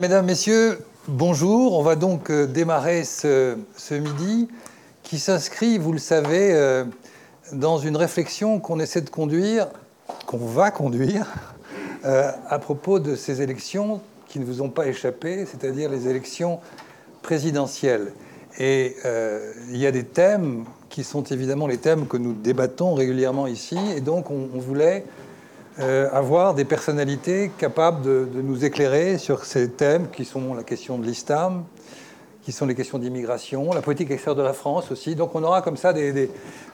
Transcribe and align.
Mesdames, 0.00 0.24
Messieurs, 0.24 0.78
bonjour. 1.08 1.78
On 1.78 1.82
va 1.82 1.94
donc 1.94 2.30
euh, 2.30 2.46
démarrer 2.46 3.04
ce, 3.04 3.54
midi 3.90 4.48
qui 5.02 5.18
s'inscrit, 5.18 5.76
vous 5.76 5.92
le 5.92 5.98
savez, 5.98 6.54
euh, 6.54 6.86
dans 7.52 7.76
une 7.76 7.98
réflexion 7.98 8.60
qu'on 8.60 8.80
essaie 8.80 9.02
de 9.02 9.10
conduire, 9.10 9.68
qu'on 10.24 10.38
va 10.38 10.70
conduire, 10.70 11.26
euh, 12.06 12.32
à 12.48 12.58
propos 12.58 12.98
de 12.98 13.14
ces 13.14 13.42
élections 13.42 14.00
qui 14.26 14.40
ne 14.40 14.46
vous 14.46 14.62
ont 14.62 14.70
pas 14.70 14.86
échappé, 14.86 15.44
c'est-à-dire 15.44 15.90
les 15.90 16.08
élections 16.08 16.60
présidentielles. 17.20 18.14
Et 18.58 18.96
il 19.68 19.76
y 19.76 19.86
a 19.86 19.90
des 19.90 20.04
thèmes 20.04 20.64
qui 20.88 21.04
sont 21.04 21.24
évidemment 21.24 21.66
les 21.66 21.76
thèmes 21.76 22.06
que 22.06 22.16
nous 22.16 22.32
débattons 22.32 22.94
régulièrement 22.94 23.46
ici, 23.46 23.76
et 23.94 24.00
donc 24.00 24.30
on 24.30 24.58
voulait 24.58 25.04
euh, 25.78 26.08
avoir 26.12 26.54
des 26.54 26.64
personnalités 26.64 27.50
capables 27.56 28.02
de, 28.02 28.26
nous 28.42 28.64
éclairer 28.64 29.18
sur 29.18 29.44
ces 29.44 29.70
thèmes 29.70 30.08
qui 30.10 30.24
sont 30.24 30.52
la 30.54 30.64
question 30.64 30.98
de 30.98 31.06
l'islam, 31.06 31.64
qui 32.42 32.50
sont 32.50 32.66
les 32.66 32.74
questions 32.74 32.98
d'immigration, 32.98 33.72
la 33.72 33.80
politique 33.80 34.10
extérieure 34.10 34.36
de 34.36 34.42
la 34.42 34.52
France 34.52 34.90
aussi. 34.90 35.14
Donc 35.14 35.34
on 35.34 35.44
aura 35.44 35.62
comme 35.62 35.76
ça 35.76 35.94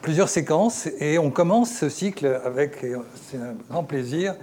plusieurs 0.01 0.29
séquences 0.29 0.87
et 0.99 1.19
on 1.19 1.29
commence 1.29 1.71
ce 1.71 1.89
cycle 1.89 2.41
avec, 2.43 2.83
c'est 3.29 3.37
un 3.37 3.53
grand 3.69 3.83
plaisir, 3.83 4.35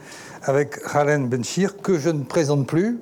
avec 0.43 0.81
Khalen 0.81 1.27
Benchir, 1.27 1.77
que 1.79 1.99
je 1.99 2.11
ne 2.11 2.23
présente 2.23 2.67
plus 2.67 3.01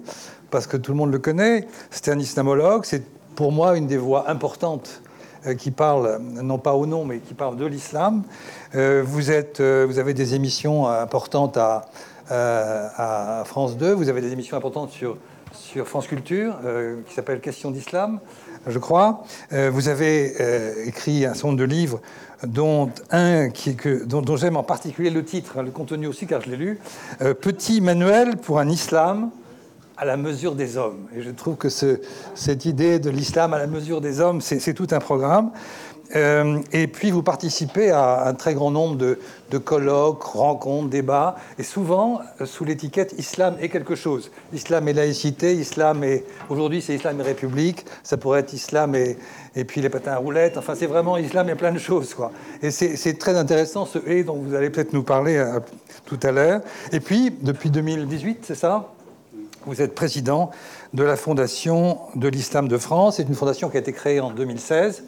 parce 0.50 0.66
que 0.66 0.78
tout 0.78 0.92
le 0.92 0.96
monde 0.96 1.12
le 1.12 1.18
connaît. 1.18 1.66
C'est 1.90 2.08
un 2.08 2.18
islamologue, 2.18 2.84
c'est 2.86 3.02
pour 3.34 3.52
moi 3.52 3.76
une 3.76 3.86
des 3.86 3.98
voix 3.98 4.30
importantes 4.30 5.01
qui 5.58 5.70
parle, 5.70 6.18
non 6.20 6.58
pas 6.58 6.74
au 6.74 6.86
nom, 6.86 7.04
mais 7.04 7.18
qui 7.18 7.34
parle 7.34 7.56
de 7.56 7.66
l'islam. 7.66 8.22
Euh, 8.74 9.02
vous, 9.04 9.30
êtes, 9.30 9.60
euh, 9.60 9.86
vous 9.88 9.98
avez 9.98 10.14
des 10.14 10.34
émissions 10.34 10.86
importantes 10.86 11.56
à, 11.56 11.82
France 13.44 13.76
2, 13.76 13.92
vous 13.92 14.08
avez 14.08 14.22
des 14.22 14.32
émissions 14.32 14.56
importantes 14.56 14.90
sur, 14.90 15.18
sur 15.52 15.86
France 15.86 16.06
Culture, 16.06 16.56
qui 17.06 17.12
s'appelle 17.12 17.40
Question 17.40 17.70
d'islam, 17.70 18.20
je 18.66 18.78
crois. 18.78 19.24
vous 19.50 19.88
avez 19.88 20.86
écrit 20.86 21.26
un 21.26 21.34
certain 21.34 21.48
nombre 21.48 21.58
de 21.58 21.64
livres, 21.64 22.00
dont 22.46 22.88
un 23.10 23.50
que, 23.50 24.04
dont, 24.04 24.22
dont 24.22 24.36
j'aime 24.36 24.56
en 24.56 24.62
particulier 24.62 25.10
le 25.10 25.26
titre, 25.26 25.58
hein, 25.58 25.62
le 25.62 25.72
contenu 25.72 26.06
aussi, 26.06 26.26
car 26.26 26.40
je 26.40 26.48
l'ai 26.48 26.56
lu, 26.56 26.78
Petit 27.18 27.82
manuel 27.82 28.38
pour 28.38 28.58
un 28.58 28.68
islam 28.70 29.30
à 30.02 30.04
la 30.04 30.16
mesure 30.16 30.56
des 30.56 30.76
hommes. 30.76 31.06
Et 31.16 31.22
je 31.22 31.30
trouve 31.30 31.54
que 31.54 31.68
ce, 31.68 32.00
cette 32.34 32.64
idée 32.64 32.98
de 32.98 33.08
l'islam 33.08 33.54
à 33.54 33.58
la 33.58 33.68
mesure 33.68 34.00
des 34.00 34.18
hommes, 34.20 34.40
c'est 34.40 34.74
tout 34.74 34.88
un 34.90 34.98
programme. 34.98 35.52
Euh, 36.16 36.58
et 36.72 36.88
puis 36.88 37.12
vous 37.12 37.22
participez 37.22 37.90
à 37.90 38.26
un 38.26 38.34
très 38.34 38.54
grand 38.54 38.72
nombre 38.72 38.96
de, 38.96 39.58
colloques, 39.58 40.24
rencontres, 40.24 40.88
débats, 40.88 41.36
et 41.56 41.62
souvent 41.62 42.20
euh, 42.40 42.46
sous 42.46 42.64
l'étiquette 42.64 43.14
Islam 43.16 43.54
est 43.60 43.68
quelque 43.68 43.94
chose. 43.94 44.32
Islam 44.52 44.88
et 44.88 44.92
laïcité, 44.92 45.54
Islam 45.54 46.02
et 46.02 46.24
aujourd'hui 46.50 46.82
c'est 46.82 46.96
Islam 46.96 47.20
et 47.20 47.22
République, 47.22 47.86
ça 48.02 48.16
pourrait 48.16 48.40
être 48.40 48.52
Islam 48.52 48.96
et, 48.96 49.16
et 49.54 49.64
puis 49.64 49.80
les 49.80 49.88
patins 49.88 50.12
à 50.12 50.16
roulettes. 50.16 50.58
Enfin 50.58 50.74
c'est 50.76 50.86
vraiment 50.86 51.16
Islam 51.16 51.48
et 51.48 51.54
plein 51.54 51.72
de 51.72 51.78
choses 51.78 52.12
quoi. 52.12 52.32
Et 52.60 52.72
c'est 52.72 53.18
très 53.18 53.36
intéressant 53.36 53.86
ce 53.86 53.98
et 54.04 54.24
dont 54.24 54.36
vous 54.36 54.54
allez 54.54 54.68
peut-être 54.68 54.92
nous 54.92 55.04
parler 55.04 55.36
euh, 55.36 55.60
tout 56.06 56.18
à 56.24 56.32
l'heure. 56.32 56.60
Et 56.90 56.98
puis 56.98 57.30
depuis 57.40 57.70
2018, 57.70 58.40
c'est 58.42 58.56
ça? 58.56 58.92
Vous 59.66 59.82
êtes 59.82 59.94
président 59.94 60.50
de 60.92 61.02
la 61.02 61.16
Fondation 61.16 61.98
de 62.14 62.28
l'Islam 62.28 62.68
de 62.68 62.78
France. 62.78 63.16
C'est 63.16 63.22
une 63.22 63.34
fondation 63.34 63.68
qui 63.68 63.76
a 63.76 63.80
été 63.80 63.92
créée 63.92 64.20
en 64.20 64.30
2016 64.30 65.04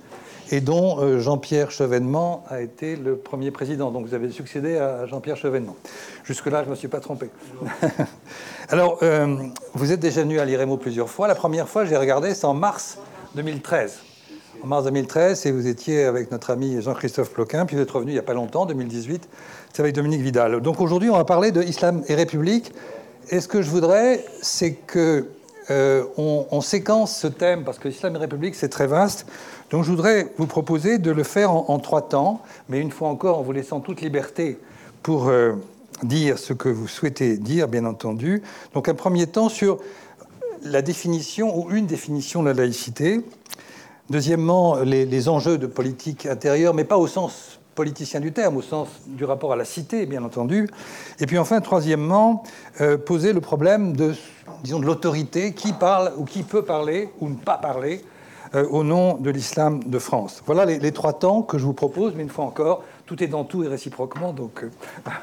et 0.50 0.61
dont 0.61 0.98
euh, 1.00 1.19
Jean-Pierre 1.19 1.70
Chevènement 1.70 2.44
a 2.48 2.61
été 2.61 2.96
le 2.96 3.16
premier 3.16 3.50
président. 3.50 3.91
Donc 3.91 4.06
vous 4.06 4.14
avez 4.14 4.30
succédé 4.30 4.77
à 4.77 5.06
Jean-Pierre 5.06 5.36
Chevènement. 5.36 5.77
Jusque-là, 6.24 6.61
je 6.61 6.66
ne 6.66 6.70
me 6.70 6.77
suis 6.77 6.88
pas 6.88 7.00
trompé. 7.00 7.30
Alors, 8.69 8.98
euh, 9.02 9.36
vous 9.74 9.92
êtes 9.92 10.01
déjà 10.01 10.23
venu 10.23 10.39
à 10.39 10.45
l'IREMO 10.45 10.77
plusieurs 10.77 11.08
fois. 11.08 11.28
La 11.28 11.34
première 11.34 11.68
fois, 11.68 11.84
j'ai 11.84 11.96
regardé, 11.96 12.34
c'est 12.34 12.46
en 12.46 12.55
mars 12.55 12.98
2013. 13.34 13.98
En 14.62 14.67
mars 14.67 14.84
2013, 14.84 15.46
et 15.46 15.52
vous 15.52 15.67
étiez 15.67 16.05
avec 16.05 16.30
notre 16.30 16.51
ami 16.51 16.80
Jean-Christophe 16.80 17.30
Ploquin, 17.30 17.67
puis 17.67 17.77
vous 17.77 17.83
êtes 17.83 17.90
revenu 17.90 18.12
il 18.12 18.14
n'y 18.14 18.20
a 18.20 18.23
pas 18.23 18.34
longtemps, 18.34 18.64
2018, 18.64 19.28
c'est 19.73 19.80
avec 19.80 19.95
Dominique 19.95 20.23
Vidal. 20.23 20.61
Donc 20.61 20.80
aujourd'hui, 20.80 21.11
on 21.11 21.17
va 21.17 21.24
parler 21.24 21.52
de 21.52 21.62
Islam 21.62 22.02
et 22.08 22.14
République 22.14 22.73
et 23.30 23.40
ce 23.40 23.48
que 23.48 23.62
je 23.62 23.70
voudrais, 23.70 24.24
c'est 24.42 24.73
que 24.73 25.29
euh, 25.70 26.05
on, 26.17 26.61
séquence 26.61 27.17
ce 27.17 27.27
thème, 27.27 27.64
parce 27.64 27.79
que 27.79 27.89
l'islam 27.89 28.14
et 28.17 28.18
République, 28.18 28.55
c'est 28.55 28.68
très 28.68 28.86
vaste. 28.86 29.27
Donc 29.70 29.85
je 29.85 29.90
voudrais 29.90 30.29
vous 30.36 30.46
proposer 30.46 30.98
de 30.98 31.11
le 31.11 31.23
faire 31.23 31.52
en, 31.52 31.79
trois 31.79 32.02
temps, 32.02 32.42
mais 32.68 32.80
une 32.80 32.90
fois 32.90 33.08
encore 33.08 33.39
en 33.39 33.42
vous 33.42 33.52
laissant 33.52 33.80
toute 33.80 34.02
liberté 34.02 34.58
pour 35.02 35.29
euh, 35.29 35.52
dire 36.02 36.39
ce 36.39 36.52
que 36.52 36.68
vous 36.68 36.86
souhaitez 36.86 37.39
dire, 37.39 37.68
bien 37.68 37.86
entendu. 37.86 38.42
Donc 38.74 38.89
un 38.89 38.95
premier 38.95 39.27
temps 39.27 39.48
sur 39.48 39.79
la 40.63 40.83
définition 40.83 41.58
ou 41.58 41.70
une 41.70 41.86
définition 41.86 42.42
de 42.42 42.48
la 42.48 42.55
laïcité. 42.55 43.23
Deuxièmement, 44.11 44.80
les, 44.80 45.07
les 45.07 45.29
enjeux 45.30 45.57
de 45.57 45.67
politique 45.67 46.27
intérieure, 46.27 46.74
mais 46.74 46.84
pas 46.84 46.98
au 46.98 47.07
sens 47.07 47.58
politicien 47.74 48.20
du 48.20 48.33
terme, 48.33 48.57
au 48.57 48.62
sens 48.62 48.89
du 49.07 49.24
rapport 49.24 49.52
à 49.52 49.57
la 49.57 49.64
cité, 49.64 50.07
bien 50.07 50.23
entendu. 50.24 50.68
Et 51.20 51.27
puis 51.27 51.39
enfin, 51.39 51.61
troisièmement, 51.61 52.42
euh, 52.80 52.96
poser 52.96 53.33
le 53.33 53.40
problème 53.40 53.96
de, 53.96 54.14
disons, 54.62 54.80
de 54.80 54.86
l'autorité, 54.86 55.52
qui 55.52 55.73
parle 55.73 56.13
ou 56.17 56.24
qui 56.24 56.42
peut 56.42 56.63
parler 56.63 57.11
ou 57.20 57.29
ne 57.29 57.36
pas 57.36 57.58
parler 57.58 58.05
euh, 58.55 58.67
au 58.70 58.84
nom 58.84 59.14
de 59.14 59.30
l'islam 59.30 59.83
de 59.84 59.98
France. 59.98 60.42
Voilà 60.46 60.64
les, 60.64 60.92
trois 60.92 61.14
temps 61.14 61.42
que 61.42 61.58
je 61.58 61.64
vous 61.64 61.73
propose, 61.73 62.13
mais 62.14 62.23
une 62.23 62.29
fois 62.29 62.45
encore, 62.45 62.84
tout 63.05 63.23
est 63.23 63.27
dans 63.27 63.45
tout 63.45 63.64
et 63.64 63.68
réciproquement, 63.68 64.33
donc 64.33 64.63
euh, 64.63 64.70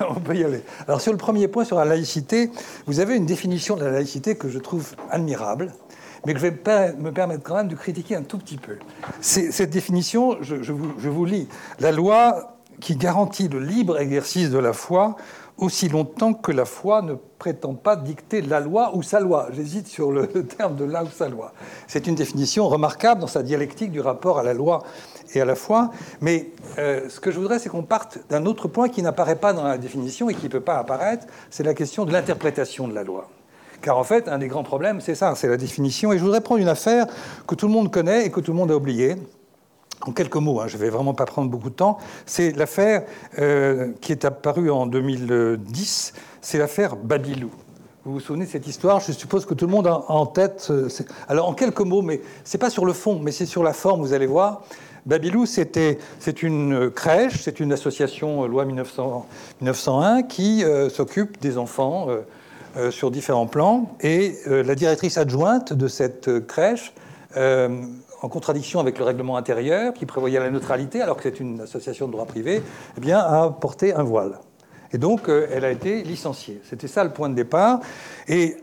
on 0.09 0.19
peut 0.19 0.35
y 0.35 0.43
aller. 0.43 0.61
Alors 0.87 0.99
sur 0.99 1.13
le 1.13 1.17
premier 1.17 1.47
point, 1.47 1.63
sur 1.63 1.77
la 1.77 1.85
laïcité, 1.85 2.51
vous 2.87 2.99
avez 2.99 3.15
une 3.15 3.25
définition 3.25 3.77
de 3.77 3.85
la 3.85 3.91
laïcité 3.91 4.35
que 4.35 4.49
je 4.49 4.59
trouve 4.59 4.95
admirable 5.09 5.71
mais 6.25 6.33
que 6.33 6.39
je 6.39 6.47
vais 6.47 6.93
me 6.97 7.11
permettre 7.11 7.43
quand 7.43 7.55
même 7.55 7.67
de 7.67 7.75
critiquer 7.75 8.15
un 8.15 8.23
tout 8.23 8.37
petit 8.37 8.57
peu. 8.57 8.77
Cette 9.21 9.69
définition, 9.69 10.37
je, 10.41 10.71
vous, 10.71 11.25
lis. 11.25 11.47
La 11.79 11.91
loi 11.91 12.57
qui 12.79 12.95
garantit 12.95 13.47
le 13.47 13.59
libre 13.59 13.99
exercice 13.99 14.49
de 14.49 14.59
la 14.59 14.73
foi 14.73 15.15
aussi 15.57 15.89
longtemps 15.89 16.33
que 16.33 16.51
la 16.51 16.65
foi 16.65 17.03
ne 17.03 17.13
prétend 17.13 17.75
pas 17.75 17.95
dicter 17.95 18.41
la 18.41 18.59
loi 18.59 18.95
ou 18.95 19.03
sa 19.03 19.19
loi. 19.19 19.49
J'hésite 19.51 19.87
sur 19.87 20.11
le 20.11 20.27
terme 20.27 20.75
de 20.75 20.85
la 20.85 21.03
ou 21.03 21.07
sa 21.07 21.29
loi. 21.29 21.53
C'est 21.87 22.07
une 22.07 22.15
définition 22.15 22.67
remarquable 22.67 23.21
dans 23.21 23.27
sa 23.27 23.43
dialectique 23.43 23.91
du 23.91 24.01
rapport 24.01 24.39
à 24.39 24.43
la 24.43 24.53
loi 24.53 24.83
et 25.35 25.41
à 25.41 25.45
la 25.45 25.55
foi. 25.55 25.91
Mais 26.19 26.51
euh, 26.79 27.07
ce 27.09 27.19
que 27.19 27.29
je 27.29 27.39
voudrais, 27.39 27.59
c'est 27.59 27.69
qu'on 27.69 27.83
parte 27.83 28.19
d'un 28.29 28.45
autre 28.47 28.67
point 28.67 28.89
qui 28.89 29.03
n'apparaît 29.03 29.35
pas 29.35 29.53
dans 29.53 29.63
la 29.63 29.77
définition 29.77 30.29
et 30.29 30.33
qui 30.33 30.45
ne 30.45 30.51
peut 30.51 30.61
pas 30.61 30.77
apparaître, 30.77 31.27
c'est 31.51 31.63
la 31.63 31.75
question 31.75 32.05
de 32.05 32.11
l'interprétation 32.11 32.87
de 32.87 32.95
la 32.95 33.03
loi. 33.03 33.29
Car 33.81 33.97
en 33.97 34.03
fait, 34.03 34.27
un 34.27 34.37
des 34.37 34.47
grands 34.47 34.63
problèmes, 34.63 35.01
c'est 35.01 35.15
ça, 35.15 35.33
c'est 35.35 35.47
la 35.47 35.57
définition. 35.57 36.13
Et 36.13 36.17
je 36.17 36.23
voudrais 36.23 36.41
prendre 36.41 36.61
une 36.61 36.67
affaire 36.67 37.07
que 37.47 37.55
tout 37.55 37.67
le 37.67 37.73
monde 37.73 37.91
connaît 37.91 38.25
et 38.25 38.31
que 38.31 38.39
tout 38.39 38.51
le 38.51 38.57
monde 38.57 38.71
a 38.71 38.75
oubliée. 38.75 39.15
En 40.05 40.11
quelques 40.11 40.37
mots, 40.37 40.61
hein, 40.61 40.67
je 40.67 40.77
ne 40.77 40.81
vais 40.81 40.89
vraiment 40.89 41.13
pas 41.13 41.25
prendre 41.25 41.49
beaucoup 41.49 41.69
de 41.69 41.75
temps. 41.75 41.97
C'est 42.25 42.51
l'affaire 42.53 43.03
euh, 43.39 43.91
qui 44.01 44.11
est 44.11 44.25
apparue 44.25 44.71
en 44.71 44.87
2010, 44.87 46.13
c'est 46.41 46.57
l'affaire 46.57 46.95
Babylou. 46.95 47.51
Vous 48.03 48.13
vous 48.13 48.19
souvenez 48.19 48.45
de 48.45 48.49
cette 48.49 48.65
histoire? 48.65 48.99
Je 48.99 49.11
suppose 49.11 49.45
que 49.45 49.53
tout 49.53 49.67
le 49.67 49.71
monde 49.71 49.85
a 49.85 50.03
en 50.07 50.25
tête. 50.25 50.69
Euh, 50.71 50.89
alors, 51.27 51.47
en 51.47 51.53
quelques 51.53 51.81
mots, 51.81 52.01
mais 52.01 52.21
c'est 52.43 52.57
pas 52.57 52.71
sur 52.71 52.83
le 52.83 52.93
fond, 52.93 53.19
mais 53.19 53.31
c'est 53.31 53.45
sur 53.45 53.61
la 53.61 53.73
forme, 53.73 54.01
vous 54.01 54.13
allez 54.13 54.25
voir. 54.25 54.63
Babylou, 55.05 55.45
c'est 55.45 55.77
une 56.41 56.89
crèche, 56.89 57.41
c'est 57.43 57.59
une 57.59 57.71
association 57.73 58.43
euh, 58.43 58.47
loi 58.47 58.65
1901 58.65 60.23
qui 60.23 60.63
s'occupe 60.89 61.39
des 61.41 61.59
enfants 61.59 62.07
euh, 62.09 62.21
sur 62.91 63.11
différents 63.11 63.47
plans. 63.47 63.95
Et 64.01 64.37
euh, 64.47 64.63
la 64.63 64.75
directrice 64.75 65.17
adjointe 65.17 65.73
de 65.73 65.87
cette 65.87 66.27
euh, 66.27 66.39
crèche, 66.39 66.93
en 67.33 68.27
contradiction 68.27 68.81
avec 68.81 68.99
le 68.99 69.05
règlement 69.05 69.37
intérieur 69.37 69.93
qui 69.93 70.05
prévoyait 70.05 70.39
la 70.39 70.51
neutralité, 70.51 71.01
alors 71.01 71.15
que 71.15 71.23
c'est 71.23 71.39
une 71.39 71.61
association 71.61 72.07
de 72.07 72.11
droit 72.11 72.25
privé, 72.25 72.61
eh 72.97 72.99
bien, 72.99 73.19
a 73.19 73.49
porté 73.49 73.93
un 73.93 74.03
voile. 74.03 74.39
Et 74.91 74.97
donc, 74.97 75.29
elle 75.29 75.63
a 75.63 75.71
été 75.71 76.03
licenciée. 76.03 76.59
C'était 76.69 76.89
ça 76.89 77.05
le 77.05 77.11
point 77.11 77.29
de 77.29 77.35
départ. 77.35 77.79
Et 78.27 78.57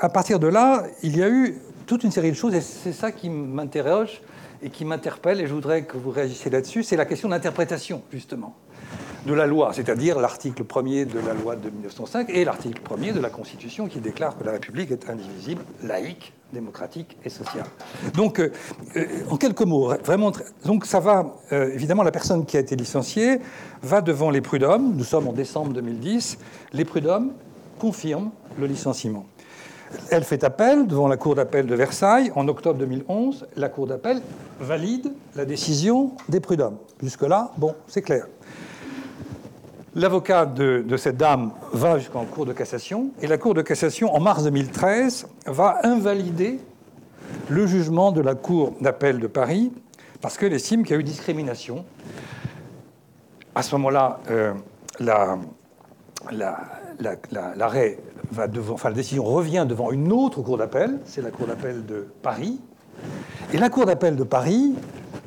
à 0.00 0.08
partir 0.08 0.38
de 0.38 0.46
là, 0.46 0.84
il 1.02 1.14
y 1.14 1.22
a 1.22 1.28
eu 1.28 1.60
toute 1.86 2.04
une 2.04 2.10
série 2.10 2.30
de 2.30 2.36
choses, 2.36 2.54
et 2.54 2.62
c'est 2.62 2.94
ça 2.94 3.12
qui 3.12 3.28
m'interroge 3.28 4.22
et 4.62 4.70
qui 4.70 4.86
m'interpelle, 4.86 5.42
et 5.42 5.46
je 5.46 5.52
voudrais 5.52 5.82
que 5.82 5.98
vous 5.98 6.10
réagissiez 6.10 6.50
là-dessus, 6.50 6.84
c'est 6.84 6.96
la 6.96 7.04
question 7.04 7.28
d'interprétation, 7.28 8.00
justement 8.10 8.56
de 9.26 9.32
la 9.32 9.46
loi, 9.46 9.72
c'est-à-dire 9.72 10.18
l'article 10.20 10.64
1er 10.64 11.06
de 11.06 11.18
la 11.18 11.34
loi 11.34 11.56
de 11.56 11.70
1905 11.70 12.28
et 12.30 12.44
l'article 12.44 12.80
1er 12.82 13.12
de 13.12 13.20
la 13.20 13.30
Constitution 13.30 13.88
qui 13.88 14.00
déclare 14.00 14.36
que 14.36 14.44
la 14.44 14.52
République 14.52 14.90
est 14.90 15.08
indivisible, 15.08 15.62
laïque, 15.82 16.32
démocratique 16.52 17.16
et 17.24 17.30
sociale. 17.30 17.66
Donc, 18.14 18.38
euh, 18.38 18.52
euh, 18.96 19.06
en 19.30 19.36
quelques 19.36 19.62
mots, 19.62 19.92
vraiment, 20.04 20.30
donc 20.64 20.84
ça 20.84 21.00
va, 21.00 21.34
euh, 21.52 21.72
évidemment, 21.72 22.02
la 22.02 22.12
personne 22.12 22.44
qui 22.46 22.56
a 22.56 22.60
été 22.60 22.76
licenciée 22.76 23.40
va 23.82 24.00
devant 24.00 24.30
les 24.30 24.40
prud'hommes, 24.40 24.94
nous 24.94 25.04
sommes 25.04 25.26
en 25.26 25.32
décembre 25.32 25.72
2010, 25.72 26.38
les 26.72 26.84
prud'hommes 26.84 27.32
confirment 27.78 28.30
le 28.58 28.66
licenciement. 28.66 29.26
Elle 30.10 30.24
fait 30.24 30.44
appel 30.44 30.86
devant 30.86 31.08
la 31.08 31.16
Cour 31.16 31.34
d'appel 31.34 31.66
de 31.66 31.74
Versailles 31.74 32.32
en 32.34 32.48
octobre 32.48 32.78
2011. 32.78 33.46
La 33.56 33.68
Cour 33.68 33.86
d'appel 33.86 34.20
valide 34.60 35.12
la 35.36 35.44
décision 35.44 36.12
des 36.28 36.40
prud'hommes. 36.40 36.78
Jusque-là, 37.02 37.52
bon, 37.58 37.74
c'est 37.86 38.02
clair. 38.02 38.26
L'avocat 39.96 40.44
de, 40.44 40.96
cette 40.96 41.16
dame 41.16 41.52
va 41.72 41.98
jusqu'en 41.98 42.24
Cour 42.24 42.46
de 42.46 42.52
cassation, 42.52 43.10
et 43.22 43.28
la 43.28 43.38
Cour 43.38 43.54
de 43.54 43.62
cassation, 43.62 44.12
en 44.12 44.18
mars 44.18 44.42
2013, 44.42 45.28
va 45.46 45.78
invalider 45.84 46.58
le 47.48 47.66
jugement 47.66 48.10
de 48.10 48.20
la 48.20 48.34
Cour 48.34 48.72
d'appel 48.80 49.20
de 49.20 49.28
Paris, 49.28 49.72
parce 50.20 50.36
qu'elle 50.36 50.52
estime 50.52 50.82
qu'il 50.82 50.94
y 50.94 50.96
a 50.96 51.00
eu 51.00 51.04
discrimination. 51.04 51.84
À 53.54 53.62
ce 53.62 53.76
moment-là, 53.76 54.18
euh, 54.30 54.52
la 54.98 55.38
décision 58.92 59.22
revient 59.22 59.64
devant 59.68 59.92
une 59.92 60.12
autre 60.12 60.42
cour 60.42 60.58
d'appel, 60.58 60.98
c'est 61.04 61.22
la 61.22 61.30
cour 61.30 61.46
d'appel 61.46 61.86
de 61.86 62.08
Paris. 62.20 62.60
Et 63.52 63.58
la 63.58 63.68
cour 63.68 63.86
d'appel 63.86 64.16
de 64.16 64.24
Paris 64.24 64.74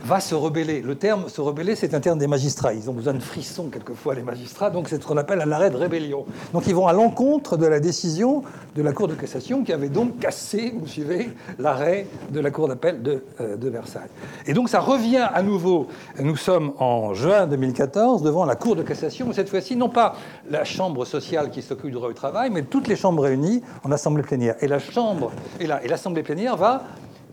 va 0.08 0.22
se 0.22 0.36
rebeller. 0.36 0.82
Le 0.82 0.96
terme 0.96 1.28
se 1.28 1.42
rebeller, 1.42 1.76
c'est 1.76 1.94
un 1.94 2.00
terme 2.00 2.18
des 2.18 2.28
magistrats. 2.28 2.74
Ils 2.74 2.90
ont 2.90 2.94
besoin 2.94 3.14
de 3.14 3.20
frissons 3.20 3.70
quelquefois, 3.70 4.16
les 4.16 4.22
magistrats, 4.22 4.70
donc 4.70 4.88
c'est 4.88 5.02
ce 5.02 5.06
qu'on 5.06 5.18
appelle 5.18 5.42
un 5.42 5.52
arrêt 5.52 5.70
de 5.70 5.76
rébellion. 5.76 6.26
Donc 6.54 6.66
ils 6.66 6.74
vont 6.74 6.88
à 6.88 6.94
l'encontre 6.94 7.58
de 7.58 7.66
la 7.66 7.82
décision 7.82 8.42
de 8.78 8.82
la 8.82 8.94
Cour 8.94 9.10
de 9.10 9.16
cassation 9.16 9.66
qui 9.66 9.74
avait 9.74 9.90
donc 9.90 10.20
cassé, 10.20 10.74
vous 10.80 10.88
suivez, 10.88 11.32
l'arrêt 11.60 12.08
de 12.32 12.40
la 12.40 12.52
Cour 12.52 12.70
d'appel 12.70 13.02
de, 13.02 13.26
euh, 13.42 13.58
Versailles. 13.60 14.08
Et 14.46 14.54
donc 14.54 14.70
ça 14.70 14.80
revient 14.80 15.28
à 15.34 15.44
nouveau, 15.44 15.88
nous 16.22 16.38
sommes 16.38 16.72
en 16.80 17.14
juin 17.14 17.46
2014 17.46 18.24
devant 18.24 18.46
la 18.46 18.56
Cour 18.56 18.78
de 18.78 18.84
cassation, 18.84 19.34
cette 19.34 19.50
fois-ci 19.50 19.76
non 19.76 19.90
pas 19.90 20.16
la 20.50 20.64
Chambre 20.64 21.04
sociale 21.04 21.50
qui 21.50 21.62
s'occupe 21.62 21.88
du 21.88 21.92
droit 21.92 22.08
du 22.08 22.16
travail, 22.16 22.50
mais 22.50 22.64
toutes 22.64 22.88
les 22.88 22.96
chambres 22.96 23.24
réunies 23.24 23.62
en 23.84 23.92
assemblée 23.92 24.24
plénière. 24.24 24.56
Et 24.62 24.70
la 24.70 24.80
Chambre, 24.80 25.34
et 25.60 25.68
l'assemblée 25.68 26.24
plénière 26.24 26.56
va 26.56 26.84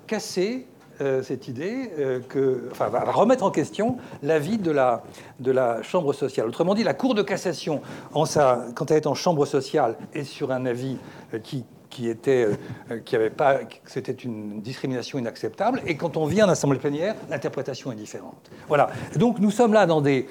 casser 0.08 0.66
euh, 1.00 1.22
cette 1.22 1.48
idée 1.48 1.90
euh, 1.98 2.20
que, 2.20 2.68
enfin, 2.70 2.88
va 2.88 3.00
remettre 3.10 3.44
en 3.44 3.50
question 3.50 3.96
l'avis 4.22 4.58
de 4.58 4.70
la, 4.70 5.02
de 5.40 5.50
la 5.50 5.82
Chambre 5.82 6.12
sociale. 6.12 6.46
Autrement 6.48 6.74
dit, 6.74 6.84
la 6.84 6.94
Cour 6.94 7.14
de 7.14 7.22
cassation, 7.22 7.80
en 8.12 8.24
sa, 8.24 8.66
quand 8.74 8.90
elle 8.90 8.98
est 8.98 9.06
en 9.06 9.14
Chambre 9.14 9.46
sociale, 9.46 9.96
est 10.12 10.24
sur 10.24 10.52
un 10.52 10.66
avis 10.66 10.96
euh, 11.32 11.38
qui, 11.38 11.64
qui 11.90 12.08
était, 12.08 12.48
qui 13.04 13.14
avait 13.14 13.30
pas, 13.30 13.60
c'était 13.86 14.12
une 14.12 14.60
discrimination 14.60 15.16
inacceptable, 15.16 15.80
et 15.86 15.96
quand 15.96 16.16
on 16.16 16.26
vient 16.26 16.48
d'assemblée 16.48 16.80
plénière, 16.80 17.14
l'interprétation 17.30 17.92
est 17.92 17.94
différente. 17.96 18.50
Voilà. 18.66 18.90
Donc 19.16 19.38
nous 19.38 19.52
sommes 19.52 19.72
là 19.72 19.86
dans 19.86 20.00
des 20.00 20.26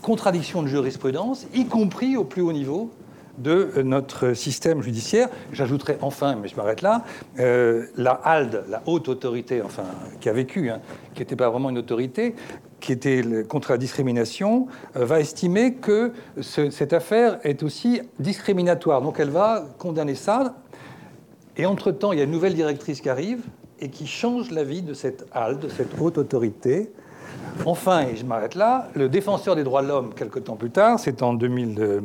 contradictions 0.00 0.62
de 0.62 0.68
jurisprudence, 0.68 1.48
y 1.54 1.66
compris 1.66 2.16
au 2.16 2.22
plus 2.22 2.42
haut 2.42 2.52
niveau 2.52 2.90
de 3.38 3.82
notre 3.82 4.34
système 4.34 4.82
judiciaire. 4.82 5.28
J'ajouterai 5.52 5.98
enfin, 6.02 6.36
mais 6.40 6.48
je 6.48 6.56
m'arrête 6.56 6.82
là, 6.82 7.04
euh, 7.38 7.86
la 7.96 8.12
HALD, 8.24 8.64
la 8.68 8.82
haute 8.86 9.08
autorité, 9.08 9.62
enfin, 9.62 9.84
qui 10.20 10.28
a 10.28 10.32
vécu, 10.32 10.70
hein, 10.70 10.80
qui 11.14 11.20
n'était 11.20 11.36
pas 11.36 11.50
vraiment 11.50 11.70
une 11.70 11.78
autorité, 11.78 12.34
qui 12.80 12.92
était 12.92 13.22
contre 13.48 13.72
la 13.72 13.78
discrimination, 13.78 14.66
euh, 14.96 15.04
va 15.04 15.20
estimer 15.20 15.74
que 15.74 16.12
cette 16.40 16.92
affaire 16.92 17.38
est 17.44 17.62
aussi 17.62 18.00
discriminatoire. 18.18 19.02
Donc 19.02 19.18
elle 19.20 19.30
va 19.30 19.66
condamner 19.78 20.14
ça. 20.14 20.56
Et 21.56 21.66
entre-temps, 21.66 22.12
il 22.12 22.18
y 22.18 22.20
a 22.20 22.24
une 22.24 22.30
nouvelle 22.30 22.54
directrice 22.54 23.00
qui 23.00 23.08
arrive 23.08 23.42
et 23.80 23.88
qui 23.88 24.06
change 24.06 24.50
la 24.50 24.64
vie 24.64 24.82
de 24.82 24.94
cette 24.94 25.26
HALD, 25.32 25.60
de 25.60 25.68
cette 25.68 26.00
haute 26.00 26.18
autorité. 26.18 26.92
Enfin, 27.64 28.06
et 28.06 28.16
je 28.16 28.24
m'arrête 28.24 28.54
là, 28.54 28.88
le 28.94 29.08
défenseur 29.08 29.56
des 29.56 29.64
droits 29.64 29.82
de 29.82 29.88
l'homme, 29.88 30.14
quelque 30.14 30.38
temps 30.38 30.56
plus 30.56 30.70
tard, 30.70 30.98
c'est 30.98 31.22
en 31.22 31.34
2000. 31.34 32.02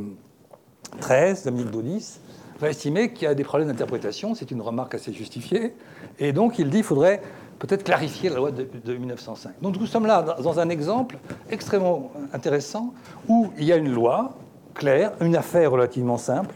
13, 1.00 1.46
Dominique 1.46 1.72
Baudis, 1.72 2.20
va 2.60 2.70
estimer 2.70 3.12
qu'il 3.12 3.28
y 3.28 3.32
a 3.32 3.36
des 3.36 3.44
problèmes 3.44 3.70
d'interprétation. 3.70 4.36
C'est 4.36 4.52
une 4.52 4.62
remarque 4.62 4.96
assez 4.96 5.14
justifiée. 5.14 5.76
Et 6.20 6.34
donc, 6.34 6.60
il 6.60 6.70
dit 6.70 6.78
qu'il 6.78 6.84
faudrait 6.84 7.22
peut-être 7.60 7.84
clarifier 7.84 8.30
la 8.30 8.38
loi 8.38 8.52
de, 8.52 8.94
1905. 8.94 9.54
Donc, 9.62 9.80
nous 9.80 9.86
sommes 9.86 10.06
là 10.06 10.22
dans 10.22 10.60
un 10.60 10.70
exemple 10.70 11.18
extrêmement 11.50 12.12
intéressant 12.34 12.94
où 13.28 13.52
il 13.58 13.66
y 13.66 13.74
a 13.74 13.78
une 13.78 13.94
loi 13.94 14.36
claire, 14.74 15.14
une 15.22 15.36
affaire 15.36 15.72
relativement 15.72 16.18
simple, 16.18 16.56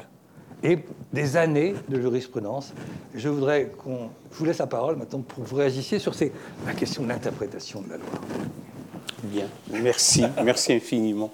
et 0.63 0.79
des 1.13 1.37
années 1.37 1.75
de 1.87 2.01
jurisprudence. 2.01 2.73
Je 3.13 3.29
voudrais 3.29 3.71
qu'on. 3.77 4.09
Vous 4.31 4.45
laisse 4.45 4.57
la 4.59 4.67
parole 4.67 4.97
maintenant 4.97 5.21
pour 5.21 5.43
que 5.43 5.49
vous 5.49 5.55
réagissiez 5.55 5.97
sur 5.97 6.13
ces, 6.13 6.31
la 6.65 6.73
question 6.73 7.01
de 7.01 7.07
l'interprétation 7.07 7.81
de 7.81 7.89
la 7.89 7.97
loi. 7.97 8.07
Bien, 9.23 9.47
merci, 9.71 10.25
merci 10.43 10.73
infiniment. 10.73 11.31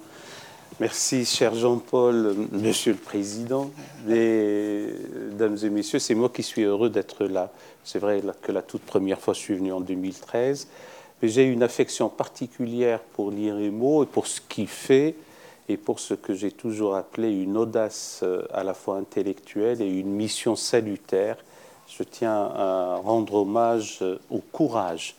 Merci, 0.80 1.24
cher 1.24 1.54
Jean-Paul, 1.54 2.34
Monsieur 2.50 2.94
le 2.94 2.98
Président, 2.98 3.70
Mesdames 4.06 5.56
et 5.62 5.70
Messieurs. 5.70 6.00
C'est 6.00 6.16
moi 6.16 6.28
qui 6.28 6.42
suis 6.42 6.62
heureux 6.62 6.90
d'être 6.90 7.26
là. 7.26 7.52
C'est 7.84 8.00
vrai 8.00 8.20
que 8.42 8.50
la 8.50 8.60
toute 8.60 8.82
première 8.82 9.20
fois, 9.20 9.34
je 9.34 9.38
suis 9.38 9.54
venu 9.54 9.72
en 9.72 9.80
2013, 9.80 10.66
mais 11.22 11.28
j'ai 11.28 11.44
une 11.44 11.62
affection 11.62 12.08
particulière 12.08 12.98
pour 12.98 13.30
l'IREMO 13.30 14.02
et 14.02 14.06
pour 14.06 14.26
ce 14.26 14.40
qu'il 14.40 14.66
fait 14.66 15.14
et 15.68 15.76
pour 15.76 16.00
ce 16.00 16.14
que 16.14 16.34
j'ai 16.34 16.50
toujours 16.50 16.96
appelé 16.96 17.30
une 17.30 17.56
audace 17.56 18.20
euh, 18.24 18.42
à 18.52 18.64
la 18.64 18.74
fois 18.74 18.96
intellectuelle 18.96 19.80
et 19.80 19.88
une 19.88 20.10
mission 20.10 20.56
salutaire. 20.56 21.36
Je 21.86 22.02
tiens 22.02 22.50
à 22.52 22.96
rendre 22.96 23.34
hommage 23.34 24.00
euh, 24.02 24.18
au 24.28 24.40
courage 24.40 25.14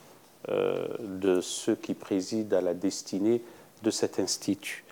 euh, 0.49 0.85
de 0.99 1.39
ceux 1.39 1.75
qui 1.75 1.93
président 1.93 2.57
à 2.57 2.61
la 2.61 2.73
destinée 2.73 3.41
de 3.83 3.89
cet 3.89 4.19
institut. 4.19 4.84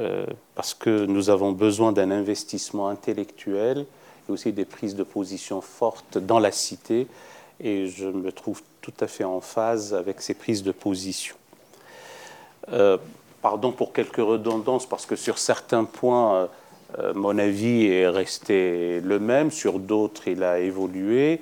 Euh, 0.00 0.26
parce 0.56 0.74
que 0.74 1.06
nous 1.06 1.30
avons 1.30 1.52
besoin 1.52 1.92
d'un 1.92 2.10
investissement 2.10 2.88
intellectuel 2.88 3.86
et 4.28 4.32
aussi 4.32 4.52
des 4.52 4.64
prises 4.64 4.96
de 4.96 5.04
position 5.04 5.60
fortes 5.60 6.18
dans 6.18 6.40
la 6.40 6.50
cité, 6.50 7.06
et 7.60 7.86
je 7.86 8.06
me 8.06 8.32
trouve 8.32 8.60
tout 8.80 8.94
à 8.98 9.06
fait 9.06 9.22
en 9.22 9.40
phase 9.40 9.94
avec 9.94 10.20
ces 10.20 10.34
prises 10.34 10.64
de 10.64 10.72
position. 10.72 11.36
Euh, 12.72 12.98
pardon 13.40 13.70
pour 13.70 13.92
quelques 13.92 14.16
redondances, 14.16 14.86
parce 14.86 15.06
que 15.06 15.14
sur 15.14 15.38
certains 15.38 15.84
points, 15.84 16.48
euh, 16.98 17.14
mon 17.14 17.38
avis 17.38 17.86
est 17.86 18.08
resté 18.08 19.00
le 19.00 19.20
même, 19.20 19.52
sur 19.52 19.78
d'autres, 19.78 20.26
il 20.26 20.42
a 20.42 20.58
évolué. 20.58 21.40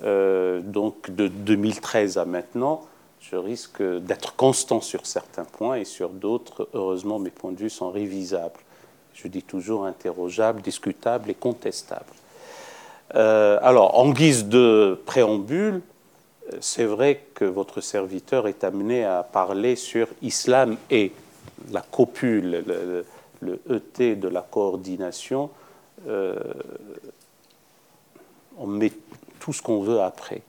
donc 0.00 1.10
de 1.10 1.28
2013 1.28 2.18
à 2.18 2.24
maintenant, 2.24 2.82
je 3.34 3.38
risque 3.38 3.82
d'être 3.82 4.36
constant 4.36 4.80
sur 4.80 5.06
certains 5.06 5.44
points 5.44 5.74
et 5.74 5.84
sur 5.84 6.10
d'autres, 6.10 6.68
heureusement, 6.72 7.18
mes 7.18 7.30
points 7.30 7.50
de 7.50 7.58
vue 7.58 7.70
sont 7.70 7.90
révisables. 7.90 8.60
Je 9.12 9.26
dis 9.26 9.42
toujours 9.42 9.86
interrogeables, 9.86 10.62
discutables 10.62 11.28
et 11.30 11.34
contestables. 11.34 12.14
Euh, 13.16 13.58
alors, 13.60 13.98
en 13.98 14.10
guise 14.10 14.44
de 14.46 15.00
préambule, 15.04 15.82
c'est 16.60 16.84
vrai 16.84 17.24
que 17.34 17.44
votre 17.44 17.80
serviteur 17.80 18.46
est 18.46 18.62
amené 18.62 19.04
à 19.04 19.24
parler 19.24 19.74
sur 19.74 20.06
islam 20.22 20.76
et 20.88 21.10
la 21.72 21.80
copule, 21.80 22.64
le, 23.40 23.60
ET 23.68 24.14
de 24.14 24.28
la 24.28 24.42
coordination. 24.42 25.50
Euh, 26.06 26.36
on 28.58 28.68
met 28.68 28.92
tout 29.40 29.52
ce 29.52 29.60
qu'on 29.60 29.82
veut 29.82 30.00
après. 30.00 30.42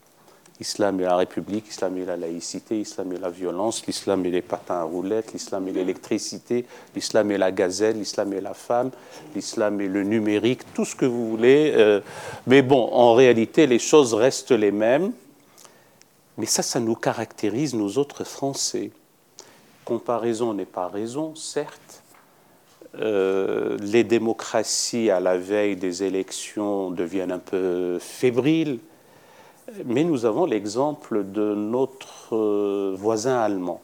Islam 0.60 1.02
et 1.02 1.04
la 1.04 1.18
République, 1.18 1.68
Islam 1.68 1.98
et 1.98 2.06
la 2.06 2.16
laïcité, 2.16 2.80
Islam 2.80 3.12
et 3.12 3.18
la 3.18 3.30
violence, 3.30 3.86
l'Islam 3.86 4.26
et 4.26 4.32
les 4.32 4.42
patins 4.42 4.76
à 4.76 4.84
roulettes, 4.84 5.34
l'Islam 5.34 5.68
et 5.68 5.74
l'électricité, 5.74 6.66
l'Islam 6.96 7.30
et 7.32 7.38
la 7.38 7.52
gazelle, 7.52 7.98
l'Islam 7.98 8.32
et 8.34 8.40
la 8.40 8.54
femme, 8.54 8.92
l'Islam 9.36 9.82
et 9.82 9.88
le 9.90 10.04
numérique, 10.04 10.62
tout 10.74 10.86
ce 10.86 10.96
que 10.96 11.06
vous 11.06 11.30
voulez. 11.30 11.74
Euh, 11.76 12.00
mais 12.48 12.62
bon, 12.62 12.90
en 12.94 13.14
réalité, 13.14 13.68
les 13.68 13.80
choses 13.80 14.14
restent 14.14 14.52
les 14.52 14.72
mêmes. 14.72 15.12
Mais 16.38 16.46
ça, 16.46 16.64
ça 16.64 16.80
nous 16.80 16.96
caractérise, 16.96 17.74
nous 17.74 17.98
autres 17.98 18.24
Français. 18.24 18.92
Comparaison 19.84 20.54
n'est 20.54 20.66
pas 20.66 20.88
raison, 20.88 21.36
certes. 21.36 22.02
Euh, 22.98 23.78
les 23.82 24.06
démocraties 24.06 25.10
à 25.10 25.20
la 25.20 25.38
veille 25.38 25.76
des 25.76 26.04
élections 26.04 26.92
deviennent 26.92 27.34
un 27.34 27.40
peu 27.40 28.00
fébriles 28.00 28.80
mais 29.86 30.04
nous 30.04 30.26
avons 30.26 30.46
l'exemple 30.46 31.24
de 31.24 31.56
notre 31.56 32.36
euh, 32.36 32.96
voisin 32.98 33.38
allemand. 33.40 33.82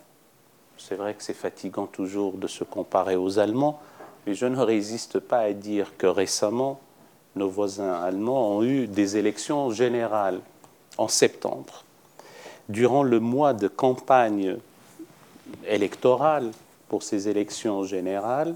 C'est 0.78 0.96
vrai 0.96 1.14
que 1.14 1.24
c'est 1.24 1.34
fatigant 1.34 1.88
toujours 1.88 2.34
de 2.34 2.48
se 2.48 2.64
comparer 2.64 3.16
aux 3.16 3.40
Allemands, 3.40 3.80
mais 4.26 4.34
je 4.34 4.46
ne 4.46 4.60
résiste 4.60 5.20
pas 5.20 5.40
à 5.40 5.54
dire 5.54 5.98
que 5.98 6.08
récemment, 6.08 6.80
nos 7.36 7.50
voisins 7.50 7.94
allemands 7.94 8.58
ont 8.58 8.64
eu 8.64 8.88
des 8.88 9.18
élections 9.18 9.72
générales 9.72 10.40
en 10.98 11.08
septembre. 11.08 11.84
Durant 12.70 13.04
le 13.04 13.20
mois 13.20 13.54
de 13.54 13.68
campagne 13.68 14.58
électorale 15.68 16.52
pour 16.90 17.04
ces 17.04 17.30
élections 17.30 17.84
générales, 17.84 18.56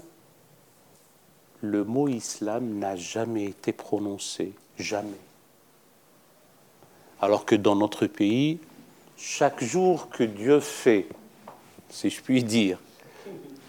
le 1.62 1.84
mot 1.84 2.08
islam 2.08 2.78
n'a 2.78 2.96
jamais 2.96 3.44
été 3.44 3.72
prononcé, 3.72 4.52
jamais. 4.78 5.25
Alors 7.20 7.44
que 7.44 7.54
dans 7.54 7.76
notre 7.76 8.06
pays, 8.06 8.58
chaque 9.16 9.64
jour 9.64 10.08
que 10.10 10.24
Dieu 10.24 10.60
fait, 10.60 11.06
si 11.88 12.10
je 12.10 12.20
puis 12.20 12.44
dire, 12.44 12.78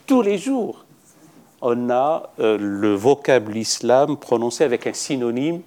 tous 0.06 0.22
les 0.22 0.38
jours, 0.38 0.86
on 1.62 1.90
a 1.90 2.30
euh, 2.40 2.58
le 2.60 2.94
vocable 2.94 3.58
islam 3.58 4.18
prononcé 4.18 4.64
avec 4.64 4.86
un 4.86 4.94
synonyme 4.94 5.62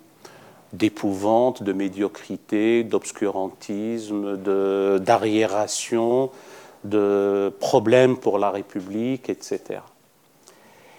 d'épouvante, 0.73 1.63
de 1.63 1.73
médiocrité, 1.73 2.85
d'obscurantisme, 2.85 4.37
d'arriération, 4.99 6.31
de, 6.85 6.99
de 6.99 7.53
problème 7.59 8.17
pour 8.17 8.39
la 8.39 8.51
République, 8.51 9.29
etc. 9.29 9.81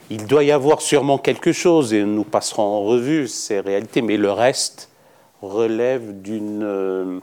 il 0.09 0.27
doit 0.27 0.43
y 0.43 0.51
avoir 0.51 0.81
sûrement 0.81 1.17
quelque 1.17 1.53
chose, 1.53 1.93
et 1.93 2.03
nous 2.03 2.25
passerons 2.25 2.63
en 2.63 2.81
revue 2.81 3.27
ces 3.27 3.61
réalités, 3.61 4.01
mais 4.01 4.17
le 4.17 4.31
reste 4.31 4.90
relève 5.41 6.21
d'une, 6.21 6.63
euh, 6.63 7.19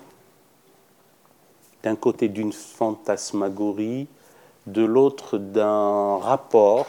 d'un 1.82 1.96
côté 1.96 2.28
d'une 2.28 2.52
fantasmagorie, 2.52 4.06
de 4.66 4.84
l'autre 4.84 5.38
d'un 5.38 6.18
rapport 6.18 6.86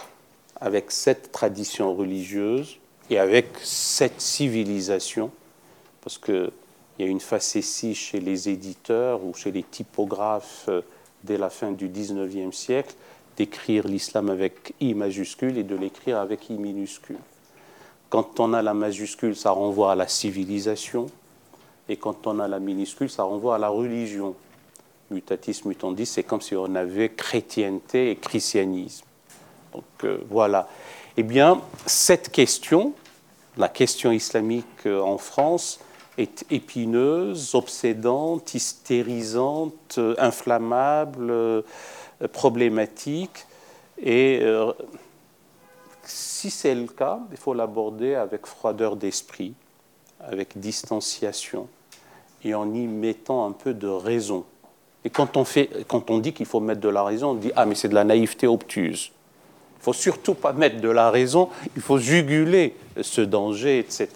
avec 0.59 0.91
cette 0.91 1.31
tradition 1.31 1.93
religieuse 1.93 2.77
et 3.09 3.17
avec 3.17 3.47
cette 3.63 4.19
civilisation, 4.19 5.31
parce 6.01 6.17
qu'il 6.17 6.51
y 6.99 7.03
a 7.03 7.07
une 7.07 7.21
facétie 7.21 7.95
chez 7.95 8.19
les 8.19 8.49
éditeurs 8.49 9.23
ou 9.23 9.33
chez 9.33 9.51
les 9.51 9.63
typographes 9.63 10.65
euh, 10.67 10.81
dès 11.23 11.37
la 11.37 11.49
fin 11.49 11.71
du 11.71 11.87
XIXe 11.87 12.55
siècle 12.55 12.95
d'écrire 13.37 13.87
l'islam 13.87 14.29
avec 14.29 14.73
I 14.81 14.93
majuscule 14.93 15.57
et 15.57 15.63
de 15.63 15.75
l'écrire 15.75 16.19
avec 16.19 16.49
I 16.49 16.53
minuscule. 16.53 17.19
Quand 18.09 18.39
on 18.39 18.53
a 18.53 18.61
la 18.61 18.73
majuscule, 18.73 19.35
ça 19.35 19.51
renvoie 19.51 19.93
à 19.93 19.95
la 19.95 20.07
civilisation, 20.07 21.07
et 21.89 21.97
quand 21.97 22.27
on 22.27 22.39
a 22.39 22.47
la 22.47 22.59
minuscule, 22.59 23.09
ça 23.09 23.23
renvoie 23.23 23.55
à 23.55 23.57
la 23.57 23.69
religion. 23.69 24.35
Mutatis 25.09 25.63
mutandis, 25.65 26.05
c'est 26.05 26.21
comme 26.23 26.39
si 26.39 26.55
on 26.55 26.75
avait 26.75 27.09
chrétienté 27.09 28.11
et 28.11 28.15
christianisme. 28.15 29.05
Donc 29.73 29.83
euh, 30.03 30.19
voilà. 30.29 30.69
Eh 31.17 31.23
bien, 31.23 31.59
cette 31.87 32.29
question, 32.31 32.93
la 33.57 33.69
question 33.69 34.11
islamique 34.11 34.85
euh, 34.85 35.01
en 35.01 35.17
France, 35.17 35.79
est 36.19 36.45
épineuse, 36.51 37.55
obsédante, 37.55 38.53
hystérisante, 38.53 39.95
euh, 39.97 40.13
inflammable, 40.19 41.63
problématique. 42.33 43.45
Et 43.97 44.41
si 46.03 46.49
c'est 46.49 46.75
le 46.75 46.87
cas, 46.87 47.19
il 47.31 47.37
faut 47.37 47.53
l'aborder 47.53 48.15
avec 48.15 48.45
froideur 48.45 48.97
d'esprit, 48.97 49.53
avec 50.19 50.57
distanciation 50.57 51.67
et 52.43 52.53
en 52.53 52.73
y 52.73 52.87
mettant 52.87 53.45
un 53.45 53.51
peu 53.51 53.73
de 53.73 53.87
raison. 53.87 54.45
Et 55.05 55.09
quand 55.09 55.37
on, 55.37 55.45
fait, 55.45 55.69
quand 55.87 56.09
on 56.09 56.19
dit 56.19 56.33
qu'il 56.33 56.45
faut 56.45 56.59
mettre 56.59 56.81
de 56.81 56.89
la 56.89 57.03
raison, 57.03 57.31
on 57.31 57.35
dit 57.35 57.51
Ah, 57.55 57.65
mais 57.65 57.75
c'est 57.75 57.89
de 57.89 57.95
la 57.95 58.03
naïveté 58.03 58.47
obtuse. 58.47 59.11
Il 59.75 59.79
ne 59.79 59.83
faut 59.83 59.93
surtout 59.93 60.33
pas 60.33 60.51
mettre 60.51 60.81
de 60.81 60.89
la 60.89 61.09
raison, 61.09 61.49
il 61.75 61.81
faut 61.81 61.97
juguler 61.97 62.75
ce 63.01 63.21
danger, 63.21 63.79
etc. 63.79 64.09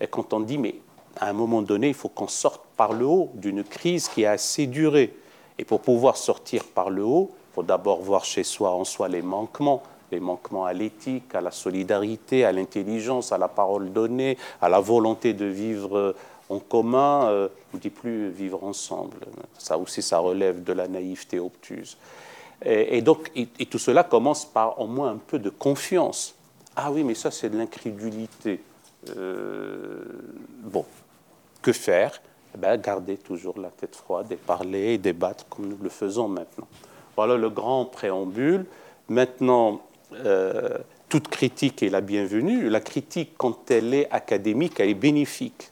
Et 0.00 0.06
quand 0.06 0.32
on 0.32 0.40
dit 0.40 0.58
Mais 0.58 0.76
à 1.20 1.28
un 1.28 1.32
moment 1.32 1.62
donné, 1.62 1.88
il 1.88 1.94
faut 1.94 2.08
qu'on 2.08 2.28
sorte 2.28 2.62
par 2.76 2.92
le 2.92 3.04
haut 3.04 3.30
d'une 3.34 3.64
crise 3.64 4.08
qui 4.08 4.24
a 4.24 4.32
assez 4.32 4.66
duré. 4.66 5.14
Et 5.58 5.64
pour 5.64 5.80
pouvoir 5.80 6.16
sortir 6.16 6.64
par 6.64 6.90
le 6.90 7.04
haut, 7.04 7.30
il 7.32 7.54
faut 7.54 7.62
d'abord 7.62 8.00
voir 8.00 8.24
chez 8.24 8.44
soi 8.44 8.70
en 8.72 8.84
soi 8.84 9.08
les 9.08 9.20
manquements, 9.20 9.82
les 10.12 10.20
manquements 10.20 10.64
à 10.64 10.72
l'éthique, 10.72 11.34
à 11.34 11.40
la 11.40 11.50
solidarité, 11.50 12.44
à 12.44 12.52
l'intelligence, 12.52 13.32
à 13.32 13.38
la 13.38 13.48
parole 13.48 13.92
donnée, 13.92 14.38
à 14.60 14.68
la 14.68 14.80
volonté 14.80 15.32
de 15.34 15.46
vivre 15.46 16.14
en 16.52 16.58
commun, 16.58 17.28
euh, 17.28 17.48
on 17.72 17.76
ne 17.76 17.82
dit 17.82 17.90
plus 17.90 18.28
vivre 18.30 18.62
ensemble. 18.62 19.16
Ça 19.58 19.78
aussi, 19.78 20.02
ça 20.02 20.18
relève 20.18 20.62
de 20.62 20.72
la 20.72 20.86
naïveté 20.86 21.38
obtuse. 21.38 21.96
Et, 22.64 23.02
donc, 23.02 23.32
et, 23.34 23.66
tout 23.66 23.80
cela 23.80 24.04
commence 24.04 24.44
par 24.44 24.80
au 24.80 24.86
moins 24.86 25.10
un 25.10 25.16
peu 25.16 25.40
de 25.40 25.50
confiance. 25.50 26.36
Ah 26.76 26.92
oui, 26.92 27.02
mais 27.02 27.14
ça, 27.14 27.32
c'est 27.32 27.50
de 27.50 27.58
l'incrédulité. 27.58 28.60
Euh, 29.16 30.04
bon, 30.62 30.84
que 31.60 31.72
faire? 31.72 32.20
Eh 32.54 32.58
ben, 32.58 32.76
Garder 32.76 33.16
toujours 33.16 33.58
la 33.58 33.70
tête 33.70 33.96
froide 33.96 34.30
et 34.30 34.36
parler 34.36 34.94
et 34.94 34.98
débattre 34.98 35.44
comme 35.48 35.66
nous 35.66 35.78
le 35.82 35.88
faisons 35.88 36.28
maintenant. 36.28 36.68
Voilà 37.16 37.36
le 37.36 37.50
grand 37.50 37.84
préambule. 37.84 38.66
Maintenant, 39.08 39.82
euh, 40.24 40.78
toute 41.08 41.28
critique 41.28 41.82
est 41.82 41.90
la 41.90 42.00
bienvenue. 42.00 42.68
La 42.68 42.80
critique, 42.80 43.32
quand 43.36 43.72
elle 43.72 43.92
est 43.92 44.08
académique, 44.12 44.78
elle 44.78 44.90
est 44.90 44.94
bénéfique. 44.94 45.71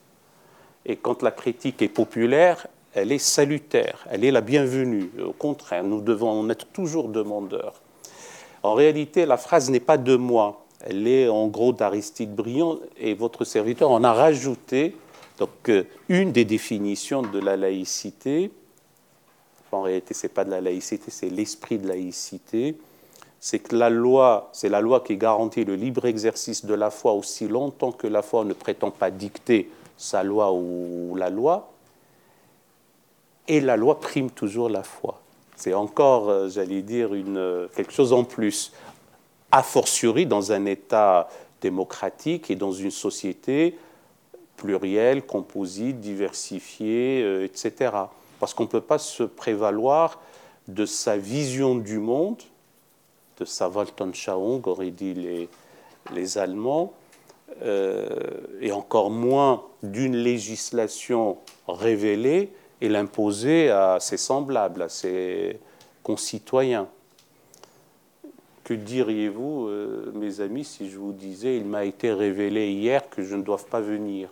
Et 0.86 0.96
quand 0.96 1.22
la 1.22 1.30
critique 1.30 1.82
est 1.82 1.88
populaire, 1.88 2.66
elle 2.94 3.12
est 3.12 3.18
salutaire, 3.18 4.06
elle 4.10 4.24
est 4.24 4.30
la 4.30 4.40
bienvenue. 4.40 5.10
Au 5.24 5.32
contraire, 5.32 5.84
nous 5.84 6.00
devons 6.00 6.30
en 6.30 6.50
être 6.50 6.66
toujours 6.66 7.08
demandeurs. 7.08 7.80
En 8.62 8.74
réalité, 8.74 9.26
la 9.26 9.36
phrase 9.36 9.70
n'est 9.70 9.80
pas 9.80 9.96
de 9.96 10.16
moi, 10.16 10.64
elle 10.80 11.06
est 11.06 11.28
en 11.28 11.46
gros 11.48 11.72
d'Aristide 11.72 12.34
Briand, 12.34 12.78
et 12.98 13.14
votre 13.14 13.44
serviteur 13.44 13.90
en 13.90 14.02
a 14.04 14.12
rajouté 14.12 14.96
donc, 15.38 15.50
euh, 15.68 15.84
une 16.08 16.32
des 16.32 16.44
définitions 16.44 17.22
de 17.22 17.38
la 17.38 17.56
laïcité. 17.56 18.50
En 19.72 19.82
réalité, 19.82 20.12
ce 20.12 20.26
n'est 20.26 20.32
pas 20.32 20.44
de 20.44 20.50
la 20.50 20.60
laïcité, 20.60 21.10
c'est 21.10 21.30
l'esprit 21.30 21.78
de 21.78 21.88
laïcité. 21.88 22.76
C'est 23.38 23.60
que 23.60 23.74
la 23.74 23.88
loi, 23.88 24.50
c'est 24.52 24.68
la 24.68 24.82
loi 24.82 25.00
qui 25.00 25.16
garantit 25.16 25.64
le 25.64 25.76
libre 25.76 26.04
exercice 26.04 26.66
de 26.66 26.74
la 26.74 26.90
foi 26.90 27.12
aussi 27.12 27.48
longtemps 27.48 27.92
que 27.92 28.06
la 28.06 28.20
foi 28.20 28.44
ne 28.44 28.52
prétend 28.52 28.90
pas 28.90 29.10
dicter 29.10 29.70
sa 30.00 30.22
loi 30.22 30.50
ou 30.50 31.14
la 31.14 31.28
loi, 31.28 31.70
et 33.48 33.60
la 33.60 33.76
loi 33.76 34.00
prime 34.00 34.30
toujours 34.30 34.70
la 34.70 34.82
foi. 34.82 35.20
C'est 35.56 35.74
encore, 35.74 36.30
euh, 36.30 36.48
j'allais 36.48 36.80
dire, 36.80 37.12
une, 37.12 37.36
euh, 37.36 37.68
quelque 37.76 37.92
chose 37.92 38.14
en 38.14 38.24
plus, 38.24 38.72
a 39.52 39.62
fortiori 39.62 40.24
dans 40.24 40.52
un 40.52 40.64
État 40.64 41.28
démocratique 41.60 42.50
et 42.50 42.56
dans 42.56 42.72
une 42.72 42.90
société 42.90 43.76
plurielle, 44.56 45.26
composite, 45.26 46.00
diversifiée, 46.00 47.22
euh, 47.22 47.44
etc. 47.44 47.92
Parce 48.38 48.54
qu'on 48.54 48.62
ne 48.62 48.68
peut 48.68 48.80
pas 48.80 48.98
se 48.98 49.22
prévaloir 49.22 50.18
de 50.66 50.86
sa 50.86 51.18
vision 51.18 51.74
du 51.74 51.98
monde, 51.98 52.40
de 53.38 53.44
sa 53.44 53.68
Weltanschauung, 53.68 54.62
auraient 54.64 54.92
dit 54.92 55.12
les, 55.12 55.48
les 56.14 56.38
Allemands, 56.38 56.94
et 57.62 58.72
encore 58.72 59.10
moins 59.10 59.64
d'une 59.82 60.16
législation 60.16 61.38
révélée 61.68 62.50
et 62.80 62.88
l'imposer 62.88 63.70
à 63.70 63.98
ses 64.00 64.16
semblables, 64.16 64.82
à 64.82 64.88
ses 64.88 65.58
concitoyens. 66.02 66.88
Que 68.64 68.74
diriez-vous, 68.74 69.66
euh, 69.66 70.12
mes 70.14 70.40
amis, 70.40 70.64
si 70.64 70.90
je 70.90 70.98
vous 70.98 71.12
disais 71.12 71.56
il 71.56 71.64
m'a 71.64 71.84
été 71.84 72.12
révélé 72.12 72.70
hier 72.70 73.08
que 73.10 73.22
je 73.22 73.34
ne 73.34 73.42
dois 73.42 73.58
pas 73.58 73.80
venir? 73.80 74.28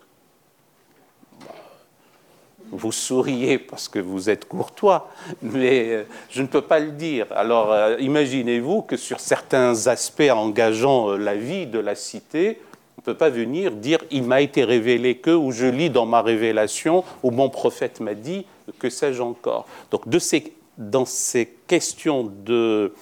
Vous 2.70 2.92
souriez 2.92 3.58
parce 3.58 3.88
que 3.88 3.98
vous 3.98 4.28
êtes 4.28 4.44
courtois, 4.44 5.10
mais 5.42 5.88
euh, 5.88 6.04
je 6.30 6.42
ne 6.42 6.46
peux 6.46 6.60
pas 6.60 6.78
le 6.78 6.92
dire. 6.92 7.26
Alors 7.32 7.98
imaginez-vous 7.98 8.82
que 8.82 8.96
sur 8.96 9.20
certains 9.20 9.86
aspects 9.88 10.30
engageant 10.30 11.16
la 11.16 11.34
vie 11.34 11.66
de 11.66 11.78
la 11.78 11.94
cité, 11.94 12.60
peut 13.08 13.16
pas 13.16 13.30
venir 13.30 13.72
dire 13.72 13.98
il 14.10 14.24
m'a 14.24 14.42
été 14.42 14.64
révélé 14.64 15.16
que, 15.16 15.30
ou 15.30 15.50
je 15.50 15.64
lis 15.64 15.88
dans 15.88 16.04
ma 16.04 16.20
révélation, 16.20 17.04
ou 17.22 17.30
mon 17.30 17.48
prophète 17.48 18.00
m'a 18.00 18.12
dit, 18.12 18.44
que 18.78 18.90
sais-je 18.90 19.22
encore. 19.22 19.66
Donc 19.90 20.02
dans 20.76 21.06
ces 21.06 21.46
questions 21.66 22.30
de, 22.44 22.92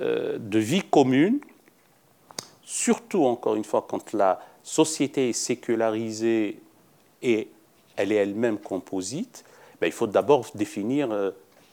euh, 0.00 0.38
de 0.38 0.58
vie 0.58 0.80
commune, 0.80 1.40
surtout 2.64 3.24
encore 3.24 3.56
une 3.56 3.64
fois 3.64 3.86
quand 3.86 4.14
la 4.14 4.40
société 4.62 5.28
est 5.28 5.34
sécularisée 5.34 6.58
et 7.20 7.48
elle 7.96 8.10
est 8.10 8.16
elle-même 8.16 8.56
composite, 8.56 9.44
ben, 9.82 9.86
il 9.86 9.92
faut 9.92 10.06
d'abord 10.06 10.46
définir 10.54 11.12
euh, 11.12 11.30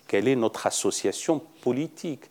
quelle 0.08 0.28
est 0.28 0.36
notre 0.36 0.68
association 0.68 1.42
politique. 1.62 2.26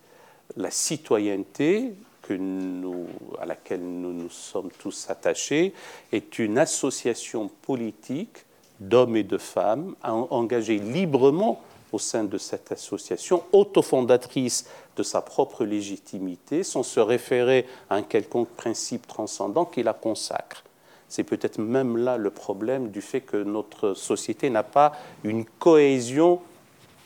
La 0.56 0.70
citoyenneté, 0.70 1.94
à 2.30 3.46
laquelle 3.46 3.82
nous 3.82 4.12
nous 4.12 4.30
sommes 4.30 4.70
tous 4.78 5.08
attachés 5.08 5.72
est 6.12 6.38
une 6.38 6.58
association 6.58 7.50
politique 7.62 8.44
d'hommes 8.80 9.16
et 9.16 9.24
de 9.24 9.38
femmes 9.38 9.94
engagés 10.02 10.78
librement 10.78 11.62
au 11.92 11.98
sein 11.98 12.24
de 12.24 12.38
cette 12.38 12.70
association, 12.72 13.42
autofondatrice 13.52 14.66
de 14.96 15.02
sa 15.02 15.22
propre 15.22 15.64
légitimité, 15.64 16.62
sans 16.62 16.82
se 16.82 17.00
référer 17.00 17.66
à 17.88 17.96
un 17.96 18.02
quelconque 18.02 18.50
principe 18.50 19.06
transcendant 19.06 19.64
qui 19.64 19.82
la 19.82 19.94
consacre. 19.94 20.64
C'est 21.08 21.24
peut-être 21.24 21.58
même 21.58 21.96
là 21.96 22.18
le 22.18 22.30
problème 22.30 22.90
du 22.90 23.00
fait 23.00 23.22
que 23.22 23.38
notre 23.38 23.94
société 23.94 24.50
n'a 24.50 24.62
pas 24.62 24.92
une 25.24 25.46
cohésion 25.46 26.40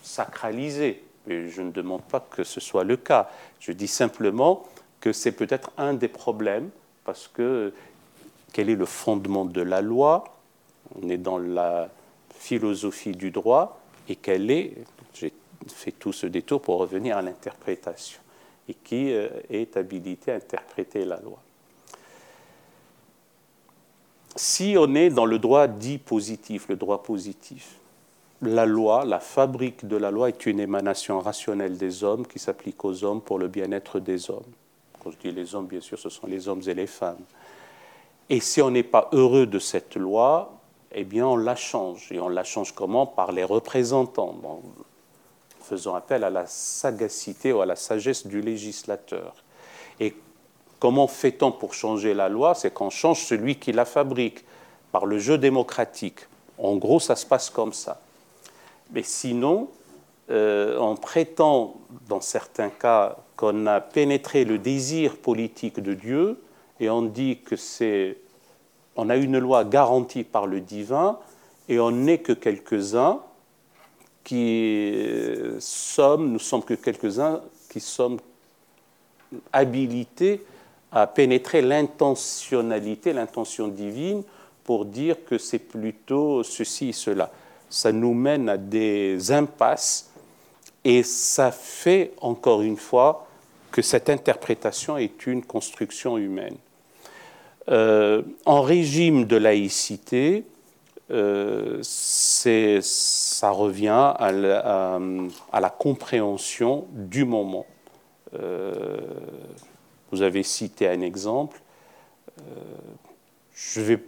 sacralisée. 0.02 1.04
Et 1.28 1.48
je 1.48 1.62
ne 1.62 1.70
demande 1.70 2.02
pas 2.02 2.18
que 2.18 2.42
ce 2.42 2.58
soit 2.58 2.82
le 2.82 2.96
cas. 2.96 3.30
Je 3.60 3.70
dis 3.70 3.86
simplement 3.86 4.64
que 5.02 5.12
c'est 5.12 5.32
peut-être 5.32 5.73
un 5.76 5.94
des 5.94 6.09
problèmes, 6.09 6.71
parce 7.04 7.28
que 7.28 7.75
quel 8.52 8.71
est 8.71 8.76
le 8.76 8.87
fondement 8.87 9.44
de 9.44 9.61
la 9.61 9.82
loi? 9.82 10.25
On 10.94 11.09
est 11.09 11.18
dans 11.18 11.38
la 11.38 11.90
philosophie 12.38 13.11
du 13.11 13.32
droit, 13.32 13.80
et 14.09 14.14
quel 14.14 14.50
est, 14.50 14.75
j'ai 15.12 15.32
fait 15.66 15.90
tout 15.90 16.12
ce 16.12 16.26
détour 16.26 16.62
pour 16.62 16.78
revenir 16.78 17.16
à 17.16 17.23
l'interprétation, 17.23 18.21
et 18.68 18.75
qui 18.75 19.12
euh, 19.12 19.28
est 19.50 19.76
habilité 19.76 20.30
à 20.30 20.37
interpréter 20.37 21.04
la 21.04 21.18
loi. 21.18 21.38
Si 24.37 24.76
on 24.78 24.94
est 24.94 25.11
dans 25.11 25.26
le 25.26 25.40
droit 25.40 25.66
dit 25.66 25.99
positif, 25.99 26.68
le 26.68 26.76
droit 26.76 27.02
positif, 27.02 27.75
la 28.40 28.66
loi, 28.66 29.04
la 29.04 29.18
fabrique 29.18 29.85
de 29.85 29.97
la 29.97 30.12
loi 30.12 30.28
est 30.28 30.47
une 30.47 30.61
émanation 30.61 31.18
rationnelle 31.18 31.76
des 31.76 32.04
hommes 32.04 32.25
qui 32.25 32.38
s'applique 32.38 32.85
aux 32.85 33.02
hommes 33.02 33.21
pour 33.21 33.40
le 33.40 33.49
bien-être 33.49 33.99
des 33.99 34.30
hommes 34.30 34.42
Quand 35.02 35.11
je 35.11 35.16
dis 35.16 35.32
les 35.32 35.54
hommes, 35.54 35.66
bien 35.66 35.80
sûr, 35.80 35.99
ce 35.99 36.09
sont 36.09 36.26
les 36.26 36.47
hommes 36.49 36.62
et 36.66 36.75
les 36.75 36.87
femmes. 36.87 37.25
Et 38.28 38.38
si 38.38 38.62
on 38.62 38.71
n'est 38.71 38.85
pas 38.85 39.09
heureux 39.12 39.47
de 39.47 39.59
cette 39.59 39.97
loi, 39.97 40.52
eh 40.92 41.04
bien, 41.04 41.26
on 41.26 41.37
la 41.37 41.56
change. 41.56 42.12
Et 42.12 42.21
on 42.21 42.28
la 42.28 42.44
change 42.44 42.73
comment? 42.73 43.06
Par 43.06 43.32
les 43.32 43.42
représentants, 43.42 44.37
en 44.44 44.62
faisant 45.61 45.94
appel 45.94 46.23
à 46.23 46.30
la 46.30 46.47
sagacité 46.47 47.52
ou 47.52 47.61
à 47.61 47.66
la 47.66 47.76
sagesse 47.76 48.26
du 48.26 48.40
législateur. 48.40 49.35
Et 49.99 50.14
comment 50.78 51.09
fait-on 51.09 51.50
pour 51.50 51.75
changer 51.75 52.14
la 52.14 52.28
loi? 52.28 52.54
C'est 52.54 52.73
qu'on 52.73 52.90
change 52.90 53.25
celui 53.25 53.56
qui 53.56 53.73
la 53.73 53.85
fabrique, 53.85 54.44
par 54.92 55.06
le 55.06 55.18
jeu 55.18 55.37
démocratique. 55.37 56.21
En 56.59 56.76
gros, 56.76 57.00
ça 57.00 57.16
se 57.16 57.26
passe 57.26 57.50
comme 57.50 57.73
ça. 57.73 58.00
Mais 58.92 59.02
sinon, 59.02 59.68
euh, 60.32 60.78
on 60.78 60.96
prétend, 60.96 61.74
dans 62.08 62.22
certains 62.22 62.70
cas, 62.70 63.16
qu'on 63.36 63.66
a 63.66 63.80
pénétré 63.80 64.44
le 64.44 64.58
désir 64.58 65.16
politique 65.16 65.80
de 65.80 65.92
Dieu, 65.92 66.40
et 66.80 66.88
on 66.88 67.02
dit 67.02 67.40
que 67.44 67.54
c'est, 67.54 68.16
on 68.96 69.10
a 69.10 69.16
une 69.16 69.38
loi 69.38 69.64
garantie 69.64 70.24
par 70.24 70.46
le 70.46 70.60
divin, 70.60 71.18
et 71.68 71.78
on 71.78 71.90
n'est 71.90 72.18
que 72.18 72.32
quelques-uns 72.32 73.20
qui 74.24 74.92
euh, 74.94 75.56
sommes, 75.60 76.32
nous 76.32 76.38
sommes 76.38 76.62
que 76.62 76.74
quelques-uns 76.74 77.40
qui 77.68 77.80
sommes 77.80 78.18
habilités 79.52 80.44
à 80.92 81.06
pénétrer 81.06 81.60
l'intentionnalité, 81.62 83.12
l'intention 83.12 83.68
divine, 83.68 84.22
pour 84.64 84.84
dire 84.84 85.16
que 85.24 85.36
c'est 85.38 85.58
plutôt 85.58 86.42
ceci 86.42 86.90
et 86.90 86.92
cela. 86.92 87.30
Ça 87.68 87.92
nous 87.92 88.14
mène 88.14 88.48
à 88.48 88.56
des 88.56 89.32
impasses 89.32 90.12
et 90.84 91.02
ça 91.02 91.52
fait 91.52 92.12
encore 92.20 92.62
une 92.62 92.76
fois 92.76 93.26
que 93.70 93.82
cette 93.82 94.10
interprétation 94.10 94.98
est 94.98 95.26
une 95.26 95.44
construction 95.44 96.18
humaine. 96.18 96.56
Euh, 97.68 98.22
en 98.44 98.60
régime 98.62 99.24
de 99.24 99.36
laïcité, 99.36 100.44
euh, 101.10 101.78
ça 101.82 103.50
revient 103.50 104.14
à 104.18 104.32
la, 104.32 105.70
compréhension 105.70 106.86
du 106.90 107.24
moment. 107.24 107.66
Euh, 108.34 109.00
vous 110.10 110.22
avez 110.22 110.42
cité 110.42 110.88
un 110.88 111.00
exemple. 111.00 111.60
je 113.54 113.80
vais 113.80 114.00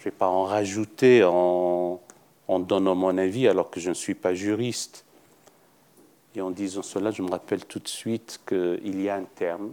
je 0.00 0.08
ne 0.08 0.12
vais 0.12 0.16
pas 0.16 0.28
en 0.28 0.44
rajouter 0.44 1.22
en, 1.24 2.00
donnant 2.58 2.94
mon 2.94 3.16
avis 3.16 3.48
alors 3.48 3.70
que 3.70 3.80
je 3.80 3.90
ne 3.90 3.94
suis 3.94 4.14
pas 4.14 4.34
juriste. 4.34 5.04
Et 6.34 6.40
en 6.40 6.50
disant 6.50 6.82
cela, 6.82 7.10
je 7.10 7.22
me 7.22 7.30
rappelle 7.30 7.64
tout 7.64 7.78
de 7.78 7.88
suite 7.88 8.40
qu'il 8.46 9.00
y 9.00 9.08
a 9.08 9.16
un 9.16 9.24
terme, 9.24 9.72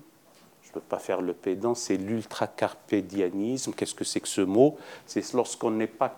je 0.64 0.70
ne 0.70 0.76
veux 0.76 0.82
pas 0.82 1.00
faire 1.00 1.22
le 1.22 1.34
pédant, 1.34 1.76
c'est 1.76 1.98
l'ultracarpédianisme. 1.98 3.74
Qu'est-ce 3.74 3.96
que 3.96 4.04
c'est 4.04 4.20
que 4.20 4.28
ce 4.28 4.42
mot? 4.42 4.78
C'est 5.06 5.34
lorsqu'on 5.34 5.72
n'est 5.72 5.88
pas, 5.88 6.14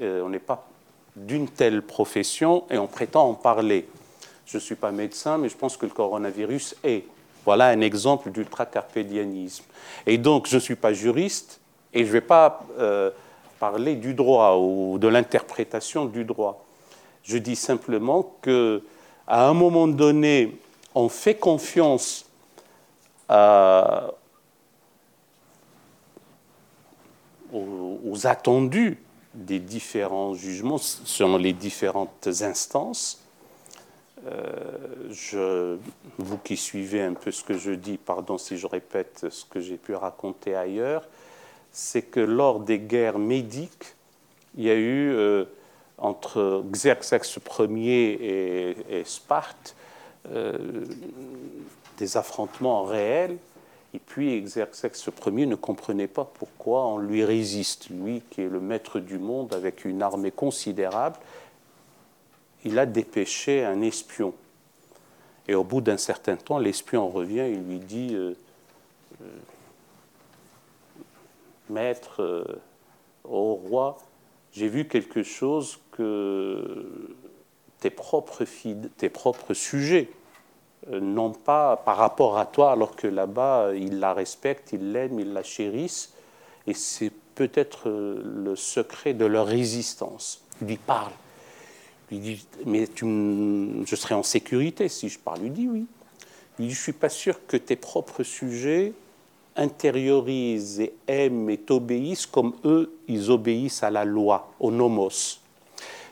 euh, 0.00 0.38
pas 0.40 0.68
d'une 1.16 1.48
telle 1.48 1.82
profession 1.82 2.64
et 2.70 2.78
on 2.78 2.86
prétend 2.86 3.28
en 3.28 3.34
parler. 3.34 3.88
Je 4.46 4.58
ne 4.58 4.60
suis 4.60 4.74
pas 4.74 4.92
médecin, 4.92 5.38
mais 5.38 5.48
je 5.48 5.56
pense 5.56 5.76
que 5.76 5.86
le 5.86 5.92
coronavirus 5.92 6.76
est. 6.84 7.04
Voilà 7.44 7.66
un 7.66 7.80
exemple 7.80 8.30
d'ultracarpédianisme. 8.30 9.64
Et 10.06 10.18
donc, 10.18 10.48
je 10.48 10.56
ne 10.56 10.60
suis 10.60 10.76
pas 10.76 10.92
juriste 10.92 11.60
et 11.92 12.00
je 12.00 12.08
ne 12.08 12.12
vais 12.12 12.20
pas 12.20 12.66
euh, 12.78 13.10
parler 13.70 13.96
du 13.96 14.12
droit 14.12 14.58
ou 14.58 14.98
de 14.98 15.08
l'interprétation 15.08 16.04
du 16.04 16.26
droit. 16.26 16.62
Je 17.22 17.38
dis 17.38 17.56
simplement 17.56 18.36
que 18.42 18.82
à 19.26 19.48
un 19.48 19.54
moment 19.54 19.88
donné, 19.88 20.58
on 20.94 21.08
fait 21.08 21.36
confiance 21.36 22.26
aux, 23.30 24.10
attendus 28.24 28.98
des 29.32 29.60
différents 29.60 30.34
jugements 30.34 30.76
selon 30.76 31.38
les 31.38 31.54
différentes 31.54 32.28
instances. 32.42 33.24
Euh, 34.26 35.78
vous 36.18 36.38
qui 36.38 36.58
suivez 36.58 37.00
un 37.00 37.14
peu 37.14 37.30
ce 37.30 37.42
que 37.42 37.56
je 37.56 37.72
dis, 37.72 37.96
pardon 37.96 38.36
si 38.36 38.58
je 38.58 38.66
répète 38.66 39.24
ce 39.30 39.46
que 39.46 39.60
j'ai 39.60 39.78
pu 39.78 39.94
raconter 39.94 40.54
ailleurs, 40.54 41.08
c'est 41.74 42.02
que 42.02 42.20
lors 42.20 42.60
des 42.60 42.78
guerres 42.78 43.18
médiques, 43.18 43.96
il 44.56 44.64
y 44.64 44.70
a 44.70 44.76
eu 44.76 45.10
euh, 45.10 45.44
entre 45.98 46.64
Xerxes 46.70 47.36
Ier 47.58 48.76
et, 48.88 49.04
Sparte 49.04 49.74
euh, 50.30 50.84
des 51.98 52.16
affrontements 52.16 52.84
réels. 52.84 53.36
Et 53.92 53.98
puis 53.98 54.40
Xerxes 54.40 55.08
Ier 55.26 55.46
ne 55.46 55.56
comprenait 55.56 56.06
pas 56.06 56.24
pourquoi 56.24 56.86
on 56.86 56.98
lui 56.98 57.24
résiste, 57.24 57.90
lui 57.90 58.22
qui 58.30 58.42
est 58.42 58.48
le 58.48 58.60
maître 58.60 59.00
du 59.00 59.18
monde 59.18 59.52
avec 59.52 59.84
une 59.84 60.00
armée 60.00 60.30
considérable. 60.30 61.16
Il 62.64 62.78
a 62.78 62.86
dépêché 62.86 63.64
un 63.64 63.82
espion. 63.82 64.32
Et 65.48 65.56
au 65.56 65.64
bout 65.64 65.80
d'un 65.80 65.98
certain 65.98 66.36
temps, 66.36 66.58
l'espion 66.58 67.08
revient 67.08 67.40
et 67.40 67.56
lui 67.56 67.80
dit 67.80 68.14
euh, 68.14 68.34
Maître, 71.70 72.22
euh, 72.22 72.44
au 73.24 73.54
roi, 73.54 73.98
j'ai 74.52 74.68
vu 74.68 74.86
quelque 74.86 75.22
chose 75.22 75.78
que 75.92 76.88
tes 77.80 77.90
propres, 77.90 78.44
tes 78.96 79.08
propres 79.08 79.54
sujets 79.54 80.08
euh, 80.90 81.00
n'ont 81.00 81.32
pas 81.32 81.76
par 81.76 81.96
rapport 81.96 82.38
à 82.38 82.46
toi, 82.46 82.72
alors 82.72 82.96
que 82.96 83.06
là-bas, 83.06 83.74
ils 83.74 83.98
la 83.98 84.12
respectent, 84.12 84.72
ils 84.72 84.92
l'aiment, 84.92 85.20
ils 85.20 85.32
la 85.32 85.42
chérissent, 85.42 86.12
et 86.66 86.74
c'est 86.74 87.12
peut-être 87.34 87.88
euh, 87.88 88.22
le 88.22 88.56
secret 88.56 89.14
de 89.14 89.24
leur 89.24 89.46
résistance. 89.46 90.42
Il 90.60 90.68
lui 90.68 90.76
parle. 90.76 91.12
Il 92.10 92.20
dit, 92.20 92.46
mais 92.66 92.86
tu, 92.86 93.06
je 93.86 93.96
serai 93.96 94.14
en 94.14 94.22
sécurité 94.22 94.88
si 94.88 95.08
je 95.08 95.18
parle. 95.18 95.40
Il 95.42 95.52
dit 95.52 95.68
oui. 95.68 95.86
Il 96.58 96.68
dit, 96.68 96.74
je 96.74 96.78
ne 96.78 96.82
suis 96.82 96.92
pas 96.92 97.08
sûr 97.08 97.46
que 97.46 97.56
tes 97.56 97.76
propres 97.76 98.22
sujets 98.22 98.92
intériorisent 99.56 100.80
et 100.80 100.94
aiment 101.06 101.50
et 101.50 101.60
obéissent 101.70 102.26
comme 102.26 102.54
eux, 102.64 102.92
ils 103.08 103.30
obéissent 103.30 103.82
à 103.82 103.90
la 103.90 104.04
loi, 104.04 104.52
au 104.60 104.70
nomos. 104.70 105.38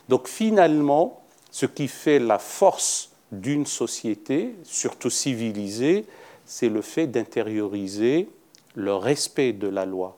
Donc 0.08 0.28
finalement, 0.28 1.22
ce 1.50 1.66
qui 1.66 1.88
fait 1.88 2.18
la 2.18 2.38
force 2.38 3.10
d'une 3.30 3.66
société, 3.66 4.54
surtout 4.64 5.10
civilisée, 5.10 6.04
c'est 6.44 6.68
le 6.68 6.82
fait 6.82 7.06
d'intérioriser 7.06 8.28
le 8.74 8.94
respect 8.94 9.52
de 9.52 9.68
la 9.68 9.86
loi. 9.86 10.16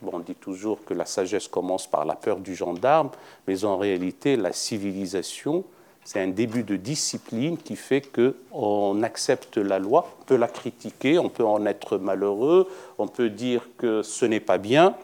Bon, 0.00 0.10
on 0.14 0.18
dit 0.18 0.34
toujours 0.34 0.84
que 0.84 0.94
la 0.94 1.06
sagesse 1.06 1.46
commence 1.46 1.86
par 1.86 2.04
la 2.04 2.16
peur 2.16 2.38
du 2.38 2.56
gendarme, 2.56 3.10
mais 3.46 3.64
en 3.64 3.78
réalité, 3.78 4.36
la 4.36 4.52
civilisation, 4.52 5.64
c'est 6.04 6.20
un 6.20 6.28
début 6.28 6.64
de 6.64 6.76
discipline 6.76 7.56
qui 7.56 7.76
fait 7.76 8.02
qu'on 8.02 9.02
accepte 9.02 9.56
la 9.56 9.78
loi, 9.78 10.08
on 10.20 10.24
peut 10.24 10.36
la 10.36 10.48
critiquer, 10.48 11.18
on 11.18 11.28
peut 11.28 11.44
en 11.44 11.64
être 11.66 11.98
malheureux, 11.98 12.68
on 12.98 13.06
peut 13.06 13.30
dire 13.30 13.68
que 13.78 14.02
ce 14.02 14.24
n'est 14.26 14.40
pas 14.40 14.58
bien, 14.58 14.96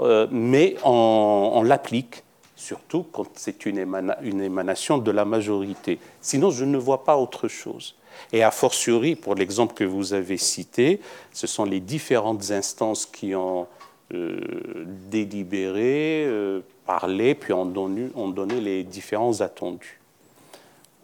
euh, 0.00 0.26
mais 0.30 0.76
on, 0.84 1.62
l'applique, 1.64 2.24
surtout 2.56 3.06
quand 3.12 3.26
c'est 3.34 3.64
une, 3.64 3.78
une, 4.22 4.40
émanation 4.40 4.98
de 4.98 5.10
la 5.10 5.24
majorité. 5.24 5.98
Sinon, 6.20 6.50
je 6.50 6.64
ne 6.64 6.76
vois 6.76 7.04
pas 7.04 7.16
autre 7.16 7.48
chose. 7.48 7.94
Et 8.32 8.42
a 8.42 8.50
fortiori, 8.50 9.16
pour 9.16 9.34
l'exemple 9.34 9.74
que 9.74 9.84
vous 9.84 10.12
avez 10.12 10.36
cité, 10.36 11.00
ce 11.32 11.46
sont 11.46 11.64
les 11.64 11.80
différentes 11.80 12.50
instances 12.50 13.06
qui 13.06 13.34
ont 13.34 13.66
euh, 14.12 14.38
délibéré, 15.10 16.24
euh, 16.26 16.60
parler, 16.86 17.34
puis 17.34 17.52
on 17.52 17.66
donné, 17.66 18.10
on 18.14 18.28
donné 18.28 18.60
les 18.60 18.84
différents 18.84 19.40
attendus. 19.40 20.00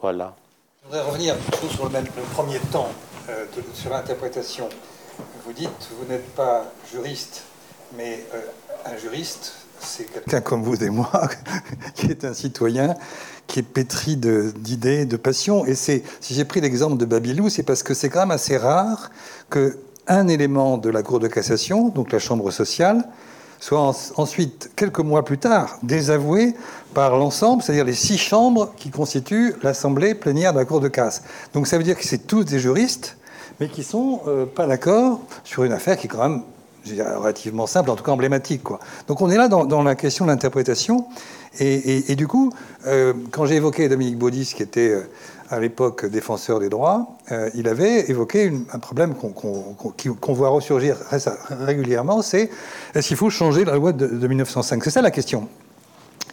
Voilà. 0.00 0.36
Je 0.82 0.88
voudrais 0.88 1.10
revenir 1.10 1.36
sur 1.70 1.84
le, 1.84 1.90
même, 1.90 2.06
premier 2.32 2.58
temps, 2.72 2.88
euh, 3.28 3.44
sur 3.74 3.90
l'interprétation. 3.90 4.68
Vous 5.44 5.52
dites, 5.52 5.88
vous 5.98 6.06
n'êtes 6.10 6.34
pas 6.34 6.64
juriste, 6.90 7.44
mais 7.96 8.24
euh, 8.34 8.40
un 8.86 8.96
juriste, 8.96 9.54
c'est 9.78 10.04
quelqu'un 10.04 10.40
comme 10.40 10.62
vous 10.62 10.82
et 10.82 10.90
moi, 10.90 11.10
qui 11.94 12.06
est 12.06 12.24
un 12.24 12.34
citoyen, 12.34 12.94
qui 13.46 13.60
est 13.60 13.64
pétri 13.64 14.16
d'idées, 14.16 15.04
de, 15.04 15.10
de 15.10 15.16
passion. 15.16 15.66
Et 15.66 15.74
c'est, 15.74 16.02
si 16.20 16.34
j'ai 16.34 16.44
pris 16.44 16.60
l'exemple 16.60 16.96
de 16.96 17.04
Babylou, 17.04 17.48
c'est 17.48 17.62
parce 17.62 17.82
que 17.82 17.94
c'est 17.94 18.08
quand 18.08 18.20
même 18.20 18.30
assez 18.30 18.56
rare 18.56 19.10
que 19.50 19.78
un 20.06 20.28
élément 20.28 20.78
de 20.78 20.90
la 20.90 21.02
Cour 21.02 21.20
de 21.20 21.28
cassation, 21.28 21.88
donc 21.88 22.10
la 22.10 22.18
Chambre 22.18 22.50
sociale, 22.50 23.04
soit 23.60 23.94
ensuite, 24.16 24.70
quelques 24.74 25.00
mois 25.00 25.24
plus 25.24 25.38
tard, 25.38 25.78
désavoué 25.82 26.54
par 26.94 27.16
l'ensemble, 27.16 27.62
c'est-à-dire 27.62 27.84
les 27.84 27.94
six 27.94 28.18
chambres 28.18 28.72
qui 28.76 28.90
constituent 28.90 29.54
l'Assemblée 29.62 30.14
plénière 30.14 30.52
de 30.52 30.58
la 30.58 30.64
Cour 30.64 30.80
de 30.80 30.88
casse. 30.88 31.22
Donc 31.52 31.66
ça 31.66 31.76
veut 31.76 31.84
dire 31.84 31.96
que 31.96 32.04
c'est 32.04 32.26
tous 32.26 32.44
des 32.44 32.58
juristes, 32.58 33.18
mais 33.60 33.68
qui 33.68 33.84
sont 33.84 34.22
euh, 34.26 34.46
pas 34.46 34.66
d'accord 34.66 35.20
sur 35.44 35.64
une 35.64 35.72
affaire 35.72 35.98
qui 35.98 36.06
est 36.06 36.10
quand 36.10 36.26
même 36.26 36.42
relativement 36.86 37.66
simple, 37.66 37.90
en 37.90 37.96
tout 37.96 38.02
cas 38.02 38.12
emblématique. 38.12 38.62
Quoi. 38.62 38.80
Donc 39.06 39.20
on 39.20 39.28
est 39.28 39.36
là 39.36 39.48
dans, 39.48 39.82
la 39.82 39.94
question 39.94 40.24
de 40.24 40.30
l'interprétation. 40.30 41.06
Et, 41.58 42.14
du 42.14 42.26
coup, 42.26 42.52
euh, 42.86 43.12
quand 43.32 43.44
j'ai 43.44 43.56
évoqué 43.56 43.88
Dominique 43.88 44.16
Baudis, 44.16 44.54
qui 44.56 44.62
était 44.62 44.90
euh, 44.90 45.10
à 45.50 45.58
l'époque 45.58 46.06
défenseur 46.06 46.60
des 46.60 46.68
droits, 46.68 47.08
euh, 47.32 47.50
il 47.54 47.68
avait 47.68 48.08
évoqué 48.08 48.52
un 48.72 48.78
problème 48.78 49.14
qu'on 49.14 50.32
voit 50.32 50.48
ressurgir 50.48 50.96
régulièrement, 51.50 52.22
c'est 52.22 52.50
est-ce 52.94 53.08
qu'il 53.08 53.16
faut 53.16 53.30
changer 53.30 53.64
la 53.64 53.74
loi 53.74 53.92
de, 53.92 54.26
1905 54.26 54.82
C'est 54.84 54.90
ça 54.90 55.02
la 55.02 55.10
question. 55.10 55.48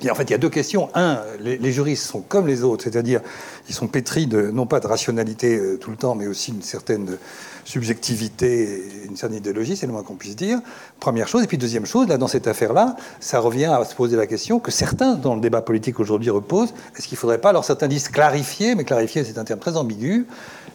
En 0.10 0.16
fait, 0.16 0.24
il 0.24 0.32
y 0.32 0.36
a 0.36 0.38
deux 0.38 0.50
questions. 0.50 0.90
Un, 0.94 1.22
les, 1.40 1.72
juristes 1.72 2.04
sont 2.04 2.22
comme 2.22 2.48
les 2.48 2.64
autres, 2.64 2.84
c'est-à-dire 2.84 3.22
ils 3.68 3.74
sont 3.74 3.88
pétris 3.88 4.28
de, 4.28 4.52
non 4.52 4.68
pas 4.68 4.80
de 4.80 4.88
rationalité 4.88 5.58
euh, 5.58 5.78
tout 5.78 5.90
le 5.90 5.98
temps, 5.98 6.14
mais 6.14 6.28
aussi 6.28 6.52
une 6.52 6.62
certaine 6.62 7.18
subjectivité, 7.66 8.84
une 9.06 9.18
certaine 9.18 9.40
idéologie, 9.40 9.76
c'est 9.76 9.88
le 9.88 9.92
moins 9.92 10.04
qu'on 10.04 10.16
puisse 10.16 10.36
dire. 10.36 10.60
Première 11.00 11.28
chose. 11.28 11.44
Et 11.44 11.48
puis 11.48 11.58
deuxième 11.58 11.86
chose, 11.86 12.08
là, 12.08 12.18
dans 12.18 12.28
cette 12.28 12.48
affaire-là, 12.48 12.96
ça 13.20 13.40
revient 13.40 13.66
à 13.66 13.84
se 13.84 13.96
poser 13.96 14.16
la 14.16 14.28
question 14.28 14.60
que 14.60 14.72
certains, 14.72 15.16
dans 15.16 15.36
le 15.36 15.42
débat 15.42 15.62
politique 15.62 16.00
aujourd'hui, 16.00 16.30
reposent. 16.30 16.74
Est-ce 16.96 17.08
qu'il 17.08 17.16
ne 17.16 17.20
faudrait 17.20 17.42
pas, 17.42 17.50
alors 17.50 17.66
certains 17.66 17.88
disent 17.88 18.10
clarifier, 18.10 18.76
mais 18.76 18.84
clarifier, 18.84 19.24
c'est 19.24 19.38
un 19.38 19.44
terme 19.44 19.60
très 19.60 19.76
ambigu, 19.76 20.28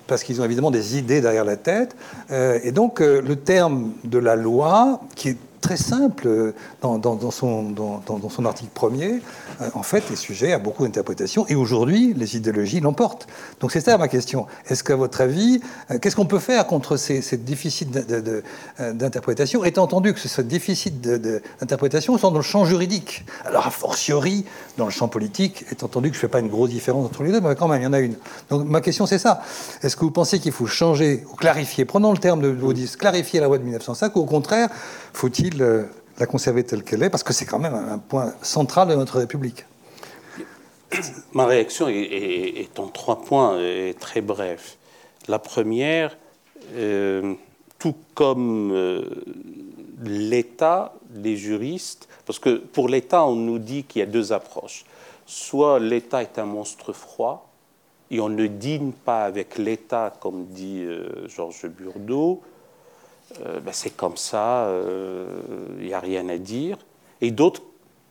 parce 0.07 0.25
qu'ils 0.25 0.41
ont 0.41 0.45
évidemment 0.45 0.71
des 0.71 0.99
idées 0.99 1.21
derrière 1.21 1.45
la 1.45 1.57
tête. 1.57 1.97
Euh, 2.31 2.59
et 2.63 2.73
donc, 2.73 3.01
euh, 3.01 3.23
le 3.23 3.37
terme 3.37 3.93
de 4.05 4.19
la 4.19 4.37
loi, 4.37 5.01
qui 5.15 5.31
est 5.31 5.39
très 5.63 5.79
simple 5.79 6.27
euh, 6.27 6.55
dans, 6.83 7.31
son, 7.31 8.45
article 8.45 8.71
premier, 8.75 9.23
euh, 9.63 9.71
en 9.75 9.83
fait, 9.83 10.11
est 10.11 10.17
sujet 10.17 10.53
à 10.53 10.59
beaucoup 10.59 10.85
d'interprétations. 10.85 11.47
Et 11.49 11.55
aujourd'hui, 11.55 12.13
les 12.15 12.37
idéologies 12.37 12.81
l'emportent. 12.81 13.27
Donc 13.61 13.73
c'est 13.73 13.81
ça 13.81 13.97
ma 13.97 14.09
question. 14.09 14.47
Est-ce 14.69 14.85
qu'à 14.85 14.97
votre 14.97 15.23
avis, 15.23 15.63
euh, 15.91 15.99
qu'est-ce 15.99 16.17
qu'on 16.17 16.27
peut 16.27 16.41
faire 16.41 16.67
contre 16.67 16.99
ces, 16.99 17.23
déficits 17.39 17.89
d'interprétation, 18.79 19.65
étant 19.65 19.85
entendu 19.85 20.13
que 20.13 20.21
ce 20.21 20.43
déficit 20.43 21.01
d'interprétation 21.01 22.19
sont 22.19 22.31
dans 22.31 22.39
le 22.39 22.43
champ 22.43 22.67
juridique? 22.67 23.25
Alors, 23.45 23.67
a 23.67 23.71
fortiori, 23.71 24.45
dans 24.77 24.85
le 24.85 24.91
champ 24.91 25.09
politique, 25.09 25.65
étant 25.71 25.87
entendu 25.87 26.11
que 26.11 26.15
je 26.15 26.19
ne 26.19 26.23
fais 26.23 26.29
pas 26.29 26.41
une 26.41 26.49
grosse 26.49 26.71
différence 26.71 27.07
entre 27.07 27.23
les 27.23 27.31
deux, 27.31 27.41
mais 27.41 27.55
quand 27.55 27.69
même, 27.69 27.81
il 27.81 27.85
y 27.85 27.87
en 27.87 27.93
a 27.93 28.01
une. 28.01 28.17
Donc 28.51 28.67
ma 28.67 28.81
question, 28.81 29.07
c'est 29.07 29.19
ça. 29.19 29.43
Est-ce 29.83 29.97
que 29.97 30.05
vous 30.05 30.11
pensez 30.11 30.41
qu'il 30.41 30.53
faut 30.53 30.67
changer 30.67 31.25
ou 31.33 31.37
clarifier, 31.37 31.85
prenons 31.85 32.13
le 32.13 32.19
terme 32.19 32.41
de 32.41 32.49
vos 32.49 32.73
clarifier 32.99 33.41
la 33.41 33.47
loi 33.47 33.59
de 33.59 33.65
1905, 33.65 34.17
ou 34.17 34.21
au 34.21 34.25
contraire, 34.25 34.69
faut-il 35.13 35.63
euh, 35.63 35.85
la 36.19 36.27
conserver 36.27 36.65
telle 36.65 36.83
qu'elle 36.83 37.03
est 37.03 37.11
Parce 37.11 37.23
que 37.23 37.33
c'est 37.33 37.47
quand 37.47 37.59
même 37.59 37.75
un 37.75 37.99
point 37.99 38.35
central 38.43 38.89
de 38.89 38.95
notre 38.95 39.19
République? 39.19 39.65
Ma 41.33 41.47
réaction 41.47 41.89
est, 41.89 42.79
en 42.79 42.89
trois 42.89 43.23
points 43.23 43.59
et 43.61 43.95
très 43.99 44.21
bref. 44.21 44.77
La 45.27 45.39
première, 45.39 46.19
euh, 46.75 47.35
tout 47.79 47.95
comme 48.15 48.73
euh, 48.73 49.03
l'État, 50.05 50.93
les 51.15 51.37
juristes, 51.37 52.09
parce 52.27 52.39
que 52.39 52.57
pour 52.57 52.89
l'État, 52.89 53.25
on 53.25 53.37
nous 53.37 53.59
dit 53.59 53.85
qu'il 53.85 54.01
y 54.01 54.03
a 54.03 54.07
deux 54.07 54.33
approches. 54.33 54.85
Soit 55.25 55.79
l'État 55.79 56.21
est 56.23 56.39
un 56.39 56.45
monstre 56.45 56.93
froid, 56.93 57.49
et 58.11 58.21
on 58.21 58.29
ne 58.29 58.47
dîne 58.47 58.93
pas 58.93 59.25
avec 59.25 59.57
l'État, 59.57 60.13
comme 60.21 60.45
dit 60.47 60.85
Georges 61.29 61.67
Burdeau, 61.69 62.43
euh, 63.41 63.61
ben, 63.61 63.73
c'est 63.73 63.97
comme 63.97 64.17
ça, 64.17 64.67
il 64.69 64.75
euh, 64.75 65.27
n'y 65.81 65.95
a 65.95 66.01
rien 66.01 66.29
à 66.29 66.39
dire. 66.39 66.79
Et 67.21 67.31
d'autres, 67.31 67.63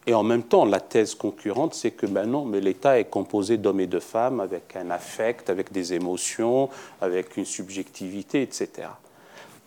et 0.08 0.14
en 0.14 0.24
même 0.24 0.44
temps, 0.44 0.66
la 0.66 0.80
thèse 0.80 1.16
concurrente, 1.16 1.74
c'est 1.74 1.92
que 1.92 2.06
ben 2.08 2.26
non, 2.26 2.46
mais 2.46 2.60
l'État 2.60 3.00
est 3.00 3.06
composé 3.06 3.58
d'hommes 3.58 3.82
et 3.82 3.88
de 3.88 4.00
femmes 4.00 4.40
avec 4.40 4.76
un 4.76 4.90
affect, 4.90 5.50
avec 5.50 5.72
des 5.72 5.94
émotions, 5.94 6.70
avec 7.02 7.38
une 7.38 7.46
subjectivité, 7.46 8.42
etc. 8.42 8.88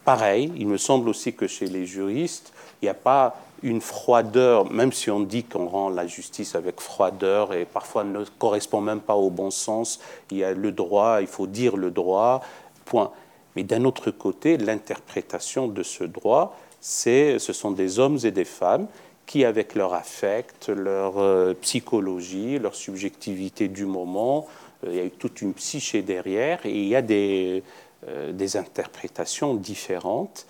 Pareil, 0.05 0.53
il 0.57 0.67
me 0.67 0.77
semble 0.77 1.09
aussi 1.09 1.35
que 1.35 1.47
chez 1.47 1.67
les 1.67 1.87
juristes, 1.87 2.53
il 2.83 2.87
n'y 2.87 2.91
a 2.91 2.95
pas 2.95 3.37
une 3.63 3.81
froideur, 3.81 4.71
même 4.71 4.93
si 4.93 5.11
on 5.11 5.21
dit 5.21 5.45
qu'on 5.45 5.67
rend 5.67 5.89
la 5.89 6.07
justice 6.07 6.55
avec 6.55 6.81
froideur 6.81 7.55
et 7.55 7.65
parfois 7.65 8.05
ne 8.05 8.23
correspond 8.39 8.83
même 8.83 9.01
pas 9.01 9.15
au 9.15 9.31
bon 9.31 9.51
sens, 9.51 10.01
il 10.31 10.39
y 10.39 10.45
a 10.45 10.53
le 10.53 10.73
droit, 10.73 11.23
il 11.23 11.27
faut 11.27 11.47
dire 11.47 11.77
le 11.77 11.91
droit, 11.91 12.43
point. 12.85 13.11
Mais 13.57 13.63
d'un 13.63 13.85
autre 13.85 14.11
côté, 14.11 14.57
l'interprétation 14.57 15.69
de 15.69 15.83
ce 15.83 16.05
droit, 16.05 16.57
ce 16.81 17.39
sont 17.39 17.71
des 17.71 17.99
hommes 17.99 18.19
et 18.25 18.31
des 18.31 18.45
femmes 18.45 18.87
qui, 19.27 19.45
avec 19.45 19.75
leur 19.75 19.95
affect, 19.95 20.69
leur 20.69 21.19
euh, 21.19 21.55
psychologie, 21.55 22.59
leur 22.59 22.75
subjectivité 22.75 23.69
du 23.69 23.87
moment, 23.87 24.47
euh, 24.85 24.91
il 24.91 24.97
y 24.97 25.01
a 25.01 25.11
toute 25.11 25.41
une 25.41 25.55
psyché 25.55 26.03
derrière 26.03 26.65
et 26.67 26.73
il 26.73 26.89
y 26.89 26.97
a 26.97 27.03
des, 27.03 27.63
euh, 28.09 28.33
des 28.33 28.57
interprétations 28.57 29.55
différentes. 29.55 30.47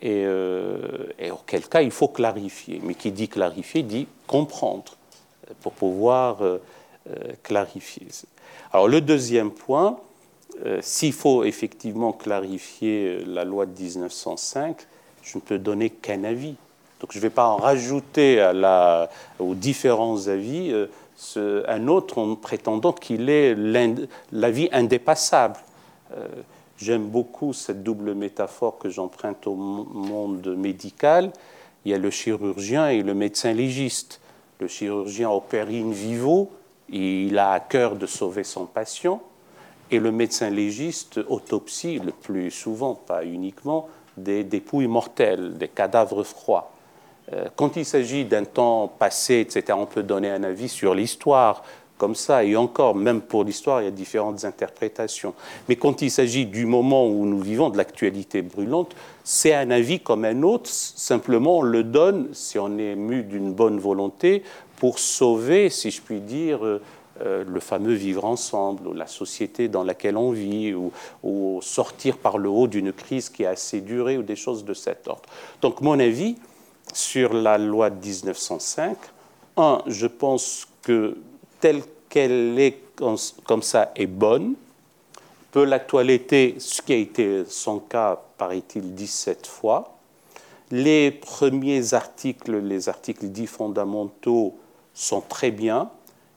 Et, 0.00 0.26
auquel 1.30 1.68
cas 1.68 1.80
il 1.80 1.92
faut 1.92 2.08
clarifier. 2.08 2.80
Mais 2.82 2.94
qui 2.94 3.12
dit 3.12 3.28
clarifier 3.28 3.84
dit 3.84 4.08
comprendre 4.26 4.96
pour 5.60 5.70
pouvoir 5.70 6.38
clarifier. 7.44 8.08
Alors 8.72 8.88
le 8.88 9.00
deuxième 9.00 9.52
point, 9.52 10.00
euh, 10.64 10.78
s'il 10.82 11.12
faut 11.12 11.44
effectivement 11.44 12.12
clarifier 12.12 13.18
euh, 13.18 13.24
la 13.26 13.44
loi 13.44 13.66
de 13.66 13.78
1905, 13.80 14.76
je 15.22 15.38
ne 15.38 15.42
peux 15.42 15.58
donner 15.58 15.90
qu'un 15.90 16.24
avis. 16.24 16.54
Donc 17.00 17.10
je 17.10 17.18
ne 17.18 17.22
vais 17.22 17.30
pas 17.30 17.46
en 17.46 17.56
rajouter 17.56 18.40
à 18.40 19.10
aux 19.38 19.54
différents 19.54 20.28
avis 20.28 20.72
euh, 20.72 21.64
un 21.68 21.88
autre 21.88 22.18
en 22.18 22.36
prétendant 22.36 22.92
qu'il 22.92 23.28
est 23.28 23.54
l'avis 24.32 24.68
indépassable. 24.72 25.56
J'aime 26.76 27.06
beaucoup 27.06 27.52
cette 27.52 27.82
double 27.82 28.14
métaphore 28.14 28.78
que 28.78 28.88
j'emprunte 28.88 29.46
au 29.46 29.54
monde 29.54 30.54
médical. 30.56 31.32
Il 31.84 31.92
y 31.92 31.94
a 31.94 31.98
le 31.98 32.10
chirurgien 32.10 32.88
et 32.88 33.02
le 33.02 33.14
médecin 33.14 33.52
légiste. 33.52 34.20
Le 34.60 34.68
chirurgien 34.68 35.30
opère 35.30 35.68
in 35.68 35.90
vivo, 35.90 36.50
il 36.88 37.38
a 37.38 37.52
à 37.52 37.60
cœur 37.60 37.96
de 37.96 38.06
sauver 38.06 38.44
son 38.44 38.66
patient 38.66 39.20
et 39.90 39.98
le 39.98 40.12
médecin 40.12 40.50
légiste 40.50 41.20
autopsie 41.28 41.98
le 41.98 42.12
plus 42.12 42.50
souvent, 42.50 42.94
pas 42.94 43.24
uniquement, 43.24 43.88
des 44.16 44.44
dépouilles 44.44 44.86
mortelles, 44.86 45.56
des 45.58 45.68
cadavres 45.68 46.22
froids. 46.22 46.72
Euh, 47.32 47.46
quand 47.56 47.76
il 47.76 47.84
s'agit 47.84 48.24
d'un 48.24 48.44
temps 48.44 48.88
passé, 48.88 49.40
etc., 49.40 49.78
on 49.78 49.86
peut 49.86 50.02
donner 50.02 50.30
un 50.30 50.42
avis 50.42 50.68
sur 50.68 50.94
l'histoire, 50.94 51.62
comme 51.96 52.14
ça, 52.14 52.44
et 52.44 52.56
encore, 52.56 52.94
même 52.94 53.20
pour 53.20 53.44
l'histoire, 53.44 53.80
il 53.80 53.84
y 53.84 53.88
a 53.88 53.92
différentes 53.92 54.44
interprétations. 54.44 55.32
Mais 55.68 55.76
quand 55.76 56.02
il 56.02 56.10
s'agit 56.10 56.44
du 56.44 56.66
moment 56.66 57.06
où 57.06 57.24
nous 57.24 57.40
vivons, 57.40 57.70
de 57.70 57.76
l'actualité 57.76 58.42
brûlante, 58.42 58.94
c'est 59.22 59.54
un 59.54 59.70
avis 59.70 60.00
comme 60.00 60.24
un 60.24 60.42
autre, 60.42 60.68
simplement 60.68 61.58
on 61.58 61.62
le 61.62 61.84
donne, 61.84 62.28
si 62.32 62.58
on 62.58 62.78
est 62.78 62.96
mu 62.96 63.22
d'une 63.22 63.52
bonne 63.52 63.78
volonté, 63.78 64.42
pour 64.76 64.98
sauver, 64.98 65.70
si 65.70 65.90
je 65.90 66.02
puis 66.02 66.20
dire, 66.20 66.80
euh, 67.20 67.44
le 67.46 67.60
fameux 67.60 67.94
vivre 67.94 68.24
ensemble, 68.24 68.88
ou 68.88 68.92
la 68.92 69.06
société 69.06 69.68
dans 69.68 69.84
laquelle 69.84 70.16
on 70.16 70.30
vit, 70.30 70.74
ou, 70.74 71.60
sortir 71.62 72.18
par 72.18 72.38
le 72.38 72.48
haut 72.48 72.66
d'une 72.66 72.92
crise 72.92 73.30
qui 73.30 73.46
a 73.46 73.50
assez 73.50 73.80
duré, 73.80 74.18
ou 74.18 74.22
des 74.22 74.36
choses 74.36 74.64
de 74.64 74.74
cet 74.74 75.06
ordre. 75.08 75.28
Donc 75.62 75.80
mon 75.80 75.98
avis 75.98 76.36
sur 76.92 77.32
la 77.32 77.58
loi 77.58 77.90
de 77.90 78.04
1905, 78.04 78.96
un, 79.56 79.82
je 79.86 80.06
pense 80.06 80.66
que 80.82 81.16
telle 81.60 81.82
qu'elle 82.08 82.58
est 82.58 82.80
comme 82.96 83.62
ça 83.62 83.92
est 83.96 84.06
bonne, 84.06 84.54
peut 85.54 85.64
l'actualité, 85.64 86.56
ce 86.58 86.82
qui 86.82 86.92
a 86.92 86.96
été 86.96 87.44
son 87.48 87.78
cas, 87.78 88.20
paraît-il, 88.38 88.94
17 88.94 89.46
fois. 89.46 89.96
Les 90.72 91.12
premiers 91.12 91.94
articles, 91.94 92.56
les 92.58 92.88
articles 92.88 93.26
dits 93.26 93.46
fondamentaux, 93.46 94.58
sont 94.94 95.20
très 95.20 95.52
bien. 95.52 95.90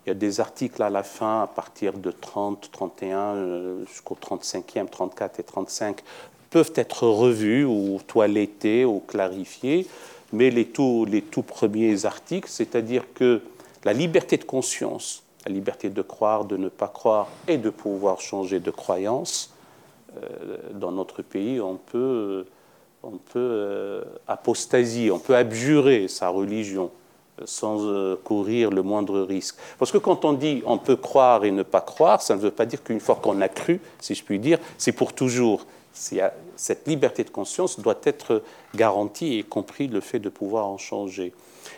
Il 0.07 0.11
y 0.11 0.11
a 0.11 0.13
des 0.13 0.39
articles 0.39 0.81
à 0.81 0.89
la 0.89 1.03
fin, 1.03 1.41
à 1.41 1.47
partir 1.47 1.91
de 1.91 2.11
30, 2.11 2.69
31, 2.71 3.17
euh, 3.17 3.85
jusqu'au 3.87 4.15
35e, 4.15 4.87
34 4.87 5.41
et 5.41 5.43
35, 5.43 6.01
peuvent 6.49 6.71
être 6.75 7.05
revus 7.05 7.65
ou 7.65 7.99
toilettés 8.07 8.85
ou 8.85 9.01
clarifiés, 9.01 9.85
mais 10.31 10.49
les 10.49 10.63
tout, 10.63 11.05
les 11.05 11.19
premiers 11.19 12.05
articles, 12.05 12.47
c'est-à-dire 12.49 13.03
que 13.15 13.41
la 13.83 13.91
liberté 13.91 14.37
de 14.37 14.45
conscience, 14.45 15.23
la 15.45 15.51
liberté 15.51 15.89
de 15.89 16.01
croire, 16.01 16.45
de 16.45 16.55
ne 16.55 16.69
pas 16.69 16.87
croire 16.87 17.27
et 17.49 17.57
de 17.57 17.69
pouvoir 17.69 18.21
changer 18.21 18.61
de 18.61 18.71
croyance, 18.71 19.53
euh, 20.23 20.57
dans 20.71 20.93
notre 20.93 21.21
pays, 21.21 21.59
on 21.59 21.75
peut, 21.75 22.45
on 23.03 23.17
peut 23.17 23.35
euh, 23.35 24.03
apostasier, 24.25 25.11
on 25.11 25.19
peut 25.19 25.35
abjurer 25.35 26.07
sa 26.07 26.29
religion 26.29 26.91
sans 27.45 27.85
euh, 27.85 28.15
courir 28.23 28.71
le 28.71 28.81
moindre 28.81 29.21
risque. 29.21 29.55
Parce 29.77 29.91
que 29.91 29.97
quand 29.97 30.25
on 30.25 30.33
dit 30.33 30.63
on 30.65 30.77
peut 30.77 30.95
croire 30.95 31.45
et 31.45 31.51
ne 31.51 31.63
pas 31.63 31.81
croire, 31.81 32.21
ça 32.21 32.35
ne 32.35 32.39
veut 32.39 32.51
pas 32.51 32.65
dire 32.65 32.83
qu'une 32.83 32.99
fois 32.99 33.15
qu'on 33.15 33.41
a 33.41 33.49
cru, 33.49 33.79
si 33.99 34.15
je 34.15 34.23
puis 34.23 34.39
dire, 34.39 34.59
c'est 34.77 34.91
pour 34.91 35.13
toujours. 35.13 35.65
Cette 36.55 36.87
liberté 36.87 37.23
de 37.23 37.31
conscience 37.31 37.79
doit 37.79 37.99
être 38.03 38.43
garantie, 38.75 39.39
y 39.39 39.43
compris 39.43 39.87
le 39.87 39.99
fait 39.99 40.19
de 40.19 40.29
pouvoir 40.29 40.67
en 40.67 40.77
changer. 40.77 41.33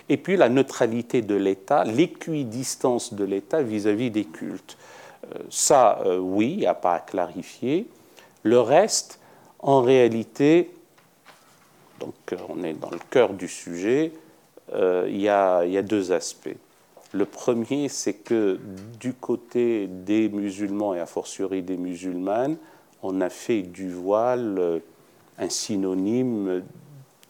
Et 0.10 0.18
puis 0.18 0.36
la 0.36 0.50
neutralité 0.50 1.22
de 1.22 1.36
l'État, 1.36 1.84
l'équidistance 1.86 3.14
de 3.14 3.24
l'État 3.24 3.62
vis-à-vis 3.62 4.12
des 4.12 4.26
cultes. 4.26 4.78
Euh, 5.24 5.40
ça, 5.50 6.00
euh, 6.06 6.18
oui, 6.18 6.52
il 6.52 6.60
n'y 6.60 6.66
a 6.66 6.74
pas 6.74 6.96
à 6.96 7.00
clarifier. 7.00 7.88
Le 8.44 8.60
reste, 8.60 9.20
en 9.60 9.82
réalité, 9.82 10.72
donc 12.00 12.14
on 12.50 12.64
est 12.64 12.74
dans 12.74 12.90
le 12.90 13.00
cœur 13.10 13.34
du 13.34 13.48
sujet, 13.48 14.14
euh, 14.74 15.08
il 15.10 15.20
y, 15.20 15.30
a, 15.30 15.82
deux 15.82 16.12
aspects. 16.12 16.56
Le 17.12 17.26
premier, 17.26 17.90
c'est 17.90 18.14
que 18.14 18.60
du 19.00 19.14
côté 19.14 19.88
des 19.88 20.30
musulmans 20.30 20.94
et 20.94 21.00
a 21.00 21.06
fortiori 21.06 21.62
des 21.62 21.78
musulmanes, 21.78 22.58
on 23.02 23.22
a 23.22 23.30
fait 23.30 23.62
du 23.62 23.92
voile 23.92 24.82
un 25.40 25.50
synonyme 25.50 26.64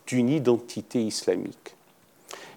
d'une 0.07 0.29
identité 0.29 1.01
islamique. 1.01 1.75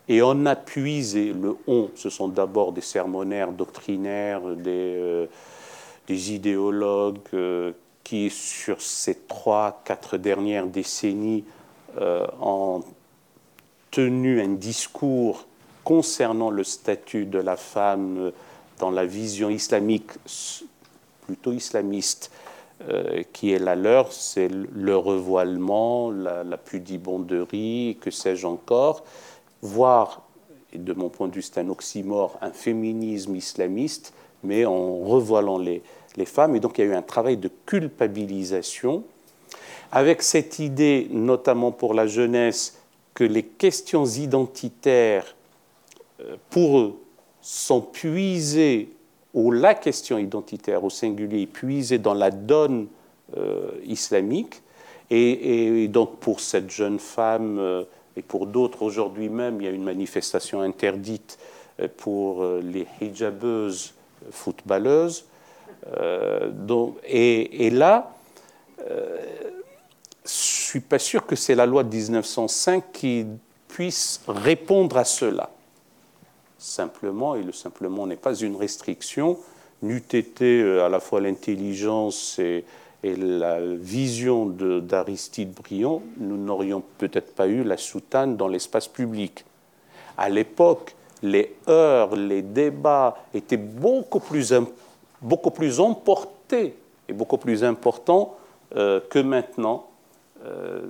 Et 0.09 0.23
on 0.23 0.47
a 0.47 0.57
puisé, 0.57 1.33
le 1.33 1.57
on, 1.67 1.91
ce 1.95 2.11
sont 2.11 2.29
d'abord 2.29 2.73
des 2.73 2.81
sermonnaires 2.81 3.53
doctrinaires, 3.53 4.43
des, 4.57 4.97
euh, 4.97 5.27
idéologues 6.09 7.19
euh, 7.35 7.73
qui, 8.03 8.29
sur 8.29 8.83
ces 8.83 9.15
trois, 9.15 9.81
quatre 9.85 10.17
dernières 10.17 10.67
décennies, 10.67 11.45
euh, 12.01 12.27
ont 12.41 12.83
tenu 13.93 14.41
un 14.41 14.49
discours 14.49 15.47
concernant 15.85 16.51
le 16.51 16.65
statut 16.65 17.27
de 17.27 17.39
la 17.39 17.57
femme 17.57 18.33
dans 18.81 18.91
la 18.91 19.05
vision 19.05 19.51
islamique, 19.51 20.11
plutôt 21.27 21.53
islamiste, 21.53 22.33
qui 23.33 23.53
est 23.53 23.61
la 23.61 23.77
leur, 23.77 24.13
c'est 24.13 24.49
le 24.49 24.97
revoilement, 24.97 26.11
la, 26.11 26.43
la 26.43 26.57
pudibonderie, 26.57 27.97
que 28.01 28.11
sais-je 28.11 28.45
encore 28.45 29.05
voire, 29.61 30.23
et 30.73 30.79
de 30.79 30.93
mon 30.93 31.09
point 31.09 31.29
de 31.29 31.35
vue 31.35 31.43
c'est 31.43 31.59
un 31.59 31.69
oxymore, 31.69 32.39
un 32.41 32.51
féminisme 32.51 33.37
islamiste, 33.37 34.13
mais 34.43 34.65
en 34.65 34.99
revoilant 34.99 35.59
les, 35.59 35.83
les 36.17 36.27
femmes. 36.27 36.57
Et 36.57 36.61
donc 36.61 36.79
il 36.79 36.81
y 36.81 36.89
a 36.89 36.91
eu 36.91 36.95
un 36.95 37.03
travail 37.03 37.37
de 37.37 37.51
culpabilisation, 37.67 39.05
avec 39.93 40.23
cette 40.23 40.59
idée, 40.59 41.07
notamment 41.11 41.71
pour 41.71 41.95
la 41.95 42.07
jeunesse, 42.07 42.82
que 43.15 43.25
les 43.25 43.43
questions 43.43 44.07
identitaires, 44.07 45.37
euh, 46.21 46.37
pour 46.51 46.79
eux, 46.79 47.01
sont 47.41 47.81
puisées, 47.81 48.91
ou 49.35 49.51
la 49.51 49.75
question 49.75 50.19
identitaire 50.19 50.85
au 50.85 50.91
singulier 50.91 51.47
puisée 51.47 51.99
dans 51.99 52.15
la 52.15 52.31
donne 52.31 52.89
euh, 53.37 53.71
islamique. 53.85 54.63
Et, 55.11 55.89
donc 55.89 56.19
pour 56.21 56.41
cette 56.41 56.71
jeune 56.71 56.99
femme, 56.99 57.59
euh, 57.59 57.85
et 58.17 58.23
pour 58.23 58.47
d'autres, 58.47 58.83
aujourd'hui 58.83 59.29
même, 59.29 59.61
il 59.61 59.65
y 59.65 59.69
a 59.69 59.71
une 59.71 59.85
manifestation 59.85 60.61
interdite 60.61 61.39
pour 61.97 62.45
les 62.63 62.87
hijabeuses 63.01 63.95
footballeuses. 64.31 65.25
Donc, 66.53 66.99
et, 67.07 67.71
là, 67.71 68.15
suis 70.73 70.81
pas 70.81 70.99
sûr 70.99 71.27
que 71.27 71.37
c'est 71.37 71.55
la 71.55 71.67
loi 71.67 71.85
de 71.85 71.95
1905 71.95 72.85
qui 72.95 73.27
puisse 73.69 74.23
répondre 74.27 74.97
à 74.97 75.05
cela. 75.05 75.51
Simplement, 76.57 77.35
et 77.35 77.43
le 77.43 77.53
simplement 77.53 78.07
n'est 78.07 78.17
pas 78.17 78.35
une 78.35 78.57
restriction, 78.57 79.37
n'eût 79.83 80.03
été 80.13 80.63
à 80.81 80.89
la 80.89 80.99
fois 80.99 81.21
l'intelligence 81.21 82.39
et, 82.39 82.65
la 83.05 83.61
vision 83.61 84.47
d'Aristide 84.47 85.53
Briand, 85.53 86.03
nous 86.19 86.37
n'aurions 86.37 86.83
peut-être 86.99 87.35
pas 87.35 87.49
eu 87.49 87.65
la 87.65 87.77
soutane 87.77 88.37
dans 88.37 88.47
l'espace 88.47 88.87
public. 88.87 89.45
À 90.17 90.31
l'époque, 90.31 90.95
les 91.21 91.57
heures, 91.69 92.15
les 92.15 92.43
débats 92.43 93.19
étaient 93.35 93.57
beaucoup 93.57 94.21
plus, 94.21 94.55
beaucoup 95.21 95.51
plus 95.51 95.81
emportés 95.81 96.77
et 97.09 97.13
beaucoup 97.13 97.39
plus 97.39 97.65
importants 97.65 98.37
euh, 98.77 99.01
que 99.11 99.19
maintenant. 99.19 99.89
Euh, 100.45 100.83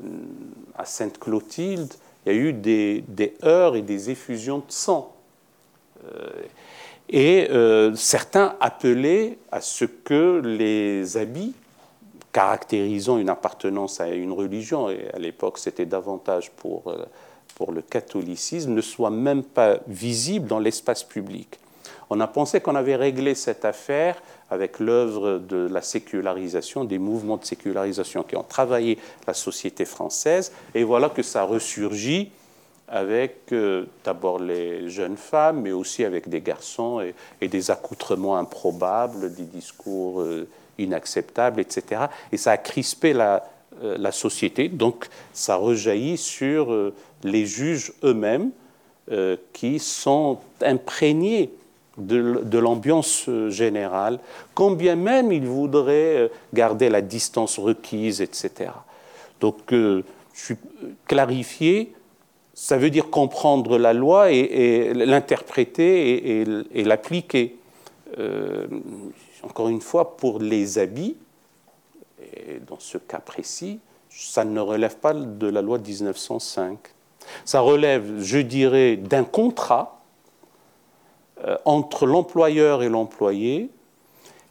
à 0.77 0.85
Sainte-Clotilde, 0.85 1.93
il 2.25 2.33
y 2.33 2.35
a 2.35 2.39
eu 2.39 2.53
des, 2.53 3.05
heures 3.45 3.77
et 3.77 3.83
des 3.83 4.11
effusions 4.11 4.59
de 4.59 4.73
sang. 4.73 5.15
Euh, 6.05 6.31
et 7.09 7.49
certains 7.95 8.57
appelaient 8.61 9.37
à 9.51 9.61
ce 9.61 9.85
que 9.85 10.41
les 10.43 11.19
habits 11.19 11.55
caractérisant 12.33 13.19
une 13.19 13.29
appartenance 13.29 14.01
à 14.01 14.09
une 14.09 14.33
religion, 14.33 14.91
et 14.91 15.09
à 15.13 15.19
l'époque 15.19 15.59
c'était 15.59 15.87
davantage 15.87 16.51
pour, 16.51 16.89
euh, 16.89 17.05
pour 17.55 17.73
le 17.73 17.83
catholicisme, 17.83 18.73
ne 18.73 18.81
soit 18.81 19.11
même 19.11 19.43
pas 19.43 19.79
visible 19.87 20.49
dans 20.49 20.59
l'espace 20.59 21.05
public. 21.05 21.59
On 22.11 22.21
a 22.21 22.27
pensé 22.27 22.61
qu'on 22.61 22.75
avait 22.75 22.97
réglé 22.97 23.35
cette 23.35 23.65
affaire 23.65 24.21
avec 24.53 24.81
l'œuvre 24.81 25.39
de 25.39 25.67
la 25.67 25.81
sécularisation, 25.81 26.85
des 26.85 26.99
mouvements 26.99 27.39
de 27.39 27.45
sécularisation 27.45 28.23
qui 28.23 28.37
ont 28.37 28.43
travaillé 28.43 28.99
la 29.27 29.33
société 29.33 29.87
française, 29.87 30.53
et 30.75 30.85
voilà 30.85 31.09
que 31.09 31.23
ça 31.23 31.45
ressurgit 31.45 32.31
avec 32.87 33.51
euh, 33.53 33.87
d'abord 34.05 34.39
les 34.39 34.91
jeunes 34.91 35.17
femmes, 35.17 35.63
mais 35.63 35.73
aussi 35.73 36.05
avec 36.05 36.29
des 36.29 36.43
garçons 36.43 37.03
et, 37.41 37.49
des 37.49 37.71
accoutrements 37.71 38.37
improbables, 38.37 39.35
des 39.35 39.45
discours 39.45 40.21
euh, 40.21 40.47
inacceptable, 40.77 41.59
etc. 41.59 42.03
Et 42.31 42.37
ça 42.37 42.51
a 42.51 42.59
crispé 42.59 43.15
la, 43.15 43.49
euh, 43.83 43.97
la 43.99 44.13
société, 44.13 44.69
donc 44.69 45.09
ça 45.33 45.57
rejaillit 45.57 46.19
sur 46.19 46.93
les 47.25 47.47
juges 47.47 47.95
eux-mêmes 48.05 48.51
qui 49.53 49.79
sont 49.79 50.39
imprégnés 50.63 51.51
de, 51.99 52.59
l'ambiance 52.59 53.29
générale, 53.49 54.19
quand 54.55 54.71
bien 54.71 54.97
même 54.97 55.33
ils 55.33 55.47
voudraient 55.47 56.31
garder 56.55 56.89
la 56.89 57.03
distance 57.03 57.59
requise, 57.59 58.21
etc. 58.21 58.71
Donc, 59.41 59.59
je 59.71 60.03
suis 60.33 60.57
clarifié, 61.07 61.93
ça 62.55 62.79
veut 62.79 62.91
dire 62.91 63.11
comprendre 63.11 63.79
la 63.79 63.93
loi 63.93 64.33
et, 64.33 64.95
l'interpréter 64.95 66.41
et, 66.73 66.85
l'appliquer 66.85 67.57
encore 69.43 69.69
une 69.69 69.81
fois, 69.81 70.17
pour 70.17 70.39
les 70.39 70.79
habits, 70.79 71.17
dans 72.67 72.79
ce 72.79 72.99
cas 72.99 73.19
précis, 73.19 73.81
ça 74.09 74.45
ne 74.45 74.61
relève 74.61 74.97
pas 74.97 75.15
de 75.15 75.47
la 75.47 75.63
loi 75.63 75.79
de 75.79 75.87
1905. 75.87 76.79
Ça 77.45 77.61
relève, 77.61 78.21
je 78.21 78.39
dirais, 78.39 78.97
d'un 78.97 79.25
contrat 79.25 80.02
euh, 80.02 80.02
entre 81.65 82.07
l'employeur 82.07 82.83
et 82.83 82.89
l'employé. 82.89 83.71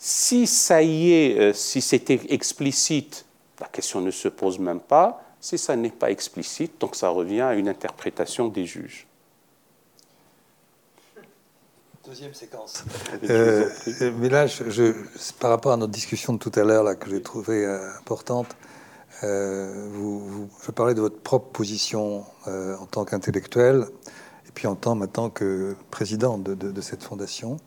Si 0.04 0.48
ça 0.48 0.82
y 0.82 1.12
est, 1.14 1.40
euh, 1.40 1.54
si 1.54 1.80
c'était 1.80 2.20
explicite, 2.30 3.24
la 3.60 3.68
question 3.68 4.02
ne 4.02 4.10
se 4.10 4.28
pose 4.28 4.58
même 4.58 4.80
pas. 4.80 5.22
Si 5.40 5.60
ça 5.60 5.76
n'est 5.76 5.92
pas 5.92 6.10
explicite, 6.10 6.82
donc 6.82 6.96
ça 6.96 7.10
revient 7.10 7.42
à 7.42 7.54
une 7.54 7.70
interprétation 7.70 8.48
des 8.48 8.66
juges. 8.66 9.06
Deuxième 12.04 12.34
séquence. 12.34 12.84
Euh, 13.30 13.70
mais 14.18 14.30
là, 14.30 14.48
je, 14.48 14.92
par 15.40 15.52
rapport 15.52 15.72
à 15.72 15.78
notre 15.78 15.92
discussion 15.92 16.34
de 16.34 16.40
tout 16.40 16.52
à 16.56 16.64
l'heure, 16.64 16.84
là, 16.84 16.96
que 16.96 17.08
j'ai 17.08 17.22
trouvée 17.22 17.64
euh, 17.64 17.96
importante, 18.00 18.48
euh, 19.22 19.88
vous, 19.92 20.50
je 20.66 20.72
parlais 20.72 20.96
de 20.96 21.02
votre 21.02 21.20
propre 21.20 21.52
position 21.52 22.26
en 22.48 22.86
tant 22.88 23.06
qu'intellectuel, 23.06 23.86
puis 24.54 24.68
en 24.68 24.76
tant 24.76 24.96
maintenant 24.96 25.30
que 25.30 25.76
président 25.90 26.38
de, 26.38 26.82
cette 26.82 27.04
fondation. 27.04 27.58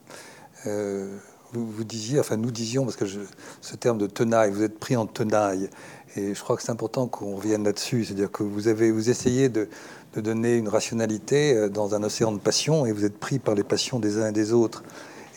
Vous, 0.64 1.70
vous, 1.70 1.84
disiez, 1.84 2.18
enfin 2.18 2.36
nous 2.36 2.50
disions, 2.50 2.84
parce 2.84 2.96
que 2.96 3.06
je, 3.06 3.20
ce 3.60 3.76
terme 3.76 3.96
de 3.96 4.08
tenaille, 4.08 4.50
vous 4.50 4.64
êtes 4.64 4.78
pris 4.78 4.96
en 4.96 5.06
tenaille, 5.06 5.70
et 6.16 6.34
je 6.34 6.40
crois 6.42 6.56
que 6.56 6.62
c'est 6.62 6.72
important 6.72 7.06
qu'on 7.06 7.36
revienne 7.36 7.62
là-dessus, 7.62 8.04
c'est-à-dire 8.04 8.32
que 8.32 8.42
vous 8.42 8.66
avez, 8.66 8.90
vous 8.90 9.08
essayez 9.08 9.48
de, 9.48 9.68
de 10.14 10.20
donner 10.20 10.56
une 10.56 10.68
rationalité 10.68 11.54
euh, 11.54 11.68
dans 11.68 11.94
un 11.94 12.02
océan 12.02 12.32
de 12.32 12.38
passions 12.38 12.86
et 12.86 12.92
vous 12.92 13.04
êtes 13.04 13.18
pris 13.18 13.38
par 13.38 13.54
les 13.54 13.64
passions 13.64 13.98
des 13.98 14.18
uns 14.18 14.28
et 14.28 14.32
des 14.32 14.52
autres. 14.52 14.84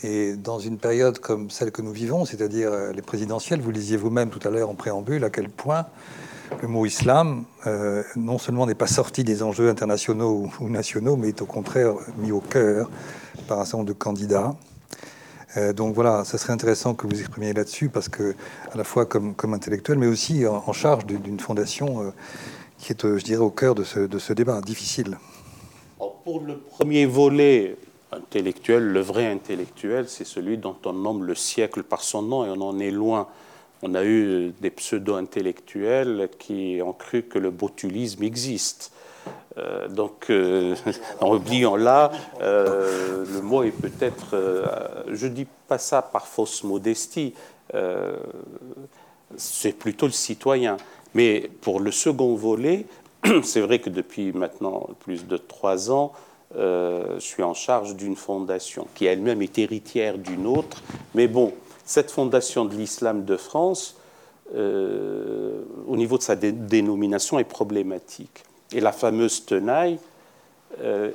Et 0.03 0.35
dans 0.35 0.59
une 0.59 0.77
période 0.77 1.17
comme 1.19 1.49
celle 1.49 1.71
que 1.71 1.81
nous 1.81 1.91
vivons, 1.91 2.25
c'est-à-dire 2.25 2.71
euh, 2.71 2.91
les 2.93 3.01
présidentielles, 3.01 3.61
vous 3.61 3.71
lisiez 3.71 3.97
vous-même 3.97 4.29
tout 4.29 4.45
à 4.47 4.51
l'heure 4.51 4.69
en 4.69 4.75
préambule 4.75 5.23
à 5.23 5.29
quel 5.29 5.49
point 5.49 5.87
le 6.61 6.67
mot 6.67 6.85
islam 6.85 7.45
euh, 7.65 8.03
non 8.15 8.37
seulement 8.37 8.65
n'est 8.65 8.75
pas 8.75 8.87
sorti 8.87 9.23
des 9.23 9.43
enjeux 9.43 9.69
internationaux 9.69 10.49
ou 10.59 10.69
nationaux, 10.69 11.15
mais 11.15 11.29
est 11.29 11.41
au 11.41 11.45
contraire 11.45 11.93
mis 12.17 12.31
au 12.31 12.41
cœur 12.41 12.89
par 13.47 13.59
un 13.59 13.65
certain 13.65 13.79
nombre 13.79 13.89
de 13.89 13.93
candidats. 13.93 14.55
donc 15.75 15.95
voilà, 15.95 16.23
ça 16.23 16.37
serait 16.37 16.53
intéressant 16.53 16.93
que 16.93 17.07
vous 17.07 17.19
exprimiez 17.19 17.53
là-dessus, 17.53 17.89
parce 17.89 18.09
que 18.09 18.35
à 18.71 18.77
la 18.77 18.83
fois 18.83 19.05
comme, 19.05 19.35
intellectuel, 19.53 19.97
mais 19.97 20.07
aussi 20.07 20.45
en, 20.45 20.73
charge 20.73 21.05
d'une 21.05 21.39
fondation 21.39 22.13
qui 22.77 22.91
est, 22.91 23.05
euh, 23.05 23.17
je 23.17 23.23
dirais, 23.23 23.41
au 23.41 23.49
cœur 23.49 23.75
de 23.75 23.83
ce 23.83 24.33
débat 24.33 24.61
difficile. 24.61 25.17
Pour 25.97 26.41
le 26.41 26.57
premier 26.57 27.05
volet 27.05 27.77
intellectuel, 28.11 28.83
le 28.83 28.99
vrai 28.99 29.27
intellectuel, 29.27 30.07
c'est 30.07 30.25
celui 30.25 30.57
dont 30.57 30.75
on 30.85 30.93
nomme 30.93 31.23
le 31.23 31.35
siècle 31.35 31.83
par 31.83 32.01
son 32.01 32.21
nom 32.21 32.45
et 32.45 32.49
on 32.49 32.61
en 32.61 32.79
est 32.79 32.91
loin. 32.91 33.27
On 33.83 33.93
a 33.93 34.03
eu 34.03 34.53
des 34.59 34.71
pseudo-intellectuels 34.71 36.29
qui 36.39 36.79
ont 36.83 36.93
cru 36.93 37.23
que 37.23 37.37
le 37.37 37.51
botulisme 37.51 38.23
existe. 38.23 38.91
Euh, 39.57 39.87
donc, 39.87 40.29
euh, 40.29 40.75
en 41.21 41.35
oubliant 41.35 41.75
là, 41.75 42.11
le 42.39 43.41
mot 43.41 43.63
est 43.63 43.71
peut-être, 43.71 44.35
je 45.11 45.27
ne 45.27 45.31
dis 45.31 45.47
pas 45.67 45.77
ça 45.77 46.01
par 46.01 46.27
fausse 46.27 46.63
modestie, 46.63 47.33
c'est 49.35 49.73
plutôt 49.73 50.07
le 50.07 50.11
citoyen. 50.11 50.77
Mais 51.13 51.49
pour 51.61 51.79
le 51.79 51.91
second 51.91 52.35
volet, 52.35 52.85
c'est 53.43 53.61
vrai 53.61 53.79
que 53.79 53.89
depuis 53.89 54.31
maintenant 54.31 54.89
plus 54.99 55.27
de 55.27 55.37
trois 55.37 55.91
ans, 55.91 56.13
je 56.55 57.19
suis 57.19 57.43
en 57.43 57.53
charge 57.53 57.95
d'une 57.95 58.15
fondation 58.15 58.87
qui 58.95 59.05
elle-même 59.05 59.41
est 59.41 59.57
héritière 59.59 60.17
d'une 60.17 60.47
autre. 60.47 60.81
Mais 61.13 61.27
bon, 61.27 61.53
cette 61.87 62.11
fondation 62.11 62.65
de 62.65 62.75
l'islam 62.75 63.25
de 63.25 63.35
France, 63.35 63.95
au 64.53 65.95
niveau 65.95 66.17
de 66.19 66.23
sa 66.23 66.35
dénomination, 66.35 67.39
est 67.39 67.43
problématique. 67.43 68.43
Et 68.71 68.79
la 68.79 68.91
fameuse 68.91 69.43
tenaille, 69.45 69.97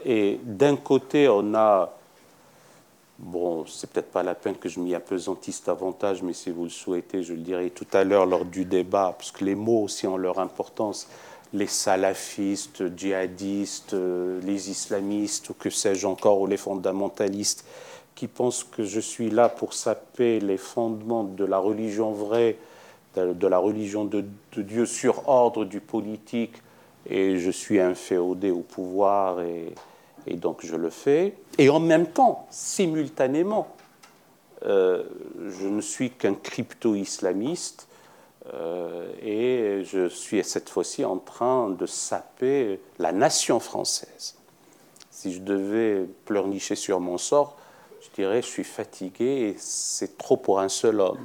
et 0.05 0.41
d'un 0.43 0.77
côté, 0.77 1.29
on 1.29 1.55
a 1.55 1.95
Bon, 3.23 3.65
c'est 3.67 3.89
peut-être 3.89 4.11
pas 4.11 4.25
la 4.25 4.35
peine 4.35 4.57
que 4.57 4.69
je 4.69 4.81
m'y 4.81 4.97
apesantisse 4.97 5.63
davantage, 5.63 6.23
mais 6.23 6.33
si 6.33 6.51
vous 6.51 6.65
le 6.65 6.71
souhaitez, 6.71 7.23
je 7.23 7.35
le 7.35 7.39
dirai 7.39 7.71
tout 7.71 7.87
à 7.93 8.03
l'heure 8.03 8.27
lors 8.27 8.45
du 8.45 8.65
débat, 8.65 9.15
parce 9.17 9.31
que 9.31 9.45
les 9.45 9.55
mots 9.55 9.85
aussi 9.85 10.09
ont 10.09 10.17
leur 10.17 10.41
importance. 10.41 11.07
Les 11.53 11.69
salafistes, 11.69 12.97
djihadistes, 12.97 13.95
euh, 13.95 14.41
les 14.43 14.71
islamistes, 14.71 15.51
ou 15.51 15.55
que 15.55 15.71
sais-je 15.71 16.05
encore, 16.05 16.41
ou 16.41 16.49
les 16.49 16.57
fondamentalistes, 16.57 17.65
qui 18.15 18.29
pensent 18.29 18.65
que 18.65 18.85
je 18.85 19.01
suis 19.01 19.31
là 19.31 19.49
pour 19.49 19.75
saper 19.75 20.41
les 20.41 20.57
fondements 20.57 21.25
de 21.25 21.45
la 21.45 21.59
religion 21.59 22.13
vraie, 22.13 22.57
de 23.17 23.47
la 23.47 23.59
religion 23.59 24.05
de, 24.05 24.25
Dieu 24.57 24.87
sur 24.87 25.29
ordre 25.29 25.65
du 25.65 25.81
politique, 25.81 26.63
et 27.09 27.39
je 27.39 27.51
suis 27.51 27.81
inféodé 27.81 28.51
au 28.51 28.61
pouvoir 28.61 29.41
et, 29.41 29.75
et 30.27 30.35
donc 30.35 30.65
je 30.65 30.77
le 30.77 30.91
fais. 30.91 31.35
Et 31.59 31.69
en 31.69 31.81
même 31.81 32.07
temps, 32.07 32.47
simultanément, 32.51 33.69
euh, 34.65 35.03
je 35.49 35.67
ne 35.67 35.81
suis 35.81 36.11
qu'un 36.11 36.35
crypto-islamiste 36.35 37.89
euh, 38.55 39.13
et 39.21 39.85
je 39.85 40.09
suis 40.09 40.43
cette 40.45 40.69
fois-ci 40.69 41.05
en 41.05 41.19
train 41.19 41.71
de 41.71 41.87
saper 41.87 42.81
la 42.99 43.13
nation 43.13 43.59
française. 43.61 44.37
Si 45.11 45.33
je 45.33 45.41
devais 45.41 46.07
pleurnicher 46.25 46.75
sur 46.75 47.01
mon 47.01 47.19
sort, 47.19 47.57
je 48.03 48.09
dirais 48.15 48.43
je 48.43 48.47
suis 48.47 48.65
fatigué 48.65 49.25
et 49.25 49.55
c'est 49.59 50.19
trop 50.19 50.37
pour 50.37 50.61
un 50.61 50.69
seul 50.69 51.01
homme. 51.01 51.25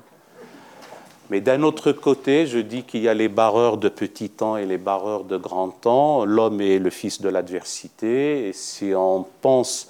Mais 1.30 1.42
d'un 1.42 1.64
autre 1.64 1.92
côté, 1.92 2.48
je 2.48 2.60
dis 2.60 2.84
qu'il 2.84 3.02
y 3.02 3.10
a 3.10 3.14
les 3.14 3.28
barreurs 3.28 3.78
de 3.78 3.90
petit 3.90 4.30
temps 4.30 4.56
et 4.56 4.66
les 4.66 4.78
barreurs 4.78 5.26
de 5.26 5.36
grand 5.36 5.70
temps. 5.70 6.24
L'homme 6.24 6.62
est 6.62 6.80
le 6.80 6.90
fils 6.90 7.22
de 7.22 7.28
l'adversité. 7.28 8.48
Et 8.48 8.54
si 8.54 8.94
on 8.96 9.26
pense 9.42 9.90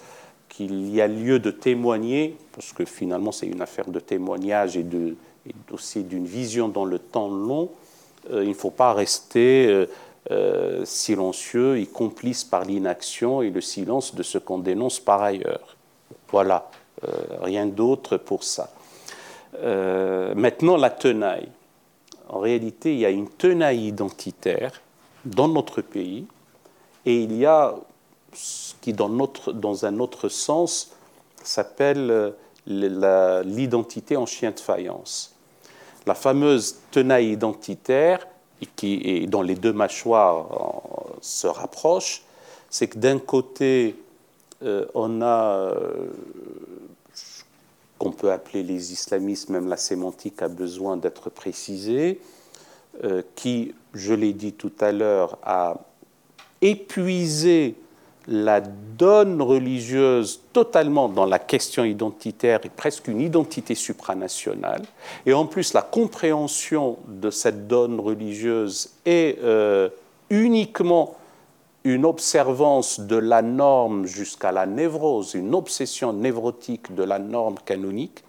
qu'il 0.50 0.90
y 0.90 1.00
a 1.00 1.08
lieu 1.08 1.38
de 1.38 1.52
témoigner, 1.52 2.36
parce 2.54 2.74
que 2.74 2.86
finalement 2.86 3.32
c'est 3.32 3.46
une 3.46 3.62
affaire 3.62 3.90
de 3.90 4.00
témoignage 4.00 4.78
et, 4.78 4.86
aussi 5.72 6.04
d'une 6.04 6.26
vision 6.26 6.70
dans 6.70 6.86
le 6.86 6.98
temps 6.98 7.30
long, 7.30 7.70
euh, 8.32 8.44
il 8.44 8.50
ne 8.50 8.54
faut 8.56 8.72
pas 8.72 8.94
rester 8.94 9.68
euh, 9.68 9.86
euh, 10.32 10.84
silencieux 10.84 11.78
et 11.78 11.86
complice 11.86 12.44
par 12.44 12.66
l'inaction 12.66 13.44
et 13.44 13.52
le 13.52 13.62
silence 13.62 14.16
de 14.16 14.24
ce 14.24 14.40
qu'on 14.40 14.58
dénonce 14.58 15.00
par 15.00 15.22
ailleurs. 15.22 15.77
Voilà, 16.32 16.70
rien 17.42 17.66
d'autre 17.66 18.18
pour 18.18 18.44
ça. 18.44 18.70
Euh, 19.64 20.34
maintenant, 20.36 20.78
la 20.78 20.90
tenaille. 20.90 21.50
En 22.30 22.40
réalité, 22.40 22.94
il 22.94 23.00
y 23.00 23.06
a 23.06 23.10
une 23.10 23.30
tenaille 23.30 23.88
identitaire 23.88 24.82
dans 25.26 25.48
notre 25.48 25.82
pays 25.82 26.26
et 27.06 27.24
il 27.24 27.36
y 27.36 27.46
a 27.46 27.76
ce 28.34 28.74
qui, 28.82 28.94
dans, 28.94 29.86
un 29.86 30.00
autre 30.00 30.30
sens, 30.30 30.92
s'appelle 31.44 32.36
euh, 32.70 33.44
l'identité 33.46 34.18
en 34.18 34.26
chien 34.26 34.52
de 34.52 34.60
faïence. 34.60 35.34
La 36.06 36.16
fameuse 36.16 36.78
tenaille 36.92 37.32
identitaire, 37.32 38.28
qui, 38.76 39.26
dont 39.28 39.42
les 39.42 39.56
deux 39.56 39.74
mâchoires 39.74 40.48
euh, 40.52 41.14
se 41.22 41.48
rapprochent, 41.48 42.24
c'est 42.70 42.88
que 42.88 42.98
d'un 42.98 43.20
côté, 43.20 43.96
on 44.62 45.22
a 45.22 45.74
qu'on 47.98 48.12
peut 48.12 48.32
appeler 48.32 48.64
les 48.64 48.94
islamistes, 48.94 49.50
même 49.50 49.68
la 49.68 49.78
sémantique 49.78 50.42
a 50.42 50.48
besoin 50.48 50.98
d'être 50.98 51.30
précisée, 51.30 52.20
euh, 53.04 53.22
qui, 53.36 53.74
je 53.94 54.14
l'ai 54.14 54.34
dit 54.34 54.54
tout 54.54 54.72
à 54.80 54.92
l'heure, 54.92 55.38
a 55.44 55.78
épuisé 56.62 57.76
la 58.28 58.60
donne 58.62 59.42
religieuse 59.42 60.42
totalement 60.52 61.08
dans 61.08 61.26
la 61.26 61.40
question 61.40 61.86
identitaire 61.86 62.60
et 62.66 62.70
presque 62.70 63.08
une 63.08 63.22
identité 63.22 63.74
supranationale. 63.74 64.82
Et 65.26 65.34
en 65.34 65.46
plus, 65.46 65.74
la 65.74 65.82
compréhension 65.82 66.98
de 67.08 67.30
cette 67.30 67.68
donne 67.68 68.00
religieuse 68.00 68.90
est 69.06 69.40
euh, 69.42 69.90
uniquement 70.30 71.16
une 71.84 72.06
observance 72.06 73.00
de 73.00 73.16
la 73.16 73.42
norme 73.42 74.06
jusqu'à 74.06 74.52
la 74.52 74.66
névrose, 74.66 75.34
une 75.36 75.56
obsession 75.56 76.14
névrotique 76.14 76.94
de 76.94 77.04
la 77.04 77.20
norme 77.20 77.56
canonique, 77.66 78.24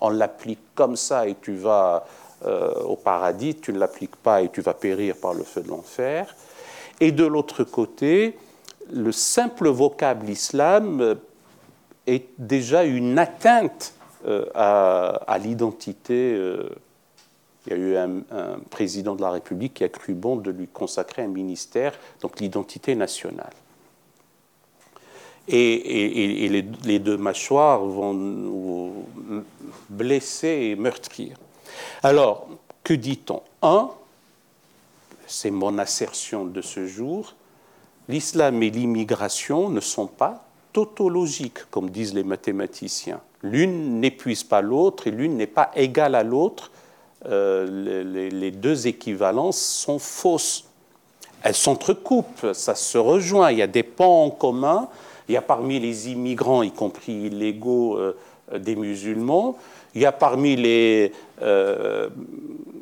on 0.00 0.10
l'applique 0.10 0.74
comme 0.74 0.96
ça 0.96 1.26
et 1.26 1.36
tu 1.40 1.54
vas 1.54 2.04
euh, 2.44 2.72
au 2.82 2.96
paradis, 2.96 3.54
tu 3.54 3.72
ne 3.72 3.78
l'appliques 3.78 4.16
pas 4.16 4.42
et 4.42 4.50
tu 4.50 4.60
vas 4.60 4.74
périr 4.74 5.16
par 5.16 5.34
le 5.34 5.42
feu 5.44 5.62
de 5.62 5.68
l'enfer. 5.68 6.34
Et 7.00 7.10
de 7.10 7.24
l'autre 7.24 7.64
côté, 7.64 8.36
le 8.92 9.12
simple 9.12 9.68
vocable 9.68 10.28
islam 10.28 11.16
est 12.06 12.28
déjà 12.38 12.84
une 12.84 13.18
atteinte 13.18 13.94
euh, 14.26 14.46
à, 14.54 15.38
l'identité 15.38 16.34
euh, 16.34 16.70
il 17.66 17.72
y 17.72 17.76
a 17.76 17.78
eu 17.78 17.96
un, 17.96 18.58
président 18.70 19.14
de 19.14 19.22
la 19.22 19.30
République 19.30 19.74
qui 19.74 19.84
a 19.84 19.88
cru 19.88 20.14
bon 20.14 20.36
de 20.36 20.50
lui 20.50 20.68
consacrer 20.68 21.22
un 21.22 21.28
ministère, 21.28 21.94
donc 22.20 22.40
l'identité 22.40 22.94
nationale. 22.94 23.52
Et, 25.48 26.48
les, 26.84 26.98
deux 26.98 27.16
mâchoires 27.16 27.80
vont 27.80 28.92
blesser 29.90 30.48
et 30.48 30.76
meurtrir. 30.76 31.36
Alors, 32.02 32.48
que 32.82 32.94
dit-on? 32.94 33.42
Un, 33.62 33.90
c'est 35.26 35.50
mon 35.50 35.78
assertion 35.78 36.44
de 36.44 36.60
ce 36.60 36.86
jour, 36.86 37.34
l'islam 38.08 38.62
et 38.62 38.70
l'immigration 38.70 39.70
ne 39.70 39.80
sont 39.80 40.06
pas 40.06 40.44
tautologiques, 40.72 41.70
comme 41.70 41.90
disent 41.90 42.14
les 42.14 42.24
mathématiciens. 42.24 43.20
L'une 43.42 44.00
n'épuise 44.00 44.44
pas 44.44 44.60
l'autre 44.60 45.06
et 45.06 45.10
l'une 45.10 45.36
n'est 45.36 45.46
pas 45.46 45.70
égale 45.74 46.14
à 46.14 46.22
l'autre 46.22 46.70
euh, 47.26 48.30
les, 48.30 48.50
deux 48.50 48.86
équivalences 48.86 49.58
sont 49.58 49.98
fausses. 49.98 50.64
Elles 51.42 51.54
s'entrecoupent, 51.54 52.52
ça 52.52 52.74
se 52.74 52.98
rejoint, 52.98 53.50
il 53.50 53.58
y 53.58 53.62
a 53.62 53.66
des 53.66 53.82
pans 53.82 54.24
en 54.24 54.30
commun, 54.30 54.88
il 55.28 55.34
y 55.34 55.36
a 55.36 55.42
parmi 55.42 55.78
les 55.78 56.10
immigrants, 56.10 56.62
y 56.62 56.70
compris 56.70 57.12
illégaux, 57.12 57.96
euh, 57.98 58.16
des 58.58 58.76
musulmans, 58.76 59.56
il 59.94 60.02
y 60.02 60.06
a 60.06 60.12
parmi 60.12 60.56
les 60.56 61.12
euh, 61.42 62.08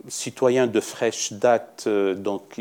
citoyens 0.08 0.66
de 0.66 0.80
fraîche 0.80 1.32
date, 1.32 1.88
donc 2.16 2.60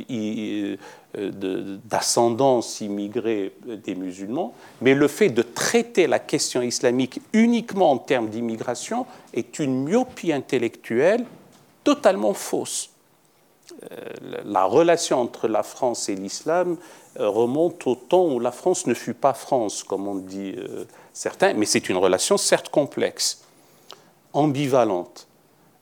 d'ascendance 1.16 2.82
immigrée 2.82 3.54
des 3.66 3.96
musulmans, 3.96 4.54
mais 4.82 4.94
le 4.94 5.08
fait 5.08 5.30
de 5.30 5.42
traiter 5.42 6.06
la 6.08 6.20
question 6.20 6.62
islamique 6.62 7.22
uniquement 7.34 7.92
en 7.92 7.98
termes 7.98 8.30
d'immigration 8.30 9.06
est 9.34 9.60
une 9.60 9.84
myopie 9.84 10.32
intellectuelle 10.32 11.26
totalement 11.84 12.34
fausse. 12.34 12.92
Euh, 13.92 13.96
la 14.46 14.66
relation 14.66 15.20
entre 15.20 15.48
la 15.48 15.64
France 15.64 16.10
et 16.10 16.16
l'islam 16.16 16.78
euh, 17.20 17.30
remonte 17.30 17.88
au 17.88 17.96
temps 17.96 18.28
où 18.28 18.40
la 18.40 18.52
France 18.52 18.88
ne 18.88 18.94
fut 18.94 19.14
pas 19.14 19.34
France, 19.34 19.84
comme 19.84 20.08
on 20.08 20.16
dit 20.16 20.56
euh, 20.58 20.86
certains, 21.14 21.54
mais 21.54 21.66
c'est 21.66 21.90
une 21.90 21.98
relation 21.98 22.38
certes 22.38 22.70
complexe, 22.70 23.44
ambivalente, 24.34 25.28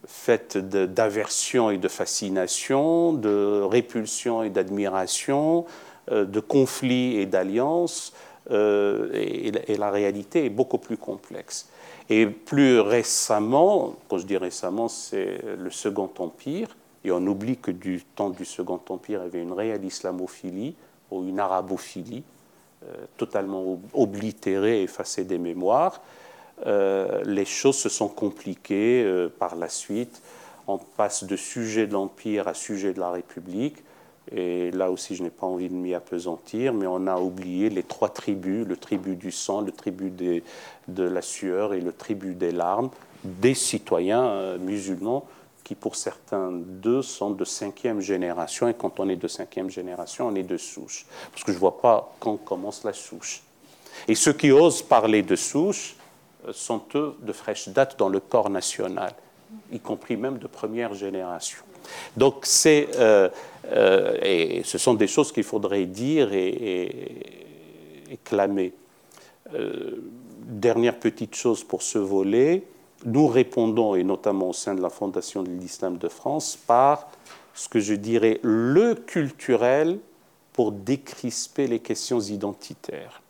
faite 0.08 0.58
d'aversion 0.58 1.72
et 1.72 1.78
de 1.78 1.88
fascination, 1.88 3.14
de 3.14 3.62
répulsion 3.62 4.44
et 4.44 4.50
d'admiration, 4.50 5.66
de 6.10 6.40
conflits 6.40 7.18
et 7.18 7.28
d'alliances, 7.28 8.14
et, 8.50 9.52
la 9.78 9.92
réalité 9.92 10.46
est 10.46 10.50
beaucoup 10.50 10.80
plus 10.80 10.98
complexe. 10.98 11.70
Et 12.10 12.26
plus 12.26 12.80
récemment, 12.80 13.96
quand 14.08 14.18
je 14.18 14.26
dis 14.26 14.38
récemment, 14.38 14.88
c'est 14.88 15.42
le 15.58 15.70
Second 15.70 16.10
Empire, 16.18 16.76
et 17.04 17.12
on 17.12 17.26
oublie 17.28 17.58
que 17.58 17.72
du 17.72 18.04
temps 18.04 18.30
du 18.30 18.46
Second 18.46 18.82
Empire, 18.90 19.22
il 19.22 19.24
y 19.24 19.28
avait 19.28 19.42
une 19.42 19.54
réelle 19.54 19.86
islamophilie 19.86 20.76
ou 21.12 21.24
une 21.24 21.40
arabophilie, 21.40 22.24
euh, 22.84 22.94
totalement 23.18 23.80
oblitérée, 23.94 24.84
effacée 24.84 25.24
des 25.24 25.38
mémoires. 25.38 26.02
Euh, 26.66 27.24
les 27.26 27.46
choses 27.46 27.78
se 27.78 27.90
sont 27.90 28.10
compliquées 28.10 29.04
euh, 29.04 29.30
par 29.30 29.56
la 29.56 29.70
suite. 29.70 30.22
On 30.68 30.78
passe 30.78 31.24
de 31.24 31.36
sujet 31.36 31.88
de 31.88 31.94
l'Empire 31.94 32.48
à 32.48 32.54
sujet 32.54 32.94
de 32.94 33.00
la 33.00 33.12
République. 33.12 33.78
Et 34.32 34.70
là 34.72 34.92
aussi, 34.92 35.16
je 35.16 35.24
n'ai 35.24 35.32
pas 35.32 35.48
envie 35.48 35.70
de 35.70 35.74
m'y 35.74 35.96
apesantir, 35.96 36.74
mais 36.74 36.86
on 36.86 37.08
a 37.08 37.18
oublié 37.18 37.70
les 37.70 37.84
trois 37.84 38.10
tribus, 38.10 38.66
le 38.68 38.78
tribut 38.78 39.16
du 39.16 39.32
sang, 39.32 39.62
le 39.62 39.72
tribut 39.72 40.12
de 40.12 41.04
la 41.04 41.22
sueur 41.22 41.74
et 41.74 41.82
le 41.82 41.92
tribut 41.92 42.36
des 42.36 42.52
larmes, 42.52 42.90
des 43.24 43.56
citoyens 43.56 44.24
euh, 44.24 44.58
musulmans 44.60 45.26
qui, 45.64 45.76
pour 45.76 45.96
certains 45.96 46.52
d'eux, 46.52 47.02
sont 47.02 47.32
de 47.32 47.44
cinquième 47.44 48.02
génération. 48.02 48.68
Et 48.68 48.74
quand 48.74 49.00
on 49.00 49.10
est 49.10 49.16
de 49.16 49.28
cinquième 49.28 49.70
génération, 49.70 50.28
on 50.28 50.36
est 50.36 50.44
de 50.44 50.58
souche. 50.58 51.06
Parce 51.32 51.44
que 51.44 51.52
je 51.52 51.58
ne 51.58 51.60
vois 51.60 51.80
pas 51.82 52.16
quand 52.20 52.38
commence 52.38 52.84
la 52.84 52.94
souche. 52.94 53.42
Et 54.08 54.16
ceux 54.16 54.34
qui 54.34 54.52
osent 54.52 54.84
parler 54.84 55.24
de 55.24 55.36
souche 55.36 55.96
euh, 56.48 56.54
sont 56.54 56.84
eux 56.96 57.16
de 57.22 57.34
fraîche 57.34 57.70
date 57.70 57.98
dans 57.98 58.10
le 58.10 58.20
corps 58.20 58.50
national, 58.52 59.14
y 59.72 59.80
compris 59.80 60.18
même 60.18 60.38
de 60.38 60.48
première 60.48 60.94
génération. 60.94 61.64
Donc 62.18 62.42
c'est, 62.44 62.90
euh, 62.96 63.30
euh, 63.72 64.18
et 64.22 64.62
ce 64.64 64.78
sont 64.78 64.94
des 64.94 65.08
choses 65.08 65.32
qu'il 65.32 65.44
faudrait 65.44 65.86
dire 65.86 66.34
et, 66.34 66.90
clamer. 68.24 68.74
dernière 70.44 70.98
petite 70.98 71.36
chose 71.36 71.64
pour 71.64 71.84
ce 71.84 72.00
volet, 72.00 72.64
nous 73.06 73.28
répondons, 73.28 73.96
et 73.96 74.04
notamment 74.04 74.50
au 74.50 74.54
sein 74.54 74.74
de 74.74 74.82
la 74.82 74.90
Fondation 74.90 75.44
de 75.44 75.50
l'Islam 75.50 75.98
de 75.98 76.10
France, 76.10 76.58
par 76.68 77.08
ce 77.54 77.70
que 77.70 77.80
je 77.80 77.94
dirais 77.94 78.40
le 78.42 78.96
culturel 78.96 80.00
pour 80.54 80.72
décrisper 80.72 81.68
les 81.68 81.80
questions 81.80 82.20
identitaires. 82.20 83.22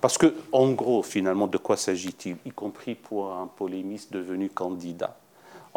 Parce 0.00 0.18
que, 0.18 0.34
en 0.52 0.72
gros, 0.72 1.02
finalement, 1.02 1.46
de 1.46 1.58
quoi 1.58 1.76
s'agit-il, 1.76 2.36
y 2.44 2.50
compris 2.50 2.94
pour 2.94 3.32
un 3.32 3.46
polémiste 3.46 4.12
devenu 4.12 4.48
candidat? 4.48 5.16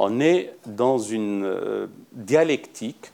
On 0.01 0.21
est 0.21 0.55
dans 0.65 0.97
une 0.97 1.43
euh, 1.43 1.87
dialectique 2.13 3.11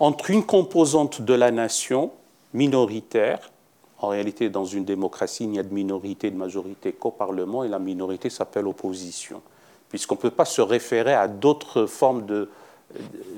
entre 0.00 0.32
une 0.32 0.44
composante 0.44 1.22
de 1.22 1.34
la 1.34 1.52
nation 1.52 2.10
minoritaire, 2.52 3.52
en 4.00 4.08
réalité, 4.08 4.50
dans 4.50 4.64
une 4.64 4.84
démocratie, 4.84 5.44
il 5.44 5.50
n'y 5.50 5.60
a 5.60 5.62
de 5.62 5.72
minorité 5.72 6.32
de 6.32 6.36
majorité 6.36 6.90
qu'au 6.90 7.12
Parlement, 7.12 7.62
et 7.62 7.68
la 7.68 7.78
minorité 7.78 8.28
s'appelle 8.28 8.66
opposition, 8.66 9.40
puisqu'on 9.88 10.16
ne 10.16 10.20
peut 10.20 10.32
pas 10.32 10.44
se 10.44 10.62
référer 10.62 11.14
à 11.14 11.28
d'autres 11.28 11.86
formes 11.86 12.26
de, 12.26 12.48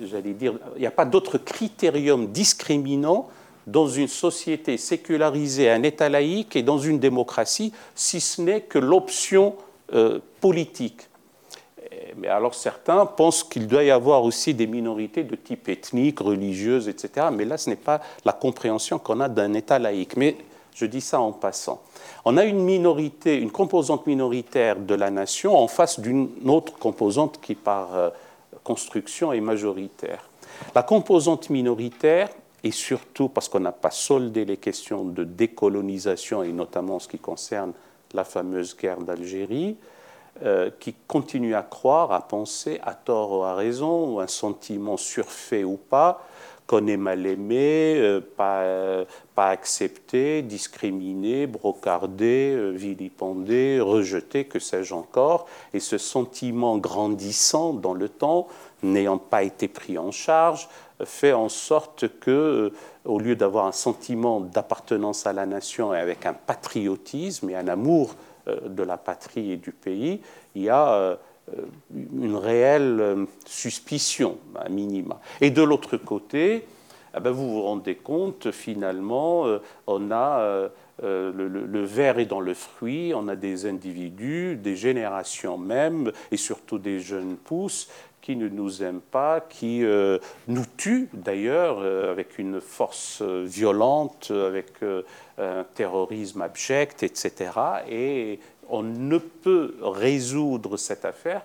j'allais 0.03 0.33
dire, 0.33 0.55
il 0.77 0.81
n'y 0.81 0.87
a 0.87 0.91
pas 0.91 1.05
d'autre 1.05 1.37
critérium 1.37 2.29
discriminant 2.29 3.29
dans 3.67 3.87
une 3.87 4.09
société 4.09 4.79
sécularisée, 4.79 5.69
un 5.69 5.83
État 5.83 6.09
laïque 6.09 6.57
et 6.57 6.63
dans 6.63 6.79
une 6.79 7.01
démocratie, 7.01 7.71
si 7.95 8.19
ce 8.19 8.41
n'est 8.41 8.63
que 8.63 8.79
l'option 8.79 9.57
euh, 9.93 10.21
politique. 10.41 11.11
Mais 12.17 12.29
alors 12.29 12.55
certains 12.55 13.07
pensent 13.07 13.45
qu'il 13.45 13.67
doit 13.67 13.85
y 13.85 13.91
avoir 13.91 14.25
aussi 14.25 14.55
des 14.55 14.67
minorités 14.67 15.25
de 15.25 15.37
type 15.37 15.69
ethnique, 15.69 16.21
religieuse, 16.21 16.89
etc. 16.89 17.29
Mais 17.33 17.45
là, 17.45 17.59
ce 17.59 17.71
n'est 17.71 17.77
pas 17.77 18.01
la 18.25 18.33
compréhension 18.33 18.99
qu'on 18.99 19.21
a 19.21 19.29
d'un 19.29 19.55
État 19.55 19.79
laïque. 19.79 20.17
Mais 20.17 20.37
je 20.75 20.87
dis 20.87 21.01
ça 21.01 21.21
en 21.21 21.33
passant. 21.33 21.83
On 22.25 22.37
a 22.37 22.45
une 22.45 22.63
minorité, 22.63 23.37
une 23.37 23.51
composante 23.51 24.07
minoritaire 24.07 24.77
de 24.77 24.95
la 24.95 25.11
nation 25.11 25.57
en 25.57 25.69
face 25.69 26.01
d'une 26.01 26.31
autre 26.47 26.79
composante 26.79 27.41
qui, 27.41 27.55
par 27.55 27.95
euh, 27.95 28.11
construction, 28.65 29.33
est 29.33 29.41
majoritaire. 29.41 30.29
La 30.75 30.83
composante 30.83 31.51
minoritaire, 31.51 32.29
et 32.65 32.71
surtout 32.71 33.29
parce 33.29 33.49
qu'on 33.49 33.61
n'a 33.61 33.73
pas 33.73 33.91
soldé 33.91 34.45
les 34.45 34.57
questions 34.57 35.05
de 35.05 35.25
décolonisation, 35.25 36.43
et 36.43 36.53
notamment 36.53 36.97
en 36.97 36.99
ce 37.01 37.09
qui 37.09 37.19
concerne 37.19 37.73
la 38.15 38.25
fameuse 38.25 38.77
guerre 38.77 39.01
d'Algérie, 39.01 39.77
euh, 40.41 40.71
qui 40.81 40.95
continue 41.07 41.55
à 41.55 41.63
croire, 41.63 42.11
à 42.11 42.27
penser, 42.27 42.81
à 42.83 42.95
tort 42.95 43.39
ou 43.39 43.43
à 43.43 43.55
raison, 43.55 44.15
ou 44.15 44.21
un 44.21 44.27
sentiment 44.27 44.97
surfait 44.97 45.63
ou 45.63 45.77
pas, 45.77 46.27
qu'on 46.67 46.87
est 46.87 46.97
mal 46.97 47.27
aimé, 47.27 47.97
euh, 47.99 48.21
pas, 48.21 48.63
euh, 48.63 49.05
pas, 49.35 49.49
accepté, 49.49 50.41
discriminé, 50.41 51.47
brocardé, 51.47 52.73
vilipendé, 52.73 53.79
rejeté, 53.79 54.47
que 54.47 54.59
sais-je 54.59 54.95
encore. 54.95 55.47
Et 55.75 55.81
ce 55.81 55.99
sentiment 55.99 56.79
grandissant 56.79 57.75
dans 57.75 57.95
le 57.95 58.09
temps, 58.09 58.49
n'ayant 58.83 59.19
pas 59.19 59.43
été 59.43 59.69
pris 59.69 59.99
en 59.99 60.13
charge, 60.13 60.67
fait 61.05 61.35
en 61.35 61.51
sorte 61.51 62.09
que, 62.21 62.73
au 63.05 63.19
lieu 63.19 63.37
d'avoir 63.37 63.67
un 63.67 63.73
sentiment 63.73 64.41
d'appartenance 64.41 65.27
à 65.27 65.35
la 65.35 65.45
nation 65.45 65.95
et 65.95 65.99
avec 65.99 66.25
un 66.25 66.33
patriotisme 66.33 67.51
et 67.51 67.55
un 67.55 67.69
amour 67.69 68.15
de 68.47 68.83
la 68.83 68.97
patrie 68.97 69.53
et 69.53 69.57
du 69.57 69.73
pays, 69.73 70.21
il 70.55 70.63
y 70.63 70.69
a 70.69 70.93
euh, 70.93 71.17
une 71.95 72.37
réelle 72.37 73.27
suspicion, 73.45 74.39
à 74.55 74.69
minima. 74.69 75.21
Et 75.41 75.51
de 75.51 75.63
l'autre 75.63 75.97
côté, 75.97 76.65
eh 77.17 77.21
ben, 77.21 77.31
vous 77.31 77.53
vous 77.53 77.63
rendez 77.63 77.97
compte, 77.97 78.51
finalement, 78.51 79.45
on 79.87 80.11
a 80.11 80.71
le, 81.03 81.31
le, 81.31 81.85
verre 81.85 82.21
est 82.21 82.27
dans 82.27 82.41
le 82.41 82.55
fruit, 82.55 83.13
on 83.15 83.29
a 83.29 83.37
des 83.37 83.67
individus, 83.67 84.57
des 84.57 84.77
générations 84.77 85.59
même, 85.59 86.13
et 86.31 86.37
surtout 86.37 86.79
des 86.79 87.01
jeunes 87.01 87.37
pousses, 87.37 87.89
qui 88.23 88.37
ne 88.37 88.49
nous 88.49 88.83
aiment 88.85 89.01
pas, 89.01 89.41
qui 89.41 89.85
euh, 89.85 90.19
nous 90.47 90.65
tuent 90.77 91.09
d'ailleurs 91.13 91.81
euh, 91.81 92.13
avec 92.13 92.39
une 92.39 92.61
force 92.61 93.21
euh, 93.21 93.45
violente, 93.45 94.31
avec 94.31 94.69
un 95.39 95.65
terrorisme 95.75 96.41
abject, 96.43 97.03
etc. 97.03 97.51
Et 97.91 98.39
on 98.69 98.83
ne 98.83 99.19
peut 99.19 99.75
résoudre 99.83 100.77
cette 100.77 101.05
affaire 101.05 101.43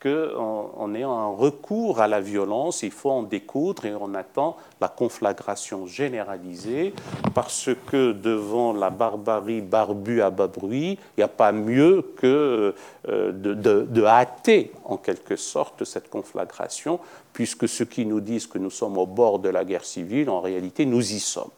qu'en 0.00 0.94
ayant 0.94 1.16
un 1.16 1.34
recours 1.34 2.00
à 2.00 2.08
la 2.08 2.20
violence, 2.20 2.82
il 2.82 2.90
faut 2.90 3.10
en 3.10 3.22
découdre 3.22 3.86
et 3.86 3.94
on 3.94 4.14
attend 4.14 4.56
la 4.80 4.88
conflagration 4.88 5.86
généralisée 5.86 6.92
parce 7.34 7.70
que 7.86 8.12
devant 8.12 8.72
la 8.72 8.90
barbarie 8.90 9.62
barbue 9.62 10.20
à 10.20 10.30
bas 10.30 10.48
bruit, 10.48 10.98
il 11.16 11.20
n'y 11.20 11.24
a 11.24 11.28
pas 11.28 11.52
mieux 11.52 12.02
que 12.16 12.74
euh, 13.08 13.32
de, 13.32 13.54
de, 13.54 14.04
hâter 14.04 14.72
en 14.84 14.96
quelque 14.96 15.36
sorte 15.36 15.84
cette 15.84 16.10
conflagration, 16.10 17.00
puisque 17.32 17.68
ceux 17.68 17.84
qui 17.84 18.04
nous 18.04 18.20
disent 18.20 18.46
que 18.46 18.58
nous 18.58 18.70
sommes 18.70 18.98
au 18.98 19.06
bord 19.06 19.38
de 19.38 19.48
la 19.48 19.64
guerre 19.64 19.84
civile, 19.84 20.30
en 20.30 20.40
réalité, 20.40 20.84
nous 20.84 21.12
y 21.12 21.20
sommes. 21.20 21.50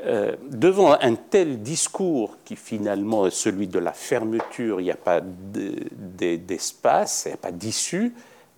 Euh, 0.00 0.34
devant 0.50 0.98
un 1.00 1.14
tel 1.14 1.62
discours 1.62 2.36
qui 2.44 2.56
finalement 2.56 3.26
est 3.26 3.34
celui 3.34 3.68
de 3.68 3.78
la 3.78 3.92
fermeture, 3.92 4.80
il 4.80 4.84
n'y 4.84 4.90
a 4.90 4.96
pas 4.96 5.20
d'espace, 5.22 7.22
il 7.26 7.28
n'y 7.28 7.34
a 7.34 7.38
pas 7.38 7.52
d'issue, 7.52 8.12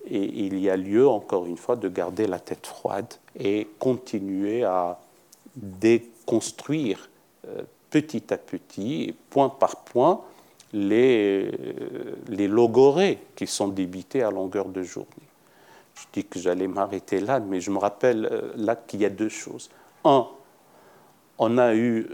et 0.09 0.23
il 0.23 0.57
y 0.57 0.69
a 0.69 0.75
lieu, 0.75 1.07
encore 1.07 1.45
une 1.45 1.57
fois, 1.57 1.75
de 1.75 1.89
garder 1.89 2.25
la 2.25 2.39
tête 2.39 2.65
froide 2.65 3.13
et 3.39 3.67
continuer 3.77 4.63
à 4.63 4.99
déconstruire 5.55 7.07
euh, 7.47 7.61
petit 7.91 8.33
à 8.33 8.37
petit, 8.37 9.15
point 9.29 9.49
par 9.49 9.77
point, 9.77 10.21
les, 10.73 11.51
euh, 11.51 12.15
les 12.29 12.47
logorées 12.47 13.19
qui 13.35 13.45
sont 13.45 13.67
débités 13.67 14.23
à 14.23 14.31
longueur 14.31 14.65
de 14.65 14.81
journée. 14.81 15.07
Je 15.95 16.03
dis 16.13 16.25
que 16.25 16.39
j'allais 16.39 16.67
m'arrêter 16.67 17.19
là, 17.19 17.39
mais 17.39 17.61
je 17.61 17.69
me 17.69 17.77
rappelle 17.77 18.51
là 18.55 18.75
qu'il 18.75 19.01
y 19.01 19.05
a 19.05 19.09
deux 19.09 19.29
choses. 19.29 19.69
Un, 20.03 20.27
on 21.37 21.57
a 21.57 21.75
eu 21.75 22.07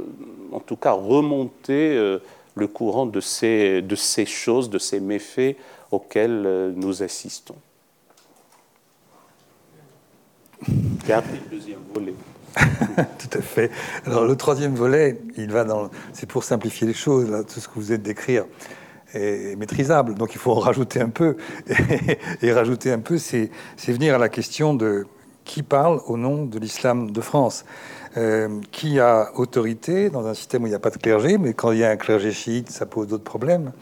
en 0.51 0.59
tout 0.59 0.78
cas, 0.78 0.93
remonter 0.93 2.17
le 2.55 2.67
courant 2.67 3.05
de 3.05 3.21
ces, 3.21 3.84
de 3.84 3.95
ces 3.95 4.26
choses, 4.26 4.67
de 4.69 4.80
ces 4.80 4.99
méfaits 4.99 5.57
auxquels 5.91 6.73
nous 6.76 7.03
assistons. 7.03 7.55
le 10.67 11.49
deuxième 11.51 11.80
volet. 11.93 12.15
Tout 12.55 13.38
à 13.38 13.41
fait. 13.41 13.71
Alors 14.05 14.26
le 14.26 14.36
troisième 14.36 14.73
volet, 14.73 15.21
il 15.38 15.51
va 15.51 15.63
dans, 15.63 15.91
c'est 16.13 16.28
pour 16.28 16.43
simplifier 16.43 16.88
les 16.88 16.93
choses. 16.93 17.30
tout 17.47 17.59
ce 17.59 17.67
que 17.67 17.73
vous 17.76 17.91
êtes 17.91 18.01
décrire 18.01 18.45
est 19.16 19.55
maîtrisable, 19.55 20.16
donc 20.16 20.34
il 20.34 20.39
faut 20.39 20.51
en 20.51 20.59
rajouter 20.59 21.01
un 21.01 21.09
peu. 21.09 21.38
Et, 22.41 22.51
rajouter 22.51 22.91
un 22.91 22.99
peu, 22.99 23.18
c'est 23.18 23.49
venir 23.88 24.16
à 24.16 24.18
la 24.18 24.30
question 24.30 24.74
de 24.74 25.05
qui 25.43 25.61
parle 25.61 26.01
au 26.07 26.18
nom 26.18 26.45
de 26.45 26.59
l'islam 26.59 27.11
de 27.11 27.22
France. 27.22 27.66
Euh, 28.18 28.61
qui 28.72 29.01
a 29.01 29.32
autorité 29.36 30.09
dans 30.09 30.26
un 30.26 30.34
système 30.34 30.63
où 30.63 30.68
il 30.68 30.70
n'y 30.70 30.76
a 30.76 30.80
pas 30.80 30.89
de 30.89 30.97
clergé, 30.97 31.38
mais 31.38 31.53
quand 31.53 31.74
il 31.74 31.80
y 31.80 31.84
a 31.84 31.89
un 31.89 31.97
clergé 31.97 32.32
chiite, 32.32 32.70
ça 32.70 32.86
pose 32.86 33.07
d'autres 33.07 33.26
problèmes. 33.26 33.74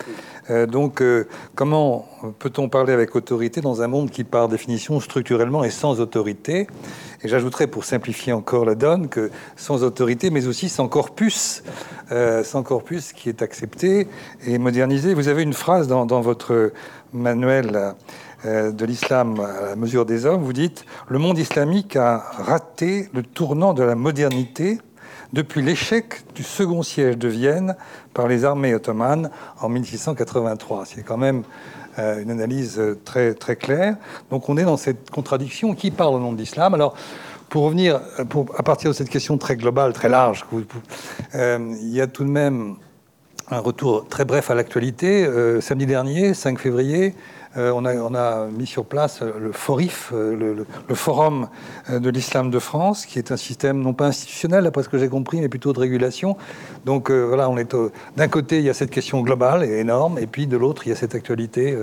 Euh, 0.49 0.65
donc, 0.65 1.03
euh, 1.03 1.27
comment 1.53 2.07
peut-on 2.39 2.67
parler 2.67 2.93
avec 2.93 3.15
autorité 3.15 3.61
dans 3.61 3.83
un 3.83 3.87
monde 3.87 4.09
qui, 4.09 4.23
par 4.23 4.47
définition, 4.47 4.99
structurellement 4.99 5.63
est 5.63 5.69
sans 5.69 5.99
autorité? 5.99 6.65
Et 7.21 7.27
j'ajouterais, 7.27 7.67
pour 7.67 7.85
simplifier 7.85 8.33
encore 8.33 8.65
la 8.65 8.73
donne, 8.73 9.07
que 9.07 9.29
sans 9.55 9.83
autorité, 9.83 10.31
mais 10.31 10.47
aussi 10.47 10.67
sans 10.67 10.87
corpus, 10.87 11.63
sans 12.43 12.63
corpus 12.63 13.13
qui 13.13 13.29
est 13.29 13.41
accepté 13.41 14.07
et 14.45 14.57
modernisé. 14.57 15.13
Vous 15.13 15.27
avez 15.27 15.43
une 15.43 15.53
phrase 15.53 15.87
dans, 15.87 16.21
votre 16.21 16.71
manuel 17.13 17.93
de 18.45 18.85
l'islam 18.85 19.39
à 19.39 19.69
la 19.69 19.75
mesure 19.75 20.05
des 20.05 20.25
hommes, 20.25 20.43
vous 20.43 20.53
dites 20.53 20.85
Le 21.07 21.17
monde 21.17 21.37
islamique 21.37 21.95
a 21.95 22.17
raté 22.17 23.09
le 23.13 23.23
tournant 23.23 23.73
de 23.73 23.83
la 23.83 23.95
modernité 23.95 24.79
depuis 25.33 25.63
l'échec 25.63 26.21
du 26.35 26.43
second 26.43 26.83
siège 26.83 27.17
de 27.17 27.27
Vienne 27.27 27.75
par 28.13 28.27
les 28.27 28.45
armées 28.45 28.73
ottomanes 28.75 29.31
en 29.59 29.67
1683. 29.67 30.85
C'est 30.85 31.03
quand 31.03 31.17
même 31.17 31.43
euh, 31.99 32.21
une 32.21 32.31
analyse 32.31 32.81
très, 33.03 33.33
très 33.33 33.55
claire. 33.55 33.97
Donc 34.29 34.47
on 34.47 34.57
est 34.57 34.63
dans 34.63 34.77
cette 34.77 35.09
contradiction. 35.09 35.73
Qui 35.73 35.91
parle 35.91 36.15
au 36.15 36.19
nom 36.19 36.31
de 36.31 36.37
l'islam 36.37 36.73
Alors, 36.75 36.95
pour 37.49 37.63
revenir 37.63 37.99
à 38.57 38.63
partir 38.63 38.91
de 38.91 38.95
cette 38.95 39.09
question 39.09 39.37
très 39.37 39.55
globale, 39.55 39.93
très 39.93 40.09
large, 40.09 40.45
euh, 41.35 41.75
il 41.81 41.93
y 41.93 42.01
a 42.01 42.07
tout 42.07 42.23
de 42.23 42.29
même 42.29 42.75
un 43.51 43.59
retour 43.59 44.07
très 44.07 44.25
bref 44.25 44.49
à 44.49 44.55
l'actualité. 44.55 45.27
samedi 45.61 45.85
dernier, 45.85 46.33
5 46.33 46.57
février, 46.57 47.13
euh, 47.55 47.71
on, 47.71 48.15
a, 48.15 48.45
mis 48.47 48.65
sur 48.65 48.85
place 48.85 49.21
le 49.21 49.51
FORIF, 49.51 50.11
euh, 50.13 50.65
le, 50.87 50.95
Forum 50.95 51.49
euh, 51.89 51.99
de 51.99 52.09
l'Islam 52.09 52.49
de 52.49 52.57
France, 52.57 53.05
qui 53.05 53.19
est 53.19 53.31
un 53.31 53.37
système 53.37 53.81
non 53.81 53.93
pas 53.93 54.07
institutionnel, 54.07 54.65
après 54.65 54.81
ce 54.81 54.89
que 54.89 54.97
j'ai 54.97 55.09
compris, 55.09 55.39
mais 55.39 55.49
plutôt 55.49 55.71
de 55.71 55.79
régulation. 55.79 56.35
Donc 56.85 57.11
voilà, 57.11 57.49
on 57.49 57.57
est 57.57 57.75
d'un 58.17 58.27
côté, 58.27 58.57
il 58.57 58.65
y 58.65 58.69
a 58.69 58.73
cette 58.73 58.89
question 58.89 59.21
globale 59.21 59.63
et 59.63 59.79
énorme, 59.79 60.17
et 60.17 60.27
puis 60.27 60.47
de 60.47 60.57
l'autre, 60.57 60.85
il 60.85 60.89
y 60.89 60.91
a 60.93 60.95
cette 60.95 61.15
actualité. 61.15 61.77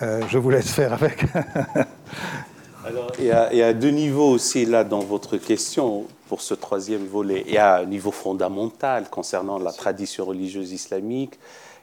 je 0.00 0.38
vous 0.38 0.50
laisse 0.50 0.70
faire 0.70 0.92
avec. 0.92 1.24
Alors, 2.84 3.10
il 3.18 3.24
y, 3.24 3.32
a, 3.32 3.52
il 3.52 3.58
y, 3.58 3.62
a, 3.62 3.72
deux 3.72 3.90
niveaux 3.90 4.30
aussi 4.30 4.64
là 4.64 4.84
dans 4.84 5.00
votre 5.00 5.38
question 5.38 6.04
pour 6.28 6.40
ce 6.40 6.54
troisième 6.54 7.04
volet. 7.04 7.42
Il 7.48 7.54
y 7.54 7.58
a 7.58 7.78
un 7.78 7.84
niveau 7.84 8.12
fondamental 8.12 9.08
concernant 9.10 9.58
la 9.58 9.72
tradition 9.72 10.24
religieuse 10.24 10.70
islamique 10.70 11.36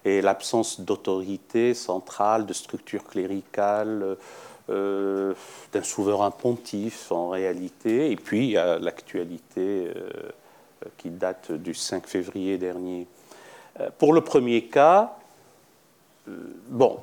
et 0.06 0.22
l'absence 0.22 0.82
d'autorité 0.82 1.74
centrale, 1.74 2.46
de 2.46 2.54
structure 2.54 3.04
cléricale, 3.04 4.18
euh, 4.70 5.34
d'un 5.74 5.84
souverain 5.84 6.32
pontife 6.32 7.12
en 7.12 7.28
réalité, 7.28 8.12
et 8.12 8.16
puis 8.16 8.56
a 8.56 8.80
l'actualité 8.80 9.92
euh, 9.94 10.32
qui 10.98 11.10
date 11.10 11.52
du 11.52 11.74
5 11.74 12.08
février 12.08 12.58
dernier. 12.58 13.06
Euh, 13.82 13.90
pour 13.98 14.14
le 14.14 14.22
premier 14.22 14.66
cas, 14.66 15.18
bon, 16.70 17.00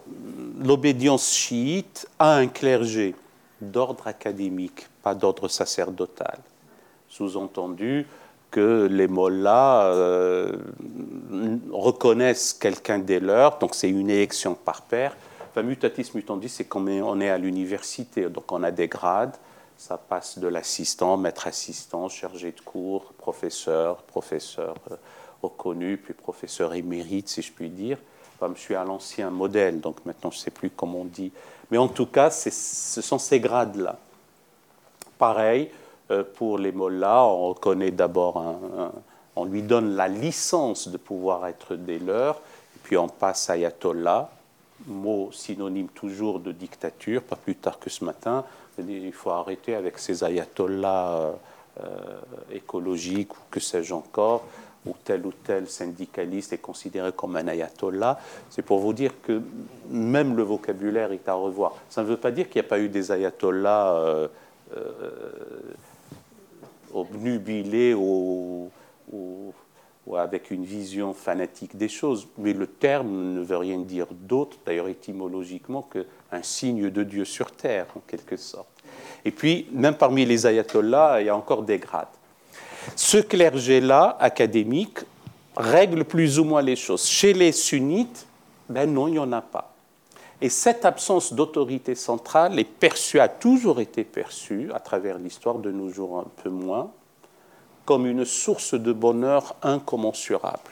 l'obédience 0.59 1.34
chiite 1.34 2.09
a 2.18 2.36
un 2.36 2.46
clergé 2.46 3.14
d'ordre 3.61 4.07
académique, 4.07 4.86
pas 5.03 5.14
d'ordre 5.14 5.48
sacerdotal. 5.48 6.38
Sous-entendu, 7.11 8.07
que 8.51 8.86
les 8.90 9.07
mollahs 9.07 9.86
euh, 9.86 10.57
reconnaissent 11.72 12.53
quelqu'un 12.53 12.98
des 12.98 13.20
leurs, 13.20 13.59
donc 13.59 13.74
c'est 13.74 13.88
une 13.88 14.11
élection 14.11 14.55
par 14.55 14.82
pair. 14.82 15.16
Enfin, 15.51 15.62
mutatis 15.62 16.12
mutandis, 16.14 16.48
c'est 16.48 16.64
quand 16.64 16.86
on 16.86 17.20
est 17.20 17.30
à 17.30 17.38
l'université, 17.38 18.28
donc 18.28 18.51
on 18.53 18.62
a 18.62 18.70
des 18.70 18.88
grades, 18.88 19.36
ça 19.76 19.96
passe 19.96 20.38
de 20.38 20.46
l'assistant, 20.46 21.16
maître 21.16 21.46
assistant, 21.46 22.09
chargé 22.09 22.53
de 22.53 22.61
cours, 22.61 23.12
professeur, 23.14 24.03
professeur 24.03 24.74
euh, 24.90 24.96
reconnu, 25.42 25.96
puis 25.96 26.14
professeur 26.14 26.74
émérite, 26.74 27.28
si 27.28 27.42
je 27.42 27.53
puis 27.53 27.70
dire. 27.70 27.98
Enfin, 28.36 28.53
je 28.55 28.61
suis 28.61 28.74
à 28.74 28.84
l'ancien 28.84 29.30
modèle, 29.30 29.80
donc 29.80 30.05
maintenant 30.05 30.30
je 30.30 30.36
ne 30.36 30.42
sais 30.42 30.51
plus 30.51 30.70
comment 30.70 31.01
on 31.01 31.05
dit. 31.05 31.32
Mais 31.70 31.78
en 31.78 31.88
tout 31.88 32.07
cas, 32.07 32.30
ce 32.30 32.51
sont 33.01 33.18
ces 33.18 33.40
grades-là. 33.40 33.98
Pareil, 35.18 35.70
pour 36.34 36.58
les 36.58 36.72
mollahs, 36.72 37.24
on 37.24 37.48
reconnaît 37.50 37.90
d'abord 37.90 38.36
on 39.36 39.44
lui 39.44 39.62
donne 39.62 39.96
la 39.96 40.08
licence 40.08 40.88
de 40.88 40.96
pouvoir 40.96 41.46
être 41.46 41.74
des 41.74 41.98
leurs, 41.98 42.40
puis 42.82 42.96
on 42.96 43.08
passe 43.08 43.48
ayatollah, 43.50 44.30
mot 44.86 45.30
synonyme 45.32 45.88
toujours 45.88 46.40
de 46.40 46.52
dictature, 46.52 47.22
pas 47.22 47.36
plus 47.36 47.54
tard 47.54 47.78
que 47.78 47.90
ce 47.90 48.04
matin. 48.04 48.44
Il 48.78 49.12
faut 49.12 49.30
arrêter 49.30 49.74
avec 49.74 49.98
ces 49.98 50.24
ayatollahs 50.24 51.12
euh, 51.12 51.32
euh, 51.82 51.96
écologiques 52.52 53.34
ou 53.34 53.40
que 53.50 53.61
sais-je 53.61 53.92
encore, 53.92 54.44
où 54.86 54.94
tel 55.04 55.26
ou 55.26 55.32
tel 55.32 55.68
syndicaliste 55.68 56.54
est 56.54 56.58
considéré 56.58 57.12
comme 57.12 57.36
un 57.36 57.46
ayatollah. 57.46 58.18
C'est 58.48 58.62
pour 58.62 58.78
vous 58.78 58.94
dire 58.94 59.12
que 59.22 59.42
même 59.90 60.36
le 60.36 60.42
vocabulaire 60.42 61.12
est 61.12 61.28
à 61.28 61.34
revoir. 61.34 61.74
Ça 61.90 62.02
ne 62.02 62.06
veut 62.06 62.16
pas 62.16 62.30
dire 62.30 62.48
qu'il 62.48 62.61
n'y 62.61 62.66
a 62.66 62.68
pas 62.68 62.78
eu 62.78 62.88
des 62.88 63.12
ayatollahs 63.12 64.28
obnubilé 66.93 67.95
ou, 67.95 68.70
avec 70.16 70.51
une 70.51 70.64
vision 70.64 71.14
fanatique 71.14 71.76
des 71.76 71.88
choses. 71.88 72.26
Mais 72.38 72.53
le 72.53 72.66
terme 72.66 73.34
ne 73.34 73.41
veut 73.43 73.57
rien 73.57 73.78
dire 73.78 74.07
d'autre, 74.11 74.57
d'ailleurs 74.66 74.88
étymologiquement, 74.88 75.82
qu'un 75.82 76.43
signe 76.43 76.91
de 76.91 77.03
Dieu 77.05 77.24
sur 77.24 77.53
terre, 77.53 77.86
en 77.97 78.01
quelque 78.01 78.36
sorte. 78.36 78.68
Et 79.24 79.30
puis, 79.30 79.68
même 79.72 79.95
parmi 79.95 80.24
les 80.24 80.47
ayatollahs, 80.47 81.20
il 81.20 81.26
y 81.26 81.28
a 81.28 81.36
encore 81.36 81.62
des 81.62 81.78
grades. 81.78 82.09
Ce 82.97 83.18
clergé-là, 83.18 84.16
académique, 84.18 84.99
règle 85.57 86.05
plus 86.05 86.38
ou 86.38 86.45
moins 86.45 86.62
les 86.62 86.76
choses. 86.76 87.07
Chez 87.07 87.32
les 87.32 87.53
sunnites, 87.53 88.26
ben 88.68 88.93
non, 88.93 89.09
il 89.09 89.12
n'y 89.12 89.18
en 89.18 89.32
a 89.32 89.43
pas. 89.43 89.69
Et 90.43 90.49
cette 90.49 90.84
absence 90.84 91.34
d'autorité 91.34 91.95
centrale 91.95 92.59
est 92.59 92.64
perçue, 92.64 93.20
a 93.20 93.28
toujours 93.28 93.80
été 93.80 94.05
perçue, 94.05 94.70
à 94.72 94.80
travers 94.80 95.18
l'histoire 95.18 95.59
de 95.59 95.70
nos 95.70 95.91
jours 95.91 96.18
un 96.18 96.43
peu 96.43 96.49
moins, 96.49 96.91
comme 97.84 98.07
une 98.07 98.24
source 98.24 98.74
de 98.74 98.93
bonheur 98.93 99.55
incommensurable. 99.62 100.70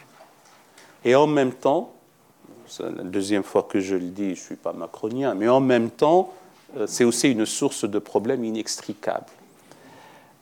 Et 1.04 1.14
en 1.14 1.26
même 1.26 1.52
temps, 1.52 1.92
c'est 2.66 2.84
la 2.84 3.02
deuxième 3.02 3.42
fois 3.42 3.62
que 3.62 3.80
je 3.80 3.94
le 3.94 4.08
dis, 4.08 4.26
je 4.34 4.40
ne 4.40 4.46
suis 4.46 4.56
pas 4.56 4.72
macronien, 4.72 5.34
mais 5.34 5.48
en 5.48 5.60
même 5.60 5.90
temps, 5.90 6.32
euh, 6.76 6.86
c'est 6.86 7.04
aussi 7.04 7.30
une 7.30 7.46
source 7.46 7.84
de 7.84 7.98
problèmes 7.98 8.44
inextricables. 8.44 9.26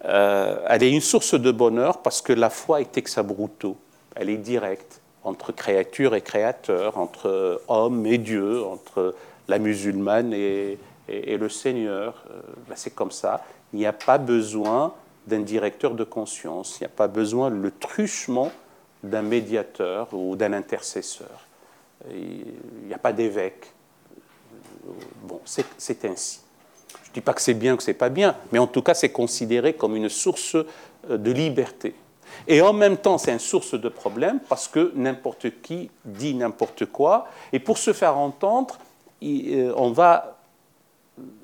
Euh, 0.05 0.65
elle 0.69 0.83
est 0.83 0.91
une 0.91 1.01
source 1.01 1.35
de 1.35 1.51
bonheur 1.51 1.99
parce 2.03 2.23
que 2.23 2.33
la 2.33 2.51
foi 2.51 2.81
est 2.81 2.97
ex 2.97 3.19
abrupto, 3.19 3.77
elle 4.15 4.31
est 4.31 4.37
directe 4.37 5.01
entre 5.27 5.53
créature 5.53 6.15
et 6.15 6.21
créateur, 6.23 6.97
entre 6.99 7.61
homme 7.69 8.07
et 8.07 8.17
Dieu, 8.17 8.65
entre 8.65 9.15
la 9.49 9.59
musulmane 9.59 10.33
et, 10.33 10.79
le 11.09 11.49
Seigneur. 11.49 12.25
Euh, 12.31 12.41
ben, 12.69 12.75
c'est 12.77 12.95
comme 12.95 13.11
ça. 13.11 13.45
Il 13.73 13.81
n'y 13.81 13.87
a 13.87 13.93
pas 13.93 14.19
besoin 14.19 14.95
d'un 15.27 15.41
directeur 15.41 15.95
de 15.95 16.05
conscience, 16.05 16.79
il 16.79 16.85
n'y 16.85 16.87
a 16.87 16.97
pas 16.97 17.09
besoin 17.09 17.51
le 17.51 17.73
truchement 17.73 18.53
d'un 19.03 19.23
médiateur 19.23 20.09
ou 20.13 20.37
d'un 20.37 20.53
intercesseur. 20.53 21.47
Il 22.11 22.87
n'y 22.87 22.95
a 22.95 22.99
pas 22.99 23.13
d'évêque. 23.13 23.73
Bon, 25.25 25.41
c'est 25.45 26.05
ainsi. 26.05 26.41
Je 27.03 27.11
ne 27.11 27.15
dis 27.15 27.21
pas 27.21 27.35
que 27.35 27.41
c'est 27.41 27.55
bien 27.55 27.75
ou 27.75 27.77
que 27.77 27.83
ce 27.83 27.91
n'est 27.91 27.95
pas 27.95 28.09
bien, 28.09 28.37
mais 28.53 28.61
en 28.61 28.69
tout 28.69 28.83
cas, 28.83 28.95
c'est 28.95 29.11
considéré 29.11 29.75
comme 29.75 29.97
une 29.97 30.09
source 30.09 30.55
euh, 30.55 31.19
de 31.19 31.33
liberté. 31.33 31.95
Et 32.49 32.61
en 32.63 32.73
même 32.73 32.97
temps, 32.97 33.19
c'est 33.19 33.33
une 33.33 33.39
source 33.39 33.75
de 33.75 33.89
problème 33.89 34.41
parce 34.49 34.69
que 34.69 34.93
n'importe 34.95 35.61
qui 35.63 35.91
dit 36.05 36.35
n'importe 36.35 36.87
quoi. 36.87 37.29
Et 37.53 37.59
pour 37.59 37.79
se 37.79 37.93
faire 37.93 38.17
entendre, 38.17 38.79
euh, 39.23 39.73
on 39.77 39.91
va 39.91 40.37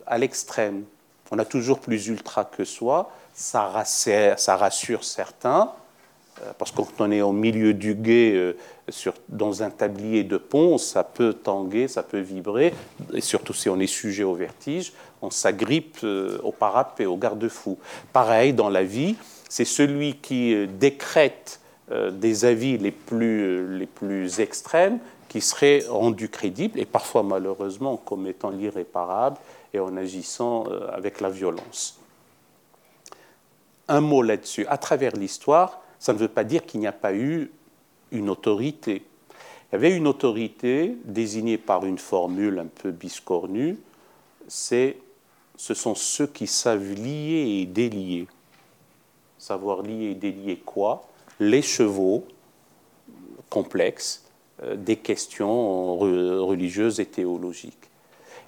à 0.07 0.19
l'extrême. 0.19 0.85
On 1.31 1.39
a 1.39 1.45
toujours 1.45 1.79
plus 1.79 2.09
ultra 2.09 2.45
que 2.45 2.65
soi. 2.65 3.11
Ça 3.35 3.67
rassure, 3.67 5.05
certains. 5.05 5.73
Euh, 6.43 6.53
parce 6.59 6.71
que 6.71 6.77
quand 6.77 7.01
on 7.01 7.11
est 7.11 7.23
au 7.23 7.33
milieu 7.33 7.73
du 7.73 7.95
guet, 7.95 8.33
euh, 8.35 8.57
dans 9.29 9.63
un 9.63 9.71
tablier 9.71 10.25
de 10.25 10.37
pont, 10.37 10.77
ça 10.77 11.05
peut 11.05 11.33
tanguer, 11.33 11.89
ça 11.89 12.03
peut 12.03 12.21
vibrer, 12.21 12.75
et 13.13 13.21
surtout 13.21 13.55
si 13.55 13.69
on 13.69 13.79
est 13.79 13.87
sujet 13.87 14.25
au 14.25 14.35
vertige. 14.35 14.93
on 15.23 15.31
s'agrippe 15.31 16.05
au 16.43 16.51
parapet, 16.51 17.07
au 17.07 17.17
garde-fou. 17.17 17.79
Pareil, 18.13 18.53
dans 18.53 18.69
la 18.69 18.83
vie, 18.83 19.15
c'est 19.53 19.67
celui 19.67 20.15
qui 20.15 20.67
décrète 20.67 21.61
des 21.91 22.47
avis 22.47 22.79
les 22.79 22.91
plus, 22.91 23.87
plus 23.95 24.41
extrêmes 24.41 24.99
qui 25.29 25.43
serait 25.43 25.85
rendu 25.87 26.31
crédible, 26.31 26.81
et 26.81 26.87
parfois 26.87 27.23
malheureusement 27.23 27.99
comme 27.99 28.27
étant 28.27 28.49
l'irréparable 28.49 29.37
et 29.75 29.79
en 29.79 29.95
agissant 29.99 30.65
avec 30.91 31.21
la 31.21 31.29
violence. 31.29 32.01
Un 33.89 34.01
mot 34.01 34.23
là-dessus. 34.23 34.65
À 34.69 34.79
travers 34.79 35.15
l'histoire, 35.15 35.83
ça 35.99 36.15
ne 36.15 36.19
veut 36.19 36.29
pas 36.29 36.45
dire 36.45 36.65
qu'il 36.65 36.81
n'y 36.81 36.87
a 36.87 36.93
pas 36.93 37.13
eu 37.13 37.51
une 38.11 38.31
autorité. 38.31 39.03
Il 39.69 39.75
y 39.75 39.77
avait 39.77 39.95
une 39.95 40.07
autorité 40.07 40.97
désignée 41.05 41.59
par 41.59 41.85
une 41.85 41.99
formule 41.99 42.59
un 42.59 42.69
peu 42.69 42.91
biscornue, 42.91 43.77
ce 44.49 44.95
sont 45.59 45.95
ceux 45.95 46.27
qui 46.27 46.47
savent 46.47 46.95
lier 46.95 47.61
et 47.61 47.67
délier. 47.67 48.27
Savoir 49.43 49.83
lier 49.83 50.13
et 50.13 50.15
délier 50.15 50.63
quoi? 50.65 51.03
Les 51.41 51.63
chevaux 51.63 52.23
complexes 53.51 54.23
euh, 54.63 54.77
des 54.77 54.95
questions 54.95 55.97
religieuses 55.97 57.01
et 57.01 57.07
théologiques. 57.07 57.91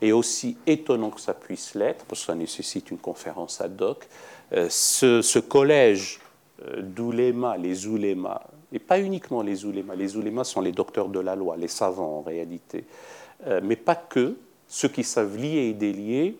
Et 0.01 0.13
aussi 0.13 0.57
étonnant 0.69 1.11
que 1.11 1.21
ça 1.21 1.35
puisse 1.35 1.75
l'être, 1.75 2.05
parce 2.05 2.21
que 2.21 2.27
ça 2.27 2.37
nécessite 2.37 2.93
une 2.93 2.99
conférence 2.99 3.61
ad 3.61 3.83
hoc, 3.83 4.07
euh, 4.53 4.69
ce, 4.71 5.41
collège 5.41 6.21
euh, 6.63 6.81
d'oulémas, 6.81 7.57
les 7.57 7.89
oulémas, 7.89 8.43
et 8.73 8.79
pas 8.79 9.01
uniquement 9.01 9.43
les 9.43 9.65
oulémas, 9.65 9.97
les 9.97 10.17
oulémas 10.17 10.45
sont 10.45 10.61
les 10.61 10.71
docteurs 10.71 11.09
de 11.09 11.19
la 11.19 11.35
loi, 11.35 11.57
les 11.57 11.67
savants 11.67 12.19
en 12.19 12.23
réalité, 12.23 12.85
mais 13.65 13.77
pas 13.77 13.97
que, 13.97 14.37
ceux 14.69 14.89
qui 14.89 15.03
savent 15.03 15.37
lier 15.37 15.71
et 15.71 15.73
délier, 15.73 16.39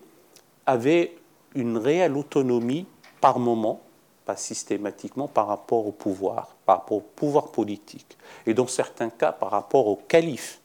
avaient 0.65 1.13
une 1.55 1.77
réelle 1.77 2.15
autonomie 2.15 2.85
par 3.19 3.37
moment, 3.39 3.81
pas 4.25 4.35
systématiquement, 4.35 5.27
par 5.27 5.47
rapport 5.47 5.85
au 5.85 5.91
pouvoir, 5.91 6.55
par 6.65 6.77
rapport 6.77 6.97
au 6.97 7.01
pouvoir 7.01 7.51
politique, 7.51 8.17
et 8.45 8.53
dans 8.53 8.67
certains 8.67 9.09
cas 9.09 9.31
par 9.31 9.51
rapport 9.51 9.87
au 9.87 9.95
calife 9.95 10.59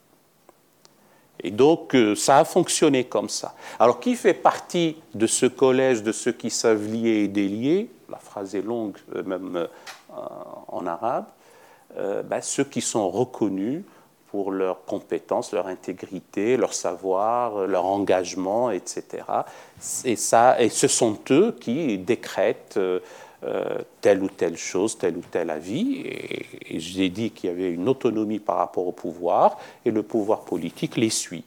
et 1.42 1.50
donc, 1.50 1.94
euh, 1.94 2.14
ça 2.14 2.38
a 2.38 2.44
fonctionné 2.44 3.04
comme 3.04 3.28
ça. 3.28 3.54
Alors, 3.78 4.00
qui 4.00 4.14
fait 4.14 4.34
partie 4.34 4.96
de 5.14 5.26
ce 5.26 5.46
collège 5.46 6.02
de 6.02 6.12
ceux 6.12 6.32
qui 6.32 6.50
savent 6.50 6.86
lier 6.86 7.24
et 7.24 7.28
délier 7.28 7.90
La 8.10 8.18
phrase 8.18 8.54
est 8.54 8.62
longue, 8.62 8.96
euh, 9.14 9.22
même 9.22 9.56
euh, 9.56 9.66
en 10.68 10.86
arabe. 10.86 11.26
Ben, 11.96 12.40
ceux 12.40 12.62
qui 12.62 12.80
sont 12.80 13.10
reconnus 13.10 13.82
pour 14.28 14.52
leurs 14.52 14.84
compétences, 14.84 15.52
leur 15.52 15.66
intégrité, 15.66 16.56
leur 16.56 16.72
savoir, 16.72 17.66
leur 17.66 17.84
engagement, 17.84 18.70
etc. 18.70 19.24
Et, 20.04 20.14
ça, 20.14 20.60
et 20.62 20.68
ce 20.68 20.86
sont 20.86 21.18
eux 21.32 21.56
qui 21.60 21.98
décrètent 21.98 22.78
telle 24.00 24.22
ou 24.22 24.28
telle 24.28 24.56
chose, 24.56 24.98
tel 24.98 25.16
ou 25.16 25.22
tel 25.30 25.48
avis. 25.50 26.02
Et, 26.04 26.78
j'ai 26.78 27.08
dit 27.08 27.30
qu'il 27.30 27.50
y 27.50 27.52
avait 27.52 27.70
une 27.70 27.88
autonomie 27.88 28.38
par 28.38 28.58
rapport 28.58 28.86
au 28.86 28.92
pouvoir, 28.92 29.58
et 29.84 29.90
le 29.90 30.02
pouvoir 30.02 30.42
politique 30.42 30.96
les 30.96 31.10
suit, 31.10 31.44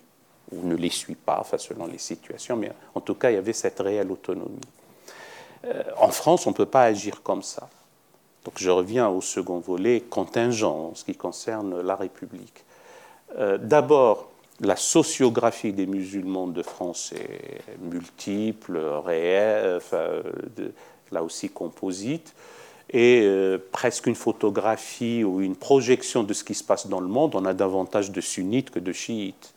ou 0.52 0.68
ne 0.68 0.76
les 0.76 0.89
suit 0.89 1.16
pas, 1.16 1.38
enfin, 1.39 1.58
selon 1.58 1.86
les 1.86 1.98
situations, 1.98 2.58
mais 2.58 2.72
en 2.94 3.02
tout 3.02 3.16
cas, 3.16 3.32
il 3.32 3.36
y 3.36 3.38
avait 3.38 3.54
cette 3.54 3.80
réelle 3.80 4.12
autonomie. 4.12 4.60
Euh, 5.66 5.84
en 5.98 6.10
France, 6.10 6.46
on 6.46 6.50
ne 6.50 6.56
peut 6.56 6.66
pas 6.66 6.84
agir 6.84 7.22
comme 7.24 7.44
ça. 7.44 7.70
Donc 8.44 8.56
je 8.58 8.70
reviens 8.70 9.08
au 9.10 9.22
second 9.22 9.60
volet 9.60 10.02
contingent 10.02 10.89
en 10.89 10.96
ce 10.96 11.06
qui 11.06 11.16
concerne 11.16 11.82
la 11.82 11.96
République. 11.96 12.66
Euh, 13.38 13.58
d'abord, 13.58 14.30
la 14.60 14.76
sociographie 14.76 15.74
des 15.74 15.86
musulmans 15.86 16.48
de 16.48 16.62
France 16.62 17.14
est 17.14 17.80
multiple, 17.82 18.78
réelle, 18.78 19.78
enfin, 19.78 20.22
là 21.14 21.24
aussi 21.24 21.49
composite, 21.49 22.34
et 22.93 23.22
euh, 23.24 23.57
presque 23.72 24.05
une 24.05 24.16
photographie 24.16 25.24
ou 25.24 25.41
une 25.41 25.55
projection 25.55 26.24
de 26.24 26.34
ce 26.34 26.43
qui 26.43 26.53
se 26.53 26.64
passe 26.64 26.88
dans 26.88 26.99
le 26.99 27.07
monde, 27.07 27.36
on 27.36 27.45
a 27.45 27.53
davantage 27.53 28.11
de 28.11 28.22
sunnites 28.22 28.70
que 28.70 28.80
de 28.80 28.91
chiites. 28.91 29.53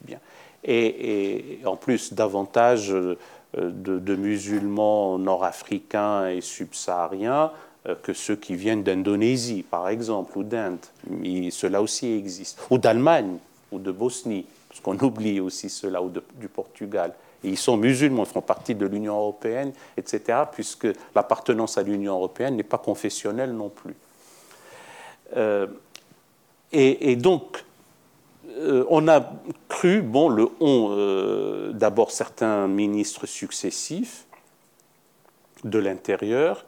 Bien. 0.00 0.18
Et, 0.64 1.60
en 1.64 1.76
plus, 1.76 2.14
davantage 2.14 2.92
euh, 2.92 3.16
de, 3.54 4.16
musulmans 4.16 5.18
nord-africains 5.18 6.28
et 6.28 6.40
subsahariens 6.40 7.52
euh, 7.86 7.94
que 8.02 8.12
ceux 8.12 8.34
qui 8.34 8.56
viennent 8.56 8.82
d'Indonésie, 8.82 9.62
par 9.62 9.88
exemple, 9.88 10.36
ou 10.36 10.42
d'Inde. 10.42 10.78
Cela 11.50 11.80
aussi 11.80 12.12
existe. 12.12 12.60
Ou 12.70 12.78
d'Allemagne, 12.78 13.36
ou 13.70 13.78
de 13.78 13.92
Bosnie, 13.92 14.46
parce 14.68 14.80
qu'on 14.80 14.98
oublie 14.98 15.38
aussi 15.38 15.68
cela, 15.68 16.02
ou 16.02 16.10
du 16.40 16.48
Portugal 16.48 17.12
ils 17.48 17.58
sont 17.58 17.76
musulmans, 17.76 18.24
ils 18.24 18.32
font 18.32 18.40
partie 18.40 18.74
de 18.74 18.86
l'Union 18.86 19.14
européenne, 19.16 19.72
etc., 19.96 20.38
puisque 20.50 20.88
l'appartenance 21.14 21.78
à 21.78 21.82
l'Union 21.82 22.14
européenne 22.14 22.56
n'est 22.56 22.62
pas 22.62 22.78
confessionnelle 22.78 23.52
non 23.52 23.68
plus. 23.68 23.94
Euh, 25.36 25.66
et, 26.72 27.14
donc, 27.14 27.64
euh, 28.48 28.84
on 28.88 29.06
a 29.06 29.32
cru, 29.68 30.02
bon, 30.02 30.28
le 30.28 30.48
on, 30.58 30.88
euh, 30.90 31.70
d'abord 31.72 32.10
certains 32.10 32.66
ministres 32.66 33.26
successifs 33.26 34.24
de 35.62 35.78
l'Intérieur, 35.78 36.64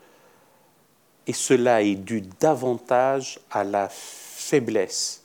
et 1.27 1.33
cela 1.33 1.83
est 1.83 1.97
dû 1.97 2.23
davantage 2.39 3.41
à 3.51 3.65
la 3.65 3.89
faiblesse 3.91 5.25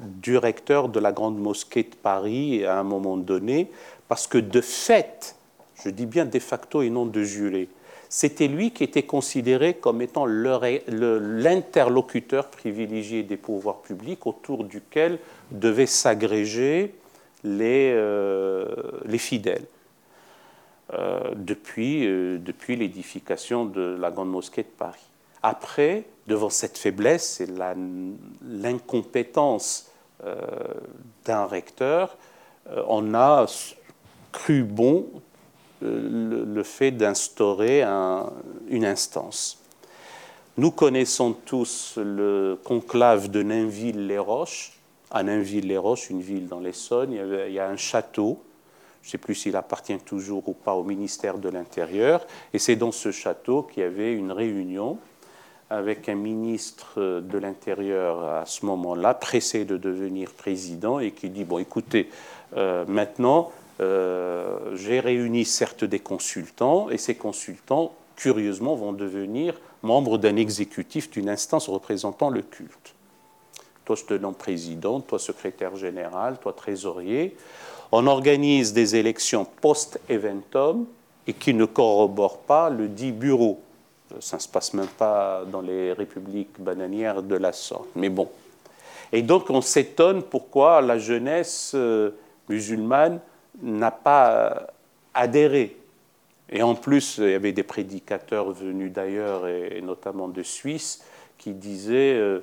du 0.00 0.36
recteur 0.36 0.88
de 0.88 0.98
la 0.98 1.12
grande 1.12 1.38
mosquée 1.38 1.84
de 1.84 1.94
Paris 1.94 2.64
à 2.64 2.78
un 2.78 2.82
moment 2.82 3.16
donné, 3.16 3.70
parce 4.10 4.26
que 4.26 4.36
de 4.38 4.60
fait, 4.60 5.36
je 5.84 5.88
dis 5.88 6.04
bien 6.04 6.24
de 6.24 6.38
facto 6.40 6.82
et 6.82 6.90
non 6.90 7.06
de 7.06 7.22
juré, 7.22 7.68
c'était 8.08 8.48
lui 8.48 8.72
qui 8.72 8.82
était 8.82 9.04
considéré 9.04 9.74
comme 9.74 10.02
étant 10.02 10.26
l'interlocuteur 10.26 12.48
privilégié 12.48 13.22
des 13.22 13.36
pouvoirs 13.36 13.82
publics 13.82 14.26
autour 14.26 14.64
duquel 14.64 15.20
devaient 15.52 15.86
s'agréger 15.86 16.92
les, 17.44 17.92
euh, 17.94 18.66
les, 19.04 19.18
fidèles. 19.18 19.66
Euh, 20.92 21.30
depuis, 21.36 22.04
euh, 22.04 22.38
depuis 22.38 22.74
l'édification 22.74 23.64
de 23.64 23.96
la 23.96 24.10
Grande 24.10 24.30
Mosquée 24.30 24.64
de 24.64 24.72
Paris. 24.76 25.06
Après, 25.44 26.02
devant 26.26 26.50
cette 26.50 26.78
faiblesse 26.78 27.40
et 27.40 27.46
l'incompétence 28.42 29.86
d'un 31.24 31.46
recteur, 31.46 32.18
on 32.88 33.14
a 33.14 33.46
cru 34.32 34.62
bon 34.62 35.06
euh, 35.82 36.44
le, 36.44 36.62
fait 36.62 36.90
d'instaurer 36.90 37.82
une 37.82 38.84
instance. 38.84 39.58
Nous 40.56 40.70
connaissons 40.70 41.32
tous 41.32 41.94
le 41.96 42.58
conclave 42.64 43.30
de 43.30 43.42
Nainville-les-Roches. 43.42 44.72
À 45.10 45.22
Nainville-les-Roches, 45.22 46.10
une 46.10 46.20
ville 46.20 46.48
dans 46.48 46.60
l'Essonne, 46.60 47.12
il, 47.12 47.52
y 47.52 47.58
a 47.58 47.68
un 47.68 47.76
château. 47.76 48.42
Je 49.02 49.08
ne 49.08 49.10
sais 49.12 49.18
plus 49.18 49.34
s'il 49.34 49.56
appartient 49.56 49.96
toujours 49.98 50.48
ou 50.48 50.52
pas 50.52 50.74
au 50.74 50.84
ministère 50.84 51.38
de 51.38 51.48
l'Intérieur. 51.48 52.26
Et 52.52 52.58
c'est 52.58 52.76
dans 52.76 52.92
ce 52.92 53.10
château 53.10 53.62
qu'il 53.62 53.82
y 53.82 53.86
avait 53.86 54.12
une 54.12 54.32
réunion 54.32 54.98
avec 55.70 56.08
un 56.08 56.16
ministre 56.16 57.20
de 57.20 57.38
l'Intérieur 57.38 58.24
à 58.24 58.44
ce 58.44 58.66
moment-là, 58.66 59.14
pressé 59.14 59.64
de 59.64 59.76
devenir 59.76 60.32
président, 60.32 60.98
et 60.98 61.12
qui 61.12 61.30
dit, 61.30 61.44
bon 61.44 61.58
écoutez, 61.58 62.10
euh, 62.56 62.84
maintenant, 62.88 63.52
j'ai 63.80 65.00
réuni 65.00 65.44
certes 65.44 65.84
des 65.84 66.00
consultants, 66.00 66.90
et 66.90 66.98
ces 66.98 67.14
consultants, 67.14 67.94
curieusement, 68.16 68.74
vont 68.74 68.92
devenir 68.92 69.54
membres 69.82 70.18
d'un 70.18 70.36
exécutif, 70.36 71.10
d'une 71.10 71.28
instance 71.28 71.68
représentant 71.68 72.30
le 72.30 72.42
culte. 72.42 72.94
Toi, 73.84 73.96
je 73.96 74.04
te 74.04 74.14
nomme 74.14 74.34
président, 74.34 75.00
toi, 75.00 75.18
secrétaire 75.18 75.76
général, 75.76 76.38
toi, 76.38 76.52
trésorier. 76.52 77.36
On 77.92 78.06
organise 78.06 78.72
des 78.72 78.94
élections 78.96 79.46
post-eventum 79.60 80.86
et 81.26 81.32
qui 81.32 81.54
ne 81.54 81.64
corroborent 81.64 82.38
pas 82.38 82.70
le 82.70 82.88
dit 82.88 83.12
bureau. 83.12 83.60
Ça 84.20 84.36
ne 84.36 84.42
se 84.42 84.48
passe 84.48 84.74
même 84.74 84.86
pas 84.86 85.42
dans 85.50 85.60
les 85.60 85.92
républiques 85.92 86.60
bananières 86.60 87.22
de 87.22 87.36
la 87.36 87.52
sorte. 87.52 87.88
Mais 87.96 88.08
bon. 88.08 88.28
Et 89.12 89.22
donc, 89.22 89.50
on 89.50 89.60
s'étonne 89.60 90.22
pourquoi 90.22 90.80
la 90.80 90.98
jeunesse 90.98 91.72
euh, 91.74 92.10
musulmane 92.48 93.20
n'a 93.62 93.90
pas 93.90 94.30
euh, 94.30 94.54
adhéré. 95.14 95.76
Et 96.50 96.62
en 96.62 96.74
plus, 96.74 97.18
il 97.18 97.30
y 97.30 97.34
avait 97.34 97.52
des 97.52 97.62
prédicateurs 97.62 98.50
venus 98.50 98.92
d'ailleurs, 98.92 99.46
et 99.46 99.80
notamment 99.82 100.28
de 100.28 100.42
Suisse, 100.42 101.04
qui 101.38 101.52
disaient, 101.52 102.14
euh, 102.14 102.40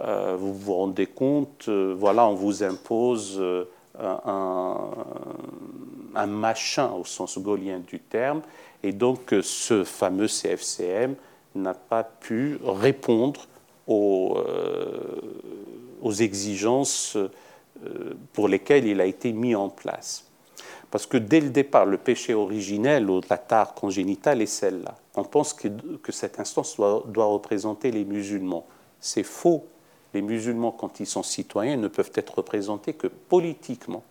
euh, 0.00 0.36
vous 0.38 0.54
vous 0.54 0.74
rendez 0.74 1.06
compte, 1.06 1.68
voilà, 1.68 2.26
on 2.26 2.34
vous 2.34 2.62
impose 2.62 3.42
un, 4.24 4.88
machin 6.26 6.92
au 6.92 7.04
sens 7.04 7.38
gaulien 7.38 7.80
du 7.80 8.00
terme, 8.00 8.40
et 8.82 8.92
donc 8.92 9.34
ce 9.42 9.84
fameux 9.84 10.28
CFCM 10.28 11.14
n'a 11.54 11.74
pas 11.74 12.04
pu 12.04 12.58
répondre 12.64 13.46
aux 13.86 14.34
exigences 16.20 17.18
pour 18.32 18.48
lesquelles 18.48 18.86
il 18.86 18.98
a 19.02 19.04
été 19.04 19.32
mis 19.32 19.54
en 19.54 19.68
place. 19.68 20.31
Parce 20.92 21.06
que 21.06 21.16
dès 21.16 21.40
le 21.40 21.48
départ, 21.48 21.86
le 21.86 21.96
péché 21.96 22.34
originel 22.34 23.08
ou 23.08 23.22
la 23.30 23.38
tare 23.38 23.72
congénitale 23.72 24.42
est 24.42 24.46
celle-là. 24.46 24.94
On 25.16 25.24
pense 25.24 25.54
que, 25.54 25.68
cette 26.10 26.38
instance 26.38 26.76
doit, 26.76 27.24
représenter 27.24 27.90
les 27.90 28.04
musulmans. 28.04 28.66
C'est 29.00 29.22
faux. 29.22 29.64
Les 30.12 30.20
musulmans, 30.20 30.70
quand 30.70 31.00
ils 31.00 31.06
sont 31.06 31.22
citoyens, 31.22 31.78
ne 31.78 31.88
peuvent 31.88 32.12
être 32.14 32.36
représentés 32.36 32.92
que 32.92 33.06
politiquement. 33.06 34.04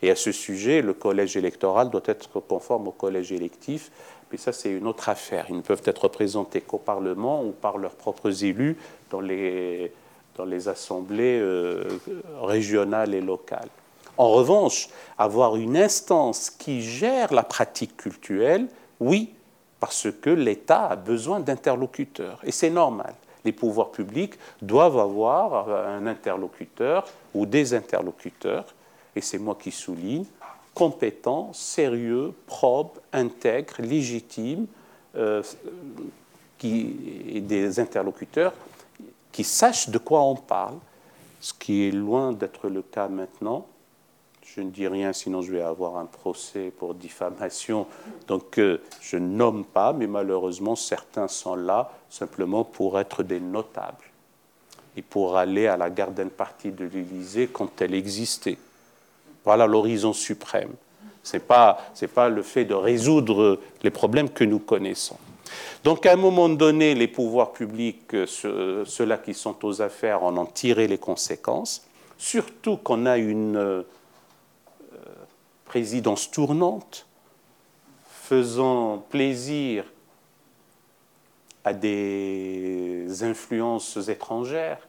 Et 0.00 0.10
à 0.10 0.16
ce 0.16 0.32
sujet, 0.32 0.80
le 0.80 0.94
collège 0.94 1.36
électoral 1.36 1.90
doit 1.90 2.02
être 2.06 2.40
conforme 2.40 2.88
au 2.88 2.92
collège 2.92 3.30
électif. 3.30 3.92
Mais 4.32 4.38
ça, 4.38 4.52
c'est 4.52 4.70
une 4.70 4.86
autre 4.86 5.10
affaire. 5.10 5.44
Ils 5.50 5.56
ne 5.56 5.60
peuvent 5.60 5.82
être 5.84 6.04
représentés 6.04 6.62
qu'au 6.62 6.78
Parlement 6.78 7.44
ou 7.44 7.50
par 7.50 7.76
leurs 7.76 7.96
propres 7.96 8.44
élus 8.44 8.78
dans 9.10 9.20
les, 9.20 9.92
dans 10.36 10.46
les 10.46 10.68
assemblées 10.68 11.38
euh, 11.38 11.84
régionales 12.40 13.12
et 13.12 13.20
locales. 13.20 13.68
En 14.16 14.28
revanche, 14.30 14.88
avoir 15.18 15.56
une 15.56 15.76
instance 15.76 16.50
qui 16.50 16.82
gère 16.82 17.32
la 17.32 17.42
pratique 17.42 17.96
culturelle, 17.96 18.68
oui, 19.00 19.34
parce 19.80 20.08
que 20.10 20.30
l'État 20.30 20.86
a 20.86 20.96
besoin 20.96 21.40
d'interlocuteurs. 21.40 22.38
Et 22.44 22.52
c'est 22.52 22.70
normal. 22.70 23.14
Les 23.44 23.52
pouvoirs 23.52 23.90
publics 23.90 24.34
doivent 24.62 24.98
avoir 24.98 25.68
un 25.68 26.06
interlocuteur 26.06 27.04
ou 27.34 27.44
des 27.44 27.74
interlocuteurs, 27.74 28.66
et 29.14 29.20
c'est 29.20 29.38
moi 29.38 29.56
qui 29.60 29.70
souligne, 29.70 30.24
compétents, 30.74 31.52
sérieux, 31.52 32.32
propres, 32.46 33.00
intègres, 33.12 33.80
légitimes, 33.80 34.66
euh, 35.16 35.42
et 36.62 37.40
des 37.42 37.78
interlocuteurs 37.78 38.54
qui 39.32 39.44
sachent 39.44 39.90
de 39.90 39.98
quoi 39.98 40.22
on 40.22 40.34
parle, 40.34 40.76
ce 41.40 41.52
qui 41.52 41.86
est 41.86 41.90
loin 41.90 42.32
d'être 42.32 42.68
le 42.68 42.80
cas 42.80 43.08
maintenant 43.08 43.66
je 44.44 44.60
ne 44.60 44.70
dis 44.70 44.86
rien, 44.86 45.12
sinon 45.12 45.42
je 45.42 45.52
vais 45.52 45.62
avoir 45.62 45.96
un 45.96 46.04
procès 46.06 46.72
pour 46.76 46.94
diffamation. 46.94 47.86
Donc 48.28 48.58
euh, 48.58 48.80
je 49.00 49.16
nomme 49.16 49.64
pas, 49.64 49.92
mais 49.92 50.06
malheureusement, 50.06 50.76
certains 50.76 51.28
sont 51.28 51.56
là 51.56 51.92
simplement 52.10 52.64
pour 52.64 53.00
être 53.00 53.22
des 53.22 53.40
notables 53.40 54.04
et 54.96 55.02
pour 55.02 55.36
aller 55.36 55.66
à 55.66 55.76
la 55.76 55.90
garden 55.90 56.30
partie 56.30 56.70
de 56.70 56.84
l'Élysée 56.84 57.48
quand 57.52 57.80
elle 57.80 57.94
existait. 57.94 58.58
Voilà 59.44 59.66
l'horizon 59.66 60.12
suprême. 60.12 60.72
Ce 61.22 61.36
n'est 61.36 61.42
pas, 61.42 61.78
pas 62.14 62.28
le 62.28 62.42
fait 62.42 62.64
de 62.64 62.74
résoudre 62.74 63.58
les 63.82 63.90
problèmes 63.90 64.28
que 64.28 64.44
nous 64.44 64.58
connaissons. 64.58 65.16
Donc 65.82 66.06
à 66.06 66.12
un 66.12 66.16
moment 66.16 66.48
donné, 66.48 66.94
les 66.94 67.08
pouvoirs 67.08 67.52
publics, 67.52 68.14
ceux-là 68.26 69.18
qui 69.18 69.34
sont 69.34 69.64
aux 69.64 69.82
affaires, 69.82 70.22
en 70.22 70.36
ont 70.36 70.46
tiré 70.46 70.86
les 70.86 70.98
conséquences, 70.98 71.86
surtout 72.18 72.76
qu'on 72.76 73.06
a 73.06 73.16
une 73.18 73.84
présidence 75.74 76.30
tournante, 76.30 77.04
faisant 78.08 78.98
plaisir 79.10 79.84
à 81.64 81.72
des 81.72 83.24
influences 83.24 83.96
étrangères, 84.06 84.86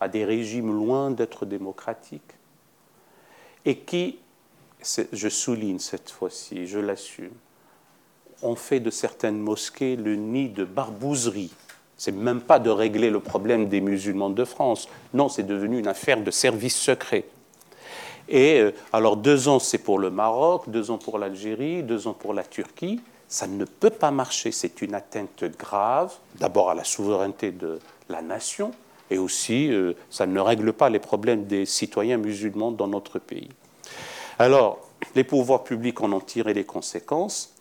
à 0.00 0.08
des 0.08 0.24
régimes 0.24 0.74
loin 0.74 1.10
d'être 1.10 1.44
démocratiques, 1.44 2.32
et 3.66 3.76
qui, 3.80 4.18
je 5.12 5.28
souligne 5.28 5.78
cette 5.78 6.10
fois-ci, 6.10 6.66
je 6.66 6.78
l'assume, 6.78 7.34
ont 8.40 8.56
fait 8.56 8.80
de 8.80 8.88
certaines 8.88 9.38
mosquées 9.38 9.94
le 9.94 10.16
nid 10.16 10.48
de 10.48 10.64
barbouzerie. 10.64 11.52
C'est 11.98 12.12
même 12.12 12.40
pas 12.40 12.58
de 12.58 12.70
régler 12.70 13.10
le 13.10 13.20
problème 13.20 13.68
des 13.68 13.82
musulmans 13.82 14.30
de 14.30 14.46
France. 14.46 14.88
Non, 15.12 15.28
c'est 15.28 15.42
devenu 15.42 15.78
une 15.78 15.86
affaire 15.86 16.22
de 16.22 16.30
service 16.30 16.76
secret. 16.76 17.26
Et 18.28 18.60
euh, 18.60 18.72
alors 18.92 19.16
deux 19.16 19.48
ans, 19.48 19.58
c'est 19.58 19.78
pour 19.78 19.98
le 19.98 20.10
Maroc, 20.10 20.64
deux 20.68 20.90
ans 20.90 20.98
pour 20.98 21.18
l'Algérie, 21.18 21.82
deux 21.82 22.06
ans 22.06 22.14
pour 22.14 22.34
la 22.34 22.44
Turquie. 22.44 23.00
Ça 23.28 23.46
ne 23.46 23.64
peut 23.64 23.90
pas 23.90 24.10
marcher. 24.10 24.52
C'est 24.52 24.82
une 24.82 24.94
atteinte 24.94 25.44
grave, 25.58 26.12
d'abord 26.36 26.70
à 26.70 26.74
la 26.74 26.84
souveraineté 26.84 27.50
de 27.50 27.78
la 28.08 28.22
nation, 28.22 28.72
et 29.10 29.18
aussi 29.18 29.70
euh, 29.72 29.94
ça 30.10 30.26
ne 30.26 30.40
règle 30.40 30.72
pas 30.72 30.90
les 30.90 30.98
problèmes 30.98 31.44
des 31.44 31.66
citoyens 31.66 32.16
musulmans 32.16 32.70
dans 32.70 32.88
notre 32.88 33.18
pays. 33.18 33.50
Alors, 34.38 34.80
les 35.14 35.24
pouvoirs 35.24 35.64
publics 35.64 36.00
en 36.00 36.12
ont 36.12 36.20
tiré 36.20 36.54
les 36.54 36.64
conséquences. 36.64 37.54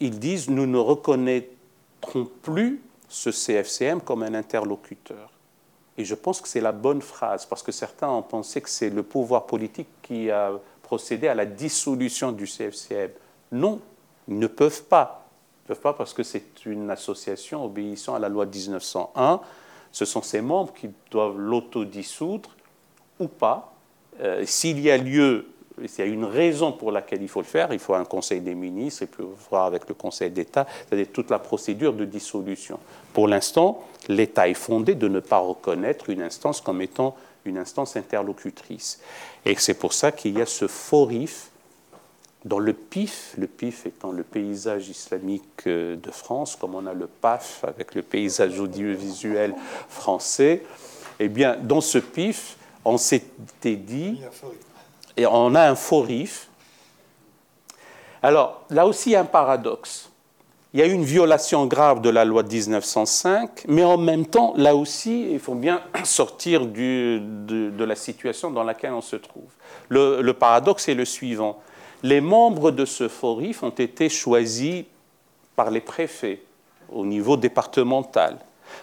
Ils 0.00 0.18
disent 0.18 0.50
nous 0.50 0.66
ne 0.66 0.78
reconnaîtrons 0.78 2.28
plus 2.42 2.82
ce 3.08 3.30
CFCM 3.30 4.00
comme 4.00 4.22
un 4.24 4.34
interlocuteur. 4.34 5.33
Et 5.96 6.04
je 6.04 6.14
pense 6.14 6.40
que 6.40 6.48
c'est 6.48 6.60
la 6.60 6.72
bonne 6.72 7.02
phrase, 7.02 7.46
parce 7.46 7.62
que 7.62 7.72
certains 7.72 8.08
ont 8.08 8.22
pensé 8.22 8.60
que 8.60 8.68
c'est 8.68 8.90
le 8.90 9.02
pouvoir 9.02 9.46
politique 9.46 9.88
qui 10.02 10.30
a 10.30 10.52
procédé 10.82 11.28
à 11.28 11.34
la 11.34 11.46
dissolution 11.46 12.32
du 12.32 12.46
CFCM. 12.46 13.10
Non, 13.52 13.80
ils 14.28 14.38
ne 14.38 14.46
peuvent 14.46 14.84
pas. 14.84 15.26
Ils 15.58 15.70
ne 15.70 15.74
peuvent 15.74 15.82
pas 15.82 15.94
parce 15.94 16.12
que 16.12 16.22
c'est 16.22 16.66
une 16.66 16.90
association 16.90 17.64
obéissant 17.64 18.14
à 18.14 18.18
la 18.18 18.28
loi 18.28 18.44
1901. 18.46 19.40
Ce 19.92 20.04
sont 20.04 20.22
ses 20.22 20.40
membres 20.40 20.74
qui 20.74 20.90
doivent 21.10 21.38
l'autodissoudre 21.38 22.50
ou 23.20 23.28
pas. 23.28 23.72
Euh, 24.20 24.44
s'il 24.44 24.80
y 24.80 24.90
a 24.90 24.96
lieu 24.96 25.46
s'il 25.86 26.04
y 26.04 26.08
a 26.08 26.10
une 26.10 26.24
raison 26.24 26.72
pour 26.72 26.92
laquelle 26.92 27.22
il 27.22 27.28
faut 27.28 27.40
le 27.40 27.46
faire, 27.46 27.72
il 27.72 27.78
faut 27.78 27.94
un 27.94 28.04
conseil 28.04 28.40
des 28.40 28.54
ministres 28.54 29.02
et 29.02 29.06
puis 29.06 29.24
voir 29.50 29.64
avec 29.64 29.88
le 29.88 29.94
conseil 29.94 30.30
d'État, 30.30 30.66
c'est-à-dire 30.88 31.08
toute 31.12 31.30
la 31.30 31.38
procédure 31.38 31.92
de 31.92 32.04
dissolution. 32.04 32.78
Pour 33.12 33.28
l'instant, 33.28 33.82
l'État 34.08 34.48
est 34.48 34.54
fondé 34.54 34.94
de 34.94 35.08
ne 35.08 35.20
pas 35.20 35.38
reconnaître 35.38 36.10
une 36.10 36.22
instance 36.22 36.60
comme 36.60 36.80
étant 36.80 37.16
une 37.44 37.58
instance 37.58 37.96
interlocutrice. 37.96 39.00
Et 39.44 39.54
c'est 39.56 39.74
pour 39.74 39.92
ça 39.92 40.12
qu'il 40.12 40.38
y 40.38 40.42
a 40.42 40.46
ce 40.46 40.66
forif 40.66 41.50
dans 42.44 42.58
le 42.58 42.74
PIF, 42.74 43.34
le 43.38 43.46
PIF 43.46 43.86
étant 43.86 44.12
le 44.12 44.22
paysage 44.22 44.90
islamique 44.90 45.66
euh, 45.66 45.96
de 45.96 46.10
France, 46.10 46.56
comme 46.56 46.74
on 46.74 46.86
a 46.86 46.92
le 46.92 47.06
PAF 47.06 47.64
avec 47.66 47.94
le 47.94 48.02
paysage 48.02 48.60
audiovisuel 48.60 49.54
français, 49.88 50.62
eh 51.20 51.28
bien, 51.28 51.56
dans 51.56 51.80
ce 51.80 51.98
PIF, 51.98 52.58
on 52.84 52.98
s'était 52.98 53.76
dit 53.76 54.20
et 55.16 55.26
on 55.26 55.54
a 55.54 55.68
un 55.68 55.74
faux 55.74 56.00
RIF. 56.00 56.48
Alors, 58.22 58.62
là 58.70 58.86
aussi, 58.86 59.10
il 59.10 59.12
y 59.12 59.16
a 59.16 59.20
un 59.20 59.26
paradoxe. 59.26 60.10
Il 60.72 60.80
y 60.80 60.82
a 60.82 60.86
eu 60.86 60.92
une 60.92 61.04
violation 61.04 61.66
grave 61.66 62.00
de 62.00 62.10
la 62.10 62.24
loi 62.24 62.42
de 62.42 62.48
1905, 62.48 63.64
mais 63.68 63.84
en 63.84 63.96
même 63.96 64.26
temps, 64.26 64.54
là 64.56 64.74
aussi, 64.74 65.30
il 65.30 65.38
faut 65.38 65.54
bien 65.54 65.82
sortir 66.04 66.66
de, 66.66 67.84
la 67.84 67.94
situation 67.94 68.50
dans 68.50 68.64
laquelle 68.64 68.92
on 68.92 69.00
se 69.00 69.16
trouve. 69.16 69.50
Le, 69.88 70.20
le 70.20 70.32
paradoxe 70.32 70.88
est 70.88 70.94
le 70.94 71.04
suivant. 71.04 71.60
Les 72.02 72.20
membres 72.20 72.70
de 72.70 72.84
ce 72.84 73.08
FORIF 73.08 73.62
ont 73.62 73.70
été 73.70 74.08
choisis 74.08 74.84
par 75.54 75.70
les 75.70 75.80
préfets 75.80 76.42
au 76.90 77.06
niveau 77.06 77.36
départemental 77.36 78.38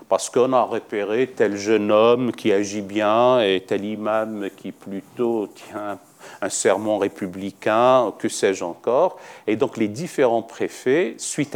parce 0.07 0.29
qu'on 0.29 0.53
a 0.53 0.61
repéré 0.61 1.27
tel 1.27 1.57
jeune 1.57 1.91
homme 1.91 2.31
qui 2.31 2.51
agit 2.51 2.81
bien 2.81 3.41
et 3.41 3.61
tel 3.61 3.85
imam 3.85 4.49
qui 4.55 4.71
plutôt 4.71 5.47
tient 5.47 5.99
un 6.41 6.49
sermon 6.49 6.97
républicain, 6.97 8.13
que 8.17 8.29
sais-je 8.29 8.63
encore. 8.63 9.17
Et 9.47 9.55
donc 9.55 9.77
les 9.77 9.87
différents 9.87 10.41
préfets, 10.41 11.15
suite 11.17 11.55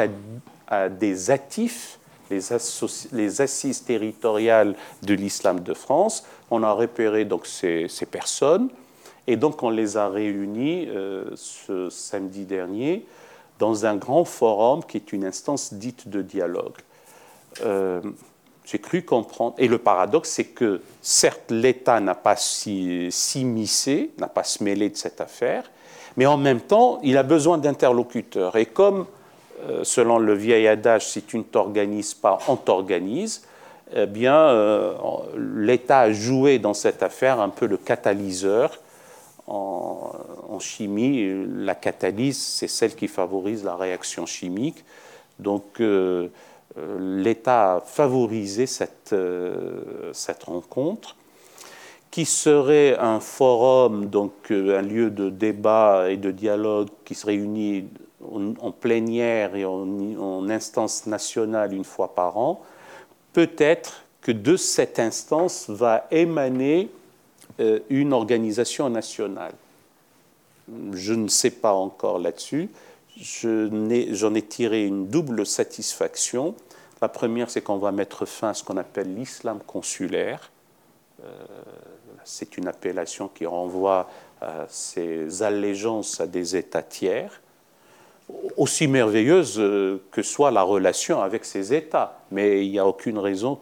à, 0.68 0.90
des 0.90 1.32
actifs, 1.32 2.00
les, 2.30 3.42
assises 3.42 3.84
territoriales 3.84 4.76
de 5.04 5.14
l'islam 5.14 5.60
de 5.60 5.74
France, 5.74 6.26
on 6.50 6.64
a 6.64 6.72
repéré 6.72 7.26
donc 7.26 7.46
ces, 7.46 7.88
personnes 8.10 8.70
et 9.28 9.36
donc 9.38 9.64
on 9.64 9.70
les 9.70 9.98
a 9.98 10.10
réunis 10.10 10.88
euh, 10.88 11.26
ce 11.36 11.90
samedi 11.90 12.46
dernier 12.46 13.06
dans 13.60 13.86
un 13.86 13.96
grand 13.96 14.26
forum 14.26 14.84
qui 14.84 14.98
est 14.98 15.14
une 15.14 15.26
instance 15.26 15.74
dite 15.74 16.10
de 16.10 16.22
dialogue. 16.22 16.78
Euh, 17.64 18.02
j'ai 18.66 18.80
cru 18.80 19.03
comprendre. 19.03 19.55
Et 19.57 19.68
le 19.68 19.78
paradoxe, 19.78 20.30
c'est 20.30 20.45
que 20.45 20.82
certes, 21.01 21.51
l'État 21.51 21.99
n'a 21.99 22.16
pas 22.16 22.36
s'immiscé, 22.36 24.11
n'a 24.18 24.28
pas 24.28 24.43
se 24.43 24.63
mêlé 24.63 24.89
de 24.89 24.97
cette 24.97 25.22
affaire, 25.22 25.70
mais 26.18 26.26
en 26.26 26.38
même 26.38 26.61
temps, 26.61 26.99
il 27.03 27.18
a 27.18 27.24
besoin 27.24 27.57
d'interlocuteurs. 27.57 28.55
Et 28.55 28.66
comme, 28.66 29.05
euh, 29.70 29.84
selon 29.84 30.18
le 30.18 30.34
vieil 30.34 30.68
adage, 30.68 31.07
si 31.07 31.22
tu 31.22 31.38
ne 31.38 31.43
t'organises 31.43 32.13
pas, 32.13 32.39
on 32.47 32.55
t'organise, 32.55 33.43
eh 33.93 34.07
bien, 34.07 34.36
euh, 34.36 34.93
l'État 35.38 35.99
a 36.01 36.11
joué 36.11 36.57
dans 36.57 36.74
cette 36.74 37.03
affaire 37.03 37.39
un 37.39 37.49
peu 37.49 37.68
le 37.68 37.78
catalyseur. 37.78 38.80
En, 39.47 40.11
chimie, 40.59 41.45
la 41.57 41.76
catalyse, 41.76 42.38
c'est 42.38 42.70
celle 42.70 42.95
qui 42.95 43.07
favorise 43.07 43.63
la 43.63 43.76
réaction 43.76 44.26
chimique. 44.26 44.84
Donc, 45.38 45.63
euh, 45.82 46.30
l'État 46.78 47.76
a 47.76 47.82
favorisé 47.82 48.66
cette, 48.66 49.14
euh, 49.14 50.12
cette, 50.14 50.44
rencontre, 50.44 51.16
qui 52.12 52.26
serait 52.26 52.98
un 52.98 53.20
forum, 53.20 54.08
donc 54.08 54.34
euh, 54.52 54.80
un 54.80 54.82
lieu 54.82 55.10
de 55.10 55.30
débat 55.30 56.10
et 56.10 56.18
de 56.18 56.32
dialogue 56.32 56.90
qui 57.04 57.16
se 57.16 57.26
réunit 57.26 57.88
en, 58.60 58.72
plénière 58.72 59.56
et 59.56 59.66
en, 59.66 60.50
instance 60.50 61.06
nationale 61.06 61.74
une 61.74 61.84
fois 61.84 62.14
par 62.16 62.38
an. 62.38 62.62
Peut-être 63.34 64.04
que 64.22 64.32
de 64.32 64.58
cette 64.58 65.00
instance 65.00 65.70
va 65.70 66.08
émaner 66.10 66.90
une 67.90 68.14
organisation 68.14 68.90
nationale. 68.90 69.54
Je 70.94 71.14
ne 71.14 71.28
sais 71.28 71.52
pas 71.52 71.74
encore 71.74 72.20
là-dessus. 72.20 72.70
J'en 73.18 74.36
ai, 74.36 74.42
tiré 74.42 74.86
une 74.86 75.08
double 75.08 75.46
satisfaction. 75.46 76.56
La 77.02 77.10
première, 77.10 77.50
c'est 77.50 77.62
qu'on 77.62 77.78
va 77.78 77.91
mettre 77.91 78.26
fin 78.26 78.50
à 78.50 78.54
ce 78.54 78.64
qu'on 78.64 78.78
appelle 78.78 79.14
l'islam 79.14 79.60
consulaire. 79.66 80.50
Euh, 81.24 81.30
c'est 82.24 82.58
une 82.58 82.68
appellation 82.68 83.28
qui 83.28 83.46
renvoie 83.46 84.10
à 84.41 84.66
ces 84.70 85.43
allégeances 85.43 86.20
à 86.22 86.28
des 86.28 86.56
États 86.56 86.84
tiers, 86.84 87.41
aussi 88.58 88.88
merveilleuse 88.88 89.60
euh, 89.60 90.02
que 90.12 90.22
soit 90.22 90.52
la 90.52 90.64
relation 90.64 91.22
avec 91.22 91.46
ces 91.46 91.74
États. 91.74 92.20
Mais 92.32 92.66
il 92.66 92.72
n'y 92.72 92.80
a 92.80 92.88
aucune 92.88 93.20
raison 93.20 93.60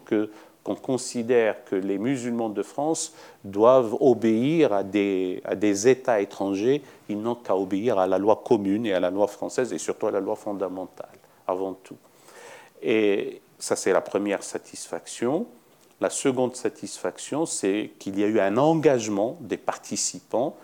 qu'on 0.63 0.75
considère 0.75 1.63
que 1.65 1.75
les 1.75 1.97
musulmans 1.97 2.49
de 2.49 2.63
France 2.63 3.13
doivent 3.43 3.95
obéir 3.99 4.73
à 4.73 4.83
des, 4.83 5.41
à 5.43 5.55
des 5.55 5.87
États 5.87 6.21
étrangers, 6.21 6.81
ils 7.09 7.19
n'ont 7.19 7.35
qu'à 7.35 7.55
obéir 7.55 7.97
à 7.99 8.07
la 8.07 8.17
loi 8.17 8.41
commune 8.45 8.85
et 8.85 8.93
à 8.93 8.99
la 8.99 9.09
loi 9.09 9.27
française 9.27 9.73
et 9.73 9.77
surtout 9.77 10.07
à 10.07 10.11
la 10.11 10.19
loi 10.19 10.35
fondamentale, 10.35 11.17
avant 11.47 11.73
tout. 11.73 11.97
Et 12.83 13.41
ça, 13.57 13.75
c'est 13.75 13.93
la 13.93 14.01
première 14.01 14.43
satisfaction. 14.43 15.47
La 16.01 16.09
seconde 16.09 16.55
satisfaction, 16.55 17.45
c'est 17.45 17.91
qu'il 17.97 18.19
y 18.19 18.23
a 18.23 18.27
eu 18.27 18.39
un 18.39 18.57
engagement 18.57 19.37
des 19.39 19.57
participants 19.57 20.57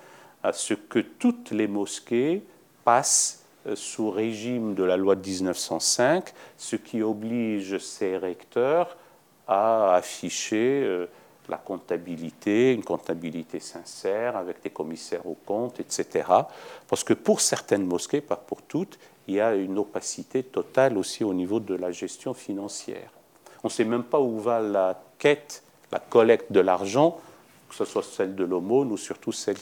à 0.43 0.51
ce 0.51 0.73
que 0.73 0.99
toutes 0.99 1.51
les 1.51 1.67
mosquées 1.67 2.43
passent 2.83 3.45
euh, 3.67 3.75
sous 3.75 4.09
régime 4.09 4.75
de 4.75 4.83
la 4.83 4.97
loi 4.97 5.15
de 5.15 5.25
1905, 5.25 6.33
ce 6.57 6.75
qui 6.75 7.01
oblige 7.01 7.77
ces 7.77 8.17
recteurs 8.17 8.97
à 9.47 9.95
afficher 9.95 10.83
euh, 10.83 11.07
la 11.49 11.57
comptabilité, 11.57 12.73
une 12.73 12.83
comptabilité 12.83 13.59
sincère 13.59 14.37
avec 14.37 14.61
des 14.61 14.69
commissaires 14.69 15.25
aux 15.25 15.37
comptes, 15.45 15.79
etc. 15.79 16.27
Parce 16.87 17.03
que 17.03 17.13
pour 17.13 17.41
certaines 17.41 17.85
mosquées, 17.85 18.21
pas 18.21 18.35
pour 18.35 18.61
toutes, 18.61 18.99
il 19.29 19.35
y 19.35 19.39
a 19.39 19.53
une 19.53 19.77
opacité 19.77 20.41
totale 20.41 20.97
aussi 20.97 21.23
au 21.23 21.33
niveau 21.33 21.59
de 21.59 21.75
la 21.75 21.91
gestion 21.91 22.33
financière. 22.33 23.11
On 23.63 23.67
ne 23.67 23.71
sait 23.71 23.85
même 23.85 24.03
pas 24.03 24.19
où 24.19 24.39
va 24.39 24.59
la 24.59 24.99
quête, 25.19 25.61
la 25.91 25.99
collecte 25.99 26.51
de 26.51 26.59
l'argent, 26.59 27.19
que 27.69 27.75
ce 27.75 27.85
soit 27.85 28.03
celle 28.03 28.35
de 28.35 28.43
l'aumône 28.43 28.91
ou 28.91 28.97
surtout 28.97 29.31
celle 29.31 29.57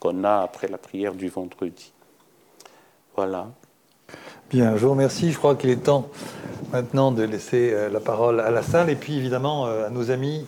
qu'on 0.00 0.24
a 0.24 0.38
après 0.38 0.68
la 0.68 0.78
prière 0.78 1.12
du 1.12 1.28
vendredi. 1.28 1.92
Voilà. 3.14 3.48
Bien, 4.48 4.76
je 4.76 4.86
vous 4.86 4.92
remercie. 4.92 5.30
Je 5.30 5.36
crois 5.36 5.56
qu'il 5.56 5.70
est 5.70 5.76
temps 5.76 6.08
maintenant 6.72 7.12
de 7.12 7.22
laisser 7.22 7.72
euh, 7.72 7.90
la 7.90 8.00
parole 8.00 8.40
à 8.40 8.50
la 8.50 8.62
salle 8.62 8.88
et 8.88 8.96
puis 8.96 9.16
évidemment 9.16 9.66
euh, 9.66 9.88
à 9.88 9.90
nos 9.90 10.10
amis 10.10 10.46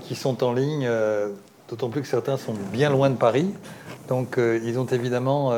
qui 0.00 0.16
sont 0.16 0.42
en 0.42 0.52
ligne, 0.52 0.86
euh, 0.88 1.28
d'autant 1.68 1.90
plus 1.90 2.00
que 2.00 2.08
certains 2.08 2.38
sont 2.38 2.54
bien 2.72 2.90
loin 2.90 3.10
de 3.10 3.16
Paris. 3.16 3.54
Donc 4.08 4.36
ils 4.38 4.78
ont 4.78 4.84
évidemment 4.84 5.52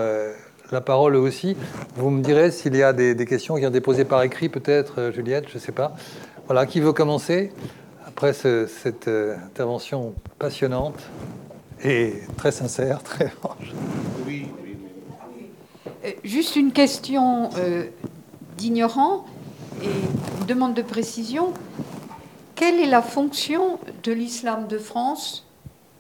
la 0.73 0.81
parole 0.81 1.17
aussi. 1.17 1.57
Vous 1.97 2.11
me 2.11 2.23
direz 2.23 2.51
s'il 2.51 2.77
y 2.77 2.83
a 2.83 2.93
des, 2.93 3.27
questions 3.27 3.57
qui 3.57 3.67
ont 3.67 3.71
déposées 3.71 4.05
par 4.05 4.23
écrit, 4.23 4.49
peut-être, 4.49 5.11
Juliette, 5.15 5.49
je 5.49 5.55
ne 5.55 5.61
sais 5.61 5.73
pas. 5.73 5.95
Voilà, 6.47 6.67
qui 6.67 6.81
veut 6.81 6.93
commencer 6.93 7.53
après 8.07 8.33
cette 8.33 9.09
intervention 9.09 10.15
passionnante 10.39 11.01
et 11.85 12.15
très 12.37 12.53
sincère, 12.53 13.03
très 13.03 13.29
franche? 13.29 13.73
Oui. 14.27 14.47
Juste 16.23 16.57
une 16.57 16.73
question 16.73 17.51
d'ignorant 18.57 19.27
et 19.83 19.87
une 20.41 20.47
demande 20.47 20.75
de 20.75 20.83
précision. 20.83 21.53
Quelle 22.55 22.81
est 22.81 22.87
la 22.87 23.03
fonction 23.03 23.79
de 24.03 24.13
l'islam 24.13 24.67
de 24.67 24.79
France, 24.79 25.46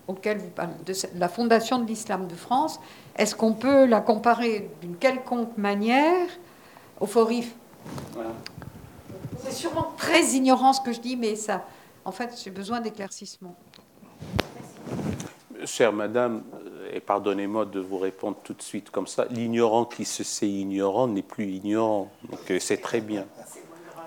auquel 0.08 0.38
vous 0.38 0.50
parlez, 0.50 0.72
de 0.84 0.94
la 1.18 1.28
fondation 1.28 1.78
de 1.78 1.86
l'islam 1.86 2.26
de 2.26 2.34
France 2.34 2.80
Est-ce 3.16 3.34
qu'on 3.34 3.52
peut 3.52 3.86
la 3.86 4.00
comparer 4.00 4.70
d'une 4.80 4.96
quelconque 4.96 5.56
manière 5.56 6.28
au 7.00 7.06
Forif 7.06 7.54
C'est 9.42 9.52
sûrement 9.52 9.92
très 9.96 10.22
ignorant 10.34 10.72
ce 10.72 10.80
que 10.80 10.92
je 10.92 11.00
dis, 11.00 11.16
mais 11.16 11.36
ça, 11.36 11.64
en 12.04 12.12
fait, 12.12 12.40
j'ai 12.42 12.50
besoin 12.50 12.80
d'éclaircissement. 12.80 13.54
Chère 15.64 15.92
madame, 15.92 16.42
et 16.92 17.00
pardonnez-moi 17.00 17.64
de 17.64 17.80
vous 17.80 17.98
répondre 17.98 18.36
tout 18.42 18.54
de 18.54 18.62
suite 18.62 18.90
comme 18.90 19.06
ça, 19.06 19.26
l'ignorant 19.30 19.84
qui 19.84 20.04
se 20.04 20.22
sait 20.22 20.48
ignorant 20.48 21.08
n'est 21.08 21.22
plus 21.22 21.50
ignorant. 21.50 22.10
Donc 22.30 22.50
euh, 22.50 22.58
c'est 22.60 22.76
très 22.78 23.00
bien. 23.00 23.26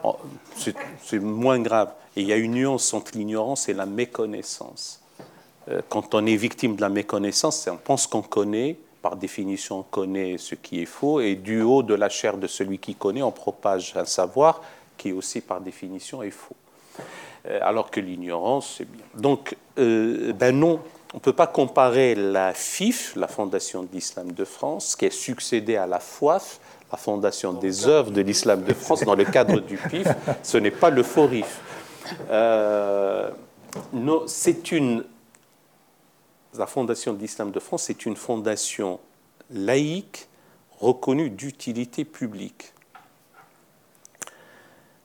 Oh, 0.03 0.15
c'est 0.55 1.19
moins 1.19 1.59
grave. 1.59 1.93
Et 2.15 2.21
il 2.21 2.27
y 2.27 2.33
a 2.33 2.37
une 2.37 2.53
nuance 2.53 2.93
entre 2.93 3.17
l'ignorance 3.17 3.67
et 3.67 3.73
la 3.73 3.85
méconnaissance. 3.85 5.01
Euh, 5.69 5.81
quand 5.89 6.15
on 6.15 6.25
est 6.25 6.35
victime 6.35 6.75
de 6.75 6.81
la 6.81 6.89
méconnaissance, 6.89 7.67
on 7.71 7.77
pense 7.77 8.07
qu'on 8.07 8.21
connaît, 8.21 8.77
par 9.01 9.15
définition 9.15 9.79
on 9.79 9.83
connaît 9.83 10.37
ce 10.37 10.55
qui 10.55 10.81
est 10.81 10.85
faux, 10.85 11.19
et 11.19 11.35
du 11.35 11.61
haut 11.61 11.83
de 11.83 11.93
la 11.93 12.09
chair 12.09 12.37
de 12.37 12.47
celui 12.47 12.79
qui 12.79 12.95
connaît, 12.95 13.21
on 13.21 13.31
propage 13.31 13.93
un 13.95 14.05
savoir 14.05 14.61
qui 14.97 15.11
aussi 15.11 15.41
par 15.41 15.61
définition 15.61 16.21
est 16.23 16.31
faux. 16.31 16.55
Euh, 17.47 17.59
alors 17.61 17.89
que 17.89 17.99
l'ignorance, 17.99 18.75
c'est 18.77 18.91
bien. 18.91 19.03
Donc, 19.15 19.55
euh, 19.77 20.33
ben 20.33 20.57
non, 20.57 20.79
on 21.13 21.17
ne 21.17 21.21
peut 21.21 21.33
pas 21.33 21.47
comparer 21.47 22.13
la 22.15 22.53
FIF, 22.53 23.15
la 23.15 23.27
Fondation 23.27 23.83
de 23.83 23.89
l'Islam 23.93 24.31
de 24.31 24.45
France, 24.45 24.95
qui 24.95 25.05
est 25.05 25.09
succédée 25.09 25.77
à 25.77 25.87
la 25.87 25.99
FOAF, 25.99 26.59
la 26.91 26.97
Fondation 26.97 27.53
des 27.53 27.87
œuvres 27.87 28.11
de 28.11 28.21
l'islam 28.21 28.63
de 28.63 28.73
France 28.73 29.03
dans 29.03 29.15
le 29.15 29.25
cadre 29.25 29.59
du 29.59 29.77
PIF, 29.77 30.07
ce 30.43 30.57
n'est 30.57 30.71
pas 30.71 30.89
le 30.89 31.03
FORIF. 31.03 31.61
Euh, 32.29 33.29
c'est 34.27 34.71
une, 34.71 35.03
la 36.57 36.67
Fondation 36.67 37.13
de 37.13 37.19
l'islam 37.19 37.51
de 37.51 37.59
France 37.59 37.89
est 37.89 38.05
une 38.05 38.15
fondation 38.15 38.99
laïque 39.51 40.27
reconnue 40.79 41.29
d'utilité 41.29 42.05
publique. 42.05 42.73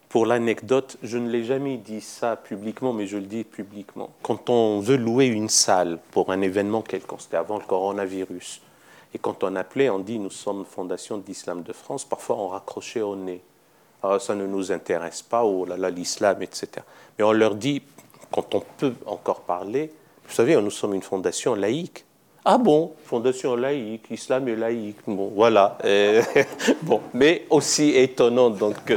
Pour 0.08 0.26
l'anecdote, 0.26 0.96
je 1.02 1.18
ne 1.18 1.28
l'ai 1.28 1.42
jamais 1.42 1.76
dit 1.76 2.00
ça 2.00 2.36
publiquement, 2.36 2.92
mais 2.92 3.06
je 3.06 3.16
le 3.16 3.26
dis 3.26 3.42
publiquement. 3.42 4.10
Quand 4.22 4.48
on 4.48 4.78
veut 4.78 4.96
louer 4.96 5.26
une 5.26 5.48
salle 5.48 5.98
pour 6.12 6.30
un 6.30 6.40
événement 6.40 6.82
quelconque, 6.82 7.22
c'était 7.22 7.36
avant 7.36 7.58
le 7.58 7.64
coronavirus, 7.64 8.62
et 9.12 9.18
quand 9.18 9.42
on 9.42 9.56
appelait, 9.56 9.90
on 9.90 9.98
dit 9.98 10.18
nous 10.18 10.30
sommes 10.30 10.64
Fondation 10.64 11.18
d'Islam 11.18 11.62
de 11.62 11.72
France, 11.72 12.04
parfois 12.04 12.36
on 12.36 12.48
raccrochait 12.48 13.02
au 13.02 13.16
nez. 13.16 13.42
Ah, 14.02 14.18
ça 14.18 14.34
ne 14.34 14.46
nous 14.46 14.70
intéresse 14.70 15.22
pas, 15.22 15.44
oh 15.44 15.64
là 15.64 15.76
là, 15.76 15.90
l'islam, 15.90 16.42
etc. 16.42 16.68
Mais 17.18 17.24
on 17.24 17.32
leur 17.32 17.54
dit, 17.54 17.82
quand 18.30 18.54
on 18.54 18.60
peut 18.60 18.94
encore 19.06 19.40
parler, 19.40 19.92
vous 20.26 20.34
savez, 20.34 20.56
nous 20.56 20.70
sommes 20.70 20.94
une 20.94 21.02
fondation 21.02 21.54
laïque. 21.54 22.04
Ah 22.44 22.58
bon, 22.58 22.92
fondation 23.04 23.56
laïque, 23.56 24.06
islam 24.10 24.48
est 24.48 24.56
laïque. 24.56 24.98
Bon, 25.06 25.32
voilà. 25.34 25.78
bon, 26.82 27.00
mais 27.14 27.46
aussi 27.50 27.90
étonnant 27.90 28.50
donc 28.50 28.84
que, 28.84 28.94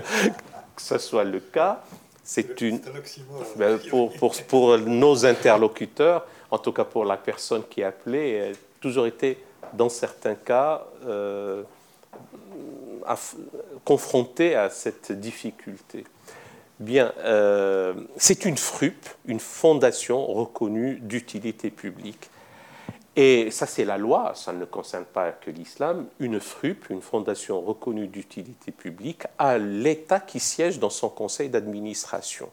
ce 0.78 0.98
soit 0.98 1.24
le 1.24 1.40
cas, 1.40 1.82
c'est 2.24 2.60
une. 2.62 2.82
Ben, 3.56 3.80
pour, 3.90 4.14
pour, 4.14 4.36
pour, 4.44 4.78
nos 4.78 5.26
interlocuteurs, 5.26 6.26
en 6.52 6.58
tout 6.58 6.72
cas 6.72 6.84
pour 6.84 7.06
la 7.06 7.18
personne 7.18 7.64
qui 7.70 7.84
appelait, 7.84 8.52
toujours 8.80 9.08
été 9.08 9.38
dans 9.74 9.90
certains 9.90 10.36
cas, 10.36 10.86
euh, 11.06 11.64
confrontés 13.86 14.56
à 14.56 14.70
cette 14.70 15.12
difficulté. 15.12 16.04
Bien, 16.80 17.12
euh, 17.20 17.96
c'est 18.18 18.46
une 18.46 18.58
FRUP, 18.58 19.08
une 19.26 19.40
fondation 19.40 20.26
reconnue 20.28 21.00
d'utilité 21.02 21.72
publique. 21.72 22.30
Et 23.16 23.50
ça, 23.50 23.66
c'est 23.66 23.84
la 23.84 23.98
loi, 23.98 24.34
ça 24.36 24.54
ne 24.54 24.64
concerne 24.64 25.06
pas 25.06 25.32
que 25.32 25.50
l'islam. 25.50 26.06
Une 26.20 26.40
FRUP, 26.40 26.92
une 26.92 27.02
fondation 27.02 27.60
reconnue 27.62 28.08
d'utilité 28.08 28.72
publique, 28.72 29.24
a 29.40 29.58
l'État 29.58 30.20
qui 30.20 30.40
siège 30.40 30.78
dans 30.78 30.92
son 30.92 31.10
conseil 31.10 31.50
d'administration. 31.50 32.48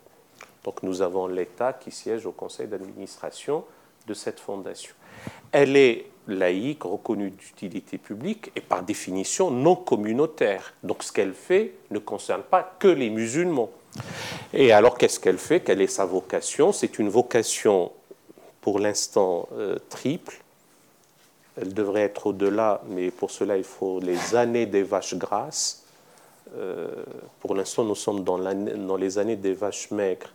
Donc 0.64 0.82
nous 0.82 1.02
avons 1.02 1.26
l'État 1.26 1.74
qui 1.74 1.90
siège 1.90 2.24
au 2.24 2.32
conseil 2.32 2.66
d'administration 2.66 3.62
de 4.06 4.14
cette 4.14 4.40
fondation. 4.40 4.94
Elle 5.52 5.76
est 5.76 6.06
laïque, 6.26 6.84
reconnue 6.84 7.30
d'utilité 7.30 7.98
publique 7.98 8.50
et 8.56 8.62
par 8.62 8.82
définition 8.82 9.50
non 9.50 9.76
communautaire. 9.76 10.72
Donc 10.82 11.02
ce 11.02 11.12
qu'elle 11.12 11.34
fait 11.34 11.74
ne 11.90 11.98
concerne 11.98 12.42
pas 12.42 12.74
que 12.78 12.88
les 12.88 13.10
musulmans. 13.10 13.70
Et 14.52 14.72
alors 14.72 14.96
qu'est-ce 14.98 15.20
qu'elle 15.20 15.38
fait? 15.38 15.60
Quelle 15.60 15.80
est 15.80 15.86
sa 15.86 16.04
vocation? 16.04 16.72
C'est 16.72 16.98
une 16.98 17.08
vocation 17.08 17.92
pour 18.60 18.78
l'instant 18.78 19.48
euh, 19.52 19.76
triple. 19.88 20.40
Elle 21.60 21.74
devrait 21.74 22.02
être 22.02 22.28
au-delà, 22.28 22.80
mais 22.88 23.10
pour 23.10 23.30
cela 23.30 23.56
il 23.56 23.64
faut 23.64 24.00
les 24.00 24.34
années 24.34 24.66
des 24.66 24.82
vaches 24.82 25.14
grasses. 25.14 25.84
Euh, 26.56 26.88
pour 27.40 27.54
l'instant 27.54 27.84
nous 27.84 27.94
sommes 27.94 28.24
dans, 28.24 28.38
les 28.96 29.18
années 29.18 29.36
des 29.36 29.54
vaches 29.54 29.90
maigres. 29.90 30.30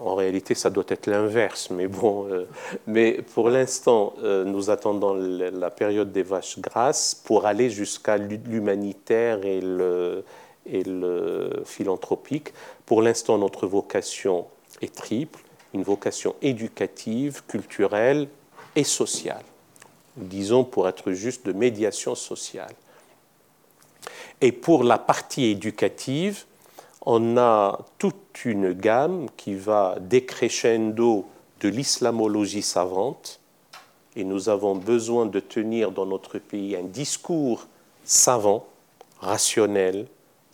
En 0.00 0.14
réalité, 0.14 0.54
ça 0.54 0.70
doit 0.70 0.84
être 0.88 1.06
l'inverse, 1.06 1.70
mais 1.70 1.86
bon. 1.88 2.28
Euh, 2.28 2.46
mais 2.86 3.22
pour 3.34 3.48
l'instant, 3.48 4.14
nous 4.22 4.70
attendons 4.70 5.14
la 5.14 5.70
période 5.70 6.12
des 6.12 6.22
vaches 6.22 6.58
grasses 6.58 7.14
pour 7.14 7.46
aller 7.46 7.70
jusqu'à 7.70 8.16
l'humanitaire 8.16 9.44
et 9.44 9.60
le, 9.60 10.24
et 10.66 10.82
le 10.84 11.62
philanthropique. 11.64 12.52
Pour 12.86 13.02
l'instant, 13.02 13.38
notre 13.38 13.66
vocation 13.66 14.46
est 14.82 14.94
triple 14.94 15.40
une 15.74 15.82
vocation 15.82 16.34
éducative, 16.42 17.42
culturelle 17.46 18.28
et 18.74 18.84
sociale. 18.84 19.44
disons 20.16 20.64
pour 20.64 20.88
être 20.88 21.12
juste, 21.12 21.46
de 21.46 21.52
médiation 21.52 22.16
sociale. 22.16 22.74
Et 24.40 24.50
pour 24.50 24.82
la 24.82 24.98
partie 24.98 25.44
éducative, 25.44 26.44
on 27.06 27.36
a 27.36 27.78
toute 27.98 28.44
une 28.44 28.72
gamme 28.72 29.28
qui 29.36 29.54
va 29.54 29.96
décrescendo 30.00 31.24
de 31.60 31.68
l'islamologie 31.68 32.62
savante, 32.62 33.38
et 34.16 34.24
nous 34.24 34.48
avons 34.48 34.74
besoin 34.74 35.26
de 35.26 35.38
tenir 35.38 35.92
dans 35.92 36.06
notre 36.06 36.38
pays 36.38 36.74
un 36.74 36.82
discours 36.82 37.68
savant, 38.02 38.66
rationnel, 39.20 40.08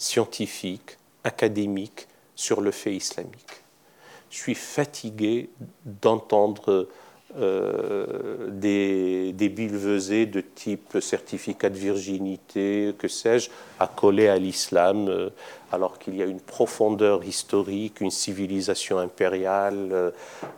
scientifique, 0.04 0.98
académique 1.24 2.06
sur 2.34 2.60
le 2.60 2.70
fait 2.70 2.94
islamique. 2.94 3.64
Je 4.30 4.36
suis 4.36 4.54
fatigué 4.54 5.48
d'entendre 5.84 6.88
euh, 7.36 8.50
des, 8.50 9.32
des 9.32 9.48
de 9.48 10.40
type 10.40 10.98
certificat 11.00 11.70
de 11.70 11.78
virginité, 11.78 12.94
que 12.98 13.08
sais-je, 13.08 13.48
accolés 13.80 14.28
à 14.28 14.36
l'islam, 14.36 15.08
euh, 15.08 15.30
alors 15.72 15.98
qu'il 15.98 16.16
y 16.16 16.22
a 16.22 16.26
une 16.26 16.40
profondeur 16.40 17.24
historique, 17.24 18.00
une 18.00 18.10
civilisation 18.10 18.98
impériale, 18.98 20.12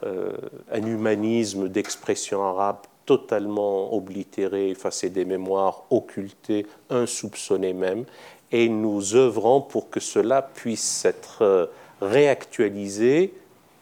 euh, 0.04 0.32
un 0.72 0.86
humanisme 0.86 1.68
d'expression 1.68 2.42
arabe 2.42 2.78
totalement 3.06 3.94
oblitéré, 3.94 4.70
effacé 4.70 5.08
des 5.08 5.24
mémoires, 5.24 5.84
occulté, 5.90 6.66
insoupçonné 6.90 7.72
même, 7.72 8.04
et 8.52 8.68
nous 8.68 9.14
œuvrons 9.14 9.60
pour 9.60 9.90
que 9.90 10.00
cela 10.00 10.42
puisse 10.42 11.04
être 11.04 11.70
réactualisé 12.00 13.32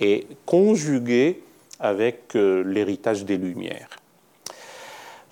et 0.01 0.27
conjugué 0.47 1.43
avec 1.81 2.37
euh, 2.37 2.62
l'héritage 2.62 3.25
des 3.25 3.37
Lumières. 3.37 3.89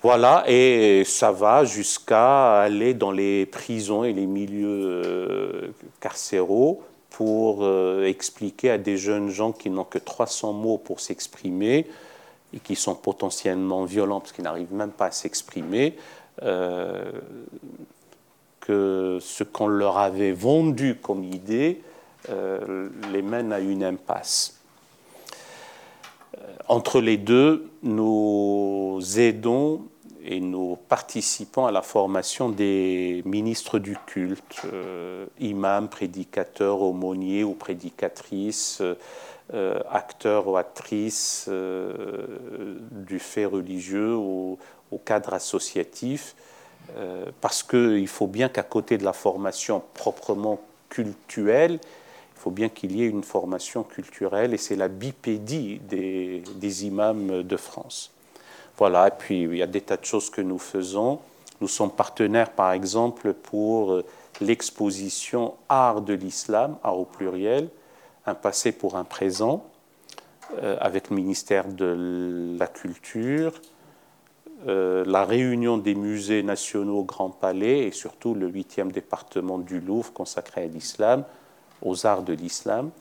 Voilà, 0.01 0.43
et 0.47 1.03
ça 1.05 1.31
va 1.31 1.63
jusqu'à 1.63 2.59
aller 2.59 2.93
dans 2.93 3.11
les 3.11 3.45
prisons 3.45 4.03
et 4.03 4.11
les 4.11 4.25
milieux 4.25 5.01
euh, 5.05 5.73
carcéraux 6.01 6.83
pour 7.09 7.59
euh, 7.61 8.05
expliquer 8.05 8.71
à 8.71 8.77
des 8.77 8.97
jeunes 8.97 9.29
gens 9.29 9.53
qui 9.53 9.69
n'ont 9.69 9.85
que 9.85 9.99
300 9.99 10.51
mots 10.51 10.77
pour 10.77 10.99
s'exprimer 10.99 11.87
et 12.53 12.59
qui 12.59 12.75
sont 12.75 12.95
potentiellement 12.95 13.85
violents 13.85 14.19
parce 14.19 14.33
qu'ils 14.33 14.43
n'arrivent 14.43 14.73
même 14.73 14.91
pas 14.91 15.07
à 15.07 15.11
s'exprimer, 15.11 15.95
que 18.65 19.19
ce 19.21 19.43
qu'on 19.43 19.67
leur 19.67 19.97
avait 19.97 20.31
vendu 20.31 20.95
comme 20.95 21.23
idée 21.23 21.81
les 23.11 23.21
mène 23.21 23.51
à 23.51 23.59
une 23.59 23.83
impasse. 23.83 24.61
Entre 26.69 27.01
les 27.01 27.17
deux, 27.17 27.69
nous 27.83 29.01
aidons 29.17 29.81
et 30.23 30.39
nous 30.39 30.77
participons 30.87 31.65
à 31.65 31.71
la 31.71 31.81
formation 31.81 32.49
des 32.49 33.21
ministres 33.25 33.79
du 33.79 33.97
culte, 34.05 34.61
euh, 34.71 35.25
imams, 35.39 35.89
prédicateurs, 35.89 36.81
aumôniers 36.81 37.43
ou 37.43 37.53
prédicatrices, 37.53 38.81
euh, 39.53 39.79
acteurs 39.91 40.47
ou 40.47 40.55
actrices 40.55 41.47
euh, 41.49 42.37
du 42.91 43.19
fait 43.19 43.45
religieux 43.45 44.15
ou 44.15 44.57
au 44.91 44.97
cadre 44.97 45.33
associatif, 45.33 46.35
parce 47.41 47.63
qu'il 47.63 48.07
faut 48.07 48.27
bien 48.27 48.49
qu'à 48.49 48.63
côté 48.63 48.97
de 48.97 49.03
la 49.03 49.13
formation 49.13 49.81
proprement 49.93 50.59
cultuelle, 50.89 51.79
il 51.81 52.39
faut 52.39 52.51
bien 52.51 52.69
qu'il 52.69 52.95
y 52.95 53.03
ait 53.03 53.07
une 53.07 53.23
formation 53.23 53.83
culturelle 53.83 54.53
et 54.53 54.57
c'est 54.57 54.75
la 54.75 54.89
bipédie 54.89 55.79
des, 55.79 56.85
imams 56.85 57.43
de 57.43 57.57
France. 57.57 58.11
Voilà, 58.77 59.07
et 59.07 59.13
puis 59.17 59.43
il 59.43 59.55
y 59.55 59.63
a 59.63 59.67
des 59.67 59.81
tas 59.81 59.97
de 59.97 60.05
choses 60.05 60.29
que 60.29 60.41
nous 60.41 60.59
faisons. 60.59 61.19
Nous 61.61 61.67
sommes 61.67 61.91
partenaires, 61.91 62.51
par 62.51 62.71
exemple, 62.73 63.33
pour 63.33 64.03
l'exposition 64.41 65.53
Art 65.69 66.01
de 66.01 66.13
l'islam, 66.13 66.77
art 66.83 66.99
au 66.99 67.05
pluriel, 67.05 67.69
un 68.25 68.35
passé 68.35 68.71
pour 68.71 68.95
un 68.95 69.03
présent, 69.03 69.65
euh, 70.61 70.77
avec 70.79 71.09
le 71.09 71.15
ministère 71.15 71.67
de 71.67 72.55
la 72.57 72.67
Culture, 72.67 73.53
euh, 74.67 75.03
la 75.05 75.25
réunion 75.25 75.77
des 75.77 75.95
musées 75.95 76.43
nationaux 76.43 77.03
Grand 77.03 77.29
Palais 77.29 77.87
et 77.87 77.91
surtout 77.91 78.33
le 78.33 78.49
8e 78.49 78.91
département 78.91 79.57
du 79.57 79.79
Louvre 79.79 80.13
consacré 80.13 80.63
à 80.63 80.67
l'islam, 80.67 81.23
aux 81.81 82.05
arts 82.05 82.23
de 82.23 82.33
l'islam, 82.33 82.91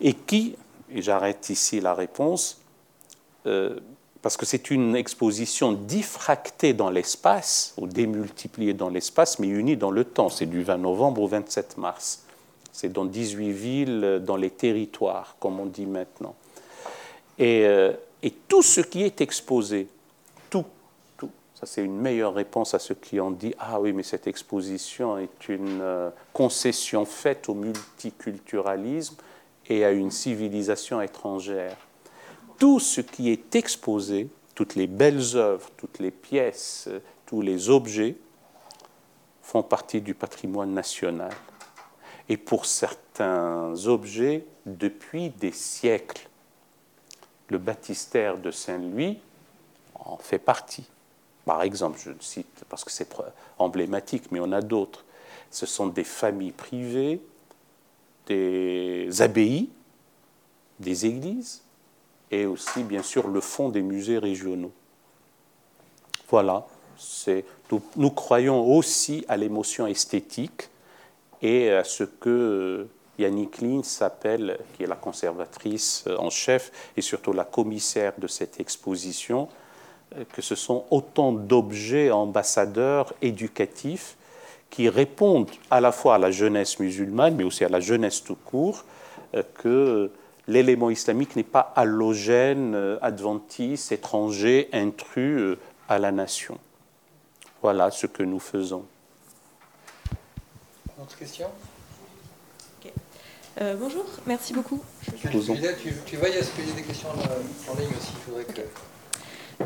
et 0.00 0.12
qui, 0.12 0.56
et 0.92 1.02
j'arrête 1.02 1.48
ici 1.48 1.80
la 1.80 1.94
réponse, 1.94 2.60
euh, 3.46 3.76
parce 4.22 4.36
que 4.36 4.44
c'est 4.44 4.70
une 4.70 4.96
exposition 4.96 5.72
diffractée 5.72 6.72
dans 6.72 6.90
l'espace, 6.90 7.74
ou 7.78 7.86
démultipliée 7.86 8.74
dans 8.74 8.88
l'espace, 8.88 9.38
mais 9.38 9.46
unie 9.46 9.76
dans 9.76 9.90
le 9.90 10.04
temps. 10.04 10.28
C'est 10.28 10.46
du 10.46 10.62
20 10.62 10.78
novembre 10.78 11.22
au 11.22 11.28
27 11.28 11.78
mars. 11.78 12.24
C'est 12.72 12.92
dans 12.92 13.04
18 13.04 13.52
villes, 13.52 14.22
dans 14.26 14.36
les 14.36 14.50
territoires, 14.50 15.36
comme 15.38 15.60
on 15.60 15.66
dit 15.66 15.86
maintenant. 15.86 16.34
Et, 17.38 17.64
euh, 17.64 17.92
tout 18.48 18.62
ce 18.62 18.80
qui 18.80 19.02
est 19.02 19.20
exposé, 19.20 19.86
c'est 21.66 21.84
une 21.84 21.98
meilleure 21.98 22.34
réponse 22.34 22.74
à 22.74 22.78
ceux 22.78 22.94
qui 22.94 23.20
ont 23.20 23.30
dit 23.30 23.54
Ah 23.58 23.80
oui, 23.80 23.92
mais 23.92 24.02
cette 24.02 24.26
exposition 24.26 25.18
est 25.18 25.48
une 25.48 25.80
euh, 25.80 26.10
concession 26.32 27.04
faite 27.04 27.48
au 27.48 27.54
multiculturalisme 27.54 29.16
et 29.68 29.84
à 29.84 29.90
une 29.90 30.10
civilisation 30.10 31.02
étrangère. 31.02 31.76
Tout 32.58 32.80
ce 32.80 33.00
qui 33.00 33.30
est 33.30 33.54
exposé, 33.54 34.28
toutes 34.54 34.76
les 34.76 34.86
belles 34.86 35.36
œuvres, 35.36 35.68
toutes 35.76 35.98
les 35.98 36.10
pièces, 36.10 36.88
tous 37.26 37.42
les 37.42 37.68
objets 37.68 38.16
font 39.42 39.62
partie 39.62 40.00
du 40.00 40.14
patrimoine 40.14 40.72
national. 40.72 41.32
Et 42.28 42.36
pour 42.36 42.64
certains 42.64 43.74
objets, 43.86 44.46
depuis 44.64 45.30
des 45.30 45.52
siècles, 45.52 46.28
le 47.48 47.58
baptistère 47.58 48.38
de 48.38 48.50
Saint-Louis 48.50 49.18
en 49.94 50.16
fait 50.16 50.38
partie. 50.38 50.86
Par 51.46 51.62
exemple, 51.62 51.98
je 52.04 52.10
le 52.10 52.20
cite 52.20 52.64
parce 52.68 52.84
que 52.84 52.90
c'est 52.90 53.08
emblématique, 53.58 54.24
mais 54.32 54.40
on 54.40 54.52
a 54.52 54.60
d'autres. 54.60 55.04
Ce 55.50 55.64
sont 55.64 55.86
des 55.86 56.04
familles 56.04 56.52
privées, 56.52 57.22
des 58.26 59.22
abbayes, 59.22 59.70
des 60.80 61.06
églises, 61.06 61.62
et 62.32 62.44
aussi, 62.44 62.82
bien 62.82 63.04
sûr, 63.04 63.28
le 63.28 63.40
fond 63.40 63.68
des 63.68 63.80
musées 63.80 64.18
régionaux. 64.18 64.72
Voilà, 66.28 66.66
nous, 67.96 68.10
croyons 68.10 68.66
aussi 68.76 69.24
à 69.28 69.36
l'émotion 69.36 69.86
esthétique 69.86 70.68
et 71.40 71.70
à 71.70 71.84
ce 71.84 72.02
que 72.02 72.88
Yannick 73.18 73.60
Lin 73.60 73.84
s'appelle, 73.84 74.58
qui 74.76 74.82
est 74.82 74.88
la 74.88 74.96
conservatrice 74.96 76.04
en 76.18 76.30
chef 76.30 76.72
et 76.96 77.02
surtout 77.02 77.32
la 77.32 77.44
commissaire 77.44 78.14
de 78.18 78.26
cette 78.26 78.58
exposition, 78.58 79.48
que 80.32 80.42
ce 80.42 80.54
sont 80.54 80.84
autant 80.90 81.32
d'objets 81.32 82.10
ambassadeurs 82.10 83.12
éducatifs 83.22 84.16
qui 84.70 84.88
répondent 84.88 85.50
à 85.70 85.80
la 85.80 85.92
fois 85.92 86.16
à 86.16 86.18
la 86.18 86.30
jeunesse 86.30 86.78
musulmane, 86.78 87.34
mais 87.34 87.44
aussi 87.44 87.64
à 87.64 87.68
la 87.68 87.80
jeunesse 87.80 88.22
tout 88.22 88.36
court, 88.36 88.84
euh, 89.34 89.42
que 89.54 90.10
l'élément 90.48 90.90
islamique 90.90 91.36
n'est 91.36 91.42
pas 91.42 91.72
allogène, 91.76 92.74
euh, 92.74 92.98
adventiste, 93.02 93.92
étranger, 93.92 94.68
intrus 94.72 95.40
euh, 95.40 95.58
à 95.88 95.98
la 95.98 96.12
nation. 96.12 96.58
Voilà 97.62 97.90
ce 97.90 98.06
que 98.06 98.22
nous 98.22 98.38
faisons. 98.38 98.84
Autre 101.00 101.18
question? 101.18 101.46
Bonjour, 103.58 104.04
merci 104.26 104.52
beaucoup. 104.52 104.82
tu, 105.02 105.28
tu, 106.04 106.16
vas 106.18 106.28
y 106.28 106.34
poser 106.34 106.72
des 106.76 106.82
questions 106.82 107.08
en, 107.08 107.74
ligne 107.78 107.88
aussi, 107.96 108.12
il 108.12 108.20
faudrait 108.26 108.44
que... 108.44 108.60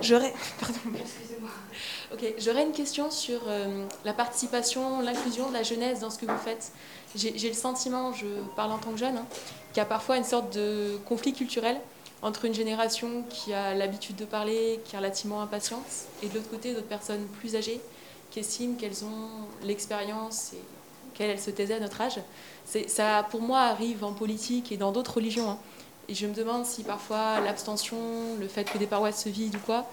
J'aurais, 0.01 0.32
j'aurais 2.38 2.62
une 2.62 2.72
question 2.72 3.11
sur 3.11 3.41
euh, 3.47 3.84
la 4.05 4.12
participation, 4.12 5.01
l'inclusion 5.01 5.49
de 5.49 5.55
la 5.55 5.62
jeunesse 5.62 6.01
dans 6.01 6.11
ce 6.11 6.18
que 6.18 6.26
vous 6.26 6.38
faites. 6.38 6.72
J'ai 7.16 7.49
le 7.49 7.55
sentiment, 7.55 8.12
je 8.12 8.26
parle 8.55 8.72
en 8.72 8.78
tant 8.78 8.93
que 8.93 8.99
jeune, 8.99 9.16
hein, 9.16 9.26
qu'il 9.72 9.78
y 9.78 9.80
a 9.80 9.86
parfois 9.86 10.16
une 10.16 10.24
sorte 10.24 10.55
de 10.55 10.97
conflit 11.07 11.32
culturel 11.32 11.80
entre 12.22 12.45
une 12.45 12.55
génération 12.55 13.24
qui 13.28 13.53
a 13.53 13.74
l'habitude 13.74 14.16
de 14.16 14.24
parler, 14.24 14.80
qui 14.84 14.95
est 14.95 14.99
relativement 14.99 15.43
impatiente, 15.43 15.86
et 16.22 16.28
de 16.28 16.34
l'autre 16.34 16.51
côté, 16.51 16.72
d'autres 16.72 16.86
personnes 16.86 17.26
plus 17.41 17.57
âgées 17.57 17.80
qui 18.30 18.41
estiment 18.41 18.76
qu'elles 18.76 19.05
ont 19.05 19.49
l'expérience 19.64 20.53
et 20.53 20.62
qu'elles 21.14 21.41
se 21.41 21.51
taisaient 21.51 21.74
à 21.74 21.80
notre 21.80 22.01
âge. 22.01 22.20
Ça, 22.86 23.26
pour 23.30 23.41
moi, 23.41 23.61
arrive 23.61 24.05
en 24.05 24.12
politique 24.12 24.70
et 24.70 24.76
dans 24.76 24.93
d'autres 24.93 25.14
religions. 25.14 25.51
Hein. 25.51 25.59
Et 26.11 26.14
je 26.14 26.26
me 26.26 26.34
demande 26.34 26.66
si 26.66 26.82
parfois 26.82 27.38
l'abstention, 27.38 27.96
le 28.40 28.48
fait 28.48 28.64
que 28.64 28.78
des 28.78 28.88
paroisses 28.88 29.22
se 29.22 29.28
vident 29.28 29.56
ou 29.56 29.61
quoi, 29.64 29.86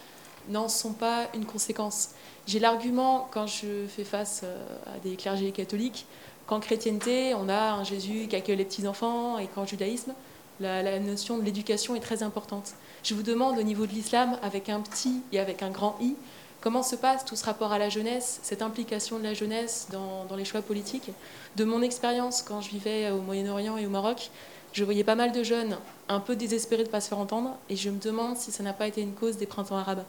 n'en 0.49 0.68
sont 0.68 0.93
pas 0.93 1.28
une 1.36 1.45
conséquence. 1.45 2.09
J'ai 2.47 2.57
l'argument, 2.57 3.28
quand 3.32 3.45
je 3.45 3.86
fais 3.88 4.03
face 4.03 4.41
euh, 4.43 4.65
à 4.88 4.97
des 4.99 5.15
clergés 5.15 5.51
catholiques, 5.51 6.07
qu'en 6.47 6.59
chrétienté, 6.59 7.36
on 7.36 7.49
a 7.49 7.74
un 7.74 7.84
Jésus 7.84 8.28
qui 8.28 8.36
accueille 8.36 8.55
les 8.55 8.65
petits-enfants 8.65 9.38
et 9.38 9.45
qu'en 9.45 9.68
judaïsme, 9.68 10.13
la, 10.59 10.99
notion 10.99 11.38
de 11.38 11.43
l'éducation 11.43 11.95
est 11.95 11.99
très 11.99 12.24
importante. 12.24 12.72
Je 13.03 13.13
vous 13.13 13.22
demande 13.22 13.59
au 13.59 13.63
niveau 13.63 13.86
de 13.86 13.91
l'islam, 13.91 14.39
avec 14.41 14.70
un 14.70 14.80
petit 14.80 15.22
et 15.32 15.39
avec 15.39 15.61
un 15.61 15.70
grand 15.70 15.97
i, 16.01 16.15
comment 16.61 16.82
se 16.82 16.95
passe 16.95 17.26
tout 17.26 17.36
ce 17.36 17.45
rapport 17.45 17.74
à 17.74 17.78
la 17.78 17.89
jeunesse, 17.89 18.39
cette 18.41 18.63
implication 18.63 19.20
de 19.20 19.24
la 19.24 19.36
jeunesse 19.36 19.88
dans, 19.91 20.26
dans 20.26 20.36
les 20.36 20.45
choix 20.45 20.63
politiques? 20.63 21.11
De 21.57 21.63
mon 21.63 21.84
expérience, 21.84 22.41
quand 22.41 22.61
je 22.61 22.70
vivais 22.70 23.11
au 23.11 23.22
Moyen-Orient 23.22 23.78
et 23.78 23.86
au 23.86 23.91
Maroc, 23.91 24.32
je 24.74 24.84
voyais 24.84 25.03
pas 25.03 25.15
mal 25.15 25.32
de 25.32 25.43
jeunes 25.43 25.78
un 26.09 26.20
peu 26.20 26.36
désespérés 26.36 26.84
de 26.84 26.88
ne 26.88 26.91
pas 26.91 27.01
se 27.01 27.09
faire 27.09 27.20
entendre, 27.20 27.57
et 27.70 27.76
je 27.76 27.89
me 27.89 27.99
demande 27.99 28.38
si 28.38 28.51
ça 28.51 28.63
n'a 28.63 28.74
pas 28.74 28.88
été 28.88 29.01
une 29.01 29.13
cause 29.13 29.38
des 29.38 29.45
printemps 29.45 29.78
arabes. 29.78 30.03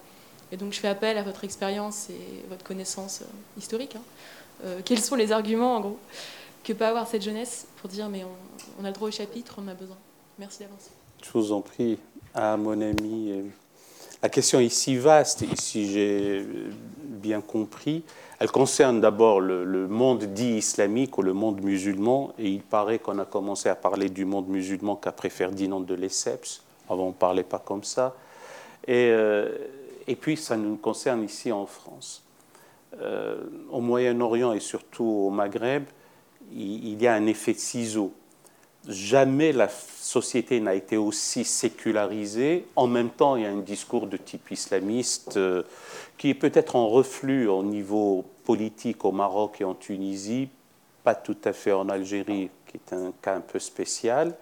Et 0.52 0.56
donc 0.56 0.72
je 0.72 0.80
fais 0.80 0.88
appel 0.88 1.18
à 1.18 1.22
votre 1.22 1.44
expérience 1.44 2.08
et 2.10 2.48
votre 2.48 2.64
connaissance 2.64 3.22
euh, 3.22 3.58
historique. 3.58 3.96
Hein. 3.96 4.02
Euh, 4.64 4.80
quels 4.84 5.00
sont 5.00 5.14
les 5.14 5.32
arguments, 5.32 5.76
en 5.76 5.80
gros, 5.80 5.98
que 6.64 6.72
peut 6.72 6.86
avoir 6.86 7.06
cette 7.06 7.22
jeunesse 7.22 7.66
pour 7.76 7.88
dire 7.88 8.08
mais 8.08 8.24
on, 8.78 8.84
a 8.84 8.88
le 8.88 8.94
droit 8.94 9.08
au 9.08 9.12
chapitre, 9.12 9.56
on 9.58 9.64
en 9.64 9.68
a 9.68 9.74
besoin? 9.74 9.96
Merci 10.38 10.60
d'avance. 10.60 10.90
Je 11.22 11.30
vous 11.32 11.52
en 11.52 11.60
prie, 11.60 11.98
à 12.34 12.56
mon 12.56 12.80
ami. 12.80 13.30
Euh, 13.30 13.42
la 14.22 14.28
question 14.28 14.58
est 14.58 14.68
si 14.68 14.96
vaste, 14.96 15.44
si 15.60 15.92
j'ai 15.92 16.44
bien 17.02 17.40
compris, 17.40 18.02
elle 18.38 18.50
concerne 18.50 19.00
d'abord 19.00 19.40
le, 19.40 19.88
monde 19.88 20.24
dit 20.24 20.56
islamique 20.56 21.18
ou 21.18 21.22
le 21.22 21.32
monde 21.32 21.62
musulman, 21.62 22.32
et 22.38 22.48
il 22.48 22.62
paraît 22.62 22.98
qu'on 22.98 23.18
a 23.18 23.24
commencé 23.24 23.68
à 23.68 23.74
parler 23.74 24.08
du 24.08 24.24
monde 24.24 24.48
musulman 24.48 24.96
qu'après 24.96 25.30
Ferdinand 25.30 25.80
de 25.80 25.94
Lesseps. 25.94 26.62
Avant, 26.88 27.04
on 27.04 27.08
ne 27.08 27.12
parlait 27.12 27.42
pas 27.42 27.58
comme 27.58 27.84
ça. 27.84 28.14
Et, 28.86 29.12
et 30.06 30.16
puis, 30.16 30.36
ça 30.36 30.56
nous 30.56 30.76
concerne 30.76 31.24
ici 31.24 31.52
en 31.52 31.66
France. 31.66 32.22
Euh, 33.02 33.36
au 33.70 33.80
Moyen-Orient 33.80 34.54
et 34.54 34.60
surtout 34.60 35.04
au 35.04 35.30
Maghreb, 35.30 35.84
il, 36.52 37.00
y 37.00 37.06
a 37.06 37.12
un 37.12 37.26
effet 37.26 37.52
de 37.52 37.58
ciseau. 37.58 38.12
Jamais 38.88 39.52
la 39.52 39.68
société 39.68 40.60
n'a 40.60 40.74
été 40.74 40.96
aussi 40.96 41.44
sécularisée. 41.44 42.64
En 42.74 42.86
même 42.86 43.10
temps, 43.10 43.36
il 43.36 43.42
y 43.42 43.46
a 43.46 43.50
un 43.50 43.58
discours 43.58 44.06
de 44.06 44.16
type 44.16 44.50
islamiste 44.50 45.36
euh, 45.36 45.62
qui 46.16 46.30
est 46.30 46.34
peut-être 46.34 46.74
en 46.74 46.88
reflux 46.88 47.46
au 47.48 47.62
niveau 47.62 48.24
politique 48.44 49.04
au 49.04 49.12
Maroc 49.12 49.60
et 49.60 49.64
en 49.64 49.74
Tunisie, 49.74 50.48
pas 51.04 51.14
tout 51.14 51.36
à 51.44 51.52
fait 51.52 51.72
en 51.72 51.90
Algérie, 51.90 52.48
qui 52.66 52.78
est 52.78 52.94
un 52.94 53.12
cas 53.20 53.34
un 53.34 53.42
peu 53.42 53.58
spécial. 53.58 54.34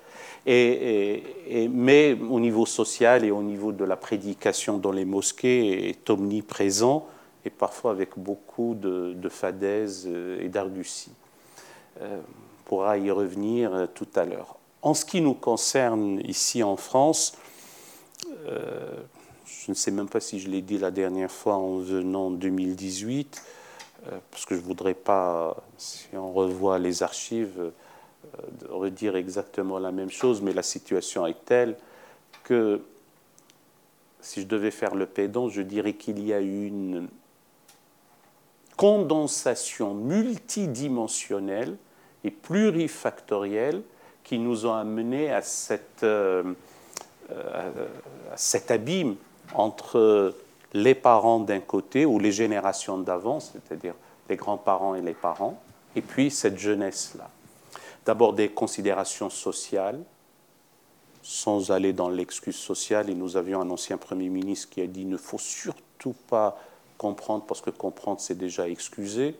Mais 0.46 2.16
au 2.30 2.38
niveau 2.38 2.66
social 2.66 3.24
et 3.24 3.32
au 3.32 3.42
niveau 3.42 3.72
de 3.72 3.84
la 3.84 3.96
prédication 3.96 4.78
dans 4.78 4.92
les 4.92 5.04
mosquées 5.04 5.88
est 5.88 6.08
omniprésent 6.08 7.08
et 7.44 7.50
parfois 7.50 7.90
avec 7.90 8.10
beaucoup 8.16 8.76
de, 8.76 9.12
de 9.14 9.28
fadaises 9.28 10.08
et 10.40 10.48
d'arduties. 10.48 11.12
Euh, 12.00 12.20
pourra 12.66 12.98
y 12.98 13.10
revenir 13.10 13.74
euh, 13.74 13.86
tout 13.86 14.08
à 14.14 14.24
l'heure. 14.24 14.56
En 14.82 14.92
ce 14.92 15.04
qui 15.04 15.20
nous 15.20 15.34
concerne 15.34 16.20
ici 16.20 16.62
en 16.62 16.76
France, 16.76 17.38
euh, 18.46 18.90
je 19.46 19.70
ne 19.70 19.74
sais 19.74 19.90
même 19.90 20.08
pas 20.08 20.20
si 20.20 20.38
je 20.38 20.48
l'ai 20.48 20.60
dit 20.60 20.78
la 20.78 20.90
dernière 20.90 21.30
fois 21.30 21.54
en 21.54 21.78
venant 21.78 22.26
en 22.26 22.30
2018, 22.30 23.42
parce 24.30 24.44
que 24.44 24.54
je 24.54 24.60
ne 24.60 24.64
voudrais 24.66 24.94
pas, 24.94 25.56
si 25.78 26.06
on 26.12 26.32
revoit 26.32 26.78
les 26.78 27.02
archives, 27.02 27.72
redire 28.68 29.16
exactement 29.16 29.80
la 29.80 29.90
même 29.90 30.10
chose, 30.10 30.42
mais 30.42 30.52
la 30.52 30.62
situation 30.62 31.26
est 31.26 31.44
telle 31.44 31.76
que 32.44 32.80
si 34.20 34.42
je 34.42 34.46
devais 34.46 34.70
faire 34.70 34.94
le 34.94 35.06
pédant, 35.06 35.48
je 35.48 35.62
dirais 35.62 35.94
qu'il 35.94 36.24
y 36.24 36.32
a 36.32 36.40
une 36.40 37.08
condensation 38.76 39.94
multidimensionnelle 39.94 41.76
et 42.26 43.72
qui 44.24 44.38
nous 44.38 44.66
ont 44.66 44.74
amené 44.74 45.32
à, 45.32 45.40
euh, 46.02 46.42
à 47.30 48.36
cet 48.36 48.70
abîme 48.70 49.16
entre 49.54 50.34
les 50.72 50.94
parents 50.94 51.40
d'un 51.40 51.60
côté 51.60 52.04
ou 52.04 52.18
les 52.18 52.32
générations 52.32 52.98
d'avant, 52.98 53.40
c'est-à-dire 53.40 53.94
les 54.28 54.36
grands-parents 54.36 54.94
et 54.94 55.00
les 55.00 55.14
parents, 55.14 55.60
et 55.94 56.02
puis 56.02 56.30
cette 56.30 56.58
jeunesse-là. 56.58 57.30
D'abord 58.04 58.32
des 58.32 58.48
considérations 58.48 59.30
sociales, 59.30 60.00
sans 61.26 61.72
aller 61.72 61.92
dans 61.92 62.08
l'excuse 62.08 62.54
sociale. 62.54 63.10
Et 63.10 63.14
nous 63.14 63.36
avions 63.36 63.60
un 63.60 63.70
ancien 63.70 63.98
Premier 63.98 64.28
ministre 64.28 64.70
qui 64.70 64.80
a 64.80 64.86
dit 64.86 65.02
il 65.02 65.08
ne 65.08 65.16
faut 65.16 65.38
surtout 65.38 66.14
pas 66.28 66.56
comprendre 66.98 67.44
parce 67.46 67.60
que 67.60 67.70
comprendre 67.70 68.20
c'est 68.20 68.38
déjà 68.38 68.68
excuser. 68.68 69.34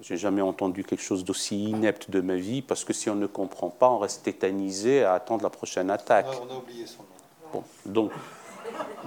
J'ai 0.00 0.16
jamais 0.16 0.42
entendu 0.42 0.84
quelque 0.84 1.02
chose 1.02 1.24
d'aussi 1.24 1.70
inepte 1.70 2.10
de 2.10 2.20
ma 2.20 2.36
vie 2.36 2.62
parce 2.62 2.84
que 2.84 2.92
si 2.92 3.10
on 3.10 3.16
ne 3.16 3.26
comprend 3.26 3.68
pas, 3.68 3.88
on 3.88 3.98
reste 3.98 4.22
tétanisé 4.22 5.02
à 5.02 5.14
attendre 5.14 5.42
la 5.42 5.50
prochaine 5.50 5.90
attaque. 5.90 6.26
on 6.40 6.54
a 6.54 6.56
oublié 6.56 6.86
son 6.86 7.02
nom. 7.02 7.08
Bon, 7.52 7.64
donc, 7.84 8.12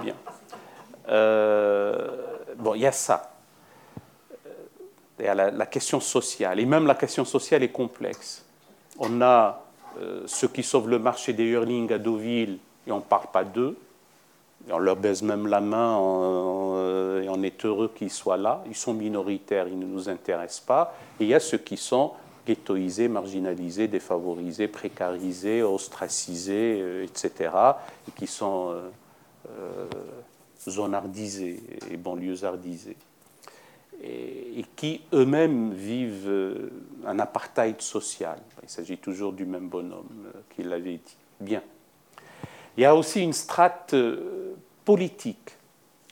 bien. 0.01 0.15
Euh, 1.07 2.09
bon, 2.57 2.75
il 2.75 2.81
y 2.81 2.87
a 2.87 2.91
ça 2.91 3.31
à 5.27 5.35
la, 5.35 5.65
question 5.65 5.99
sociale. 5.99 6.59
Et 6.59 6.65
même 6.65 6.87
la 6.87 6.95
question 6.95 7.25
sociale 7.25 7.63
est 7.63 7.71
complexe. 7.71 8.43
On 8.99 9.21
a 9.21 9.63
euh, 9.99 10.23
ceux 10.25 10.47
qui 10.47 10.63
sauvent 10.63 10.89
le 10.89 10.99
marché 10.99 11.33
des 11.33 11.43
hurlings 11.43 11.91
à 11.91 11.97
Deauville 11.97 12.57
et 12.87 12.91
on 12.91 12.97
ne 12.97 13.01
parle 13.01 13.27
pas 13.31 13.43
d'eux. 13.43 13.77
On 14.69 14.79
leur 14.79 14.95
baise 14.95 15.21
même 15.21 15.47
la 15.47 15.61
main 15.61 15.97
et 17.21 17.29
on 17.29 17.43
est 17.43 17.65
heureux 17.65 17.91
qu'ils 17.93 18.11
soient 18.11 18.37
là. 18.37 18.63
Ils 18.67 18.75
sont 18.75 18.93
minoritaires, 18.93 19.67
ils 19.67 19.79
ne 19.79 19.85
nous 19.85 20.09
intéressent 20.09 20.61
pas. 20.61 20.95
Et 21.19 21.23
il 21.23 21.29
y 21.29 21.33
a 21.33 21.39
ceux 21.39 21.57
qui 21.57 21.77
sont 21.77 22.11
ghettoisés, 22.45 23.07
marginalisés, 23.07 23.87
défavorisés, 23.87 24.67
précarisés, 24.67 25.61
ostracisés, 25.61 26.79
euh, 26.81 27.03
etc. 27.03 27.51
et 28.07 28.11
qui 28.11 28.25
sont 28.25 28.73
euh, 29.49 29.87
zonardisés 30.67 31.61
et 31.91 31.97
banlieusardisés 31.97 32.97
et, 34.03 34.65
qui 34.75 35.01
eux-mêmes 35.13 35.73
vivent 35.73 36.27
euh, 36.27 36.69
un 37.05 37.19
apartheid 37.19 37.81
social. 37.81 38.39
Il 38.63 38.69
s'agit 38.69 38.97
toujours 38.97 39.33
du 39.33 39.45
même 39.45 39.69
bonhomme 39.69 40.25
euh, 40.27 40.39
qui 40.49 40.63
l'avait 40.63 40.97
dit. 40.97 41.17
Bien. 41.39 41.61
Il 42.77 42.83
y 42.83 42.85
a 42.85 42.95
aussi 42.95 43.21
une 43.21 43.33
strate 43.33 43.93
euh, 43.93 44.55
politique. 44.85 45.57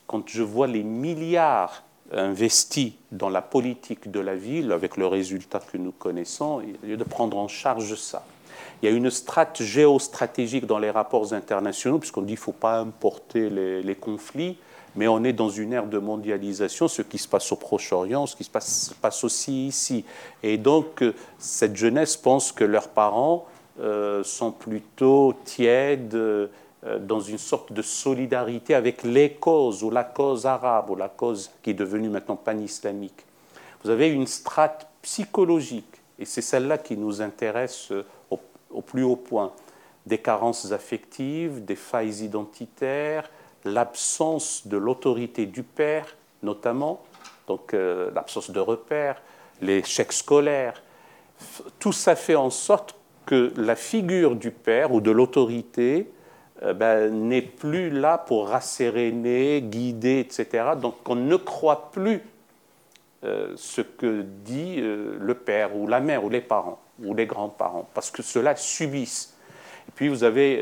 Quand 0.07 0.28
je 0.28 0.43
vois 0.43 0.68
les 0.68 0.84
milliards 0.84 1.84
investis 2.12 2.93
dans 3.12 3.30
la 3.30 3.41
politique 3.41 4.10
de 4.10 4.20
la 4.20 4.36
ville, 4.36 4.72
avec 4.72 4.97
le 4.97 5.05
résultat 5.05 5.60
que 5.60 5.78
nous 5.78 5.91
connaissons, 5.91 6.62
il 6.84 6.89
y 6.89 6.93
a 6.93 6.97
de 6.97 7.03
prendre 7.03 7.38
en 7.38 7.47
charge 7.47 7.95
ça. 7.95 8.26
Il 8.82 8.89
y 8.89 8.91
a 8.91 8.95
une 8.95 9.10
strate 9.10 9.62
géostratégique 9.62 10.66
dans 10.66 10.80
les 10.80 10.89
rapports 10.89 11.34
internationaux, 11.34 11.99
puisqu'on 11.99 12.22
dit 12.22 12.28
qu'il 12.28 12.36
ne 12.36 12.43
faut 12.43 12.51
pas 12.51 12.80
importer 12.80 13.49
les, 13.49 13.96
conflits 13.96 14.58
mais 14.96 15.08
on 15.08 15.24
est 15.24 15.33
dans 15.33 15.50
une 15.50 15.71
ère 15.71 15.86
de 15.86 16.00
mondialisation, 16.00 16.88
ce 16.88 17.04
qui 17.04 17.20
se 17.20 17.28
passe 17.28 17.51
au 17.51 17.55
Proche-Orient, 17.55 18.25
ce 18.25 18.36
qui 18.36 18.43
se 18.43 18.50
passe, 18.50 19.24
aussi 19.24 19.67
ici. 19.67 20.04
Et 20.42 20.58
donc, 20.58 21.04
euh, 21.04 21.13
cette 21.38 21.75
jeunesse 21.75 22.17
pense 22.17 22.51
que 22.51 22.63
leurs 22.63 22.88
parents 22.88 23.46
sont 24.24 24.51
plutôt 24.51 25.34
tièdes, 25.46 26.16
euh, 26.86 26.97
dans 26.97 27.20
une 27.20 27.38
sorte 27.38 27.74
de 27.74 27.82
solidarité 27.82 28.74
avec 28.74 29.04
les 29.04 29.34
causes, 29.34 29.84
ou 29.84 29.89
la 29.89 30.06
cause 30.06 30.46
arabe, 30.46 30.89
ou 30.89 30.96
la 30.96 31.10
cause 31.10 31.51
qui 31.62 31.72
est 31.72 31.74
devenue 31.74 32.08
maintenant 32.08 32.38
pan-islamique. 32.38 33.26
Vous 33.84 33.89
avez 33.89 34.08
une 34.08 34.26
strate 34.28 34.88
psychologique, 35.01 36.01
et 36.18 36.24
c'est 36.24 36.42
celle-là 36.42 36.78
qui 36.78 36.96
nous 36.96 37.22
intéresse 37.22 37.92
au, 38.32 38.39
au 38.72 38.82
plus 38.82 39.04
haut 39.04 39.18
point. 39.18 39.51
Des 40.06 40.20
carences 40.20 40.72
affectives, 40.72 41.66
des 41.66 41.76
failles 41.76 42.24
identitaires, 42.24 43.30
l'absence 43.66 44.66
de 44.66 44.78
l'autorité 44.78 45.47
du 45.47 45.64
père, 45.64 46.16
notamment, 46.43 47.04
donc 47.46 47.74
euh, 47.74 48.10
l'absence 48.16 48.51
de 48.51 48.60
repères, 48.62 49.22
l'échec 49.62 50.14
scolaire, 50.14 50.82
tout 51.78 51.92
ça 51.92 52.16
fait 52.16 52.36
en 52.36 52.50
sorte 52.50 52.96
que 53.30 53.54
la 53.58 53.76
figure 53.76 54.36
du 54.36 54.50
père 54.50 54.92
ou 54.92 55.01
de 55.01 55.12
l'autorité 55.12 56.10
euh, 56.64 56.74
ben, 56.74 57.14
n'est 57.14 57.43
plus 57.43 57.92
là 57.92 58.18
pour 58.18 58.47
rasséréner, 58.47 59.62
guider, 59.62 60.20
etc. 60.20 60.72
Donc 60.82 60.96
on 61.08 61.14
ne 61.14 61.36
croit 61.36 61.92
plus 61.92 62.24
euh, 63.24 63.54
ce 63.56 63.82
que 63.82 64.24
dit 64.24 64.78
le 64.82 65.34
père 65.36 65.76
ou 65.76 65.86
la 65.86 66.00
mère 66.00 66.24
ou 66.24 66.30
les 66.30 66.42
parents 66.42 66.80
ou 67.04 67.14
les 67.14 67.28
grands-parents, 67.28 67.88
parce 67.93 68.10
que 68.10 68.24
cela 68.24 68.56
subissent. 68.56 69.36
Et 69.88 69.92
puis 69.96 70.08
vous 70.08 70.24
avez 70.24 70.62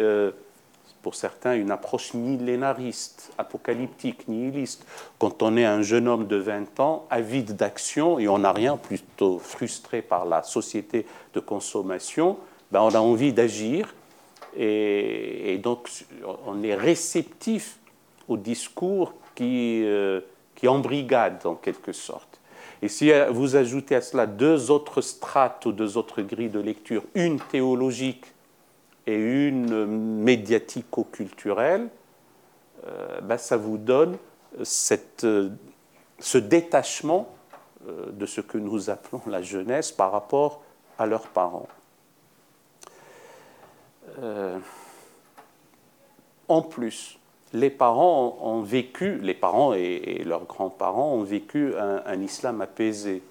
pour 1.07 1.15
certains 1.15 1.53
une 1.53 1.71
approche 1.71 2.13
millénariste, 2.13 3.31
apocalyptique, 3.37 4.27
nihiliste. 4.27 4.85
Quand 5.19 5.41
on 5.41 5.55
est 5.55 5.63
un 5.63 5.81
jeune 5.81 6.05
homme 6.05 6.27
de 6.27 6.35
20 6.35 6.81
ans, 6.81 7.07
avide 7.09 7.55
d'action 7.55 8.19
et 8.19 8.27
on 8.27 8.39
n'a 8.39 8.51
rien, 8.51 8.75
plutôt 8.75 9.39
frustré 9.39 10.01
par 10.01 10.25
la 10.25 10.43
société 10.43 11.05
de 11.33 11.39
consommation, 11.39 12.37
ben 12.71 12.81
on 12.81 12.89
a 12.89 12.99
envie 12.99 13.33
d'agir 13.33 13.93
et, 14.55 15.59
donc 15.61 15.89
on 16.45 16.63
est 16.63 16.75
réceptif 16.75 17.79
au 18.27 18.37
discours 18.37 19.13
qui, 19.35 19.83
euh, 19.85 20.21
embrigade 20.65 21.45
en 21.45 21.55
quelque 21.55 21.91
sorte. 21.91 22.39
Et 22.81 22.87
si 22.87 23.11
vous 23.31 23.55
ajoutez 23.55 23.95
à 23.95 24.01
cela 24.01 24.25
deux 24.25 24.71
autres 24.71 25.01
strates 25.01 25.65
ou 25.65 25.71
deux 25.71 25.97
autres 25.97 26.21
grilles 26.21 26.49
de 26.49 26.59
lecture, 26.59 27.03
une 27.15 27.39
théologique 27.39 28.25
et 29.05 29.15
une 29.15 29.85
médiatico-culturelle, 30.23 31.89
euh, 32.85 33.21
ben, 33.21 33.37
ça 33.37 33.57
vous 33.57 33.77
donne 33.77 34.17
euh, 34.59 35.49
ce 36.19 36.37
détachement 36.37 37.27
euh, 37.87 38.11
de 38.11 38.25
ce 38.25 38.41
que 38.41 38.57
nous 38.57 38.89
appelons 38.89 39.21
la 39.27 39.41
jeunesse 39.41 39.91
par 39.91 40.11
rapport 40.11 40.61
à 40.97 41.05
leurs 41.05 41.27
parents. 41.27 41.67
En 46.47 46.61
plus, 46.61 47.19
les 47.53 47.69
parents 47.69 48.37
ont 48.41 48.61
vécu, 48.61 49.17
les 49.19 49.33
parents 49.33 49.73
et, 49.73 50.23
leurs 50.25 50.45
grands-parents 50.45 51.13
ont 51.13 51.23
vécu 51.23 51.73
un, 51.77 52.21
islam 52.21 52.61
apaisé. 52.61 53.21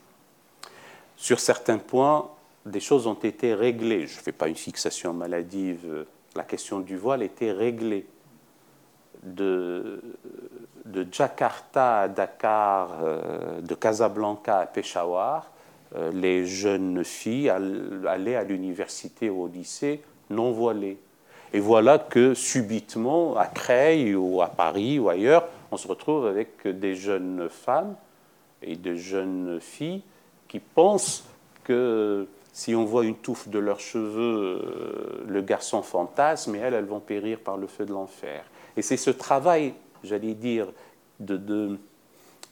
Sur 1.17 1.41
certains 1.41 1.79
points, 1.79 2.31
des 2.65 2.81
choses 2.81 3.07
ont 3.07 3.15
été 3.15 3.55
réglées. 3.55 4.07
Je 4.07 4.17
ne 4.17 4.23
fais 4.23 4.33
pas 4.33 4.49
une 4.49 4.57
fixation 4.57 5.13
maladive. 5.13 6.07
La 6.35 6.45
question 6.45 6.81
du 6.81 6.97
voile 6.97 7.23
était 7.23 7.53
réglée. 7.53 8.07
De, 9.23 10.01
de 10.85 11.07
Jakarta 11.11 12.03
à 12.03 12.09
Dakar, 12.09 12.91
euh, 13.03 13.61
de 13.61 13.75
Casablanca 13.75 14.59
à 14.59 14.67
Peshawar, 14.67 15.51
euh, 15.97 16.13
les 16.13 16.47
jeunes 16.47 17.03
filles 17.03 17.49
allaient 17.49 18.37
à 18.37 18.45
l'université 18.45 19.29
ou 19.29 19.43
au 19.43 19.49
lycée 19.49 20.03
non 20.31 20.53
voilées. 20.53 20.98
Et 21.53 21.61
voilà 21.61 21.98
que 21.98 22.35
subitement, 22.35 23.36
à 23.36 23.47
Creil 23.47 24.15
ou 24.15 24.43
à 24.43 24.48
Paris 24.48 24.98
ou 24.98 25.09
ailleurs, 25.09 25.48
on 25.70 25.77
se 25.77 25.89
retrouve 25.89 26.27
avec 26.27 26.66
des 26.66 26.94
jeunes 26.94 27.48
femmes 27.48 27.94
et 28.62 28.77
des 28.77 28.97
jeunes 28.97 29.59
filles 29.61 30.03
qui 30.48 30.61
pensent 30.61 31.24
que 31.65 32.27
si 32.57 32.74
on 32.74 32.86
voit 32.86 33.05
une 33.05 33.16
touffe 33.16 33.48
de 33.48 33.59
leurs 33.59 33.81
cheveux, 33.81 34.62
euh, 34.65 35.24
le 35.28 35.43
garçon 35.43 35.82
fantasme, 35.82 36.55
et 36.55 36.59
elles, 36.59 36.73
elles 36.73 36.86
vont 36.86 37.01
périr 37.01 37.39
par 37.39 37.59
le 37.59 37.66
feu 37.66 37.85
de 37.85 37.93
l'enfer. 37.93 38.44
Et 38.78 38.82
c'est 38.82 38.97
ce 38.97 39.11
travail, 39.11 39.74
j'allais 40.03 40.32
dire, 40.32 40.69
de, 41.20 41.77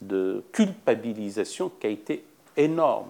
de, 0.02 0.44
culpabilisation 0.52 1.70
qui 1.80 1.86
a 1.86 1.90
été 1.90 2.22
énorme. 2.56 3.08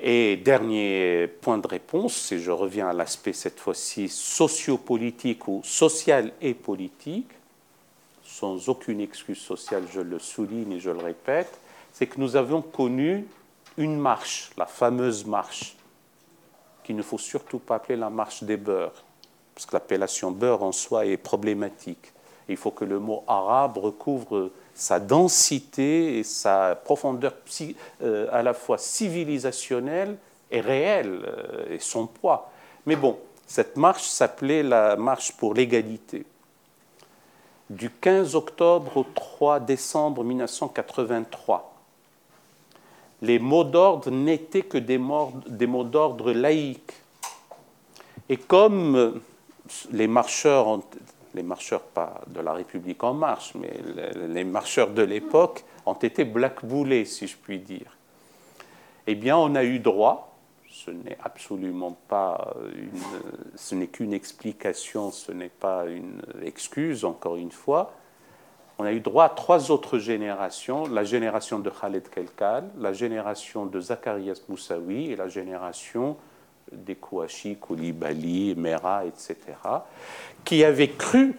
Et 0.00 0.36
dernier 0.36 1.26
point 1.40 1.58
de 1.58 1.66
réponse, 1.66 2.30
et 2.30 2.38
je 2.38 2.52
reviens 2.52 2.88
à 2.88 2.92
l'aspect 2.92 3.32
cette 3.32 3.58
fois-ci 3.58 4.08
sociopolitique 4.08 5.48
ou 5.48 5.60
social 5.64 6.32
et 6.40 6.54
politique, 6.54 7.30
sans 8.22 8.68
aucune 8.68 9.00
excuse 9.00 9.38
sociale, 9.38 9.84
je 9.92 10.00
le 10.00 10.20
souligne 10.20 10.72
et 10.72 10.80
je 10.80 10.90
le 10.90 10.98
répète, 10.98 11.58
c'est 11.92 12.06
que 12.06 12.20
nous 12.20 12.36
avons 12.36 12.62
connu 12.62 13.26
une 13.76 13.98
marche, 13.98 14.50
la 14.56 14.66
fameuse 14.66 15.24
marche, 15.24 15.76
qu'il 16.84 16.94
ne 16.94 17.02
faut 17.02 17.18
surtout 17.18 17.58
pas 17.58 17.76
appeler 17.76 17.96
la 17.96 18.10
marche 18.10 18.44
des 18.44 18.56
beurs, 18.56 19.02
parce 19.54 19.66
que 19.66 19.74
l'appellation 19.74 20.30
beurre 20.30 20.62
en 20.62 20.72
soi 20.72 21.06
est 21.06 21.16
problématique. 21.16 22.12
Il 22.48 22.56
faut 22.56 22.70
que 22.70 22.84
le 22.84 23.00
mot 23.00 23.24
arabe 23.26 23.78
recouvre 23.78 24.52
sa 24.78 25.00
densité 25.00 26.20
et 26.20 26.22
sa 26.22 26.76
profondeur 26.76 27.34
euh, 28.00 28.28
à 28.30 28.44
la 28.44 28.54
fois 28.54 28.78
civilisationnelle 28.78 30.16
et 30.52 30.60
réelle, 30.60 31.20
euh, 31.26 31.74
et 31.74 31.80
son 31.80 32.06
poids. 32.06 32.52
Mais 32.86 32.94
bon, 32.94 33.18
cette 33.44 33.76
marche 33.76 34.04
s'appelait 34.04 34.62
la 34.62 34.94
marche 34.94 35.32
pour 35.32 35.52
l'égalité. 35.52 36.24
Du 37.68 37.90
15 37.90 38.36
octobre 38.36 38.98
au 38.98 39.04
3 39.14 39.58
décembre 39.58 40.22
1983, 40.22 41.74
les 43.22 43.40
mots 43.40 43.64
d'ordre 43.64 44.12
n'étaient 44.12 44.62
que 44.62 44.78
des 44.78 44.96
mots, 44.96 45.32
d'ordre 45.84 46.30
laïques. 46.30 46.92
Et 48.28 48.36
comme 48.36 49.20
les 49.90 50.06
marcheurs, 50.06 50.78
les 51.34 51.42
marcheurs 51.42 51.82
de 52.26 52.40
la 52.40 52.52
République 52.52 53.02
en 53.04 53.14
marche, 53.14 53.54
mais 53.54 53.72
les 54.28 54.44
marcheurs 54.44 54.90
de 54.90 55.02
l'époque 55.02 55.64
ont 55.86 55.94
été 55.94 56.24
blackboulés, 56.24 57.04
si 57.04 57.26
je 57.26 57.36
puis 57.36 57.58
dire, 57.58 57.96
eh 59.06 59.14
bien 59.14 59.36
on 59.36 59.54
a 59.54 59.64
eu 59.64 59.78
droit, 59.78 60.36
ce 60.70 60.90
n'est 60.90 61.18
absolument 61.22 61.96
pas 62.08 62.54
une, 62.74 63.00
ce 63.56 63.74
n'est 63.74 63.88
qu'une 63.88 64.12
explication, 64.12 65.10
ce 65.10 65.32
n'est 65.32 65.48
pas 65.48 65.86
une 65.86 66.22
excuse, 66.42 67.04
encore 67.04 67.36
une 67.36 67.52
fois, 67.52 67.92
on 68.78 68.84
a 68.84 68.92
eu 68.92 69.00
droit 69.00 69.24
à 69.24 69.28
trois 69.28 69.72
autres 69.72 69.98
générations, 69.98 70.86
la 70.86 71.02
génération 71.02 71.58
de 71.58 71.68
Khaled 71.68 72.08
Kelkal, 72.08 72.70
la 72.78 72.92
génération 72.92 73.66
de 73.66 73.80
Zacharias 73.80 74.40
Moussaoui 74.48 75.10
et 75.10 75.16
la 75.16 75.28
génération 75.28 76.16
des 76.72 76.94
Kouachi, 76.94 77.56
Koulibaly, 77.56 78.54
Mera, 78.56 79.04
etc., 79.04 79.36
qui 80.44 80.64
avaient 80.64 80.90
cru, 80.90 81.34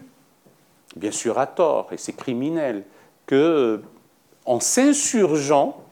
bien 0.95 1.11
sûr 1.11 1.38
à 1.39 1.47
tort, 1.47 1.89
et 1.91 1.97
c'est 1.97 2.15
criminel, 2.15 2.84
que 3.26 3.81
en 4.45 4.60
s'insurgeant 4.60 5.84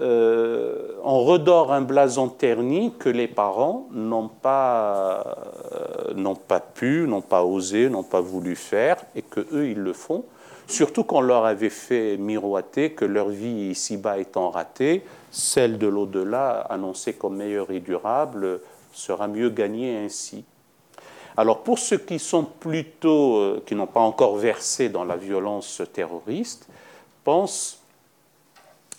euh, 0.00 0.92
on 1.04 1.24
redore 1.24 1.72
un 1.72 1.82
blason 1.82 2.28
terni 2.28 2.94
que 2.98 3.10
les 3.10 3.28
parents 3.28 3.86
n'ont 3.92 4.28
pas, 4.28 5.36
euh, 5.74 6.14
n'ont 6.14 6.36
pas 6.36 6.60
pu, 6.60 7.06
n'ont 7.06 7.20
pas 7.20 7.44
osé, 7.44 7.90
n'ont 7.90 8.02
pas 8.02 8.20
voulu 8.20 8.56
faire, 8.56 8.96
et 9.14 9.20
que 9.20 9.40
eux 9.52 9.68
ils 9.68 9.78
le 9.78 9.92
font. 9.92 10.24
Surtout 10.66 11.04
qu'on 11.04 11.20
leur 11.20 11.44
avait 11.44 11.68
fait 11.68 12.16
miroiter 12.16 12.92
que 12.92 13.04
leur 13.04 13.28
vie 13.28 13.70
ici-bas 13.70 14.18
étant 14.18 14.50
ratée, 14.50 15.02
celle 15.30 15.78
de 15.78 15.86
l'au-delà, 15.86 16.60
annoncée 16.60 17.14
comme 17.14 17.36
meilleure 17.36 17.70
et 17.70 17.80
durable, 17.80 18.60
sera 18.92 19.28
mieux 19.28 19.50
gagnée 19.50 19.96
ainsi. 19.96 20.44
Alors 21.36 21.62
pour 21.62 21.78
ceux 21.78 21.98
qui 21.98 22.18
sont 22.18 22.44
plutôt, 22.44 23.36
euh, 23.36 23.62
qui 23.64 23.74
n'ont 23.74 23.86
pas 23.86 24.00
encore 24.00 24.36
versé 24.36 24.88
dans 24.88 25.04
la 25.04 25.16
violence 25.16 25.82
terroriste, 25.92 26.68
pensent 27.24 27.80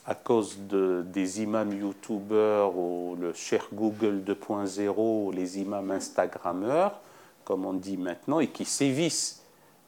à 0.05 0.15
cause 0.15 0.57
de, 0.67 1.03
des 1.05 1.41
imams 1.41 1.73
youtubeurs 1.73 2.75
ou 2.75 3.15
le 3.19 3.33
cher 3.33 3.67
Google 3.73 4.23
2.0 4.25 5.33
les 5.33 5.59
imams 5.59 5.91
instagrammeurs, 5.91 6.99
comme 7.43 7.65
on 7.65 7.73
dit 7.73 7.97
maintenant, 7.97 8.39
et 8.39 8.47
qui 8.47 8.65
sévissent 8.65 9.43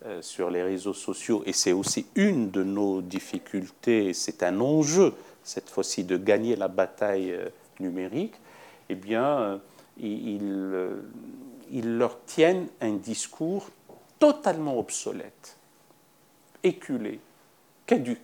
euh, 0.06 0.22
sur 0.22 0.50
les 0.50 0.62
réseaux 0.62 0.94
sociaux. 0.94 1.44
Et 1.46 1.54
c'est 1.54 1.72
aussi 1.72 2.06
une 2.16 2.52
de 2.52 2.64
nos 2.64 3.02
difficultés, 3.02 4.14
c'est 4.14 4.44
un 4.44 4.60
enjeu 4.60 5.14
cette 5.44 5.70
fois-ci 5.70 6.04
de 6.04 6.18
gagner 6.18 6.56
la 6.56 6.68
bataille 6.68 7.32
euh, 7.32 7.50
numérique, 7.80 8.36
eh 8.90 8.96
bien, 8.96 9.40
euh, 9.40 9.58
ils, 9.98 10.42
ils 11.72 11.98
leur 11.98 12.24
tiennent 12.26 12.68
un 12.82 12.94
discours 12.94 13.70
totalement 14.20 14.78
obsolète, 14.78 15.58
éculé, 16.64 17.20
caduque. 17.86 18.20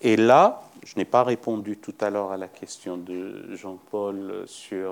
Et 0.00 0.16
là, 0.16 0.62
je 0.84 0.96
n'ai 0.96 1.04
pas 1.04 1.22
répondu 1.22 1.76
tout 1.76 1.94
à 2.00 2.10
l'heure 2.10 2.32
à 2.32 2.36
la 2.36 2.48
question 2.48 2.96
de 2.96 3.54
Jean-Paul 3.54 4.44
sur 4.46 4.90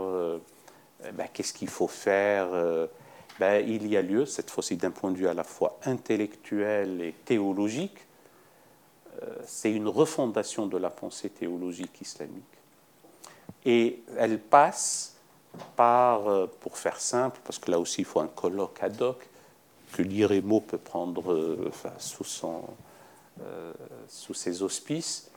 euh, 1.05 1.13
ben, 1.13 1.27
qu'est-ce 1.33 1.53
qu'il 1.53 1.69
faut 1.69 1.89
faire. 1.89 2.49
Euh, 2.53 2.87
ben, 3.39 3.65
il 3.67 3.87
y 3.89 3.97
a 3.97 4.03
lieu, 4.03 4.27
cette 4.27 4.51
fois-ci 4.51 4.77
d'un 4.77 4.91
point 4.91 5.11
de 5.11 5.17
vue 5.17 5.29
à 5.29 5.35
la 5.35 5.45
fois 5.45 5.79
intellectuel 5.85 7.01
et 7.01 7.15
théologique, 7.25 7.99
euh, 7.99 8.10
c'est 9.45 9.73
une 9.73 9.89
refondation 9.89 10.67
de 10.67 10.79
la 10.79 10.91
pensée 10.91 11.31
théologique 11.31 12.01
islamique. 12.01 12.45
Et 13.65 14.03
elle 14.17 14.39
passe 14.39 15.17
par, 15.77 16.49
pour 16.61 16.79
faire 16.79 17.01
simple, 17.01 17.41
parce 17.45 17.59
que 17.59 17.71
là 17.71 17.79
aussi 17.79 18.03
il 18.03 18.05
faut 18.05 18.21
un 18.21 18.29
colloque 18.29 18.83
ad 18.83 19.01
hoc, 19.03 19.29
que 19.93 20.03
l'IREMO 20.03 20.61
peut 20.61 20.79
prendre 20.79 21.71
sous, 21.99 22.25
son, 22.25 22.63
sous 24.09 24.35
ses 24.35 24.63
auspices, 24.63 25.31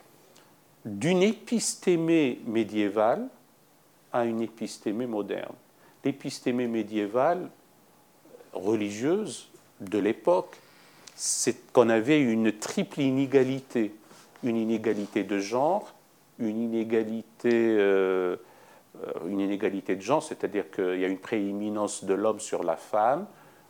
d'une 0.86 1.24
épistémée 1.24 2.40
médiévale 2.46 3.28
à 4.12 4.26
une 4.26 4.42
épistémée 4.42 5.08
moderne. 5.08 5.56
L'épistémée 6.04 6.68
médiévale 6.68 7.50
religieuse 8.54 9.50
de 9.82 9.98
l'époque, 9.98 10.58
c'est 11.16 11.72
qu'on 11.72 11.90
avait 11.90 12.22
une 12.22 12.52
triple 12.52 13.02
inégalité. 13.02 13.94
Une 14.44 14.58
inégalité 14.58 15.24
de 15.24 15.40
genre, 15.40 15.94
une 16.40 16.60
inégalité, 16.60 17.52
euh, 17.54 18.36
une 19.28 19.40
inégalité 19.40 19.96
de 19.96 20.02
genre, 20.02 20.22
c'est-à-dire 20.22 20.70
qu'il 20.70 21.00
y 21.00 21.06
a 21.06 21.08
une 21.08 21.20
prééminence 21.20 22.04
de 22.04 22.14
l'homme 22.14 22.40
sur 22.40 22.64
la 22.64 22.76
femme, 22.76 23.26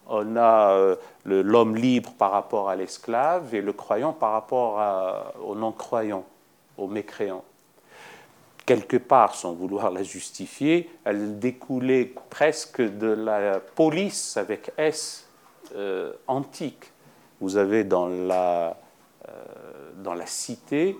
on 0.07 0.35
a 0.35 0.71
euh, 0.71 0.95
l'homme 1.25 1.75
libre 1.75 2.13
par 2.17 2.31
rapport 2.31 2.69
à 2.69 2.75
l'esclave 2.75 3.53
et 3.55 3.61
le 3.61 3.71
croyant 3.71 4.13
par 4.13 4.31
rapport 4.31 4.81
au 5.43 5.55
non-croyant 5.55 6.25
aux 6.77 6.87
mécréants. 6.87 7.43
Quelque 8.65 8.97
part, 8.97 9.35
sans 9.35 9.53
vouloir 9.53 9.91
la 9.91 10.03
justifier, 10.03 10.89
elle 11.03 11.39
découlait 11.39 12.13
presque 12.29 12.81
de 12.81 13.07
la 13.07 13.59
police 13.59 14.37
avec 14.37 14.71
S 14.77 15.27
euh, 15.75 16.13
antique. 16.27 16.92
Vous 17.43 17.57
avez 17.57 17.83
dans 17.83 18.07
la, 18.07 18.77
euh, 19.27 19.31
dans 19.97 20.13
la 20.13 20.25
cité 20.25 20.95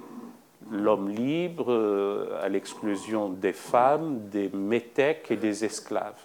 l'homme 0.69 1.07
libre 1.07 1.71
euh, 1.71 2.37
à 2.43 2.49
l'exclusion 2.49 3.29
des 3.29 3.53
femmes, 3.53 4.27
des 4.27 4.49
métèques 4.49 5.27
et 5.29 5.37
des 5.37 5.63
esclaves. 5.63 6.19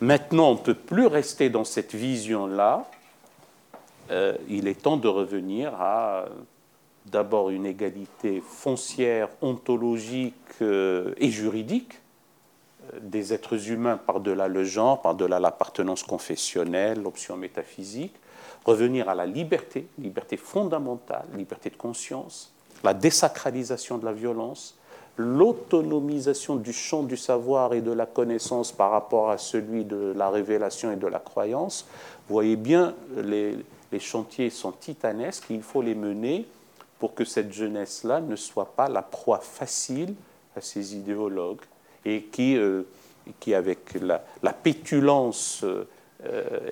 Maintenant, 0.00 0.52
on 0.52 0.54
ne 0.54 0.60
peut 0.60 0.72
plus 0.72 1.06
rester 1.06 1.50
dans 1.50 1.64
cette 1.64 1.94
vision-là. 1.94 2.88
Euh, 4.10 4.38
il 4.48 4.66
est 4.66 4.80
temps 4.80 4.96
de 4.96 5.08
revenir 5.08 5.74
à 5.78 6.24
d'abord 7.04 7.50
une 7.50 7.66
égalité 7.66 8.42
foncière, 8.42 9.28
ontologique 9.42 10.62
et 10.62 11.30
juridique 11.30 12.00
des 13.02 13.34
êtres 13.34 13.68
humains 13.70 13.98
par-delà 13.98 14.48
le 14.48 14.64
genre, 14.64 15.02
par-delà 15.02 15.38
l'appartenance 15.38 16.04
confessionnelle, 16.04 17.02
l'option 17.02 17.36
métaphysique, 17.36 18.14
revenir 18.64 19.08
à 19.08 19.14
la 19.14 19.26
liberté, 19.26 19.86
liberté 19.98 20.36
fondamentale, 20.36 21.24
liberté 21.34 21.70
de 21.70 21.76
conscience, 21.76 22.52
la 22.84 22.94
désacralisation 22.94 23.98
de 23.98 24.04
la 24.04 24.12
violence, 24.12 24.76
l'autonomisation 25.16 26.56
du 26.56 26.72
champ 26.72 27.02
du 27.02 27.16
savoir 27.16 27.74
et 27.74 27.80
de 27.80 27.92
la 27.92 28.06
connaissance 28.06 28.72
par 28.72 28.90
rapport 28.90 29.30
à 29.30 29.38
celui 29.38 29.84
de 29.84 30.14
la 30.16 30.30
révélation 30.30 30.92
et 30.92 30.96
de 30.96 31.06
la 31.06 31.18
croyance. 31.18 31.86
Vous 32.28 32.34
voyez 32.34 32.56
bien, 32.56 32.94
les, 33.16 33.56
chantiers 33.98 34.50
sont 34.50 34.72
titanesques, 34.72 35.46
il 35.50 35.62
faut 35.62 35.82
les 35.82 35.94
mener 35.94 36.46
pour 36.98 37.14
que 37.14 37.24
cette 37.24 37.52
jeunesse-là 37.52 38.20
ne 38.20 38.36
soit 38.36 38.72
pas 38.76 38.88
la 38.88 39.02
proie 39.02 39.40
facile 39.40 40.14
à 40.56 40.60
ces 40.60 40.96
idéologues 40.96 41.60
et 42.04 42.22
qui, 42.22 42.56
euh, 42.56 42.82
qui 43.40 43.54
avec 43.54 43.94
la, 44.00 44.52
pétulance 44.52 45.62
euh, 45.64 45.86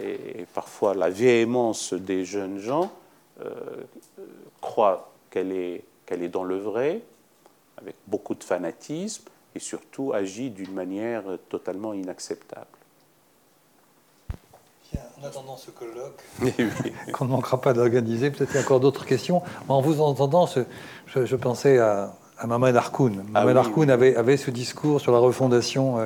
et, 0.00 0.46
parfois 0.54 0.94
la 0.94 1.10
véhémence 1.10 1.94
des 1.94 2.24
jeunes 2.24 2.58
gens, 2.58 2.92
euh, 3.40 3.50
croient 4.60 5.12
qu'elle 5.30 5.52
est, 5.52 5.84
qu'elle 6.06 6.22
est 6.22 6.28
dans 6.28 6.44
le 6.44 6.58
vrai, 6.58 7.02
avec 7.76 7.94
beaucoup 8.06 8.34
de 8.34 8.42
fanatisme, 8.42 9.24
et 9.54 9.60
surtout 9.60 10.12
agit 10.12 10.50
d'une 10.50 10.72
manière 10.72 11.22
totalement 11.48 11.94
inacceptable. 11.94 12.66
en 15.20 15.26
attendant 15.26 15.56
ce 15.56 15.70
colloque, 15.70 16.22
qu'on 17.12 17.24
ne 17.26 17.30
manquera 17.30 17.60
pas 17.60 17.72
d'organiser, 17.72 18.30
peut-être 18.30 18.54
y 18.54 18.58
a 18.58 18.60
encore 18.60 18.80
d'autres 18.80 19.06
questions. 19.06 19.42
En 19.68 19.80
vous 19.80 20.00
entendant, 20.00 20.48
je, 21.06 21.36
pensais 21.36 21.78
à, 21.78 22.14
à 22.38 22.46
Maman 22.46 22.74
Harkoun. 22.74 23.24
Ah 23.34 23.44
Maman 23.44 23.62
avait, 23.88 24.16
avait, 24.16 24.36
ce 24.36 24.50
discours 24.50 25.00
sur 25.00 25.12
la 25.12 25.18
refondation. 25.18 25.98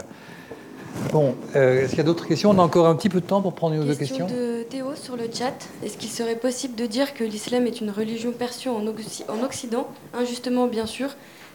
Bon, 1.12 1.34
euh, 1.56 1.82
est-ce 1.82 1.90
qu'il 1.90 1.98
y 1.98 2.00
a 2.00 2.04
d'autres 2.04 2.26
questions? 2.26 2.50
On 2.50 2.58
a 2.58 2.62
encore 2.62 2.86
un 2.86 2.94
petit 2.94 3.08
peu 3.08 3.20
de 3.20 3.26
temps 3.26 3.42
pour 3.42 3.54
prendre 3.54 3.74
une 3.74 3.82
ou 3.82 3.84
deux 3.84 3.94
questions. 3.94 4.26
de 4.26 4.62
Théo 4.62 4.94
sur 4.94 5.16
le 5.16 5.24
chat. 5.32 5.54
Est-ce 5.84 5.96
qu'il 5.98 6.10
serait 6.10 6.36
possible 6.36 6.74
de 6.74 6.86
dire 6.86 7.14
que 7.14 7.24
l'islam 7.24 7.66
est 7.66 7.80
une 7.80 7.90
religion 7.90 8.32
perçue 8.32 8.68
en, 8.68 8.82
en 8.84 9.42
Occident, 9.44 9.88
injustement 10.14 10.66
bien 10.66 10.86
sûr, 10.86 11.08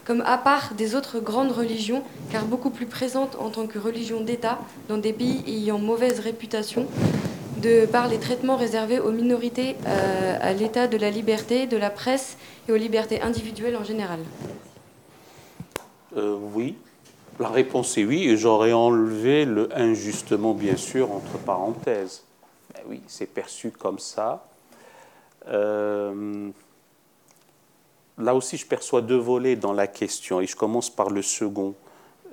comme 0.06 0.22
à 0.22 0.38
part 0.38 0.74
des 0.78 0.96
autres 0.96 1.20
grandes 1.20 1.52
religions, 1.52 2.04
car 2.32 2.46
beaucoup 2.46 2.70
plus 2.70 2.86
présente 2.86 3.36
en 3.40 3.50
tant 3.50 3.68
que 3.68 3.80
religion 3.80 4.22
d'État 4.22 4.60
dans 4.90 4.98
des 4.98 5.14
pays 5.14 5.44
ayant 5.48 5.80
mauvaise 5.80 6.20
réputation, 6.20 6.86
de 7.62 7.86
par 7.88 8.08
les 8.08 8.18
traitements 8.20 8.56
réservés 8.58 9.00
aux 9.00 9.12
minorités, 9.12 9.76
euh, 9.88 10.38
à 10.40 10.54
l'état 10.54 10.88
de 10.88 10.98
la 10.98 11.10
liberté, 11.10 11.66
de 11.66 11.78
la 11.78 11.90
presse 11.90 12.38
et 12.70 12.72
aux 12.72 12.78
libertés 12.78 13.22
individuelles 13.22 13.76
en 13.76 13.84
général? 13.84 14.20
Euh, 16.16 16.38
Oui. 16.56 16.76
La 17.40 17.50
réponse 17.50 17.98
est 17.98 18.04
oui, 18.04 18.24
et 18.28 18.38
j'aurais 18.38 18.74
enlevé 18.74 19.46
le 19.46 19.70
injustement, 19.78 20.56
bien 20.56 20.76
sûr, 20.76 21.12
entre 21.12 21.38
parenthèses. 21.38 22.24
Ben 22.74 22.82
oui, 22.88 23.02
c'est 23.08 23.28
perçu 23.28 23.70
comme 23.70 24.00
ça. 24.00 24.48
Euh, 25.48 26.50
là 28.18 28.34
aussi, 28.34 28.58
je 28.58 28.66
perçois 28.66 29.02
deux 29.02 29.18
volets 29.18 29.56
dans 29.56 29.74
la 29.74 29.86
question, 29.86 30.42
et 30.42 30.48
je 30.48 30.56
commence 30.56 30.90
par 30.90 31.12
le 31.12 31.22
second. 31.22 31.76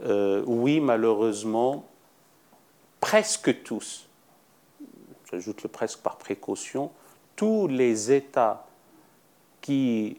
Euh, 0.04 0.42
oui, 0.46 0.80
malheureusement, 0.80 1.84
presque 3.00 3.62
tous, 3.62 4.08
j'ajoute 5.30 5.62
le 5.62 5.68
presque 5.68 5.98
par 5.98 6.16
précaution, 6.16 6.90
tous 7.36 7.68
les 7.68 8.10
États 8.10 8.66
qui 9.60 10.16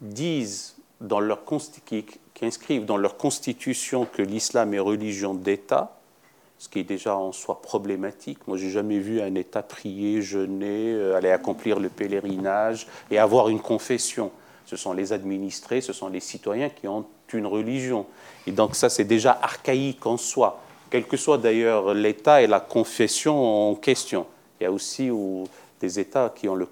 disent 0.00 0.76
dans 1.00 1.20
leur 1.20 1.40
qui, 1.86 2.04
qui 2.36 2.44
inscrivent 2.46 2.84
dans 2.84 2.96
leur 2.96 3.16
constitution 3.16 4.06
que 4.06 4.22
l'islam 4.22 4.72
est 4.74 4.78
religion 4.78 5.34
d'État, 5.34 5.98
ce 6.58 6.68
qui 6.68 6.78
est 6.78 6.84
déjà 6.84 7.16
en 7.16 7.32
soi 7.32 7.60
problématique. 7.60 8.38
Moi, 8.46 8.56
j'ai 8.56 8.70
jamais 8.70 9.00
vu 9.00 9.20
un 9.20 9.34
État 9.34 9.62
prier, 9.62 10.22
jeûner, 10.22 10.92
euh, 10.92 11.16
aller 11.16 11.32
accomplir 11.32 11.80
le 11.80 11.88
pèlerinage 11.88 12.86
et 13.10 13.18
avoir 13.18 13.48
une 13.48 13.60
confession 13.60 14.30
ce 14.66 14.76
sont 14.76 14.92
les 14.92 15.12
administrés, 15.12 15.80
ce 15.80 15.92
sont 15.92 16.08
les 16.08 16.20
citoyens 16.20 16.68
qui 16.68 16.88
ont 16.88 17.06
une 17.32 17.46
religion. 17.46 18.06
Et 18.46 18.52
donc 18.52 18.74
ça, 18.74 18.88
c'est 18.88 19.04
déjà 19.04 19.38
archaïque 19.40 20.04
en 20.06 20.16
soi, 20.16 20.60
quel 20.90 21.06
que 21.06 21.16
soit 21.16 21.38
d'ailleurs 21.38 21.94
l'État 21.94 22.42
et 22.42 22.46
la 22.46 22.60
confession 22.60 23.70
en 23.70 23.74
question. 23.76 24.26
Il 24.60 24.64
y 24.64 24.66
a 24.66 24.72
aussi 24.72 25.10
des 25.80 26.00
États 26.00 26.32
qui 26.34 26.48
ont 26.48 26.54
le, 26.54 26.66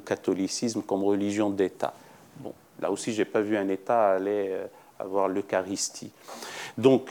catholicisme 0.00 0.82
comme 0.82 1.02
religion 1.04 1.50
d'État. 1.50 1.92
Bon, 2.38 2.52
là 2.80 2.90
aussi, 2.90 3.12
je 3.12 3.18
n'ai 3.18 3.24
pas 3.24 3.40
vu 3.40 3.56
un 3.56 3.68
État 3.68 4.12
aller 4.12 4.48
euh, 4.50 4.66
avoir 5.00 5.28
l'Eucharistie. 5.28 6.10
Donc, 6.76 7.10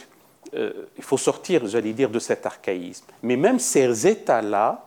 euh, 0.53 0.87
il 0.97 1.03
faut 1.03 1.17
sortir, 1.17 1.67
j'allais 1.67 1.93
dire, 1.93 2.09
de 2.09 2.19
cet 2.19 2.45
archaïsme. 2.45 3.05
Mais 3.23 3.35
même 3.35 3.59
ces 3.59 4.07
États-là, 4.07 4.85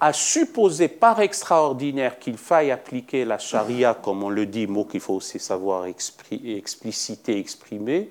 à 0.00 0.12
supposer 0.12 0.88
par 0.88 1.20
extraordinaire 1.20 2.18
qu'il 2.18 2.36
faille 2.36 2.70
appliquer 2.70 3.24
la 3.24 3.38
charia, 3.38 3.94
comme 3.94 4.22
on 4.22 4.30
le 4.30 4.46
dit, 4.46 4.66
mot 4.66 4.84
qu'il 4.84 5.00
faut 5.00 5.14
aussi 5.14 5.38
savoir 5.38 5.86
expliciter, 5.86 7.38
exprimer, 7.38 8.10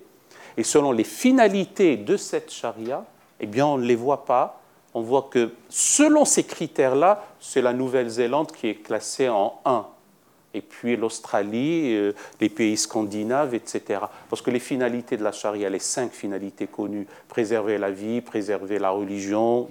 et 0.57 0.63
selon 0.63 0.91
les 0.91 1.03
finalités 1.03 1.97
de 1.97 2.17
cette 2.17 2.51
charia, 2.51 3.05
eh 3.39 3.45
bien, 3.45 3.65
on 3.65 3.77
ne 3.77 3.85
les 3.85 3.95
voit 3.95 4.25
pas. 4.25 4.61
On 4.93 5.01
voit 5.01 5.29
que 5.31 5.53
selon 5.69 6.25
ces 6.25 6.43
critères-là, 6.43 7.23
c'est 7.39 7.61
la 7.61 7.73
Nouvelle-Zélande 7.73 8.51
qui 8.51 8.67
est 8.67 8.75
classée 8.75 9.29
en 9.29 9.59
1 9.65 9.85
et 10.57 10.61
puis 10.61 10.97
l'Australie, 10.97 11.95
euh, 11.95 12.13
les 12.41 12.49
pays 12.49 12.77
scandinaves, 12.77 13.53
etc. 13.53 14.01
Parce 14.29 14.41
que 14.41 14.51
les 14.51 14.59
finalités 14.59 15.17
de 15.17 15.23
la 15.23 15.31
charia, 15.31 15.69
les 15.69 15.79
cinq 15.79 16.11
finalités 16.11 16.67
connues, 16.67 17.07
préserver 17.27 17.77
la 17.77 17.91
vie, 17.91 18.21
préserver 18.21 18.79
la 18.79 18.89
religion, 18.89 19.69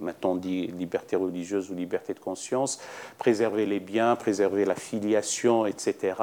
maintenant 0.00 0.32
on 0.32 0.36
dit 0.36 0.66
liberté 0.66 1.16
religieuse 1.16 1.70
ou 1.70 1.74
liberté 1.74 2.14
de 2.14 2.18
conscience, 2.18 2.80
préserver 3.18 3.64
les 3.64 3.80
biens, 3.80 4.16
préserver 4.16 4.64
la 4.64 4.74
filiation, 4.74 5.66
etc., 5.66 6.14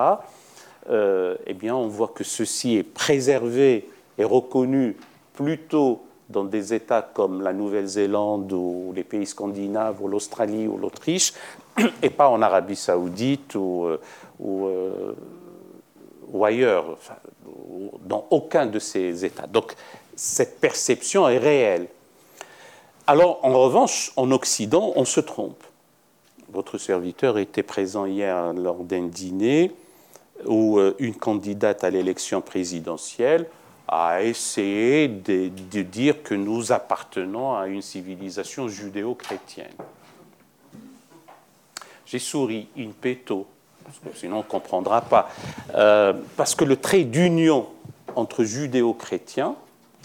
euh, 0.90 1.36
eh 1.46 1.54
bien, 1.54 1.76
on 1.76 1.88
voit 1.88 2.12
que 2.14 2.24
ceci 2.24 2.76
est 2.76 2.84
préservé 2.84 3.88
et 4.18 4.24
reconnu 4.24 4.98
plutôt 5.34 6.02
dans 6.30 6.44
des 6.44 6.74
États 6.74 7.02
comme 7.02 7.42
la 7.42 7.54
Nouvelle-Zélande 7.54 8.52
ou 8.54 8.94
les 8.96 9.04
pays 9.04 9.26
scandinaves 9.26 10.02
ou 10.02 10.08
l'Australie 10.08 10.68
ou 10.68 10.78
l'Autriche, 10.78 11.34
et 12.02 12.10
pas 12.10 12.30
en 12.30 12.42
Arabie 12.42 12.76
saoudite 12.76 13.56
ou, 13.56 13.86
euh, 13.86 14.00
euh, 14.44 15.14
ou, 16.32 16.46
ailleurs, 16.46 16.98
dans 18.06 18.26
aucun 18.30 18.66
de 18.66 18.80
ces 18.80 19.26
États. 19.26 19.48
Donc 19.48 19.76
cette 20.16 20.60
perception 20.60 21.28
est 21.30 21.38
réelle. 21.38 21.88
Alors, 23.08 23.40
en 23.44 23.52
revanche, 23.60 24.12
en 24.16 24.32
Occident, 24.32 24.94
on 24.96 25.06
se 25.06 25.20
trompe. 25.20 25.64
Votre 26.52 26.78
serviteur 26.78 27.38
était 27.38 27.64
présent 27.64 28.06
hier 28.06 28.54
lors 28.54 28.84
d'un 28.84 29.08
dîner 29.08 29.72
où 30.46 30.80
euh, 30.80 30.96
une 31.00 31.16
candidate 31.16 31.84
à 31.84 31.90
l'élection 31.90 32.42
présidentielle 32.42 33.48
a 33.88 34.24
essayé 34.24 35.08
de, 35.08 35.82
dire 35.82 36.24
que 36.24 36.34
nous 36.34 36.72
appartenons 36.72 37.56
à 37.56 37.68
une 37.68 37.82
civilisation 37.82 38.68
judéo-chrétienne. 38.70 39.74
J'ai 42.12 42.20
souri, 42.20 42.68
in 42.78 42.90
petto, 43.00 43.48
sinon 44.16 44.36
on 44.36 44.40
ne 44.40 44.44
comprendra 44.44 45.00
pas. 45.00 45.30
Euh, 45.76 46.12
parce 46.36 46.56
que 46.56 46.66
le 46.66 46.76
trait 46.76 47.06
d'union 47.06 47.68
entre 48.18 48.44
judéo-chrétiens 48.44 49.56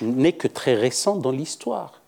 n'est 0.03 0.35
que 0.35 0.47
très 0.47 0.75
récent 0.75 1.17
dans 1.17 1.33
l'histoire. 1.33 2.01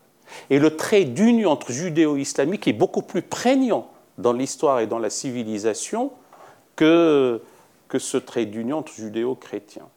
Et 0.49 0.57
le 0.57 0.77
trait 0.77 1.03
d'union 1.03 1.51
entre 1.51 1.73
judéo-islamique 1.73 2.65
est 2.69 2.73
beaucoup 2.73 3.01
plus 3.01 3.21
prégnant 3.21 3.89
dans 4.17 4.31
l'histoire 4.31 4.79
et 4.79 4.87
dans 4.87 4.99
la 4.99 5.09
civilisation 5.09 6.13
que, 6.77 7.41
que 7.89 7.99
ce 7.99 8.15
trait 8.15 8.45
d'union 8.45 8.77
entre 8.77 8.93
judéo-chrétiens. 8.93 9.89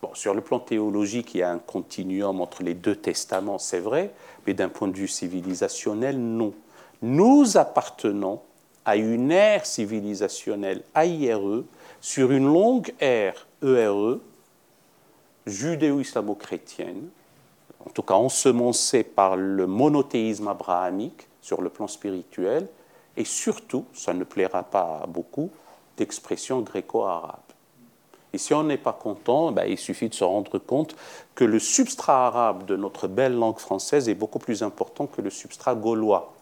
Bon, 0.00 0.08
sur 0.14 0.32
le 0.32 0.40
plan 0.40 0.58
théologique, 0.58 1.34
il 1.34 1.40
y 1.40 1.42
a 1.42 1.50
un 1.50 1.58
continuum 1.58 2.40
entre 2.40 2.62
les 2.62 2.72
deux 2.72 2.96
testaments, 2.96 3.58
c'est 3.58 3.80
vrai, 3.80 4.10
mais 4.46 4.54
d'un 4.54 4.70
point 4.70 4.88
de 4.88 4.96
vue 4.96 5.06
civilisationnel, 5.06 6.18
non. 6.18 6.54
Nous 7.02 7.58
appartenons 7.58 8.40
à 8.84 8.96
une 8.96 9.30
ère 9.30 9.66
civilisationnelle 9.66 10.82
AIRE 10.94 11.64
sur 12.00 12.30
une 12.32 12.46
longue 12.46 12.94
ère 13.00 13.46
ERE, 13.62 14.18
judéo-islamo-chrétienne, 15.46 17.08
en 17.84 17.90
tout 17.90 18.02
cas 18.02 18.14
ensemencé 18.14 19.02
par 19.02 19.36
le 19.36 19.66
monothéisme 19.66 20.48
abrahamique 20.48 21.28
sur 21.40 21.62
le 21.62 21.70
plan 21.70 21.88
spirituel, 21.88 22.68
et 23.16 23.24
surtout, 23.24 23.84
ça 23.92 24.14
ne 24.14 24.24
plaira 24.24 24.62
pas 24.62 25.00
à 25.02 25.06
beaucoup, 25.06 25.50
d'expression 25.96 26.60
gréco-arabe. 26.60 27.40
Et 28.32 28.38
si 28.38 28.54
on 28.54 28.62
n'est 28.62 28.78
pas 28.78 28.92
content, 28.92 29.50
ben, 29.52 29.64
il 29.64 29.78
suffit 29.78 30.08
de 30.08 30.14
se 30.14 30.24
rendre 30.24 30.58
compte 30.58 30.94
que 31.34 31.44
le 31.44 31.58
substrat 31.58 32.28
arabe 32.28 32.64
de 32.64 32.76
notre 32.76 33.08
belle 33.08 33.34
langue 33.34 33.58
française 33.58 34.08
est 34.08 34.14
beaucoup 34.14 34.38
plus 34.38 34.62
important 34.62 35.06
que 35.06 35.20
le 35.20 35.30
substrat 35.30 35.74
gaulois. 35.74 36.32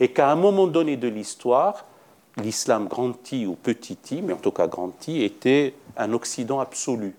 Et 0.00 0.08
qu'à 0.08 0.30
un 0.30 0.36
moment 0.36 0.66
donné 0.66 0.96
de 0.96 1.08
l'histoire, 1.08 1.84
l'islam 2.36 2.88
grand 2.88 3.32
I 3.32 3.46
ou 3.46 3.54
petit 3.54 4.22
mais 4.22 4.32
en 4.32 4.38
tout 4.38 4.50
cas 4.50 4.66
grand 4.66 4.92
I, 5.08 5.22
était 5.22 5.74
un 5.96 6.12
Occident 6.12 6.60
absolu, 6.60 7.14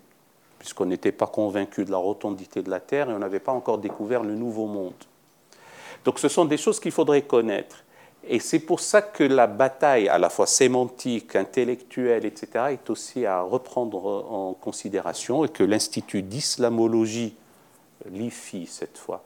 puisqu'on 0.60 0.86
n'était 0.86 1.12
pas 1.12 1.28
convaincu 1.28 1.86
de 1.86 1.92
la 1.92 1.98
rotondité 1.98 2.62
de 2.62 2.70
la 2.70 2.80
Terre 2.80 3.10
et 3.10 3.14
on 3.14 3.20
n'avait 3.20 3.40
pas 3.40 3.52
encore 3.52 3.78
découvert 3.78 4.24
le 4.24 4.36
nouveau 4.36 4.66
monde. 4.66 4.94
Donc 6.04 6.20
ce 6.20 6.28
sont 6.28 6.46
des 6.46 6.58
choses 6.58 6.80
qu'il 6.80 6.92
faudrait 6.92 7.24
connaître. 7.24 7.84
Et 8.28 8.40
c'est 8.40 8.60
pour 8.60 8.80
ça 8.80 9.02
que 9.04 9.24
la 9.24 9.46
bataille, 9.46 10.10
à 10.10 10.18
la 10.18 10.30
fois 10.30 10.48
sémantique, 10.48 11.36
intellectuelle, 11.36 12.26
etc., 12.26 12.66
est 12.72 12.90
aussi 12.90 13.26
à 13.26 13.42
reprendre 13.42 14.06
en 14.06 14.54
considération 14.54 15.46
et 15.46 15.50
que 15.50 15.64
l'Institut 15.64 16.24
d'islamologie, 16.24 17.36
l'IFI 18.12 18.66
cette 18.66 18.98
fois, 18.98 19.24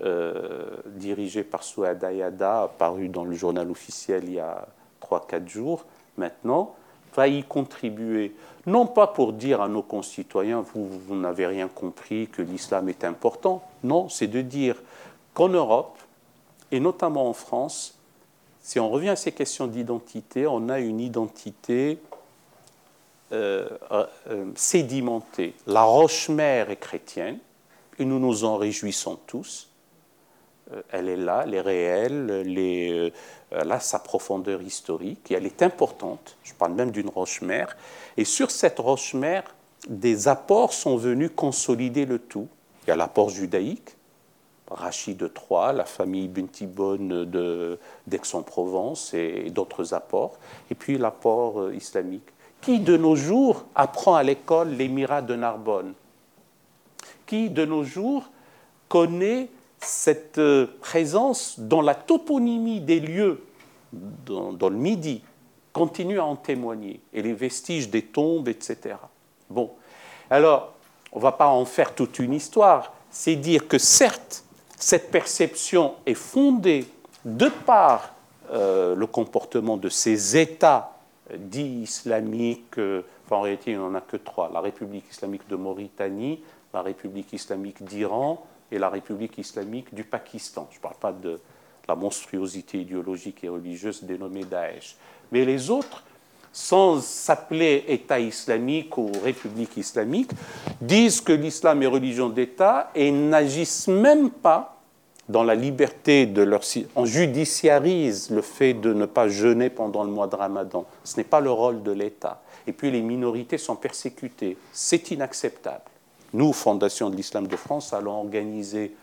euh, 0.00 0.64
dirigé 0.86 1.44
par 1.44 1.62
Souad 1.62 2.02
Ayada, 2.02 2.70
paru 2.78 3.08
dans 3.08 3.24
le 3.24 3.34
journal 3.34 3.70
officiel 3.70 4.24
il 4.24 4.34
y 4.34 4.40
a 4.40 4.66
3-4 5.02 5.48
jours 5.48 5.84
maintenant, 6.16 6.74
va 7.14 7.28
y 7.28 7.42
contribuer. 7.42 8.34
Non 8.66 8.86
pas 8.86 9.06
pour 9.06 9.32
dire 9.32 9.60
à 9.60 9.68
nos 9.68 9.82
concitoyens, 9.82 10.60
vous, 10.60 10.88
vous 10.88 11.16
n'avez 11.16 11.46
rien 11.46 11.68
compris, 11.68 12.28
que 12.28 12.42
l'islam 12.42 12.88
est 12.88 13.04
important. 13.04 13.62
Non, 13.84 14.08
c'est 14.08 14.28
de 14.28 14.40
dire 14.40 14.76
qu'en 15.34 15.48
Europe, 15.48 15.98
et 16.70 16.80
notamment 16.80 17.28
en 17.28 17.32
France, 17.32 17.98
si 18.62 18.78
on 18.78 18.88
revient 18.88 19.10
à 19.10 19.16
ces 19.16 19.32
questions 19.32 19.66
d'identité, 19.66 20.46
on 20.46 20.68
a 20.68 20.78
une 20.78 21.00
identité 21.00 21.98
euh, 23.32 23.68
euh, 23.90 24.46
sédimentée. 24.54 25.54
La 25.66 25.82
roche-mère 25.82 26.70
est 26.70 26.76
chrétienne, 26.76 27.38
et 27.98 28.04
nous 28.04 28.18
nous 28.18 28.44
en 28.44 28.56
réjouissons 28.56 29.18
tous. 29.26 29.68
Euh, 30.72 30.82
elle 30.90 31.08
est 31.08 31.16
là, 31.16 31.42
elle 31.46 31.54
est 31.54 31.60
réelle, 31.60 33.12
elle 33.50 33.72
a 33.72 33.80
sa 33.80 33.98
profondeur 33.98 34.62
historique, 34.62 35.30
et 35.30 35.34
elle 35.34 35.46
est 35.46 35.62
importante. 35.62 36.36
Je 36.42 36.54
parle 36.54 36.72
même 36.72 36.90
d'une 36.90 37.08
roche-mère. 37.08 37.76
Et 38.16 38.24
sur 38.24 38.50
cette 38.50 38.78
roche-mère, 38.78 39.44
des 39.88 40.28
apports 40.28 40.72
sont 40.72 40.96
venus 40.96 41.30
consolider 41.34 42.06
le 42.06 42.18
tout. 42.18 42.48
Il 42.84 42.88
y 42.88 42.92
a 42.92 42.96
l'apport 42.96 43.30
judaïque, 43.30 43.96
Rachid 44.70 45.16
de 45.16 45.26
Troyes, 45.26 45.72
la 45.72 45.84
famille 45.84 46.28
Buntibone 46.28 47.24
d'Aix-en-Provence 48.06 49.12
et 49.14 49.50
d'autres 49.50 49.94
apports, 49.94 50.38
et 50.70 50.74
puis 50.74 50.98
l'apport 50.98 51.60
euh, 51.60 51.74
islamique. 51.74 52.26
Qui 52.60 52.78
de 52.78 52.96
nos 52.96 53.16
jours 53.16 53.64
apprend 53.74 54.14
à 54.14 54.22
l'école 54.22 54.70
l'émirat 54.70 55.20
de 55.20 55.34
Narbonne 55.34 55.94
Qui 57.26 57.50
de 57.50 57.64
nos 57.64 57.82
jours 57.82 58.30
connaît 58.88 59.48
cette 59.84 60.38
euh, 60.38 60.66
présence 60.80 61.58
dans 61.58 61.82
la 61.82 61.94
toponymie 61.94 62.80
des 62.80 63.00
lieux 63.00 63.44
dans, 63.92 64.68
le 64.68 64.76
Midi 64.76 65.22
continue 65.72 66.18
à 66.18 66.24
en 66.24 66.36
témoigner, 66.36 67.00
et 67.12 67.22
les 67.22 67.32
vestiges 67.32 67.90
des 67.90 68.02
tombes, 68.02 68.48
etc. 68.48 68.96
Bon, 69.50 69.70
alors, 70.30 70.72
on 71.12 71.18
ne 71.18 71.22
va 71.22 71.32
pas 71.32 71.48
en 71.48 71.64
faire 71.64 71.94
toute 71.94 72.18
une 72.18 72.32
histoire, 72.32 72.92
c'est 73.10 73.36
dire 73.36 73.68
que 73.68 73.78
certes, 73.78 74.44
cette 74.78 75.10
perception 75.10 75.94
est 76.06 76.14
fondée 76.14 76.86
de 77.24 77.48
par 77.48 78.14
euh, 78.50 78.94
le 78.94 79.06
comportement 79.06 79.76
de 79.76 79.88
ces 79.88 80.36
États 80.36 80.92
dits 81.34 81.82
islamiques, 81.82 82.78
euh, 82.78 83.02
en 83.30 83.40
réalité 83.40 83.70
il 83.72 83.78
n'y 83.78 83.84
en 83.84 83.94
a 83.94 84.00
que 84.00 84.16
trois, 84.16 84.50
la 84.52 84.60
République 84.60 85.04
islamique 85.10 85.48
de 85.48 85.56
Mauritanie, 85.56 86.42
la 86.74 86.82
République 86.82 87.32
islamique 87.32 87.82
d'Iran 87.84 88.44
et 88.72 88.78
la 88.78 88.88
République 88.88 89.38
islamique 89.38 89.94
du 89.94 90.02
Pakistan. 90.04 90.68
Je 90.72 90.78
ne 90.78 90.82
parle 90.82 90.96
pas 90.96 91.12
de 91.12 91.38
la 91.86 91.94
monstruosité 91.94 92.80
idéologique 92.80 93.44
et 93.44 93.48
religieuse 93.48 94.02
dénommée 94.02 94.44
Daesh. 94.44 94.96
Mais 95.30 95.44
les 95.44 95.70
autres 95.70 96.02
sans 96.52 97.00
s'appeler 97.00 97.84
État 97.88 98.20
islamique 98.20 98.96
ou 98.98 99.10
République 99.24 99.76
islamique, 99.78 100.30
disent 100.80 101.20
que 101.20 101.32
l'islam 101.32 101.82
est 101.82 101.86
religion 101.86 102.28
d'État 102.28 102.90
et 102.94 103.10
n'agissent 103.10 103.88
même 103.88 104.30
pas 104.30 104.78
dans 105.28 105.44
la 105.44 105.54
liberté 105.54 106.26
de 106.26 106.42
leur... 106.42 106.60
On 106.94 107.06
judiciarise 107.06 108.30
le 108.30 108.42
fait 108.42 108.74
de 108.74 108.92
ne 108.92 109.06
pas 109.06 109.28
jeûner 109.28 109.70
pendant 109.70 110.04
le 110.04 110.10
mois 110.10 110.26
de 110.26 110.36
Ramadan. 110.36 110.84
Ce 111.04 111.16
n'est 111.16 111.24
pas 111.24 111.40
le 111.40 111.50
rôle 111.50 111.82
de 111.82 111.92
l'État. 111.92 112.42
Et 112.66 112.72
puis 112.72 112.90
les 112.90 113.00
minorités 113.00 113.56
sont 113.56 113.76
persécutées. 113.76 114.58
C'est 114.72 115.10
inacceptable. 115.10 115.84
Nous, 116.32 116.52
Fondation 116.52 117.10
de 117.10 117.16
l'Islam 117.16 117.46
de 117.46 117.56
France, 117.56 117.92
allons 117.92 118.18
organiser, 118.18 118.94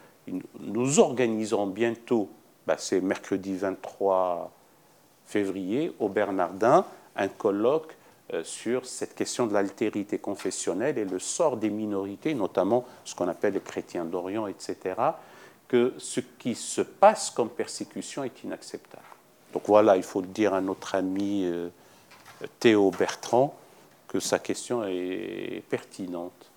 nous 0.59 0.99
organiserons 0.99 1.67
bientôt, 1.67 2.29
bah, 2.65 2.75
c'est 2.77 3.01
mercredi 3.01 3.55
23 3.55 4.51
février, 5.25 5.93
au 5.99 6.09
Bernardin, 6.09 6.85
un 7.15 7.27
colloque 7.27 7.95
euh, 8.33 8.43
sur 8.43 8.85
cette 8.85 9.15
question 9.15 9.47
de 9.47 9.53
l'altérité 9.53 10.17
confessionnelle 10.17 10.97
et 10.97 11.05
le 11.05 11.19
sort 11.19 11.57
des 11.57 11.69
minorités, 11.69 12.33
notamment 12.33 12.85
ce 13.05 13.13
qu'on 13.13 13.27
appelle 13.27 13.53
les 13.53 13.59
chrétiens 13.59 14.05
d'Orient, 14.05 14.47
etc., 14.47 14.95
que 15.67 15.93
ce 15.99 16.19
qui 16.19 16.55
se 16.55 16.81
passe 16.81 17.29
comme 17.29 17.49
persécution 17.49 18.23
est 18.23 18.43
inacceptable. 18.43 19.03
Donc 19.53 19.63
voilà, 19.67 19.97
il 19.97 20.03
faut 20.03 20.21
dire 20.21 20.53
à 20.53 20.61
notre 20.61 20.95
ami 20.95 21.43
euh, 21.45 21.69
Théo 22.59 22.89
Bertrand 22.91 23.55
que 24.07 24.19
sa 24.19 24.39
question 24.39 24.83
est 24.83 25.63
pertinente. 25.69 26.48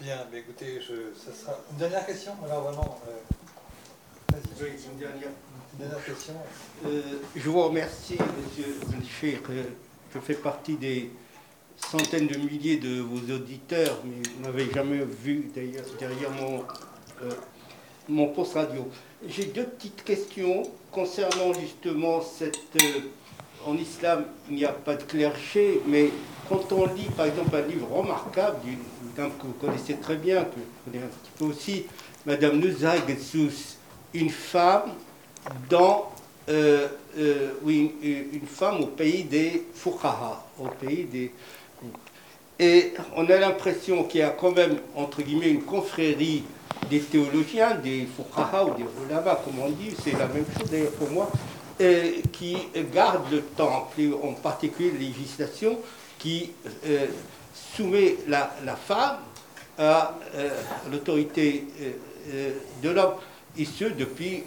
Bien, 0.00 0.26
mais 0.32 0.38
écoutez, 0.38 0.80
je, 0.80 0.94
ça 1.14 1.30
sera 1.38 1.58
une 1.70 1.76
dernière 1.76 2.06
question. 2.06 2.32
Alors 2.42 2.62
vraiment, 2.62 2.98
euh, 3.06 4.36
oui, 4.62 4.68
une 4.90 4.98
dernière, 4.98 5.28
une 5.74 5.78
dernière 5.78 6.02
question. 6.02 6.32
je 7.36 7.50
vous 7.50 7.62
remercie, 7.62 8.16
Monsieur 8.42 8.76
Zunchir, 8.90 9.40
je 10.14 10.18
fais 10.20 10.34
partie 10.34 10.76
des 10.76 11.10
centaines 11.76 12.28
de 12.28 12.38
milliers 12.38 12.78
de 12.78 13.00
vos 13.00 13.18
auditeurs, 13.34 13.98
mais 14.04 14.22
vous 14.36 14.42
n'avez 14.42 14.72
jamais 14.72 15.04
vu 15.04 15.50
derrière, 15.54 16.30
mon, 16.30 16.64
euh, 17.22 17.34
mon 18.08 18.28
poste 18.28 18.54
radio. 18.54 18.88
J'ai 19.28 19.46
deux 19.46 19.66
petites 19.66 20.02
questions 20.02 20.62
concernant 20.90 21.52
justement 21.52 22.22
cette... 22.22 22.56
Euh, 22.76 23.00
en 23.66 23.76
islam, 23.76 24.24
il 24.48 24.56
n'y 24.56 24.64
a 24.64 24.72
pas 24.72 24.94
de 24.96 25.02
clergé, 25.02 25.82
mais 25.86 26.10
quand 26.48 26.72
on 26.72 26.86
lit 26.86 27.10
par 27.14 27.26
exemple 27.26 27.54
un 27.54 27.66
livre 27.66 27.88
remarquable 27.92 28.56
d'une 28.64 28.78
dame 29.16 29.30
que 29.38 29.46
vous 29.46 29.52
connaissez 29.54 29.94
très 29.96 30.16
bien, 30.16 30.44
que 30.44 30.56
vous 30.56 30.90
connaissez 30.90 31.04
un 31.04 31.08
petit 31.08 31.30
peu 31.38 31.44
aussi, 31.44 31.86
Madame 32.26 32.58
Nuzha 32.58 32.94
une 34.12 34.30
femme 34.30 34.92
dans 35.68 36.10
euh, 36.48 36.88
euh, 37.18 37.52
oui, 37.62 37.94
une, 38.02 38.46
femme 38.46 38.80
au 38.80 38.86
pays 38.86 39.24
des 39.24 39.64
Fuqaha, 39.74 40.44
au 40.58 40.66
pays 40.66 41.04
des... 41.04 41.32
Et 42.58 42.92
on 43.16 43.24
a 43.30 43.36
l'impression 43.38 44.04
qu'il 44.04 44.20
y 44.20 44.22
a 44.22 44.30
quand 44.30 44.52
même, 44.52 44.76
entre 44.94 45.22
guillemets, 45.22 45.50
une 45.50 45.62
confrérie 45.62 46.44
des 46.90 47.00
théologiens, 47.00 47.76
des 47.76 48.06
Fuqaha 48.16 48.64
ou 48.64 48.74
des 48.74 48.84
ulama, 49.06 49.40
comme 49.44 49.60
on 49.60 49.70
dit, 49.70 49.94
c'est 50.02 50.12
la 50.12 50.26
même 50.26 50.44
chose 50.58 50.70
d'ailleurs 50.70 50.92
pour 50.92 51.10
moi, 51.10 51.30
qui 52.32 52.56
gardent 52.92 53.30
le 53.30 53.40
temple, 53.40 54.02
en 54.22 54.34
particulier 54.34 54.90
la 54.92 54.98
législation 54.98 55.78
qui 56.20 56.52
euh, 56.86 57.06
soumet 57.76 58.16
la, 58.26 58.50
femme 58.76 59.18
à 59.78 60.14
l'autorité 60.90 61.64
de 62.82 62.90
l'homme, 62.90 63.14
et 63.56 63.64
ce 63.64 63.84
depuis 63.84 64.44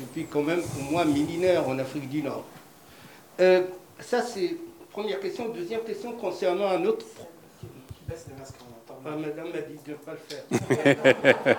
depuis 0.00 0.26
quand 0.26 0.42
même 0.42 0.62
au 0.78 0.90
moins 0.90 1.04
millénaire 1.04 1.68
en 1.68 1.78
Afrique 1.78 2.08
du 2.08 2.22
Nord. 2.22 2.44
Euh, 3.40 3.62
ça, 4.00 4.22
c'est 4.22 4.56
première 4.90 5.20
question. 5.20 5.48
Deuxième 5.48 5.80
question 5.80 6.12
concernant 6.12 6.68
un 6.68 6.84
autre. 6.84 7.06
Ah, 9.08 9.10
madame 9.10 9.52
m'a 9.52 9.60
dit 9.60 9.78
de 9.86 9.92
ne 9.92 9.96
pas 9.96 10.12
le 10.12 10.18
faire. 10.26 11.56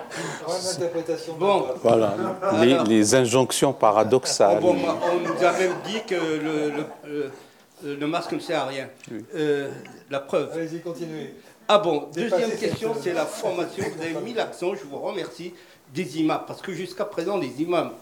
bon, 1.38 1.66
voilà, 1.82 2.14
les, 2.60 2.78
les, 2.84 3.14
injonctions 3.14 3.72
paradoxales. 3.72 4.60
Bon, 4.60 4.76
on 4.76 5.20
nous 5.20 5.44
a 5.46 5.52
même 5.52 5.72
dit 5.86 6.02
que 6.06 6.14
le, 6.14 6.70
le, 6.70 6.84
le 7.06 7.30
masque 8.06 8.32
ne 8.32 8.38
sert 8.38 8.60
à 8.60 8.66
rien. 8.66 8.88
Euh, 9.34 9.70
la 10.10 10.20
preuve. 10.20 10.50
Allez-y, 10.52 10.80
continuez. 10.80 11.34
Ah 11.66 11.78
bon, 11.78 12.08
deuxième 12.14 12.56
question, 12.56 12.94
c'est 13.00 13.12
la 13.12 13.26
formation. 13.26 13.84
Vous 13.96 14.02
avez 14.02 14.24
mis 14.24 14.34
l'accent, 14.34 14.74
je 14.74 14.84
vous 14.84 14.98
remercie, 14.98 15.52
des 15.92 16.18
imams. 16.18 16.42
Parce 16.46 16.62
que 16.62 16.72
jusqu'à 16.72 17.04
présent, 17.04 17.36
les 17.36 17.62
imams 17.62 17.92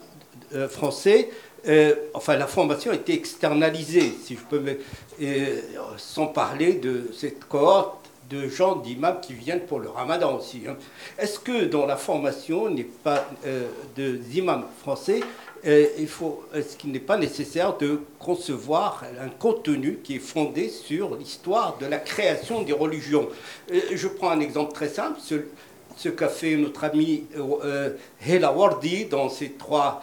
euh, 0.54 0.68
français, 0.68 1.30
euh, 1.66 1.94
enfin 2.14 2.36
la 2.36 2.46
formation 2.46 2.92
a 2.92 2.94
été 2.94 3.14
externalisée, 3.14 4.12
si 4.22 4.36
je 4.36 4.40
peux, 4.48 4.60
me, 4.60 4.78
sans 5.96 6.26
parler 6.26 6.74
de 6.74 7.10
cette 7.12 7.44
cohorte 7.46 8.06
de 8.30 8.48
gens 8.48 8.76
d'imams 8.76 9.20
qui 9.20 9.34
viennent 9.34 9.60
pour 9.66 9.80
le 9.80 9.88
ramadan 9.88 10.36
aussi. 10.36 10.62
Hein. 10.68 10.76
Est-ce 11.18 11.38
que 11.38 11.64
dans 11.64 11.86
la 11.86 11.96
formation 11.96 12.68
n'est 12.68 12.84
pas 12.84 13.28
euh, 13.46 13.66
de 13.96 14.20
imams 14.34 14.64
français, 14.80 15.20
euh, 15.64 15.86
il 15.98 16.08
faut, 16.08 16.44
est-ce 16.54 16.76
qu'il 16.76 16.92
n'est 16.92 17.00
pas 17.00 17.16
nécessaire 17.16 17.76
de 17.76 18.00
concevoir 18.18 19.04
un 19.20 19.28
contenu 19.28 19.98
qui 20.02 20.16
est 20.16 20.20
fondé 20.20 20.68
sur 20.68 21.16
l'histoire 21.16 21.78
de 21.78 21.86
la 21.86 21.98
création 21.98 22.62
des 22.62 22.72
religions 22.72 23.28
euh, 23.72 23.80
Je 23.92 24.08
prends 24.08 24.30
un 24.30 24.40
exemple 24.40 24.72
très 24.72 24.88
simple, 24.88 25.18
ce, 25.22 25.36
ce 25.96 26.08
qu'a 26.08 26.28
fait 26.28 26.56
notre 26.56 26.84
ami 26.84 27.24
euh, 27.36 27.90
Hela 28.26 28.52
Wardi 28.52 29.06
dans 29.06 29.28
ses 29.28 29.52
trois 29.52 30.02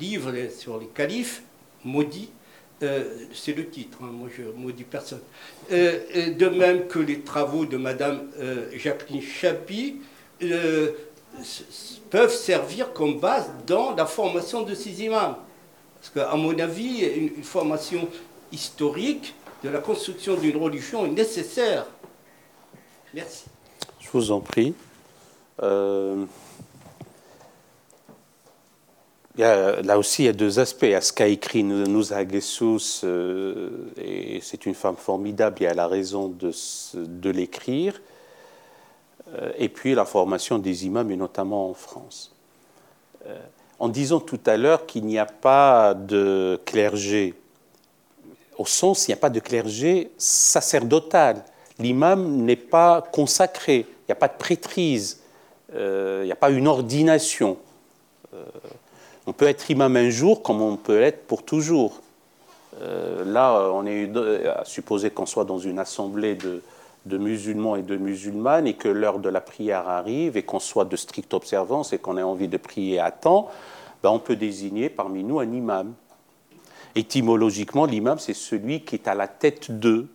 livres 0.00 0.32
sur 0.56 0.78
les 0.78 0.88
califes, 0.88 1.42
maudits, 1.84 2.30
c'est 2.80 3.56
le 3.56 3.68
titre, 3.68 3.98
hein, 4.02 4.10
moi 4.12 4.28
je 4.36 4.42
maudis 4.42 4.82
personne. 4.82 5.20
de 5.70 6.48
même 6.48 6.88
que 6.88 6.98
les 6.98 7.20
travaux 7.20 7.64
de 7.64 7.76
Madame 7.76 8.28
Jacqueline 8.76 9.22
Chapi 9.22 10.00
peuvent 12.10 12.34
servir 12.34 12.92
comme 12.92 13.18
base 13.18 13.50
dans 13.66 13.94
la 13.94 14.06
formation 14.06 14.62
de 14.62 14.74
ces 14.74 15.02
imams. 15.02 15.36
Parce 16.00 16.10
qu'à 16.10 16.36
mon 16.36 16.58
avis, 16.58 17.04
une, 17.04 17.42
formation 17.42 18.08
historique 18.50 19.34
de 19.62 19.68
la 19.68 19.78
construction 19.78 20.34
d'une 20.34 20.56
religion 20.56 21.06
est 21.06 21.10
nécessaire. 21.10 21.86
Merci. 23.14 23.44
Je 24.00 24.08
vous 24.12 24.32
en 24.32 24.40
prie. 24.40 24.74
Euh, 25.62 26.24
là 29.36 29.98
aussi, 29.98 30.24
il 30.24 30.26
y 30.26 30.28
a 30.28 30.32
deux 30.32 30.58
aspects. 30.58 30.84
A 30.84 31.00
ce 31.00 31.12
qu'a 31.12 31.28
écrit 31.28 31.62
Nouza 31.62 32.18
euh, 33.04 33.70
et 33.96 34.40
c'est 34.42 34.66
une 34.66 34.74
femme 34.74 34.96
formidable 34.96 35.62
et 35.62 35.66
elle 35.66 35.78
a 35.78 35.86
raison 35.86 36.28
de 36.28 37.30
l'écrire. 37.30 38.00
Euh, 39.34 39.52
et 39.56 39.68
puis 39.68 39.94
la 39.94 40.04
formation 40.04 40.58
des 40.58 40.86
imams, 40.86 41.10
et 41.10 41.16
notamment 41.16 41.70
en 41.70 41.74
France. 41.74 42.32
Euh, 43.26 43.38
en 43.78 43.88
disant 43.88 44.20
tout 44.20 44.40
à 44.46 44.56
l'heure 44.56 44.86
qu'il 44.86 45.04
n'y 45.06 45.18
a 45.18 45.26
pas 45.26 45.94
de 45.94 46.60
clergé, 46.64 47.34
au 48.58 48.66
sens, 48.66 49.08
il 49.08 49.10
n'y 49.10 49.14
a 49.14 49.18
pas 49.18 49.30
de 49.30 49.40
clergé 49.40 50.10
sacerdotal. 50.18 51.44
L'imam 51.78 52.42
n'est 52.42 52.56
pas 52.56 53.02
consacré, 53.12 53.86
il 53.88 54.04
n'y 54.08 54.12
a 54.12 54.16
pas 54.16 54.28
de 54.28 54.36
prêtrise, 54.36 55.20
euh, 55.74 56.20
il 56.22 56.26
n'y 56.26 56.32
a 56.32 56.36
pas 56.36 56.50
une 56.50 56.68
ordination. 56.68 57.56
on 59.26 59.32
peut 59.32 59.46
être 59.46 59.70
imam 59.70 59.96
un 59.96 60.10
jour 60.10 60.42
comme 60.42 60.60
on 60.60 60.76
peut 60.76 60.98
l'être 60.98 61.26
pour 61.26 61.42
toujours. 61.42 62.00
là, 62.80 63.70
on 63.72 63.86
est 63.86 64.10
à 64.46 64.64
supposer 64.64 65.10
qu'on 65.10 65.26
soit 65.26 65.44
dans 65.44 65.58
une 65.58 65.78
assemblée 65.78 66.34
de, 66.34 66.62
de 67.06 67.18
musulmans 67.18 67.76
et 67.76 67.82
de 67.82 67.96
musulmanes 67.96 68.66
et 68.66 68.74
que 68.74 68.88
l'heure 68.88 69.18
de 69.18 69.28
la 69.28 69.40
prière 69.40 69.88
arrive 69.88 70.36
et 70.36 70.42
qu'on 70.42 70.60
soit 70.60 70.84
de 70.84 70.96
stricte 70.96 71.34
observance 71.34 71.92
et 71.92 71.98
qu'on 71.98 72.16
ait 72.16 72.22
envie 72.22 72.48
de 72.48 72.56
prier 72.56 73.00
à 73.00 73.10
temps, 73.10 73.48
ben 74.02 74.10
on 74.10 74.18
peut 74.18 74.36
désigner 74.36 74.88
parmi 74.88 75.24
nous 75.24 75.40
un 75.40 75.52
imam. 75.52 75.94
Étymologiquement, 76.94 77.86
l'imam, 77.86 78.18
c'est 78.18 78.34
celui 78.34 78.82
qui 78.82 78.96
est 78.96 79.08
à 79.08 79.14
la 79.14 79.26
tête 79.26 79.70
d'eux, 79.70 80.08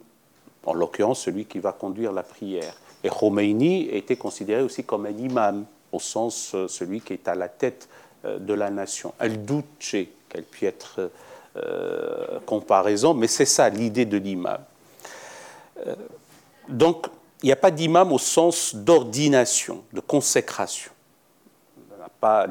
en 0.65 0.73
l'occurrence 0.73 1.22
celui 1.22 1.45
qui 1.45 1.59
va 1.59 1.72
conduire 1.72 2.11
la 2.11 2.23
prière. 2.23 2.76
Et 3.03 3.09
Khomeini 3.09 3.89
était 3.89 4.15
considéré 4.15 4.61
aussi 4.61 4.84
comme 4.84 5.05
un 5.05 5.18
imam, 5.18 5.65
au 5.91 5.99
sens 5.99 6.51
euh, 6.53 6.68
celui 6.68 7.01
qui 7.01 7.14
est 7.14 7.27
à 7.27 7.35
la 7.35 7.47
tête 7.47 7.88
euh, 8.26 8.38
de 8.38 8.53
la 8.53 8.69
nation. 8.69 9.14
Al-Douche, 9.19 9.95
qu'elle 10.30 10.43
puisse 10.43 10.69
être 10.69 11.11
euh, 11.55 12.39
comparaison, 12.45 13.14
mais 13.14 13.27
c'est 13.27 13.45
ça 13.45 13.69
l'idée 13.69 14.05
de 14.05 14.18
l'imam. 14.18 14.59
Donc, 16.69 17.07
il 17.44 17.48
n'y 17.48 17.52
a 17.52 17.57
pas 17.57 17.72
d'imam 17.72 18.11
au 18.11 18.18
sens 18.18 18.76
d'ordination, 18.76 19.84
de 19.94 19.99
consécration. 19.99 20.91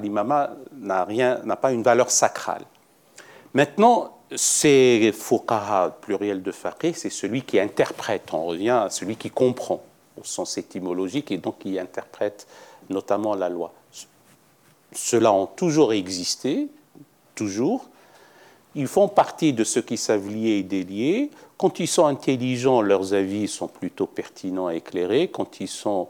L'imam 0.01 0.57
n'a 0.81 1.57
pas 1.57 1.73
une 1.73 1.83
valeur 1.83 2.11
sacrale. 2.11 2.63
Maintenant, 3.53 4.17
c'est 4.35 5.13
fuqaha, 5.13 5.97
pluriel 6.01 6.43
de 6.43 6.53
faqih, 6.53 6.95
c'est 6.95 7.11
celui 7.11 7.43
qui 7.43 7.59
interprète, 7.61 8.29
on 8.33 8.47
revient 8.47 8.71
à 8.71 8.91
celui 8.91 9.17
qui 9.17 9.31
comprend 9.31 9.83
au 10.21 10.25
sens 10.25 10.59
étymologique 10.59 11.31
et 11.31 11.39
donc 11.39 11.59
qui 11.61 11.79
interprète 11.79 12.47
notamment 12.89 13.35
la 13.35 13.49
loi. 13.49 13.73
Ceux-là 14.93 15.33
ont 15.33 15.47
toujours 15.47 15.93
existé, 15.93 16.69
toujours. 17.35 17.89
Ils 18.79 18.89
font 18.89 19.09
partie 19.09 19.55
de 19.55 19.65
ceux 19.65 19.81
qui 19.81 19.97
savent 19.97 20.29
lier 20.29 20.59
et 20.59 20.63
délier. 20.63 21.31
Quand 21.57 21.81
ils 21.81 21.89
sont 21.89 22.05
intelligents, 22.05 22.83
leurs 22.83 23.15
avis 23.15 23.49
sont 23.49 23.69
plutôt 23.69 24.07
pertinents 24.07 24.69
et 24.71 24.77
éclairés. 24.77 25.29
Quand 25.29 25.61
ils 25.61 25.69
sont 25.69 26.09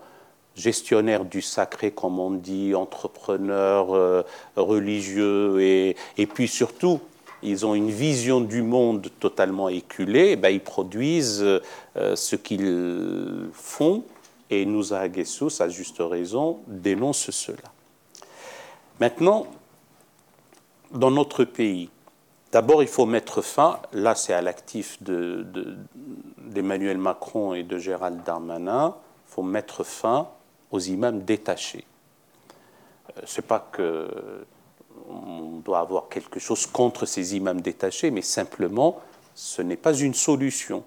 gestionnaires 0.57 1.25
du 1.25 1.43
sacré, 1.43 1.93
comme 1.93 2.19
on 2.19 2.33
dit, 2.33 2.75
entrepreneurs 2.75 3.95
euh, 3.95 4.23
religieux, 4.57 5.61
et, 5.61 5.97
et, 6.19 6.27
puis 6.27 6.49
surtout, 6.49 6.99
ils 7.41 7.65
ont 7.65 7.77
une 7.77 7.91
vision 7.91 8.41
du 8.41 8.63
monde 8.63 9.11
totalement 9.21 9.69
éculée, 9.69 10.35
ben, 10.35 10.49
ils 10.49 10.61
produisent 10.61 11.45
euh, 11.45 12.17
ce 12.17 12.35
qu'ils 12.35 13.49
font, 13.53 14.03
et 14.51 14.67
nous, 14.67 14.93
à 14.93 15.03
à 15.03 15.69
juste 15.69 15.99
raison, 16.01 16.59
dénonce 16.67 17.31
cela. 17.31 17.71
Maintenant, 18.99 19.47
dans 20.91 21.13
notre 21.13 21.45
pays, 21.45 21.91
D'abord, 22.53 22.83
il 22.83 22.89
faut 22.89 23.07
mettre 23.07 23.43
fin, 23.43 23.81
là 23.93 24.15
c'est 24.15 24.33
à 24.33 24.41
l'actif 24.41 25.03
d'Emmanuel 25.03 26.99
Macron 26.99 27.55
et 27.55 27.63
de 27.65 27.79
Gérald 27.79 28.23
Darmanin, 28.25 28.95
il 29.29 29.33
faut 29.33 29.43
mettre 29.43 29.85
fin 29.85 30.29
aux 30.71 30.81
imams 30.81 31.23
détachés. 31.23 31.85
Euh, 33.17 33.23
Ce 33.25 33.41
n'est 33.41 33.47
pas 33.47 33.69
que 33.73 34.09
on 35.09 35.61
doit 35.65 35.81
avoir 35.81 36.09
quelque 36.09 36.41
chose 36.41 36.67
contre 36.67 37.07
ces 37.07 37.37
imams 37.37 37.61
détachés, 37.61 38.11
mais 38.11 38.23
simplement, 38.23 39.01
ce 39.35 39.63
n'est 39.63 39.77
pas 39.77 39.95
une 39.95 40.15
solution. 40.15 40.85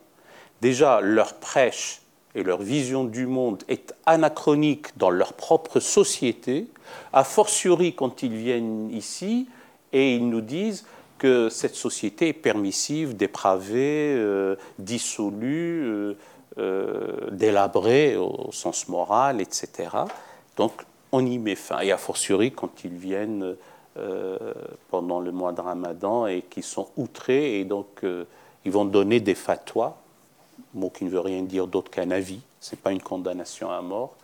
Déjà, 0.62 1.00
leur 1.02 1.36
prêche 1.36 2.02
et 2.36 2.44
leur 2.44 2.62
vision 2.62 3.04
du 3.04 3.28
monde 3.28 3.64
est 3.68 3.94
anachronique 4.06 4.98
dans 4.98 5.10
leur 5.10 5.34
propre 5.34 5.80
société, 5.80 6.68
a 7.14 7.24
fortiori 7.24 7.96
quand 7.96 8.24
ils 8.24 8.36
viennent 8.36 8.90
ici 8.92 9.48
et 9.94 10.16
ils 10.16 10.28
nous 10.28 10.42
disent 10.42 10.86
que 11.20 11.50
cette 11.50 11.76
société 11.76 12.30
est 12.30 12.34
permissive, 12.34 13.16
dépravée, 13.16 14.16
euh, 14.16 14.56
dissolue, 14.80 15.84
euh, 15.84 16.14
euh, 16.58 17.30
délabrée 17.32 18.18
au 18.18 18.52
sens 18.52 18.88
moral, 18.88 19.42
etc. 19.42 19.90
Donc 20.58 20.72
on 21.12 21.24
y 21.24 21.38
met 21.38 21.56
fin. 21.56 21.82
Et 21.82 21.92
a 21.92 21.98
fortiori 21.98 22.52
quand 22.52 22.84
ils 22.84 22.98
viennent 22.98 23.56
pendant 24.90 25.20
le 25.20 25.34
mois 25.34 25.52
de 25.52 25.60
Ramadan 25.60 26.26
et 26.26 26.44
qui 26.50 26.62
sont 26.62 26.88
outrés 26.96 27.60
et 27.60 27.66
donc 27.66 28.02
ils 28.64 28.72
vont 28.72 28.86
donner 28.86 29.20
des 29.20 29.36
fatwas, 29.36 29.98
mot 30.74 30.90
qui 30.90 31.04
ne 31.04 31.10
veut 31.10 31.20
rien 31.20 31.42
dire 31.42 31.68
d'autre 31.68 31.92
qu'un 31.92 32.10
avis, 32.10 32.40
ce 32.62 32.76
n'est 32.76 32.82
pas 32.82 32.94
une 32.94 33.02
condamnation 33.02 33.70
à 33.70 33.82
mort, 33.82 34.16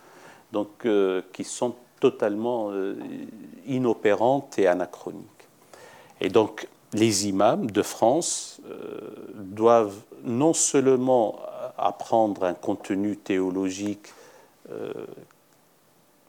donc 0.50 0.86
qui 1.32 1.44
sont 1.44 1.74
totalement 2.00 2.70
inopérantes 3.66 4.58
et 4.58 4.66
anachroniques. 4.66 5.36
Et 6.22 6.30
donc 6.30 6.66
les 6.96 7.28
imams 7.28 7.70
de 7.70 7.82
France 7.82 8.60
euh, 8.70 8.98
doivent 9.34 10.00
non 10.24 10.54
seulement 10.54 11.38
apprendre 11.76 12.44
un 12.44 12.54
contenu 12.54 13.16
théologique 13.16 14.08
euh, 14.70 14.92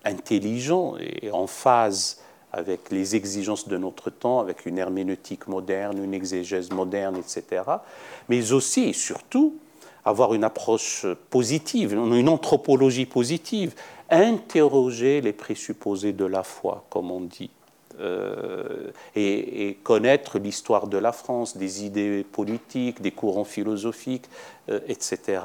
intelligent 0.03 0.95
et 0.99 1.31
en 1.31 1.47
phase 1.47 2.21
avec 2.51 2.91
les 2.91 3.15
exigences 3.15 3.67
de 3.67 3.77
notre 3.77 4.09
temps, 4.09 4.39
avec 4.39 4.65
une 4.65 4.77
herméneutique 4.77 5.47
moderne, 5.47 6.03
une 6.03 6.13
exégèse 6.13 6.71
moderne, 6.71 7.17
etc., 7.17 7.63
mais 8.29 8.51
aussi 8.51 8.85
et 8.85 8.93
surtout 8.93 9.55
avoir 10.05 10.33
une 10.33 10.43
approche 10.43 11.05
positive, 11.29 11.93
une 11.93 12.29
anthropologie 12.29 13.05
positive, 13.05 13.73
interroger 14.09 15.19
les 15.19 15.33
présupposés 15.33 16.13
de 16.13 16.25
la 16.25 16.43
foi, 16.43 16.85
comme 16.89 17.11
on 17.11 17.21
dit, 17.21 17.49
euh, 17.99 18.91
et, 19.15 19.77
connaître 19.83 20.37
l'histoire 20.37 20.87
de 20.87 20.97
la 20.97 21.11
France, 21.11 21.57
des 21.57 21.85
idées 21.85 22.23
politiques, 22.23 23.01
des 23.01 23.11
courants 23.11 23.43
philosophiques, 23.43 24.25
euh, 24.69 24.79
etc. 24.87 25.41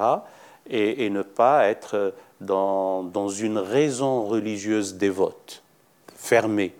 Et, 0.69 1.09
ne 1.09 1.21
pas 1.21 1.67
être 1.67 2.13
dans, 2.41 3.03
dans, 3.03 3.29
une 3.29 3.57
raison 3.57 4.23
religieuse 4.23 4.95
dévote, 4.95 5.63
fermée, 6.15 6.73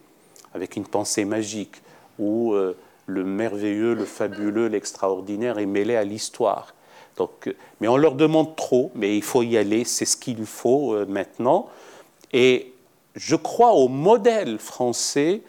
avec 0.54 0.76
une 0.76 0.86
pensée 0.86 1.26
magique, 1.26 1.82
où 2.20 2.54
euh, 2.54 2.78
le 3.08 3.24
merveilleux, 3.24 3.94
le 3.94 4.06
fabuleux, 4.06 4.68
l'extraordinaire 4.68 5.58
est 5.58 5.66
mêlé 5.66 5.96
à 5.96 6.04
l'histoire. 6.04 6.76
Donc, 7.18 7.54
mais 7.82 7.88
on 7.88 7.98
leur 7.98 8.16
demande 8.16 8.56
trop, 8.56 8.92
mais 8.96 9.16
il 9.16 9.24
faut 9.24 9.44
y 9.44 9.58
aller, 9.58 9.86
c'est 9.86 10.06
ce 10.06 10.18
qu'il 10.18 10.46
faut 10.46 11.06
maintenant. 11.06 11.70
Et 12.32 12.74
je 13.16 13.36
crois 13.36 13.74
au 13.74 13.88
modèle 13.88 14.58
français 14.58 15.42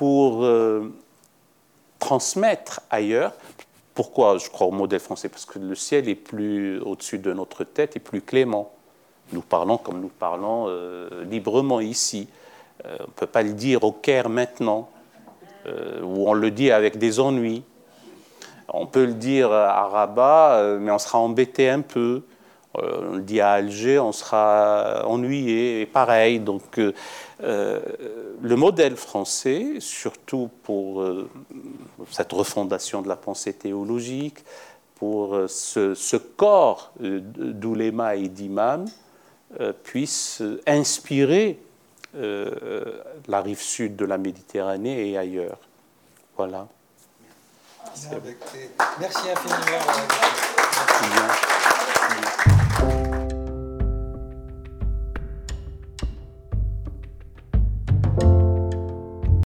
pour 0.00 0.44
euh, 0.44 0.94
transmettre 1.98 2.80
ailleurs, 2.88 3.34
Pourquoi 3.92 4.38
je 4.38 4.48
crois 4.48 4.66
au 4.66 4.70
modèle 4.70 4.98
français? 4.98 5.28
Parce 5.28 5.44
que 5.44 5.58
le 5.58 5.74
ciel 5.74 6.08
est 6.08 6.14
plus 6.14 6.80
au-dessus 6.80 7.18
de 7.18 7.34
notre 7.34 7.64
tête 7.64 7.96
et 7.96 8.00
plus 8.00 8.22
clément. 8.22 8.72
Nous 9.34 9.42
parlons 9.42 9.76
comme 9.76 10.00
nous 10.00 10.08
parlons 10.08 10.68
euh, 10.68 11.22
librement 11.24 11.80
ici. 11.80 12.28
Euh, 12.86 12.96
on 13.00 13.08
ne 13.08 13.12
peut 13.14 13.26
pas 13.26 13.42
le 13.42 13.52
dire 13.52 13.84
au 13.84 13.92
Caire 13.92 14.30
maintenant, 14.30 14.88
où 15.66 16.30
on 16.30 16.32
le 16.32 16.50
dit 16.50 16.70
avec 16.70 16.96
des 16.96 17.20
ennuis. 17.20 17.62
On 18.68 18.86
peut 18.86 19.04
le 19.04 19.12
dire 19.12 19.52
à 19.52 19.86
Rabat, 19.86 20.78
mais 20.80 20.90
on 20.90 20.98
sera 20.98 21.18
embêté 21.18 21.68
un 21.68 21.82
peu. 21.82 22.22
On 22.74 23.16
le 23.16 23.22
dit 23.22 23.40
à 23.40 23.52
Alger, 23.52 23.98
on 23.98 24.12
sera 24.12 25.04
ennuyé, 25.06 25.80
et 25.80 25.86
pareil. 25.86 26.40
Donc, 26.40 26.80
le 27.40 28.56
modèle 28.56 28.96
français, 28.96 29.74
surtout 29.80 30.50
pour 30.62 31.04
cette 32.10 32.32
refondation 32.32 33.02
de 33.02 33.08
la 33.08 33.16
pensée 33.16 33.52
théologique, 33.52 34.44
pour 34.94 35.36
ce, 35.48 35.94
ce 35.94 36.16
corps 36.16 36.92
d'ouléma 37.00 38.14
et 38.16 38.28
d'imam, 38.28 38.86
puisse 39.82 40.42
inspirer 40.66 41.58
euh, 42.16 43.02
la 43.28 43.40
rive 43.40 43.60
sud 43.60 43.94
de 43.94 44.04
la 44.04 44.18
Méditerranée 44.18 45.10
et 45.10 45.16
ailleurs. 45.16 45.58
Voilà. 46.36 46.66
Merci 48.98 49.30
infiniment. 49.30 49.60
Merci 50.76 51.04
bien. 52.46 52.56